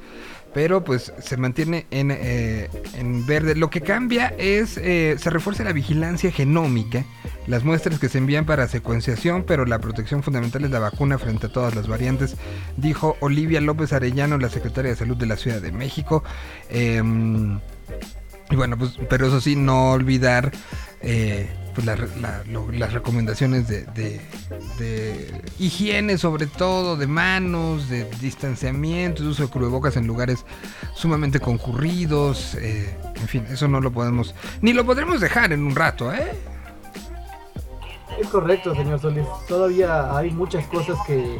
pero 0.53 0.85
pues 0.85 1.13
se 1.19 1.37
mantiene 1.37 1.87
en, 1.91 2.11
eh, 2.11 2.69
en 2.95 3.27
verde. 3.27 3.55
Lo 3.55 3.71
que 3.71 3.81
cambia 3.81 4.35
es, 4.39 4.79
eh, 4.79 5.17
se 5.19 5.31
refuerza 5.31 5.65
la 5.65 5.73
vigilancia 5.73 6.31
genómica, 6.31 7.05
las 7.47 7.65
muestras 7.65 7.99
que 7.99 8.09
se 8.09 8.19
envían 8.19 8.45
para 8.45 8.69
secuenciación, 8.69 9.45
pero 9.45 9.65
la 9.67 9.79
protección 9.79 10.23
fundamental 10.23 10.65
es 10.65 10.71
la 10.71 10.79
vacuna 10.79 11.19
frente 11.19 11.47
a 11.47 11.53
todas 11.53 11.75
las 11.75 11.89
variantes, 11.89 12.37
dijo 12.77 13.17
Olivia 13.21 13.61
López 13.61 13.93
Arellano, 13.93 14.39
la 14.39 14.51
secretaria 14.51 14.91
de 14.91 14.97
Salud 14.97 15.17
de 15.17 15.27
la 15.27 15.37
Ciudad 15.37 15.61
de 15.61 15.73
México. 15.73 16.23
Em, 16.71 17.59
y 18.51 18.57
bueno, 18.57 18.79
pues, 18.79 18.99
pero 19.09 19.27
eso 19.27 19.41
sí, 19.41 19.57
no 19.57 19.93
olvidar 19.93 20.53
eh, 21.03 21.49
pues 21.79 21.87
la- 21.87 22.09
la- 22.21 22.43
lo- 22.49 22.73
las 22.73 22.93
recomendaciones 22.93 23.69
de, 23.69 23.83
de- 23.95 24.21
de 24.79 25.43
higiene, 25.61 26.19
sobre 26.19 26.47
todo, 26.47 26.97
de 26.97 27.07
manos, 27.07 27.89
de 27.89 28.05
distanciamiento, 28.21 29.23
de 29.23 29.29
uso 29.29 29.45
de 29.45 29.49
cubrebocas 29.49 29.97
en 29.97 30.05
lugares 30.09 30.45
sumamente 30.95 31.39
concurridos. 31.39 32.57
eh, 32.57 32.97
en 33.15 33.29
fin, 33.29 33.47
eso 33.49 33.69
no 33.69 33.81
lo 33.81 33.93
podemos, 33.93 34.35
ni 34.61 34.73
lo 34.73 34.85
podremos 34.85 35.21
dejar 35.21 35.53
en 35.53 35.65
un 35.65 35.77
rato, 35.77 36.13
¿eh? 36.13 36.33
Es 38.21 38.27
correcto, 38.27 38.75
señor 38.75 38.99
Solís. 39.01 39.27
Todavía 39.47 40.17
hay 40.17 40.33
muchas 40.33 40.67
cosas 40.67 40.97
que. 41.07 41.39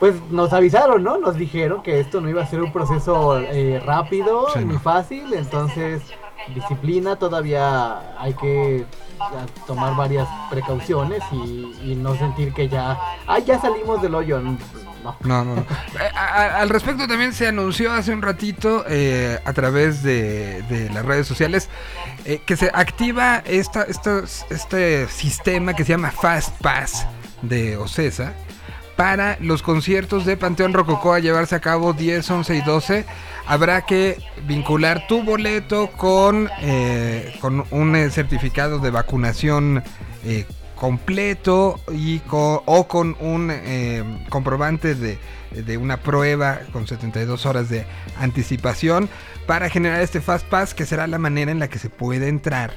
Pues 0.00 0.14
nos 0.32 0.52
avisaron, 0.52 1.04
¿no? 1.04 1.18
Nos 1.18 1.36
dijeron 1.36 1.80
que 1.84 2.00
esto 2.00 2.20
no 2.20 2.28
iba 2.28 2.42
a 2.42 2.46
ser 2.46 2.60
un 2.60 2.72
proceso 2.72 3.38
eh, 3.38 3.80
rápido 3.86 4.46
Sí, 4.52 4.64
ni 4.64 4.74
no. 4.74 4.80
fácil. 4.80 5.32
Entonces, 5.32 6.02
disciplina, 6.54 7.16
todavía 7.16 8.18
hay 8.20 8.34
que 8.34 8.84
ya, 9.18 9.46
tomar 9.66 9.96
varias 9.96 10.26
precauciones 10.50 11.22
y, 11.32 11.72
y 11.84 11.94
no 11.96 12.14
sentir 12.16 12.52
que 12.52 12.68
ya. 12.68 12.98
Ah, 13.26 13.38
ya 13.38 13.60
salimos 13.60 14.02
del 14.02 14.14
hoyo. 14.14 14.40
No. 14.40 14.56
No, 15.24 15.44
no, 15.44 15.56
no. 15.56 15.62
Eh, 16.00 16.10
a- 16.14 16.60
al 16.60 16.68
respecto 16.68 17.06
también 17.08 17.32
se 17.32 17.48
anunció 17.48 17.92
hace 17.92 18.12
un 18.12 18.22
ratito 18.22 18.84
eh, 18.88 19.38
a 19.44 19.52
través 19.52 20.02
de, 20.02 20.62
de 20.62 20.90
las 20.90 21.04
redes 21.04 21.26
sociales 21.26 21.68
eh, 22.24 22.40
que 22.46 22.56
se 22.56 22.70
activa 22.72 23.42
esta, 23.44 23.82
esta- 23.82 24.22
este 24.50 25.08
sistema 25.08 25.74
que 25.74 25.84
se 25.84 25.90
llama 25.90 26.10
Fast 26.12 26.56
Pass 26.62 27.06
de 27.42 27.76
Ocesa 27.76 28.32
para 29.02 29.36
los 29.40 29.64
conciertos 29.64 30.24
de 30.24 30.36
Panteón 30.36 30.72
Rococó 30.72 31.12
a 31.12 31.18
llevarse 31.18 31.56
a 31.56 31.60
cabo 31.60 31.92
10, 31.92 32.30
11 32.30 32.54
y 32.54 32.60
12. 32.60 33.04
Habrá 33.48 33.84
que 33.84 34.16
vincular 34.46 35.08
tu 35.08 35.24
boleto 35.24 35.88
con, 35.96 36.48
eh, 36.60 37.34
con 37.40 37.64
un 37.72 37.96
eh, 37.96 38.10
certificado 38.10 38.78
de 38.78 38.90
vacunación 38.90 39.82
eh, 40.24 40.46
completo 40.76 41.80
y 41.92 42.20
co- 42.20 42.62
o 42.64 42.86
con 42.86 43.16
un 43.18 43.52
comprobante 44.28 44.94
de, 44.94 45.18
de 45.50 45.76
una 45.78 45.96
prueba 45.96 46.60
con 46.72 46.86
72 46.86 47.44
horas 47.44 47.68
de 47.68 47.84
anticipación 48.20 49.08
para 49.48 49.68
generar 49.68 50.00
este 50.00 50.20
Fast 50.20 50.46
Pass 50.46 50.74
que 50.74 50.86
será 50.86 51.08
la 51.08 51.18
manera 51.18 51.50
en 51.50 51.58
la 51.58 51.66
que 51.66 51.80
se 51.80 51.90
puede 51.90 52.28
entrar 52.28 52.72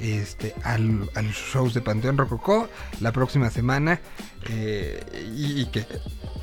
este, 0.00 0.54
al, 0.62 1.08
a 1.14 1.22
los 1.22 1.34
shows 1.34 1.74
de 1.74 1.80
Panteón 1.80 2.18
Rococó 2.18 2.68
la 3.00 3.12
próxima 3.12 3.50
semana 3.50 4.00
eh, 4.48 5.02
y, 5.34 5.62
y 5.62 5.66
que 5.66 5.86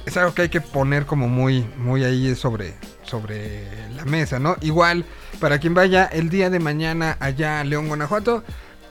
es 0.06 0.18
algo 0.18 0.34
que 0.34 0.44
hay 0.44 0.50
que 0.50 0.62
poner 0.62 1.06
como 1.06 1.28
muy, 1.28 1.66
muy 1.78 2.04
ahí 2.04 2.36
sobre, 2.36 2.74
sobre 3.04 3.66
la 3.96 4.06
mesa, 4.06 4.40
¿no? 4.40 4.56
Igual, 4.62 5.06
para 5.40 5.60
quien 5.60 5.74
vaya 5.74 6.06
el 6.06 6.30
día 6.30 6.50
de 6.50 6.60
mañana 6.60 7.18
allá 7.20 7.62
a 7.62 7.64
León, 7.64 7.88
Guanajuato, 7.88 8.44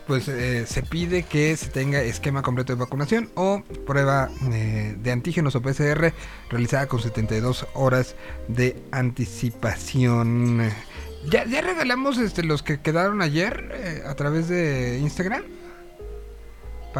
pues 0.06 0.28
eh, 0.28 0.66
se 0.66 0.82
pide 0.82 1.22
que 1.22 1.56
se 1.56 1.68
tenga 1.68 2.02
esquema 2.02 2.42
completo 2.42 2.74
de 2.74 2.80
vacunación 2.80 3.30
o 3.34 3.62
prueba 3.86 4.30
eh, 4.50 4.96
de 4.98 5.12
antígenos 5.12 5.54
o 5.54 5.62
PCR 5.62 6.12
realizada 6.50 6.86
con 6.86 7.00
72 7.00 7.66
horas 7.74 8.16
de 8.48 8.82
anticipación. 8.90 10.70
Ya, 11.28 11.44
ya 11.44 11.60
regalamos 11.60 12.18
este, 12.18 12.42
los 12.42 12.62
que 12.62 12.80
quedaron 12.80 13.22
ayer 13.22 13.70
eh, 13.72 14.02
a 14.06 14.14
través 14.14 14.48
de 14.48 14.98
Instagram. 15.00 15.42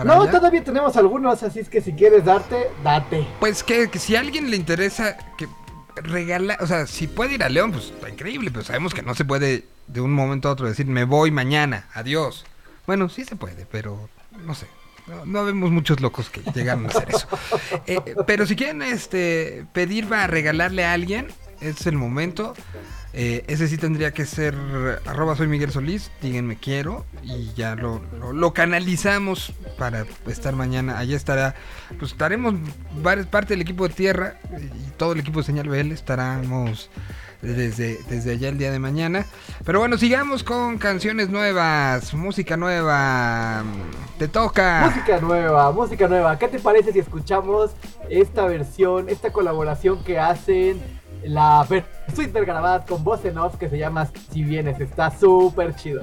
No, 0.05 0.23
allá. 0.23 0.31
todavía 0.31 0.65
tenemos 0.65 0.97
algunos, 0.97 1.43
así 1.43 1.61
es 1.61 1.69
que 1.69 1.83
si 1.83 1.93
quieres 1.93 2.25
darte, 2.25 2.71
date. 2.83 3.27
Pues 3.41 3.63
que, 3.63 3.91
que 3.91 3.99
si 3.99 4.17
a 4.17 4.21
alguien 4.21 4.51
le 4.51 4.57
interesa 4.57 5.19
que 5.37 5.49
regala, 5.97 6.57
o 6.61 6.67
sea, 6.67 6.87
si 6.87 7.07
puede 7.07 7.35
ir 7.35 7.43
a 7.43 7.49
León, 7.49 7.73
pues 7.73 7.87
está 7.87 8.09
increíble, 8.09 8.51
pero 8.51 8.65
sabemos 8.65 8.95
que 8.95 9.03
no 9.03 9.15
se 9.15 9.25
puede 9.25 9.67
de 9.87 10.01
un 10.01 10.13
momento 10.13 10.49
a 10.49 10.53
otro 10.53 10.67
decir 10.67 10.87
me 10.87 11.05
voy 11.05 11.31
mañana, 11.31 11.89
adiós. 11.93 12.45
Bueno, 12.87 13.09
sí 13.09 13.25
se 13.25 13.37
puede, 13.37 13.67
pero 13.67 14.09
no 14.45 14.55
sé. 14.55 14.67
No, 15.07 15.27
no 15.27 15.45
vemos 15.45 15.71
muchos 15.71 16.01
locos 16.01 16.31
que 16.31 16.43
llegan 16.53 16.87
a 16.87 16.89
hacer 16.89 17.09
eso. 17.11 17.27
Eh, 17.87 17.99
eh, 18.07 18.15
pero 18.27 18.47
si 18.47 18.57
quieren 18.57 18.83
este 18.83 19.67
pedir 19.73 20.09
para 20.09 20.27
regalarle 20.27 20.85
a 20.85 20.93
alguien, 20.93 21.29
es 21.61 21.87
el 21.87 21.97
momento. 21.97 22.55
Eh, 23.15 23.45
ese 23.47 23.69
sí 23.69 23.77
tendría 23.77 24.13
que 24.13 24.25
ser 24.25 24.55
arroba 25.05 25.37
soy 25.37 25.47
Miguel 25.47 25.71
Solís, 25.71 26.11
díganme 26.23 26.57
quiero 26.57 27.05
y 27.23 27.53
ya 27.53 27.75
lo, 27.75 28.01
lo, 28.33 28.55
canalizamos 28.55 29.53
para 29.77 30.07
estar 30.27 30.57
mañana. 30.57 30.99
Allá 30.99 31.15
estará, 31.15 31.55
pues 31.99 32.13
estaremos 32.13 32.55
varias 33.03 33.27
parte 33.27 33.53
del 33.53 33.61
equipo 33.61 33.87
de 33.87 33.95
tierra 33.95 34.39
y 34.59 34.91
todo 34.97 35.13
el 35.13 35.21
equipo 35.21 35.41
de 35.41 35.45
Señal 35.45 35.69
BL 35.69 35.93
estaremos 35.93 36.89
desde, 37.43 37.99
desde 38.09 38.33
allá 38.33 38.49
el 38.49 38.57
día 38.57 38.71
de 38.71 38.79
mañana. 38.79 39.27
Pero 39.65 39.81
bueno, 39.81 39.99
sigamos 39.99 40.43
con 40.43 40.79
canciones 40.79 41.29
nuevas, 41.29 42.15
música 42.15 42.57
nueva. 42.57 43.63
Te 44.19 44.29
toca. 44.29 44.87
Música 44.87 45.21
nueva, 45.21 45.71
música 45.73 46.09
nueva. 46.09 46.39
¿Qué 46.39 46.49
te 46.49 46.61
parece 46.61 46.93
si 46.93 47.01
escuchamos 47.01 47.73
esta 48.09 48.47
versión, 48.47 49.09
esta 49.11 49.33
colaboración 49.33 50.03
que 50.05 50.19
hacen 50.19 51.02
la 51.25 51.67
Suite 52.15 52.33
Vergarabat 52.33 52.89
con 52.89 53.05
voz 53.05 53.25
en 53.25 53.39
off 53.39 53.57
que 53.57 53.69
se 53.69 53.79
llama 53.79 54.09
Si 54.31 54.43
Vienes? 54.43 54.81
Está 54.81 55.11
súper 55.11 55.75
chido. 55.75 56.03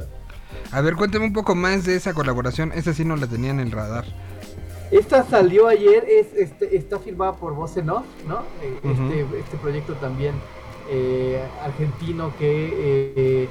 A 0.71 0.81
ver, 0.81 0.95
cuéntame 0.95 1.25
un 1.25 1.33
poco 1.33 1.55
más 1.55 1.85
de 1.85 1.95
esa 1.95 2.13
colaboración. 2.13 2.71
Esa 2.73 2.93
sí 2.93 3.05
no 3.05 3.15
la 3.15 3.27
tenía 3.27 3.51
en 3.51 3.59
el 3.59 3.71
radar. 3.71 4.05
Esta 4.91 5.23
salió 5.23 5.67
ayer, 5.67 6.03
es, 6.09 6.33
este, 6.33 6.75
está 6.75 6.97
firmada 6.97 7.33
por 7.33 7.53
Voz 7.53 7.77
en 7.77 7.91
Off, 7.91 8.05
¿no? 8.27 8.39
Eh, 8.63 8.79
este, 8.83 9.39
este 9.39 9.57
proyecto 9.57 9.93
también 9.93 10.33
eh, 10.89 11.39
argentino 11.63 12.33
que 12.39 12.69
eh, 12.73 13.49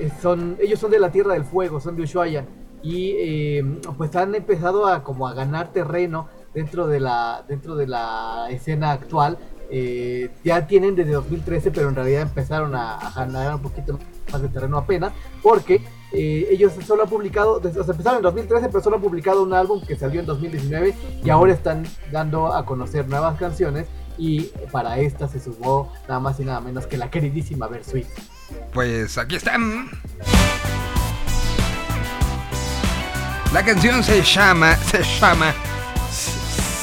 eh, 0.00 0.10
son, 0.20 0.56
ellos 0.60 0.80
son 0.80 0.90
de 0.90 0.98
la 0.98 1.12
Tierra 1.12 1.34
del 1.34 1.44
Fuego, 1.44 1.80
son 1.80 1.94
de 1.96 2.02
Ushuaia 2.02 2.44
y 2.82 3.14
eh, 3.16 3.80
pues 3.96 4.14
han 4.14 4.34
empezado 4.34 4.86
a 4.86 5.02
como 5.02 5.26
a 5.26 5.32
ganar 5.32 5.72
terreno 5.72 6.28
dentro 6.52 6.86
de 6.86 7.00
la 7.00 7.44
dentro 7.48 7.76
de 7.76 7.86
la 7.86 8.48
escena 8.50 8.92
actual 8.92 9.38
eh, 9.70 10.30
ya 10.44 10.66
tienen 10.66 10.94
desde 10.94 11.12
2013, 11.12 11.70
pero 11.70 11.88
en 11.88 11.94
realidad 11.94 12.22
empezaron 12.22 12.74
a, 12.74 12.96
a 12.96 13.10
ganar 13.10 13.54
un 13.56 13.62
poquito 13.62 13.98
más 14.32 14.42
de 14.42 14.48
terreno 14.48 14.78
apenas, 14.78 15.12
porque 15.42 15.82
eh, 16.12 16.48
ellos 16.50 16.72
solo 16.86 17.02
han 17.02 17.08
publicado, 17.08 17.58
desde, 17.58 17.80
o 17.80 17.84
sea, 17.84 17.92
empezaron 17.92 18.18
en 18.18 18.22
2013, 18.22 18.68
pero 18.68 18.82
solo 18.82 18.96
han 18.96 19.02
publicado 19.02 19.42
un 19.42 19.52
álbum 19.52 19.84
que 19.84 19.96
salió 19.96 20.20
en 20.20 20.26
2019 20.26 20.94
y 21.24 21.30
ahora 21.30 21.52
están 21.52 21.84
dando 22.12 22.52
a 22.52 22.64
conocer 22.64 23.08
nuevas 23.08 23.36
canciones 23.38 23.86
y 24.16 24.42
para 24.70 24.98
esta 24.98 25.26
se 25.26 25.40
sumó 25.40 25.92
nada 26.06 26.20
más 26.20 26.38
y 26.38 26.44
nada 26.44 26.60
menos 26.60 26.86
que 26.86 26.96
la 26.96 27.10
queridísima 27.10 27.66
Versuit. 27.66 28.06
Pues 28.72 29.18
aquí 29.18 29.36
están. 29.36 29.88
La 33.52 33.64
canción 33.64 34.02
se 34.02 34.22
llama, 34.22 34.76
se 34.76 35.02
llama 35.02 35.52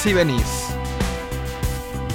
si 0.02 0.14
venís. 0.14 0.61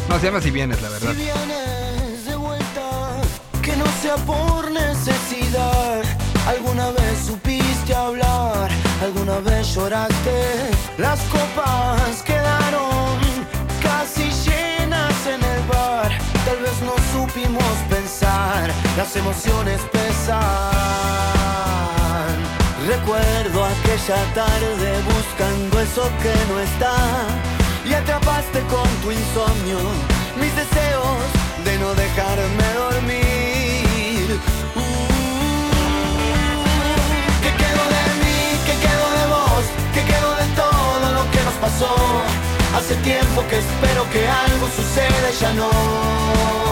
No, 0.09 0.21
se 0.21 0.27
llama 0.27 0.41
Si 0.41 0.51
vienes, 0.51 0.81
la 0.83 0.89
verdad. 0.89 1.11
Si 1.11 1.17
vienes 1.17 2.25
de 2.27 2.37
vuelta, 2.37 3.21
que 3.63 3.77
no 3.77 3.85
sea 4.01 4.17
por 4.17 4.71
necesidad. 4.71 6.03
Alguna 6.47 6.91
vez 6.91 7.27
supiste 7.27 7.95
hablar, 7.95 8.71
alguna 9.03 9.41
vez 9.41 9.75
lloraste. 9.75 10.71
Las 10.97 11.21
copas 11.23 12.23
quedaron 12.23 13.19
casi 13.83 14.31
llenas 14.49 15.27
en 15.27 15.43
el 15.43 15.63
bar. 15.67 16.17
Tal 16.45 16.59
vez 16.59 16.81
no 16.83 16.95
supimos 17.13 17.65
pensar, 17.91 18.71
las 18.97 19.17
emociones 19.17 19.81
pesan. 19.93 20.37
Recuerdo 22.87 23.65
aquella 23.65 24.23
tarde 24.35 25.03
buscando 25.03 25.81
eso 25.81 26.09
que 26.23 26.35
no 26.53 26.61
está 26.61 27.27
y 27.89 27.95
atrapaste 27.95 28.61
con 28.63 28.89
tu 29.03 29.11
insomnio 29.13 29.79
mis 30.41 30.55
deseos 30.57 31.19
de 31.65 31.79
no 31.79 31.95
dejarme 31.95 32.67
dormir. 32.75 34.41
Uh, 34.75 34.81
¿Qué 37.43 37.51
quedó 37.63 37.85
de 37.97 38.05
mí? 38.23 38.39
¿Qué 38.67 38.75
quedó 38.85 39.07
de 39.19 39.27
vos? 39.35 39.65
¿Qué 39.95 40.03
quedó 40.11 40.31
de 40.35 40.47
todo 40.63 41.13
lo 41.17 41.31
que 41.31 41.41
nos 41.45 41.55
pasó? 41.55 41.95
Hace 42.77 42.95
tiempo 42.97 43.45
que 43.49 43.59
espero 43.59 44.05
que 44.13 44.29
algo 44.29 44.67
suceda 44.69 45.31
y 45.31 45.37
ya 45.41 45.53
no. 45.55 46.66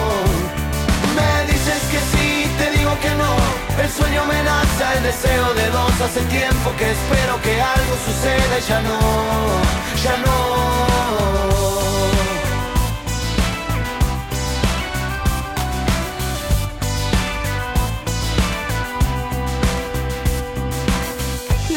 Que 3.01 3.09
no. 3.15 3.35
El 3.81 3.89
sueño 3.89 4.21
amenaza, 4.21 4.93
el 4.97 5.03
deseo 5.03 5.53
de 5.53 5.69
dos. 5.69 6.01
Hace 6.01 6.21
tiempo 6.21 6.71
que 6.77 6.91
espero 6.91 7.41
que 7.41 7.61
algo 7.61 7.95
suceda 8.05 8.59
ya 8.67 8.81
no, 8.81 8.99
ya 10.03 10.17
no. 10.25 10.65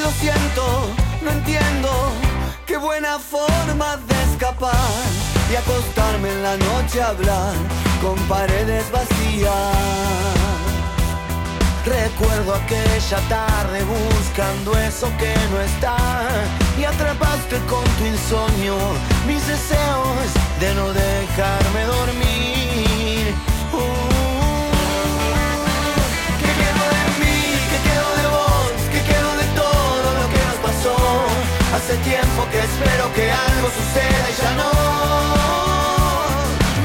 Lo 0.02 0.10
siento, 0.12 0.88
no 1.22 1.30
entiendo 1.30 1.90
qué 2.66 2.76
buena 2.76 3.18
forma 3.18 3.96
de 3.96 4.14
escapar 4.32 4.74
y 5.50 5.56
acostarme 5.56 6.30
en 6.30 6.42
la 6.42 6.56
noche 6.56 7.02
a 7.02 7.08
hablar 7.08 7.54
con 8.00 8.16
paredes 8.28 8.90
vacías. 8.90 10.67
Recuerdo 11.88 12.54
aquella 12.54 13.18
tarde 13.30 13.82
buscando 13.82 14.76
eso 14.76 15.10
que 15.16 15.32
no 15.50 15.58
está 15.58 15.96
y 16.78 16.84
atrapaste 16.84 17.56
con 17.60 17.82
tu 17.96 18.04
insomnio 18.04 18.76
mis 19.26 19.46
deseos 19.46 20.28
de 20.60 20.74
no 20.74 20.92
dejarme 20.92 21.84
dormir. 21.86 23.34
Uh, 23.72 23.78
¿Qué 26.40 26.50
quedó 26.60 26.84
de 26.92 27.04
mí? 27.24 27.40
¿Qué 27.70 27.78
quedó 27.88 28.08
de 28.20 28.26
vos? 28.36 28.72
¿Qué 28.92 29.00
quedó 29.10 29.30
de 29.40 29.46
todo 29.56 30.06
lo 30.20 30.24
que 30.28 30.40
nos 30.44 30.58
pasó? 30.68 30.96
Hace 31.74 31.96
tiempo 32.04 32.40
que 32.52 32.58
espero 32.68 33.04
que 33.14 33.32
algo 33.32 33.68
suceda 33.78 34.26
y 34.28 34.34
ya 34.42 34.52
no. 34.60 34.70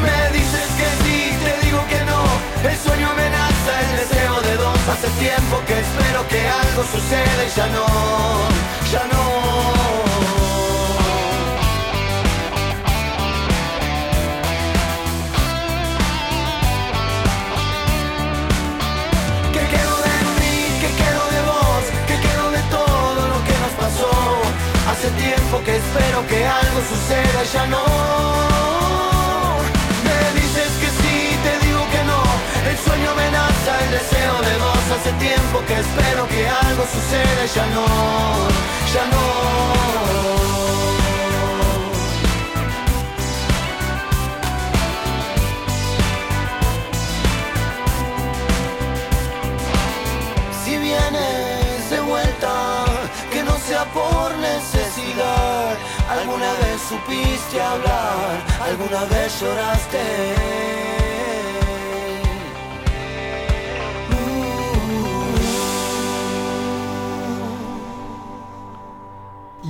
Me 0.01 0.19
dices 0.37 0.67
que 0.79 0.87
sí, 1.03 1.19
te 1.43 1.51
digo 1.65 1.81
que 1.89 1.99
no. 2.05 2.23
El 2.69 2.77
sueño 2.77 3.09
amenaza, 3.11 3.71
el 3.81 3.97
deseo. 3.97 4.22
Hace 4.93 5.07
tiempo 5.19 5.59
que 5.65 5.79
espero 5.79 6.27
que 6.29 6.47
algo 6.47 6.83
suceda 6.83 7.43
y 7.43 7.49
ya 7.57 7.67
no, 7.67 7.85
ya 8.91 9.03
no. 9.11 9.23
¿Qué 19.51 19.59
quedó 19.73 19.95
de 19.97 20.17
mí? 20.39 20.55
¿Qué 20.79 20.89
quedó 21.01 21.23
de 21.33 21.41
vos? 21.49 21.83
¿Qué 22.07 22.15
quedó 22.25 22.51
de 22.51 22.61
todo 22.69 23.27
lo 23.29 23.43
que 23.45 23.55
nos 23.63 23.73
pasó? 23.81 24.11
Hace 24.91 25.09
tiempo 25.19 25.59
que 25.65 25.75
espero 25.75 26.27
que 26.27 26.45
algo 26.45 26.79
suceda 26.87 27.43
ya 27.51 27.65
no. 27.65 28.52
El 32.73 32.79
sueño 32.79 33.11
amenaza, 33.11 33.71
el 33.85 33.91
deseo 33.91 34.41
de 34.41 34.53
dos. 34.57 34.83
Hace 34.95 35.11
tiempo 35.19 35.63
que 35.67 35.75
espero 35.79 36.27
que 36.27 36.49
algo 36.49 36.83
suceda 36.85 37.45
ya 37.53 37.65
no, 37.67 37.85
ya 38.95 39.05
no. 39.13 39.25
Si 50.65 50.77
vienes 50.77 51.89
de 51.91 51.99
vuelta, 51.99 52.85
que 53.31 53.43
no 53.43 53.55
sea 53.59 53.85
por 53.93 54.35
necesidad. 54.37 55.77
Alguna 56.09 56.51
vez 56.53 56.81
supiste 56.89 57.61
hablar, 57.61 58.41
alguna 58.67 59.05
vez 59.05 59.39
lloraste. 59.39 61.02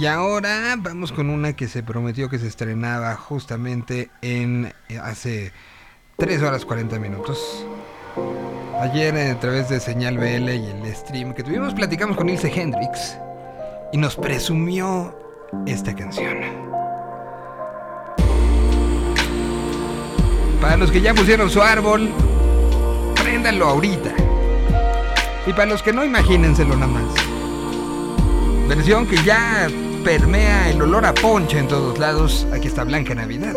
Y 0.04 0.06
ahora 0.06 0.76
vamos 0.78 1.14
con 1.14 1.30
una 1.30 1.54
que 1.54 1.70
se 1.70 1.82
prometió 1.82 2.28
que 2.28 2.38
se 2.38 2.46
estrenaba 2.46 3.16
justamente 3.16 4.12
en 4.22 4.74
eh, 4.90 5.00
hace 5.02 5.54
3 6.18 6.44
horas 6.44 6.66
40 6.66 7.00
minutos. 7.00 7.66
Ayer 8.82 9.16
eh, 9.16 9.32
a 9.32 9.40
través 9.40 9.70
de 9.70 9.80
Señal 9.80 10.18
BL 10.18 10.50
y 10.50 10.66
el 10.66 10.94
stream 10.94 11.34
que 11.34 11.42
tuvimos 11.42 11.74
platicamos 11.74 12.18
con 12.18 12.28
Ilse 12.28 12.52
Hendrix 12.54 13.18
y 13.94 13.98
nos 13.98 14.18
presumió 14.18 15.18
esta 15.66 15.96
canción. 15.96 16.36
Para 20.60 20.76
los 20.76 20.92
que 20.92 21.00
ya 21.00 21.14
pusieron 21.14 21.50
su 21.50 21.62
árbol, 21.62 22.10
préndanlo 23.24 23.68
ahorita. 23.68 24.14
Y 25.48 25.54
para 25.54 25.68
los 25.68 25.82
que 25.82 25.94
no, 25.94 26.04
imagínenselo 26.04 26.76
nada 26.76 26.92
más. 26.92 27.14
Versión 28.68 29.08
que 29.08 29.16
ya 29.24 29.70
permea 30.04 30.70
el 30.70 30.82
olor 30.82 31.06
a 31.06 31.14
ponche 31.14 31.58
en 31.58 31.68
todos 31.68 31.98
lados. 31.98 32.46
Aquí 32.52 32.68
está 32.68 32.84
Blanca 32.84 33.16
Navidad. 33.16 33.56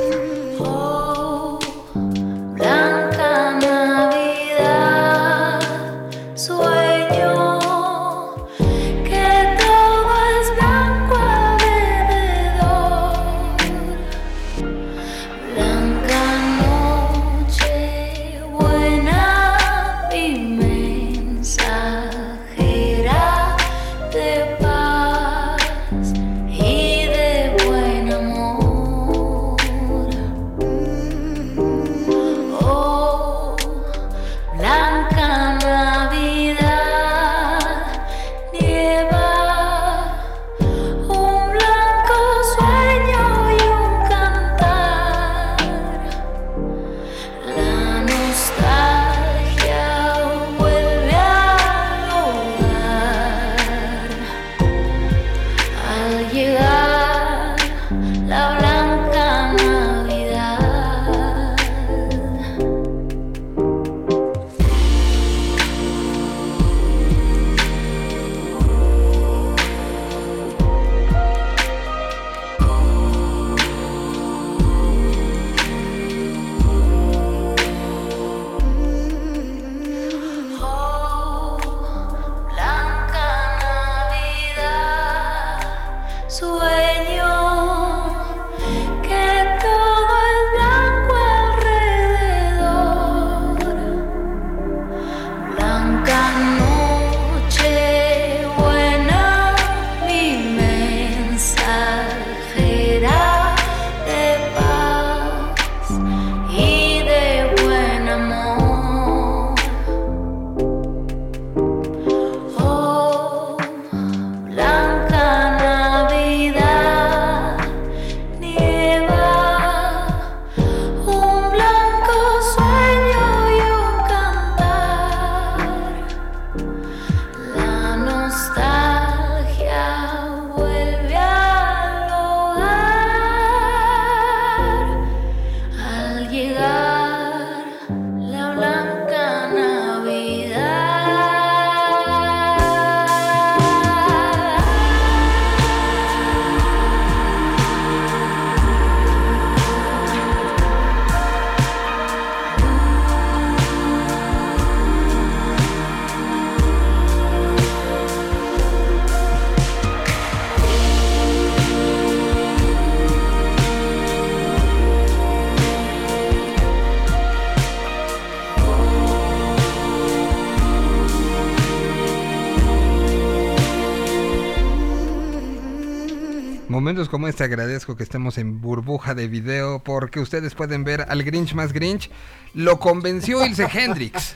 Momentos 176.97 177.11
como 177.11 177.29
este 177.29 177.45
agradezco 177.45 177.95
que 177.95 178.03
estemos 178.03 178.39
en 178.39 178.63
burbuja 178.63 179.15
de 179.15 179.29
video 179.29 179.81
porque 179.85 180.19
ustedes 180.19 180.55
pueden 180.55 180.83
ver 180.83 181.05
al 181.11 181.23
Grinch 181.25 181.53
más 181.53 181.75
Grinch. 181.75 182.11
Lo 182.55 182.79
convenció 182.81 183.45
Ilse 183.45 183.65
Hendrix. 183.71 184.35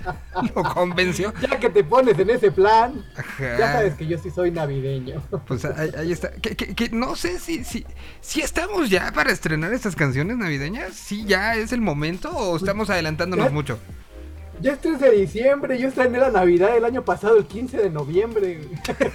Lo 0.54 0.62
convenció. 0.64 1.32
Ya 1.40 1.58
que 1.58 1.70
te 1.70 1.82
pones 1.84 2.18
en 2.18 2.28
ese 2.28 2.50
plan, 2.52 3.02
Ajá. 3.16 3.56
ya 3.58 3.72
sabes 3.72 3.94
que 3.94 4.06
yo 4.06 4.18
sí 4.18 4.28
soy 4.30 4.50
navideño. 4.50 5.22
Pues 5.46 5.64
ahí, 5.64 5.90
ahí 5.96 6.12
está. 6.12 6.32
Que, 6.32 6.54
que- 6.54 6.74
que 6.74 6.90
no 6.90 7.16
sé 7.16 7.38
si, 7.38 7.64
si, 7.64 7.86
si 8.20 8.42
estamos 8.42 8.90
ya 8.90 9.10
para 9.10 9.32
estrenar 9.32 9.72
estas 9.72 9.96
canciones 9.96 10.36
navideñas. 10.36 10.92
Si 10.92 11.24
ya 11.24 11.54
es 11.56 11.72
el 11.72 11.80
momento 11.80 12.28
o 12.30 12.58
estamos 12.58 12.90
adelantándonos 12.90 13.46
Ya- 13.46 13.52
mucho. 13.52 13.78
Ya 14.60 14.72
es 14.72 14.80
3 14.80 15.00
de 15.00 15.10
diciembre, 15.12 15.78
yo 15.78 15.88
estrené 15.88 16.18
la 16.18 16.30
Navidad 16.30 16.76
el 16.76 16.84
año 16.84 17.02
pasado, 17.02 17.38
el 17.38 17.46
15 17.46 17.78
de 17.78 17.88
noviembre. 17.88 18.60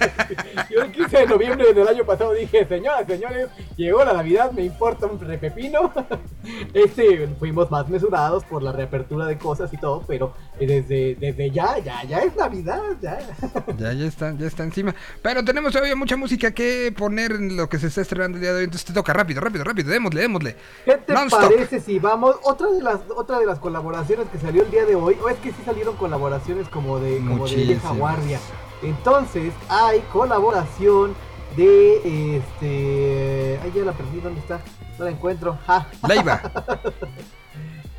yo 0.70 0.82
el 0.82 0.90
15 0.90 1.18
de 1.18 1.26
noviembre 1.26 1.72
del 1.72 1.86
año 1.86 2.04
pasado 2.04 2.32
dije, 2.32 2.66
señoras, 2.66 3.06
señores, 3.06 3.48
llegó 3.76 4.04
la 4.04 4.14
Navidad, 4.14 4.50
me 4.50 4.64
importa 4.64 5.06
un 5.06 5.20
repepino. 5.20 5.92
este, 6.74 7.28
fuimos 7.38 7.70
más 7.70 7.88
mesurados 7.88 8.44
por 8.44 8.60
la 8.60 8.72
reapertura 8.72 9.26
de 9.26 9.38
cosas 9.38 9.72
y 9.72 9.76
todo, 9.76 10.02
pero 10.06 10.34
eh, 10.58 10.66
desde, 10.66 11.14
desde 11.14 11.50
ya, 11.52 11.78
ya, 11.78 12.02
ya 12.02 12.18
es 12.18 12.34
Navidad, 12.34 12.82
ya. 13.00 13.18
Ya, 13.78 13.92
ya 13.92 14.06
está, 14.06 14.34
ya 14.36 14.46
está 14.46 14.64
encima. 14.64 14.94
Pero 15.22 15.44
tenemos 15.44 15.72
todavía 15.72 15.94
mucha 15.94 16.16
música 16.16 16.50
que 16.52 16.92
poner 16.96 17.32
en 17.32 17.56
lo 17.56 17.68
que 17.68 17.78
se 17.78 17.86
está 17.88 18.00
estrenando 18.00 18.36
el 18.36 18.42
día 18.42 18.52
de 18.52 18.58
hoy. 18.58 18.64
Entonces 18.64 18.86
te 18.86 18.92
toca 18.92 19.12
rápido, 19.12 19.40
rápido, 19.40 19.64
rápido. 19.64 19.90
Démosle, 19.90 20.20
démosle. 20.22 20.56
¿Qué 20.84 20.96
te 20.96 21.14
parece 21.14 21.80
si 21.80 21.98
vamos? 21.98 22.36
Otra 22.42 22.68
de 22.70 22.82
las 22.82 23.00
otra 23.14 23.38
de 23.38 23.46
las 23.46 23.58
colaboraciones 23.58 24.28
que 24.28 24.38
salió 24.38 24.62
el 24.62 24.70
día 24.70 24.84
de 24.84 24.94
hoy, 24.94 25.16
o 25.22 25.28
es 25.36 25.42
que 25.42 25.50
sí 25.52 25.62
salieron 25.64 25.96
colaboraciones 25.96 26.68
como 26.68 26.98
de 26.98 27.18
como 27.18 27.46
de 27.46 27.56
vieja 27.56 27.92
guardia. 27.92 28.40
Entonces, 28.82 29.52
hay 29.68 30.00
colaboración 30.12 31.14
de 31.56 32.36
este, 32.36 33.58
ay 33.62 33.72
ya 33.74 33.84
la 33.84 33.92
perdí, 33.92 34.20
¿dónde 34.20 34.40
está? 34.40 34.60
No 34.98 35.04
la 35.04 35.10
encuentro. 35.10 35.58
Ja. 35.66 35.88
Leiva. 36.08 36.40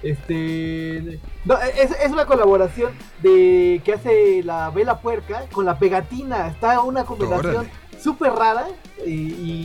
Este, 0.04 1.20
no, 1.44 1.58
es, 1.60 1.92
es 1.92 2.12
una 2.12 2.26
colaboración 2.26 2.94
de 3.24 3.82
que 3.84 3.94
hace 3.94 4.44
la 4.44 4.70
Vela 4.70 5.00
Puerca 5.02 5.46
con 5.52 5.66
la 5.66 5.80
pegatina. 5.80 6.48
Está 6.50 6.82
una 6.82 7.04
combinación 7.04 7.68
súper 8.00 8.34
rara 8.34 8.68
y, 9.06 9.12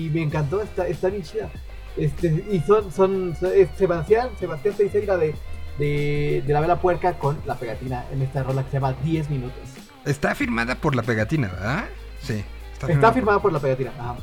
y 0.06 0.10
me 0.12 0.22
encantó. 0.22 0.62
Está, 0.62 0.86
está 0.88 1.08
bien 1.08 1.22
chida. 1.22 1.50
Este, 1.96 2.28
y 2.50 2.60
son, 2.60 2.90
son, 2.90 3.36
son- 3.38 3.52
es 3.54 3.68
Sebastián, 3.76 4.30
Sebastián 4.40 4.74
Teixeira 4.74 5.18
de, 5.18 5.34
de, 5.78 6.42
de 6.46 6.52
la 6.52 6.60
Vela 6.60 6.80
Puerca 6.80 7.14
con 7.14 7.38
la 7.46 7.56
pegatina 7.56 8.04
en 8.12 8.22
esta 8.22 8.42
rola 8.42 8.62
que 8.64 8.70
se 8.70 8.76
llama 8.76 8.94
10 9.04 9.30
minutos. 9.30 9.60
Está 10.04 10.34
firmada 10.34 10.74
por 10.74 10.94
la 10.94 11.02
pegatina, 11.02 11.48
¿verdad? 11.48 11.84
Sí. 12.20 12.44
Está 12.88 13.12
firmada 13.12 13.40
por 13.40 13.52
la 13.52 13.60
pegatina. 13.60 13.92
Ajá. 13.98 14.16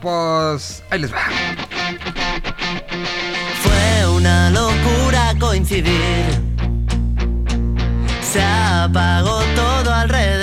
Pues 0.00 0.82
ahí 0.90 1.00
les 1.00 1.12
va. 1.12 1.18
Fue 3.62 4.08
una 4.16 4.50
locura 4.50 5.34
coincidir. 5.38 6.40
Se 8.22 8.42
apagó 8.42 9.40
todo 9.54 9.92
alrededor. 9.92 10.37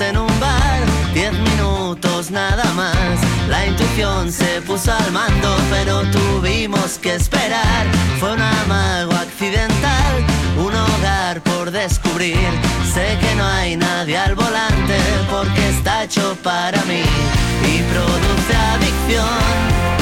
En 0.00 0.16
un 0.16 0.40
bar, 0.40 0.80
diez 1.12 1.32
minutos 1.32 2.30
nada 2.30 2.64
más. 2.72 3.18
La 3.48 3.66
intuición 3.66 4.32
se 4.32 4.62
puso 4.62 4.90
al 4.92 5.12
mando, 5.12 5.54
pero 5.70 6.02
tuvimos 6.10 6.98
que 6.98 7.14
esperar. 7.14 7.86
Fue 8.18 8.32
un 8.32 8.40
amago 8.40 9.12
accidental, 9.12 10.14
un 10.56 10.74
hogar 10.74 11.42
por 11.42 11.70
descubrir. 11.70 12.48
Sé 12.94 13.18
que 13.20 13.34
no 13.34 13.44
hay 13.44 13.76
nadie 13.76 14.16
al 14.16 14.34
volante 14.34 14.98
porque 15.30 15.68
está 15.68 16.04
hecho 16.04 16.36
para 16.42 16.82
mí 16.84 17.02
y 17.02 17.82
produce 17.92 18.56
adicción. 18.74 20.01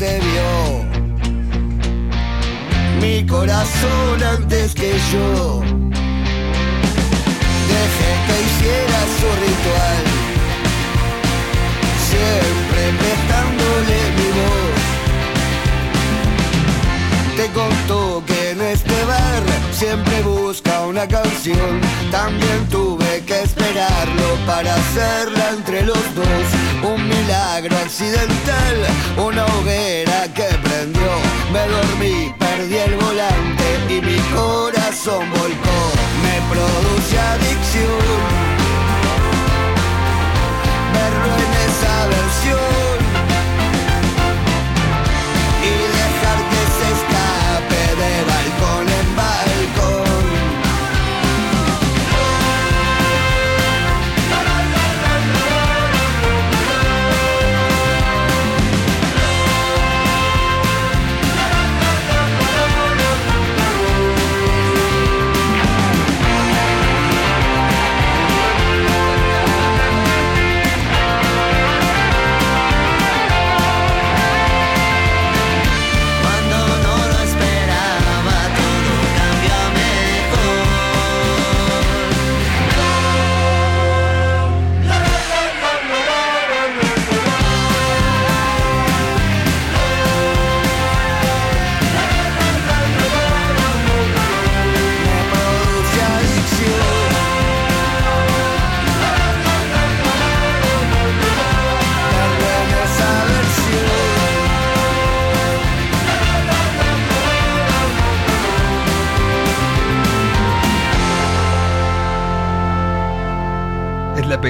Te 0.00 0.18
vio. 0.18 0.50
Mi 3.02 3.26
corazón 3.26 4.22
antes 4.22 4.74
que 4.74 4.92
yo. 5.12 5.60
Dejé 7.72 8.12
que 8.26 8.36
hiciera 8.46 9.00
su 9.18 9.28
ritual. 9.44 10.04
Siempre 12.08 12.82
prestándole 13.00 14.09
Te 17.40 17.46
contó 17.52 18.22
que 18.26 18.50
en 18.50 18.60
este 18.60 18.92
bar 19.06 19.42
siempre 19.72 20.20
busca 20.20 20.82
una 20.82 21.08
canción. 21.08 21.80
También 22.10 22.68
tuve 22.68 23.24
que 23.24 23.40
esperarlo 23.40 24.36
para 24.46 24.74
hacerla 24.74 25.48
entre 25.56 25.80
los 25.86 26.14
dos. 26.14 26.44
Un 26.82 27.08
milagro 27.08 27.74
accidental, 27.78 28.76
una 29.16 29.46
hoguera 29.46 30.28
que 30.34 30.48
prendió. 30.62 31.12
Me 31.50 31.66
dormí, 31.66 32.30
perdí 32.38 32.76
el 32.76 32.96
volante 32.96 33.64
y 33.88 34.02
mi 34.02 34.18
corazón 34.36 35.24
volcó. 35.30 35.80
Me 36.22 36.36
produce 36.52 37.18
adicción. 37.18 38.20
Verlo 40.92 41.32
en 41.46 41.52
esa 41.70 42.06
versión 42.06 42.89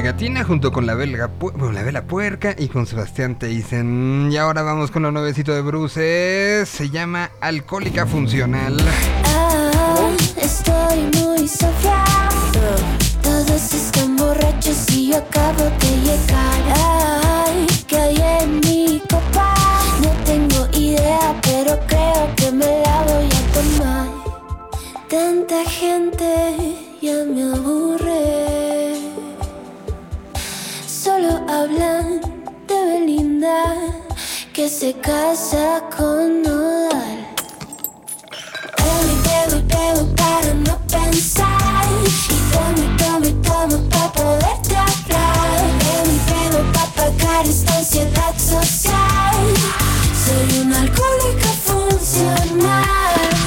Pegatina 0.00 0.44
junto 0.44 0.72
con 0.72 0.86
la, 0.86 0.94
belga 0.94 1.26
bueno, 1.26 1.72
la 1.72 1.82
Vela 1.82 2.06
Puerca 2.06 2.54
y 2.56 2.68
con 2.68 2.86
Sebastián 2.86 3.38
Teisen. 3.38 4.30
Y 4.32 4.38
ahora 4.38 4.62
vamos 4.62 4.90
con 4.90 5.02
lo 5.02 5.12
nuevecito 5.12 5.54
de 5.54 5.60
Bruce. 5.60 6.64
Se 6.64 6.88
llama 6.88 7.32
Alcohólica 7.42 8.06
Funcional. 8.06 8.78
Hoy 8.78 10.16
estoy 10.40 11.02
muy 11.20 11.46
saciado. 11.46 12.76
Todos 13.22 13.74
están 13.74 14.16
borrachos 14.16 14.90
y 14.90 15.10
yo 15.10 15.18
acabo 15.18 15.64
de 15.64 15.90
llegar. 16.00 16.62
Ay, 17.44 17.66
que 17.86 17.96
hay 17.98 18.16
en 18.40 18.60
mi 18.60 19.02
copa. 19.02 19.54
No 20.02 20.08
tengo 20.24 20.66
idea, 20.78 21.38
pero 21.42 21.78
creo 21.86 22.34
que 22.36 22.50
me 22.52 22.64
la 22.64 23.02
voy 23.02 23.28
a 23.28 23.52
tomar. 23.52 24.08
Tanta 25.10 25.62
gente 25.68 26.78
ya 27.02 27.22
me 27.26 27.52
aburre. 27.52 28.49
Solo 31.02 31.40
hablan 31.48 32.20
de 32.68 32.84
Belinda 32.84 33.64
que 34.52 34.68
se 34.68 34.92
casa 35.00 35.82
con 35.96 36.42
Nodal. 36.42 37.26
Bebo 38.76 39.14
bebo 39.24 39.56
y 39.56 39.62
bebo 39.62 40.14
para 40.14 40.52
no 40.52 40.78
pensar. 40.88 41.86
Y 42.04 42.36
tomo 42.52 42.82
y 42.84 42.96
tomo 42.98 43.26
y 43.26 43.32
tomo 43.40 43.88
para 43.88 44.12
poderte 44.12 44.76
hablar. 44.76 45.58
Bebo 45.80 46.10
y 46.12 46.20
bebo 46.28 46.72
para 46.74 46.90
pagar 46.90 47.46
esta 47.46 47.78
ansiedad 47.78 48.34
social. 48.36 49.40
Soy 50.22 50.60
una 50.60 50.80
alcohólica 50.82 51.48
funcional. 51.64 53.39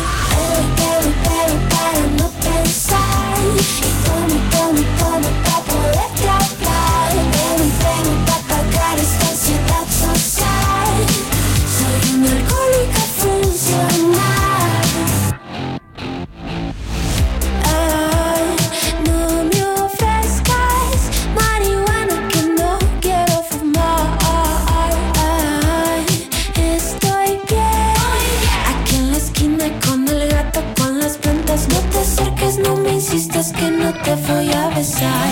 Insistas 33.44 33.52
que 33.52 33.72
no 33.72 33.94
te 33.94 34.16
voy 34.16 34.52
a 34.52 34.70
besar. 34.70 35.28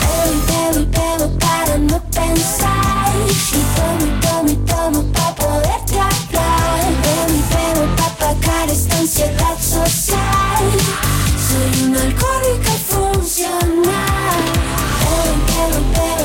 Bebo 0.00 0.32
y 0.32 0.40
bebo 0.46 0.80
y 0.80 0.86
bebo 0.86 1.38
para 1.38 1.78
no 1.78 2.00
pensar. 2.10 3.12
Y 3.28 3.62
tomo 3.76 4.04
y 4.06 4.20
tomo 4.20 4.50
y 4.50 4.56
tomo 4.66 5.02
para 5.12 5.34
poderte 5.34 5.98
hablar. 5.98 6.80
Bebo 7.02 7.32
y 7.32 7.42
bebo 7.52 7.84
para 7.96 8.14
pagar 8.14 8.70
esta 8.70 8.98
ansiedad 8.98 9.58
social. 9.60 10.64
Soy 11.46 11.84
una 11.84 12.00
alcohólica 12.02 12.72
funcional. 12.88 14.42
Bebo 15.02 15.32
y 15.34 15.44
bebo 15.52 15.78
y 15.78 15.84
bebo 15.94 16.21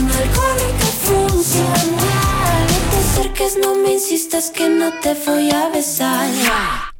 una 0.00 0.18
alcohólica 0.18 0.86
funcional. 1.06 2.66
No 2.66 2.90
te 2.90 2.96
acerques, 2.98 3.58
no 3.62 3.74
me 3.76 3.92
insistas 3.92 4.50
que 4.50 4.68
no 4.68 4.92
te 5.00 5.14
voy 5.26 5.50
a 5.50 5.70
besar. 5.70 6.28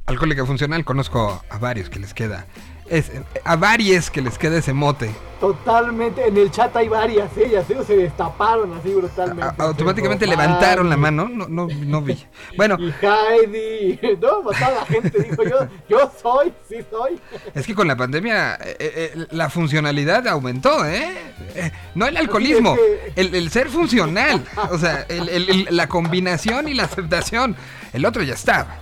Alcohólica 0.07 0.47
funcional, 0.47 0.85
conozco 0.87 1.43
a 1.51 1.59
varios 1.59 1.91
que 1.91 1.99
les 1.99 2.15
queda. 2.15 2.47
Es, 2.91 3.11
a 3.45 3.57
varios 3.57 4.11
que 4.11 4.23
les 4.23 4.39
queda 4.39 4.59
ese 4.59 4.73
mote. 4.73 5.11
Totalmente, 5.41 6.27
en 6.27 6.37
el 6.37 6.51
chat 6.51 6.75
hay 6.77 6.89
varias, 6.89 7.31
ellas 7.37 7.65
¿eh? 7.71 7.77
se 7.87 7.97
destaparon 7.97 8.73
así 8.77 8.93
brutalmente. 8.93 9.45
A- 9.45 9.55
automáticamente 9.67 10.27
levantaron 10.27 10.91
la 10.91 10.97
mano, 10.97 11.29
no, 11.29 11.47
no, 11.47 11.69
no 11.69 12.03
vi. 12.03 12.25
Bueno, 12.57 12.77
Y 12.81 12.93
Heidi, 13.05 14.01
no, 14.21 14.43
pues, 14.43 14.59
toda 14.59 14.73
la 14.73 14.87
gente 14.87 15.11
dijo 15.23 15.45
yo, 15.45 15.69
yo 15.89 16.11
soy, 16.21 16.53
sí 16.69 16.77
soy. 16.91 17.21
es 17.55 17.67
que 17.67 17.75
con 17.75 17.87
la 17.87 17.97
pandemia 17.97 18.57
eh, 18.57 18.77
eh, 18.81 19.27
la 19.31 19.49
funcionalidad 19.49 20.27
aumentó, 20.27 20.85
¿eh? 20.85 21.09
Eh, 21.55 21.71
No 21.95 22.07
el 22.09 22.17
alcoholismo, 22.17 22.75
Es 23.07 23.13
el, 23.17 23.35
el 23.35 23.51
ser 23.51 23.69
funcional. 23.69 24.45
O 24.73 24.79
sea, 24.79 25.07
el- 25.09 25.69
la 25.71 25.87
combinación 25.89 26.69
y 26.69 26.75
la 26.75 26.85
aceptación. 26.85 27.55
El 27.93 28.05
otro 28.05 28.23
ya 28.23 28.35
estaba, 28.35 28.77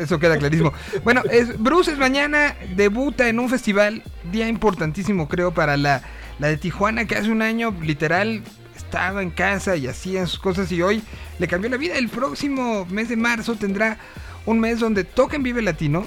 Eso 0.00 0.18
queda 0.18 0.36
clarísimo. 0.36 0.72
Bueno, 1.04 1.22
es, 1.30 1.62
Bruce 1.62 1.92
es 1.92 1.98
mañana, 1.98 2.56
debuta 2.74 3.28
en 3.28 3.38
un 3.38 3.48
festival, 3.48 4.02
día 4.32 4.48
importantísimo 4.48 5.28
creo 5.28 5.52
para 5.52 5.76
la, 5.82 6.02
la 6.38 6.48
de 6.48 6.56
Tijuana, 6.56 7.04
que 7.04 7.16
hace 7.16 7.30
un 7.30 7.42
año 7.42 7.74
literal 7.82 8.42
estaba 8.76 9.22
en 9.22 9.30
casa 9.30 9.76
y 9.76 9.86
hacía 9.86 10.26
sus 10.26 10.38
cosas 10.38 10.70
y 10.72 10.82
hoy 10.82 11.02
le 11.38 11.48
cambió 11.48 11.70
la 11.70 11.76
vida. 11.76 11.96
El 11.96 12.08
próximo 12.08 12.86
mes 12.86 13.08
de 13.08 13.16
marzo 13.16 13.56
tendrá 13.56 13.98
un 14.46 14.60
mes 14.60 14.80
donde 14.80 15.04
toca 15.04 15.36
en 15.36 15.42
Vive 15.42 15.62
Latino, 15.62 16.06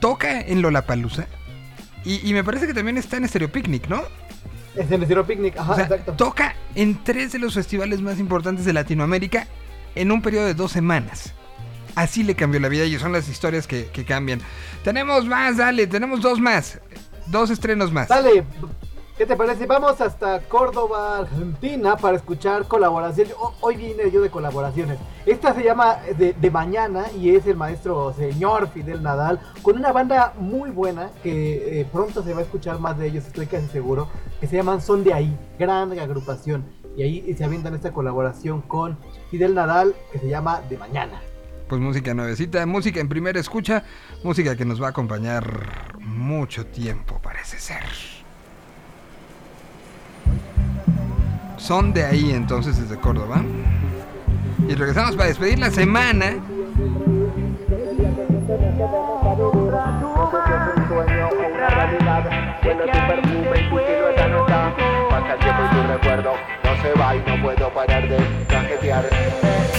toca 0.00 0.40
en 0.40 0.62
Lollapalooza 0.62 1.26
y, 2.04 2.28
y 2.28 2.34
me 2.34 2.44
parece 2.44 2.66
que 2.66 2.74
también 2.74 2.98
está 2.98 3.16
en 3.16 3.28
Stereo 3.28 3.50
Picnic, 3.50 3.88
¿no? 3.88 4.02
Es 4.76 4.90
en 4.90 5.06
Zero 5.06 5.24
Picnic, 5.24 5.56
ajá, 5.56 5.72
O 5.72 5.74
sea, 5.76 5.84
exacto. 5.84 6.12
toca 6.14 6.56
en 6.74 7.02
tres 7.04 7.32
de 7.32 7.38
los 7.38 7.54
festivales 7.54 8.00
más 8.00 8.18
importantes 8.18 8.64
de 8.64 8.72
Latinoamérica 8.72 9.46
en 9.94 10.10
un 10.10 10.20
periodo 10.20 10.46
de 10.46 10.54
dos 10.54 10.72
semanas. 10.72 11.32
Así 11.94 12.24
le 12.24 12.34
cambió 12.34 12.58
la 12.58 12.68
vida 12.68 12.84
y 12.84 12.98
son 12.98 13.12
las 13.12 13.28
historias 13.28 13.68
que, 13.68 13.86
que 13.86 14.04
cambian. 14.04 14.40
Tenemos 14.82 15.26
más, 15.26 15.58
dale, 15.58 15.86
tenemos 15.86 16.20
dos 16.20 16.40
más. 16.40 16.80
Dos 17.26 17.50
estrenos 17.50 17.92
más. 17.92 18.08
Dale, 18.08 18.44
¿qué 19.16 19.26
te 19.26 19.36
parece? 19.36 19.66
Vamos 19.66 20.00
hasta 20.00 20.40
Córdoba, 20.40 21.18
Argentina, 21.18 21.96
para 21.96 22.16
escuchar 22.16 22.66
colaboraciones. 22.66 23.34
Ho- 23.38 23.54
Hoy 23.60 23.76
vine 23.76 24.10
yo 24.10 24.20
de 24.20 24.30
colaboraciones. 24.30 24.98
Esta 25.26 25.54
se 25.54 25.62
llama 25.62 25.96
de, 26.18 26.32
de 26.34 26.50
Mañana 26.50 27.04
y 27.18 27.34
es 27.34 27.46
el 27.46 27.56
maestro 27.56 28.12
señor 28.12 28.68
Fidel 28.68 29.02
Nadal, 29.02 29.40
con 29.62 29.76
una 29.76 29.92
banda 29.92 30.34
muy 30.38 30.70
buena 30.70 31.10
que 31.22 31.80
eh, 31.80 31.86
pronto 31.92 32.22
se 32.22 32.34
va 32.34 32.40
a 32.40 32.42
escuchar 32.42 32.78
más 32.78 32.98
de 32.98 33.06
ellos, 33.06 33.26
estoy 33.26 33.46
casi 33.46 33.66
seguro, 33.68 34.08
que 34.40 34.46
se 34.46 34.56
llaman 34.56 34.80
Son 34.80 35.02
de 35.04 35.14
Ahí, 35.14 35.36
gran 35.58 35.98
agrupación. 35.98 36.64
Y 36.96 37.02
ahí 37.02 37.34
se 37.36 37.44
avientan 37.44 37.74
esta 37.74 37.92
colaboración 37.92 38.62
con 38.62 38.98
Fidel 39.30 39.54
Nadal 39.54 39.94
que 40.12 40.18
se 40.18 40.28
llama 40.28 40.60
De 40.68 40.76
Mañana. 40.78 41.20
Pues 41.68 41.80
música 41.80 42.12
nuevecita, 42.14 42.64
música 42.66 43.00
en 43.00 43.08
primera 43.08 43.40
escucha, 43.40 43.82
música 44.22 44.54
que 44.54 44.64
nos 44.66 44.80
va 44.80 44.88
a 44.88 44.90
acompañar 44.90 45.94
mucho 45.98 46.66
tiempo, 46.66 47.18
parece 47.22 47.58
ser. 47.58 47.82
Son 51.56 51.92
de 51.92 52.04
ahí 52.04 52.32
entonces 52.32 52.78
desde 52.78 53.00
Córdoba. 53.00 53.42
Y 54.68 54.74
regresamos 54.74 55.16
para 55.16 55.28
despedir 55.28 55.58
la 55.58 55.70
semana. 55.70 56.36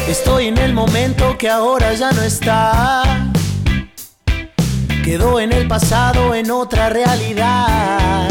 Estoy 0.07 0.47
en 0.47 0.57
el 0.57 0.73
momento 0.73 1.37
que 1.37 1.49
ahora 1.49 1.93
ya 1.93 2.11
no 2.11 2.21
está. 2.21 3.03
Quedó 5.03 5.39
en 5.39 5.51
el 5.51 5.67
pasado 5.67 6.33
en 6.33 6.49
otra 6.49 6.89
realidad. 6.89 8.27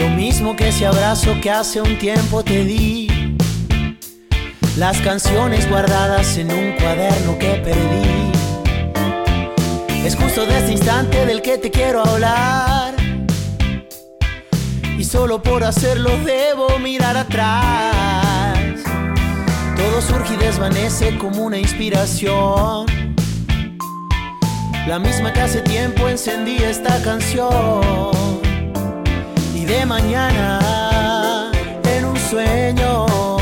Lo 0.00 0.08
mismo 0.08 0.56
que 0.56 0.68
ese 0.68 0.86
abrazo 0.86 1.38
que 1.42 1.50
hace 1.50 1.78
un 1.82 1.98
tiempo 1.98 2.42
te 2.42 2.64
di. 2.64 3.36
Las 4.78 4.98
canciones 5.02 5.68
guardadas 5.68 6.38
en 6.38 6.50
un 6.50 6.72
cuaderno 6.72 7.38
que 7.38 7.56
perdí. 7.56 8.32
Es 10.02 10.16
justo 10.16 10.46
de 10.46 10.56
este 10.58 10.72
instante 10.72 11.26
del 11.26 11.42
que 11.42 11.58
te 11.58 11.70
quiero 11.70 12.02
hablar. 12.02 12.94
Y 14.96 15.04
solo 15.04 15.42
por 15.42 15.64
hacerlo 15.64 16.16
debo 16.24 16.78
mirar 16.78 17.18
atrás. 17.18 18.80
Todo 19.76 20.00
surge 20.00 20.32
y 20.32 20.36
desvanece 20.38 21.18
como 21.18 21.42
una 21.42 21.58
inspiración. 21.58 22.86
La 24.88 24.98
misma 24.98 25.30
que 25.34 25.40
hace 25.42 25.60
tiempo 25.60 26.08
encendí 26.08 26.56
esta 26.56 27.02
canción 27.02 28.49
de 29.70 29.86
mañana 29.86 31.50
en 31.84 32.04
un 32.04 32.16
sueño. 32.16 33.39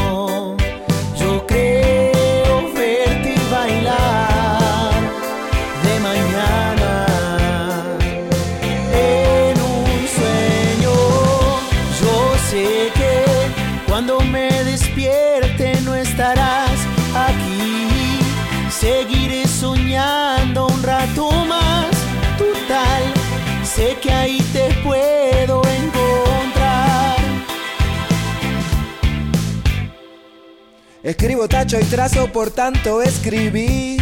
Escribo 31.08 31.48
tacho 31.48 31.80
y 31.80 31.84
trazo 31.84 32.30
por 32.30 32.50
tanto 32.50 33.00
escribir. 33.00 33.98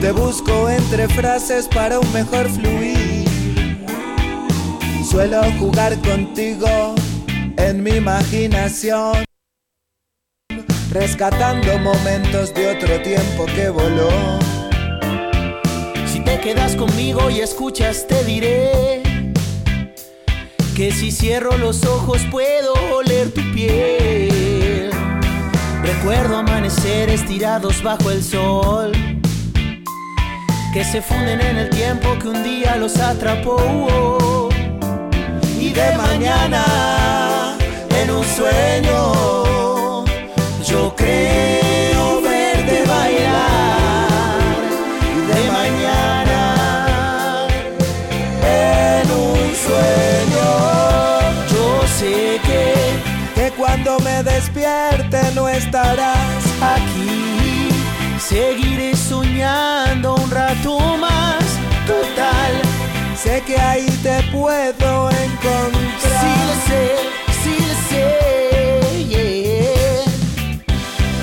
Te 0.00 0.12
busco 0.12 0.70
entre 0.70 1.08
frases 1.08 1.66
para 1.66 1.98
un 1.98 2.12
mejor 2.12 2.48
fluir. 2.48 3.26
Suelo 5.04 5.42
jugar 5.58 6.00
contigo 6.02 6.94
en 7.56 7.82
mi 7.82 7.90
imaginación. 7.90 9.24
Rescatando 10.92 11.76
momentos 11.80 12.54
de 12.54 12.70
otro 12.70 13.02
tiempo 13.02 13.46
que 13.46 13.68
voló. 13.68 14.38
Si 16.06 16.20
te 16.20 16.38
quedas 16.38 16.76
conmigo 16.76 17.30
y 17.30 17.40
escuchas, 17.40 18.06
te 18.06 18.22
diré 18.22 19.02
que 20.76 20.92
si 20.92 21.10
cierro 21.10 21.58
los 21.58 21.84
ojos 21.84 22.22
puedo 22.30 22.74
oler 22.94 23.32
tu 23.32 23.42
piel. 23.52 24.29
Recuerdo 25.82 26.36
amaneceres 26.36 27.26
tirados 27.26 27.82
bajo 27.82 28.10
el 28.10 28.22
sol 28.22 28.92
que 30.72 30.84
se 30.84 31.02
funden 31.02 31.40
en 31.40 31.56
el 31.56 31.70
tiempo 31.70 32.16
que 32.20 32.28
un 32.28 32.44
día 32.44 32.76
los 32.76 32.96
atrapó. 32.98 34.48
Y 35.58 35.70
de 35.70 35.96
mañana, 35.96 37.56
en 38.00 38.10
un 38.10 38.24
sueño, 38.24 40.04
yo 40.64 40.94
creo 40.96 41.69
despierte 54.22 55.20
no 55.34 55.48
estarás 55.48 56.44
aquí 56.62 57.70
seguiré 58.18 58.94
soñando 58.96 60.14
un 60.14 60.30
rato 60.30 60.78
más. 60.98 61.38
Total, 61.86 62.52
Sé 63.16 63.42
que 63.46 63.58
ahí 63.60 63.86
te 64.02 64.22
puedo 64.30 65.10
encontrar. 65.10 66.20
sí 66.22 66.32
le 66.48 66.54
sé, 66.68 66.84
sí 67.42 67.54
le 67.66 67.74
sé. 67.88 68.04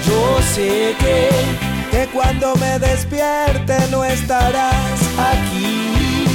Yo 0.07 0.21
sé 0.53 0.95
que 0.99 1.29
Que 1.91 2.07
cuando 2.07 2.55
me 2.55 2.77
despierte 2.79 3.77
no 3.89 4.03
estarás. 4.03 4.99
aquí 5.31 6.25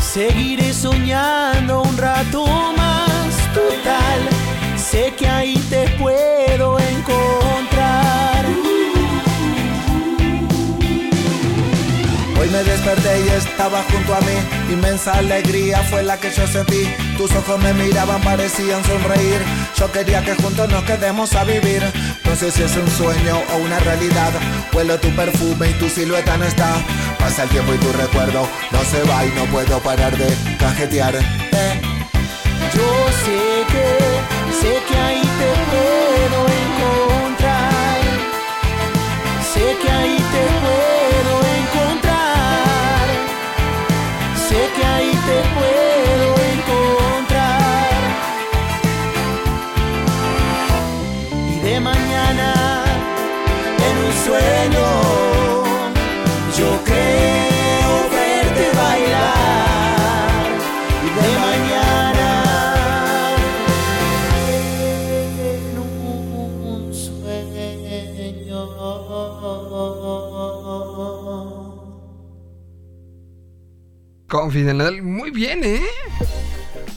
seguiré 0.00 0.72
soñando 0.72 1.82
un 1.82 1.96
rato 1.96 2.44
más. 2.76 3.30
Total, 3.54 4.20
que 5.16 5.28
ahí 5.28 5.54
te 5.70 5.88
puedo 5.90 6.78
encontrar. 6.78 8.44
Hoy 12.38 12.48
me 12.50 12.62
desperté 12.64 13.20
y 13.24 13.28
estaba 13.28 13.82
junto 13.90 14.14
a 14.14 14.20
mí. 14.20 14.72
Inmensa 14.72 15.12
alegría 15.12 15.78
fue 15.84 16.02
la 16.02 16.18
que 16.18 16.30
yo 16.30 16.46
sentí. 16.46 16.92
Tus 17.16 17.30
ojos 17.32 17.60
me 17.60 17.72
miraban, 17.74 18.20
parecían 18.22 18.84
sonreír. 18.84 19.40
Yo 19.78 19.90
quería 19.92 20.24
que 20.24 20.34
juntos 20.34 20.68
nos 20.68 20.82
quedemos 20.82 21.32
a 21.34 21.44
vivir. 21.44 21.82
No 22.24 22.34
sé 22.34 22.50
si 22.50 22.62
es 22.62 22.76
un 22.76 22.90
sueño 22.90 23.40
o 23.54 23.58
una 23.58 23.78
realidad. 23.78 24.32
Huelo 24.72 24.98
tu 24.98 25.08
perfume 25.14 25.70
y 25.70 25.74
tu 25.74 25.88
silueta 25.88 26.36
no 26.36 26.44
está. 26.44 26.74
Pasa 27.18 27.44
el 27.44 27.48
tiempo 27.50 27.72
y 27.72 27.78
tu 27.78 27.92
recuerdo 27.92 28.48
no 28.72 28.84
se 28.84 29.02
va 29.04 29.24
y 29.24 29.30
no 29.30 29.44
puedo 29.46 29.78
parar 29.80 30.16
de 30.16 30.28
cajetear. 30.58 31.14
Eh. 31.16 31.80
Yo 32.74 33.08
sé 33.24 33.64
que, 33.72 34.07
sé 34.60 34.72
que 34.88 34.96
ahí 35.06 35.22
te 35.40 35.50
puedo 35.70 36.38
encontrar. 36.62 37.98
Sé 39.52 39.66
que 39.80 39.90
ahí 39.98 40.16
te 40.34 40.44
puedo 40.64 41.34
encontrar. 41.58 43.06
Sé 44.48 44.60
que 44.76 44.84
ahí 44.94 45.12
te 45.28 45.38
puedo 45.56 46.28
encontrar. 46.54 47.98
Y 51.52 51.54
de 51.66 51.80
mañana, 51.80 52.50
en 53.86 53.94
un 54.06 54.12
sueño, 54.26 54.86
Muy 75.02 75.30
bien, 75.30 75.62
¿eh? 75.64 75.82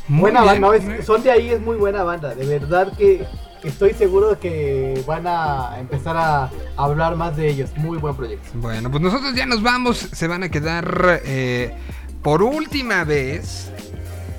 Muy 0.07 0.21
buena 0.21 0.41
bien, 0.43 0.61
banda, 0.61 0.67
no, 0.67 0.73
es- 0.73 0.83
muy- 0.83 1.03
son 1.03 1.23
de 1.23 1.31
ahí, 1.31 1.49
es 1.49 1.61
muy 1.61 1.77
buena 1.77 2.03
banda. 2.03 2.35
De 2.35 2.45
verdad 2.45 2.91
que 2.97 3.25
estoy 3.63 3.93
seguro 3.93 4.31
de 4.31 4.37
que 4.39 5.03
van 5.07 5.25
a 5.27 5.79
empezar 5.79 6.17
a 6.17 6.49
hablar 6.75 7.15
más 7.15 7.35
de 7.37 7.47
ellos. 7.49 7.69
Muy 7.77 7.97
buen 7.97 8.15
proyecto. 8.15 8.49
Bueno, 8.55 8.89
pues 8.91 9.01
nosotros 9.01 9.33
ya 9.35 9.45
nos 9.45 9.61
vamos. 9.63 9.97
Se 9.97 10.27
van 10.27 10.43
a 10.43 10.49
quedar 10.49 11.21
eh, 11.25 11.73
por 12.21 12.43
última 12.43 13.03
vez 13.05 13.71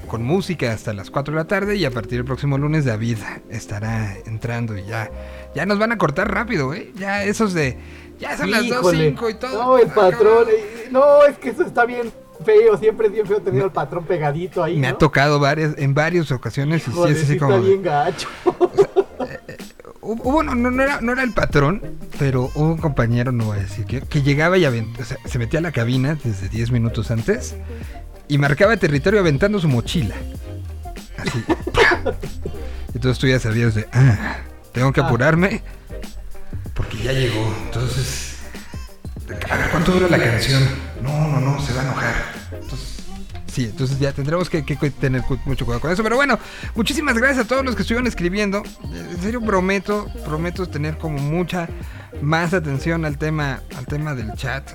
con 0.09 0.23
música 0.24 0.73
hasta 0.73 0.93
las 0.93 1.11
4 1.11 1.33
de 1.33 1.41
la 1.41 1.47
tarde. 1.47 1.77
Y 1.77 1.85
a 1.87 1.91
partir 1.91 2.19
del 2.19 2.24
próximo 2.27 2.59
lunes, 2.59 2.85
David 2.85 3.19
estará 3.49 4.15
entrando 4.27 4.77
y 4.77 4.85
ya. 4.85 5.11
Ya 5.55 5.65
nos 5.65 5.79
van 5.79 5.93
a 5.93 5.99
cortar 5.99 6.31
rápido, 6.31 6.74
¿eh? 6.74 6.93
Ya 6.97 7.24
esos 7.24 7.55
de. 7.55 7.79
Ya 8.19 8.37
son 8.37 8.51
las 8.51 8.62
Híjole. 8.65 9.15
2.05 9.16 9.31
y 9.31 9.35
todo. 9.35 9.53
No, 9.65 9.79
el 9.79 9.89
patrón. 9.89 10.47
eh, 10.51 10.89
No, 10.91 11.24
es 11.24 11.39
que 11.39 11.49
eso 11.51 11.62
está 11.65 11.85
bien 11.87 12.12
feo. 12.44 12.77
Siempre 12.77 13.06
es 13.09 13.12
bien 13.12 13.27
feo 13.27 13.40
tener 13.40 13.62
al 13.62 13.73
patrón 13.73 14.05
pegadito 14.05 14.62
ahí. 14.62 14.77
Me 14.77 14.89
¿no? 14.89 14.94
ha 14.94 14.98
tocado 14.98 15.39
varias, 15.40 15.74
en 15.78 15.94
varias 15.94 16.31
ocasiones. 16.32 16.86
Y 16.89 16.90
sí 16.93 16.98
es 17.09 17.16
así 17.19 17.27
sí 17.32 17.39
como. 17.39 17.55
está 17.56 17.66
bien 17.66 17.82
gacho. 17.82 18.28
Hubo, 20.05 20.20
hubo- 20.24 20.43
no, 20.43 20.56
no, 20.56 20.69
no 20.73 20.82
era, 20.82 21.01
no 21.01 21.12
era 21.12 21.23
el 21.23 21.32
patrón, 21.32 21.81
pero 22.19 22.51
hubo 22.56 22.64
un 22.73 22.77
compañero, 22.78 23.31
no 23.31 23.44
voy 23.47 23.59
a 23.59 23.60
decir 23.62 23.85
que, 23.86 24.01
que 24.01 24.20
llegaba 24.23 24.59
y 24.59 24.62
avent- 24.64 24.98
o 25.01 25.05
sea, 25.05 25.16
se 25.24 25.39
metía 25.39 25.60
a 25.60 25.62
la 25.62 25.70
cabina 25.70 26.19
desde 26.24 26.48
10 26.48 26.73
minutos 26.73 27.12
antes 27.12 27.55
y 28.27 28.36
marcaba 28.36 28.77
territorio 28.77 29.20
aventando 29.20 29.60
su 29.60 29.69
mochila. 29.69 30.16
Así. 31.19 31.44
Entonces 32.94 33.19
tú 33.20 33.28
ya 33.28 33.39
sabías 33.39 33.77
de, 33.77 33.86
ah, 33.93 34.39
tengo 34.73 34.93
que 34.93 35.01
Ah. 35.02 35.06
apurarme 35.06 35.62
porque 36.74 36.98
ya 36.98 37.12
llegó. 37.12 37.55
Entonces, 37.66 38.32
a 39.51 39.57
ver, 39.57 39.71
¿cuánto 39.71 39.93
dura 39.93 40.09
la 40.09 40.19
canción? 40.19 40.63
No, 41.03 41.29
no, 41.29 41.41
no, 41.41 41.61
se 41.61 41.73
va 41.75 41.81
a 41.81 41.85
enojar. 41.85 42.15
Entonces, 42.53 42.89
Sí, 43.47 43.65
entonces 43.67 43.99
ya 43.99 44.13
tendremos 44.13 44.49
que, 44.49 44.63
tener 44.63 45.23
mucho 45.45 45.67
cuidado 45.67 45.81
con 45.83 45.91
eso. 45.91 46.03
Pero 46.03 46.17
bueno, 46.17 46.39
muchísimas 46.75 47.19
gracias 47.19 47.45
a 47.45 47.49
todos 47.49 47.63
los 47.63 47.77
que 47.77 47.83
estuvieron 47.83 48.07
escribiendo. 48.07 48.63
En 48.83 49.21
serio 49.21 49.43
prometo, 49.43 50.07
prometo 50.25 50.67
tener 50.67 50.97
como 50.97 51.19
mucha 51.19 51.69
más 52.23 52.55
atención 52.55 53.05
al 53.05 53.19
tema, 53.19 53.61
al 53.77 53.85
tema 53.85 54.15
del 54.15 54.33
chat. 54.37 54.71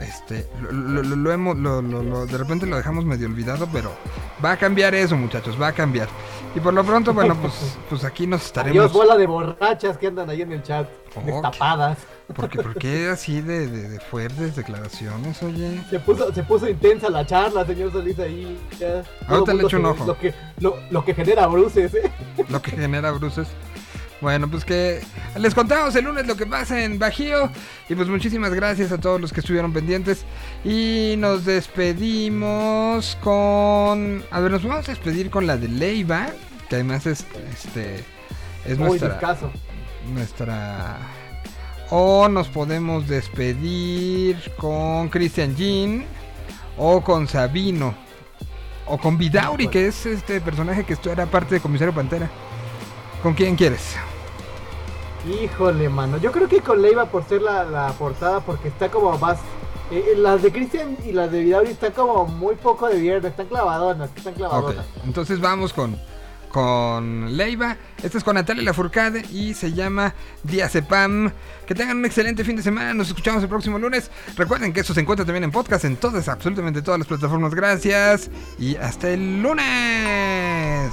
Este, 0.00 0.48
lo, 0.62 0.72
lo- 0.72 1.02
lo- 1.16 1.30
hemos, 1.32 1.58
lo- 1.58 1.82
lo- 1.82 2.24
de 2.24 2.38
repente 2.38 2.64
lo 2.64 2.76
dejamos 2.78 3.04
medio 3.04 3.26
olvidado, 3.26 3.68
pero 3.70 3.94
va 4.42 4.52
a 4.52 4.56
cambiar 4.56 4.94
eso, 4.94 5.14
muchachos, 5.14 5.60
va 5.60 5.68
a 5.68 5.72
cambiar. 5.72 6.08
Y 6.54 6.60
por 6.60 6.72
lo 6.72 6.82
pronto, 6.84 7.12
bueno, 7.12 7.36
pues, 7.36 7.52
pues 7.90 8.02
aquí 8.02 8.26
nos 8.26 8.46
estaremos. 8.46 8.78
Adiós, 8.78 8.92
bola 8.94 9.16
de 9.18 9.26
borrachas 9.26 9.98
que 9.98 10.06
andan 10.06 10.30
ahí 10.30 10.40
en 10.40 10.52
el 10.52 10.62
chat. 10.62 10.88
Ok. 11.14 11.24
Destapadas. 11.26 11.98
¿Por 12.34 12.48
qué, 12.48 12.62
por 12.62 12.74
qué 12.76 13.08
así 13.08 13.40
de, 13.42 13.66
de- 13.66 13.88
de 13.90 14.00
fuertes 14.00 14.56
declaraciones, 14.56 15.42
oye? 15.42 15.82
Se 15.90 15.98
puso, 16.00 16.32
se 16.32 16.42
puso 16.42 16.68
intensa 16.68 17.10
la 17.10 17.26
charla, 17.26 17.66
señor 17.66 17.92
Solís, 17.92 18.18
ahí. 18.18 18.58
ya. 18.78 19.02
Ahorita 19.28 19.52
le 19.54 19.64
echo 19.64 19.76
un 19.78 19.86
ojo. 19.86 20.06
Lo 20.06 20.18
que, 20.18 20.32
lo, 20.58 20.78
lo 20.90 21.04
que 21.04 21.14
genera 21.14 21.46
bruces, 21.46 21.92
¿eh? 21.94 22.10
lo 22.48 22.62
que 22.62 22.70
genera 22.70 23.10
bruces. 23.10 23.48
Bueno, 24.22 24.48
pues 24.48 24.64
que 24.64 25.00
les 25.36 25.52
contamos 25.52 25.96
el 25.96 26.04
lunes 26.04 26.26
lo 26.28 26.36
que 26.36 26.46
pasa 26.46 26.82
en 26.84 26.98
Bajío. 26.98 27.50
Y 27.88 27.96
pues 27.96 28.06
muchísimas 28.08 28.54
gracias 28.54 28.92
a 28.92 28.98
todos 28.98 29.20
los 29.20 29.32
que 29.32 29.40
estuvieron 29.40 29.72
pendientes. 29.72 30.24
Y 30.64 31.16
nos 31.18 31.44
despedimos 31.44 33.18
con... 33.20 34.22
A 34.30 34.38
ver, 34.40 34.52
nos 34.52 34.62
vamos 34.62 34.88
a 34.88 34.92
despedir 34.92 35.28
con 35.28 35.46
la 35.46 35.56
de 35.56 35.66
Leiva. 35.68 36.28
que 36.68 36.76
además 36.76 37.04
es 37.06 37.26
este 37.52 37.96
es 38.64 38.78
Uy, 38.78 38.84
nuestra 38.84 39.18
nuestra 40.14 40.98
o 41.94 42.26
nos 42.26 42.48
podemos 42.48 43.06
despedir 43.06 44.38
con 44.56 45.10
Christian 45.10 45.54
Jean 45.54 46.06
o 46.78 47.02
con 47.02 47.28
Sabino 47.28 47.94
o 48.86 48.96
con 48.96 49.18
Vidauri, 49.18 49.68
que 49.68 49.88
es 49.88 50.06
este 50.06 50.40
personaje 50.40 50.84
que 50.84 50.94
esto 50.94 51.12
era 51.12 51.26
parte 51.26 51.56
de 51.56 51.60
Comisario 51.60 51.94
Pantera. 51.94 52.30
¿Con 53.22 53.34
quién 53.34 53.56
quieres? 53.56 53.94
Híjole, 55.28 55.90
mano. 55.90 56.16
Yo 56.16 56.32
creo 56.32 56.48
que 56.48 56.62
con 56.62 56.80
Leiva 56.80 57.04
por 57.04 57.24
ser 57.28 57.42
la, 57.42 57.64
la 57.64 57.88
portada, 57.92 58.40
porque 58.40 58.68
está 58.68 58.90
como 58.90 59.18
más. 59.18 59.38
eh, 59.90 60.12
eh, 60.12 60.16
las 60.16 60.42
de 60.42 60.50
Christian 60.50 60.96
y 61.04 61.12
las 61.12 61.30
de 61.30 61.42
Vidauri 61.42 61.72
están 61.72 61.92
como 61.92 62.24
muy 62.26 62.54
poco 62.54 62.88
de 62.88 62.98
viernes, 63.00 63.32
están 63.32 63.46
clavadonas, 63.48 64.10
están 64.16 64.32
clavadonas. 64.32 64.86
entonces 65.04 65.38
vamos 65.40 65.74
con, 65.74 66.00
con 66.52 67.36
Leiva. 67.36 67.76
Esta 68.02 68.18
es 68.18 68.24
con 68.24 68.34
Natalia 68.34 68.62
Lafourcade 68.62 69.24
y 69.32 69.54
se 69.54 69.72
llama 69.72 70.14
Diazepam. 70.44 71.32
Que 71.66 71.74
tengan 71.74 71.96
un 71.96 72.04
excelente 72.04 72.44
fin 72.44 72.56
de 72.56 72.62
semana. 72.62 72.94
Nos 72.94 73.08
escuchamos 73.08 73.42
el 73.42 73.48
próximo 73.48 73.78
lunes. 73.78 74.10
Recuerden 74.36 74.72
que 74.72 74.80
esto 74.80 74.94
se 74.94 75.00
encuentra 75.00 75.24
también 75.24 75.44
en 75.44 75.50
podcast 75.50 75.84
en 75.84 75.96
todas, 75.96 76.28
absolutamente 76.28 76.82
todas 76.82 76.98
las 76.98 77.08
plataformas. 77.08 77.54
Gracias 77.54 78.30
y 78.58 78.76
hasta 78.76 79.10
el 79.10 79.42
lunes. 79.42 80.92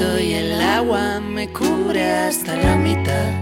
Y 0.00 0.32
el 0.32 0.60
agua 0.60 1.18
me 1.18 1.48
cubre 1.48 2.08
hasta 2.08 2.54
la 2.54 2.76
mitad. 2.76 3.32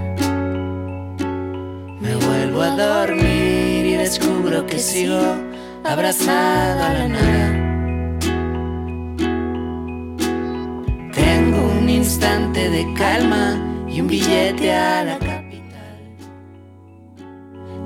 Me 2.00 2.14
vuelvo 2.14 2.62
a 2.62 2.70
dormir 2.70 3.84
y 3.84 3.92
descubro 3.92 4.64
que 4.64 4.78
sigo 4.78 5.20
abrazado 5.84 6.82
a 6.82 6.92
la 6.94 7.08
nada. 7.08 7.48
Tengo 11.12 11.72
un 11.78 11.90
instante 11.90 12.70
de 12.70 12.90
calma 12.94 13.62
y 13.86 14.00
un 14.00 14.06
billete 14.06 14.72
a 14.72 15.04
la 15.04 15.18
capital. 15.18 15.98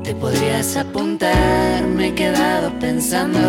Te 0.05 0.15
podrías 0.15 0.77
apuntar, 0.77 1.83
me 1.89 2.09
he 2.09 2.15
quedado 2.15 2.71
pensando 2.79 3.41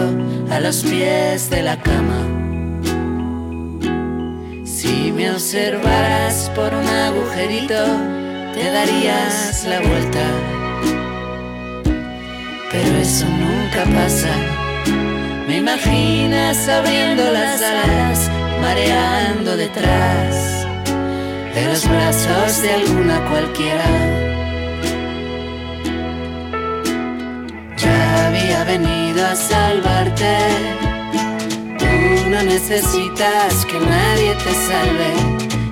a 0.49 0.59
los 0.59 0.83
pies 0.83 1.47
de 1.51 1.61
la 1.61 1.79
cama. 1.79 2.41
Si 4.81 5.11
me 5.11 5.29
observaras 5.29 6.49
por 6.55 6.73
un 6.73 6.87
agujerito, 6.87 7.85
te 8.51 8.71
darías 8.71 9.63
la 9.69 9.79
vuelta. 9.79 10.25
Pero 12.71 12.97
eso 12.97 13.27
nunca 13.27 13.83
pasa. 13.93 14.33
Me 15.47 15.57
imaginas 15.57 16.67
abriendo 16.67 17.31
las 17.31 17.61
alas, 17.61 18.31
mareando 18.59 19.55
detrás 19.55 20.65
de 21.53 21.65
los 21.67 21.87
brazos 21.87 22.63
de 22.63 22.71
alguna 22.73 23.23
cualquiera. 23.29 23.85
Ya 27.77 28.27
había 28.29 28.63
venido 28.63 29.27
a 29.27 29.35
salvarte. 29.35 30.90
No 32.31 32.41
necesitas 32.43 33.65
que 33.65 33.77
nadie 33.77 34.33
te 34.35 34.53
salve. 34.53 35.11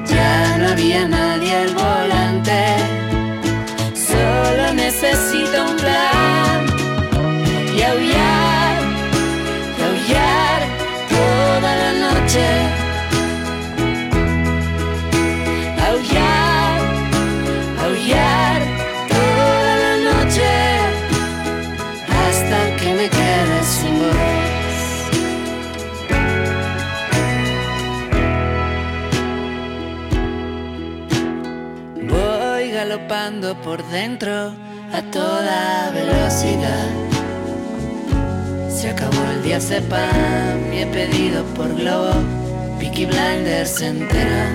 Ya 0.06 0.58
no 0.58 0.68
había 0.68 1.08
nadie 1.08 1.56
al 1.56 1.74
volante. 1.74 2.62
Solo 3.96 4.74
necesito 4.74 5.58
un 5.70 5.78
plan. 5.78 6.66
Y 7.74 7.82
aullar, 7.82 8.78
aullar 9.88 10.62
toda 11.08 11.76
la 11.78 11.94
noche. 11.94 12.89
Por 33.56 33.84
dentro 33.90 34.54
a 34.94 35.02
toda 35.12 35.92
velocidad. 35.92 36.88
Se 38.70 38.90
acabó 38.90 39.24
el 39.34 39.44
día 39.44 39.60
sepan 39.60 40.74
y 40.74 40.80
he 40.80 40.86
pedido 40.86 41.44
por 41.56 41.74
globo 41.76 42.12
Peaky 42.80 43.06
Blinders 43.06 43.82
entera. 43.82 44.46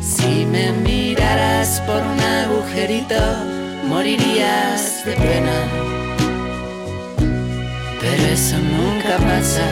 Si 0.00 0.46
me 0.46 0.72
miraras 0.72 1.80
por 1.86 2.02
un 2.02 2.20
agujerito, 2.20 3.20
morirías 3.86 5.04
de 5.04 5.12
pena. 5.12 5.56
Pero 8.00 8.22
eso 8.32 8.56
nunca 8.58 9.16
pasa. 9.18 9.66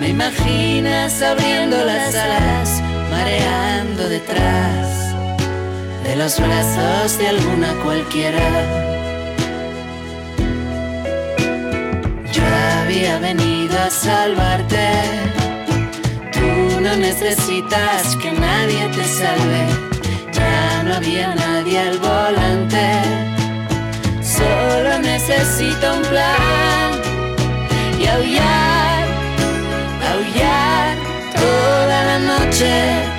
Me 0.00 0.08
imaginas 0.08 1.22
abriendo 1.22 1.84
las 1.84 2.14
alas, 2.14 2.82
mareando 3.10 4.08
detrás 4.08 5.05
de 6.06 6.14
los 6.14 6.38
brazos 6.38 7.18
de 7.18 7.28
alguna 7.28 7.74
cualquiera. 7.82 8.46
Yo 12.32 12.42
había 12.80 13.18
venido 13.18 13.76
a 13.78 13.90
salvarte. 13.90 14.88
Tú 16.32 16.80
no 16.80 16.94
necesitas 16.96 18.16
que 18.22 18.30
nadie 18.32 18.88
te 18.96 19.04
salve. 19.04 19.62
Ya 20.32 20.82
no 20.84 20.94
había 20.94 21.34
nadie 21.34 21.78
al 21.80 21.98
volante. 21.98 22.86
Solo 24.22 24.98
necesito 25.00 25.94
un 25.94 26.02
plan 26.02 26.90
y 28.00 28.06
aullar, 28.06 29.04
aullar 30.12 30.96
toda 31.34 32.04
la 32.04 32.18
noche. 32.18 33.15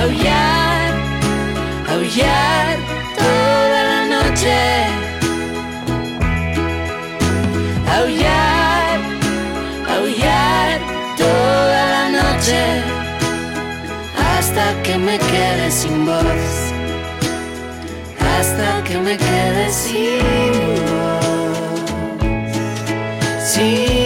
Aullar, 0.00 0.94
aullar 1.90 2.78
toda 3.18 3.80
la 3.90 4.00
noche. 4.14 4.58
Aullar, 7.96 8.98
aullar 9.94 10.78
toda 11.18 11.82
la 11.94 12.04
noche. 12.18 12.62
Hasta 14.16 14.64
que 14.84 14.96
me 14.96 15.18
quede 15.18 15.70
sin 15.70 16.06
voz. 16.06 16.50
Hasta 18.32 18.82
que 18.84 18.96
me 18.96 19.18
quede 19.18 19.68
sin 19.70 20.20
voz. 20.90 21.60
Sin 23.52 23.99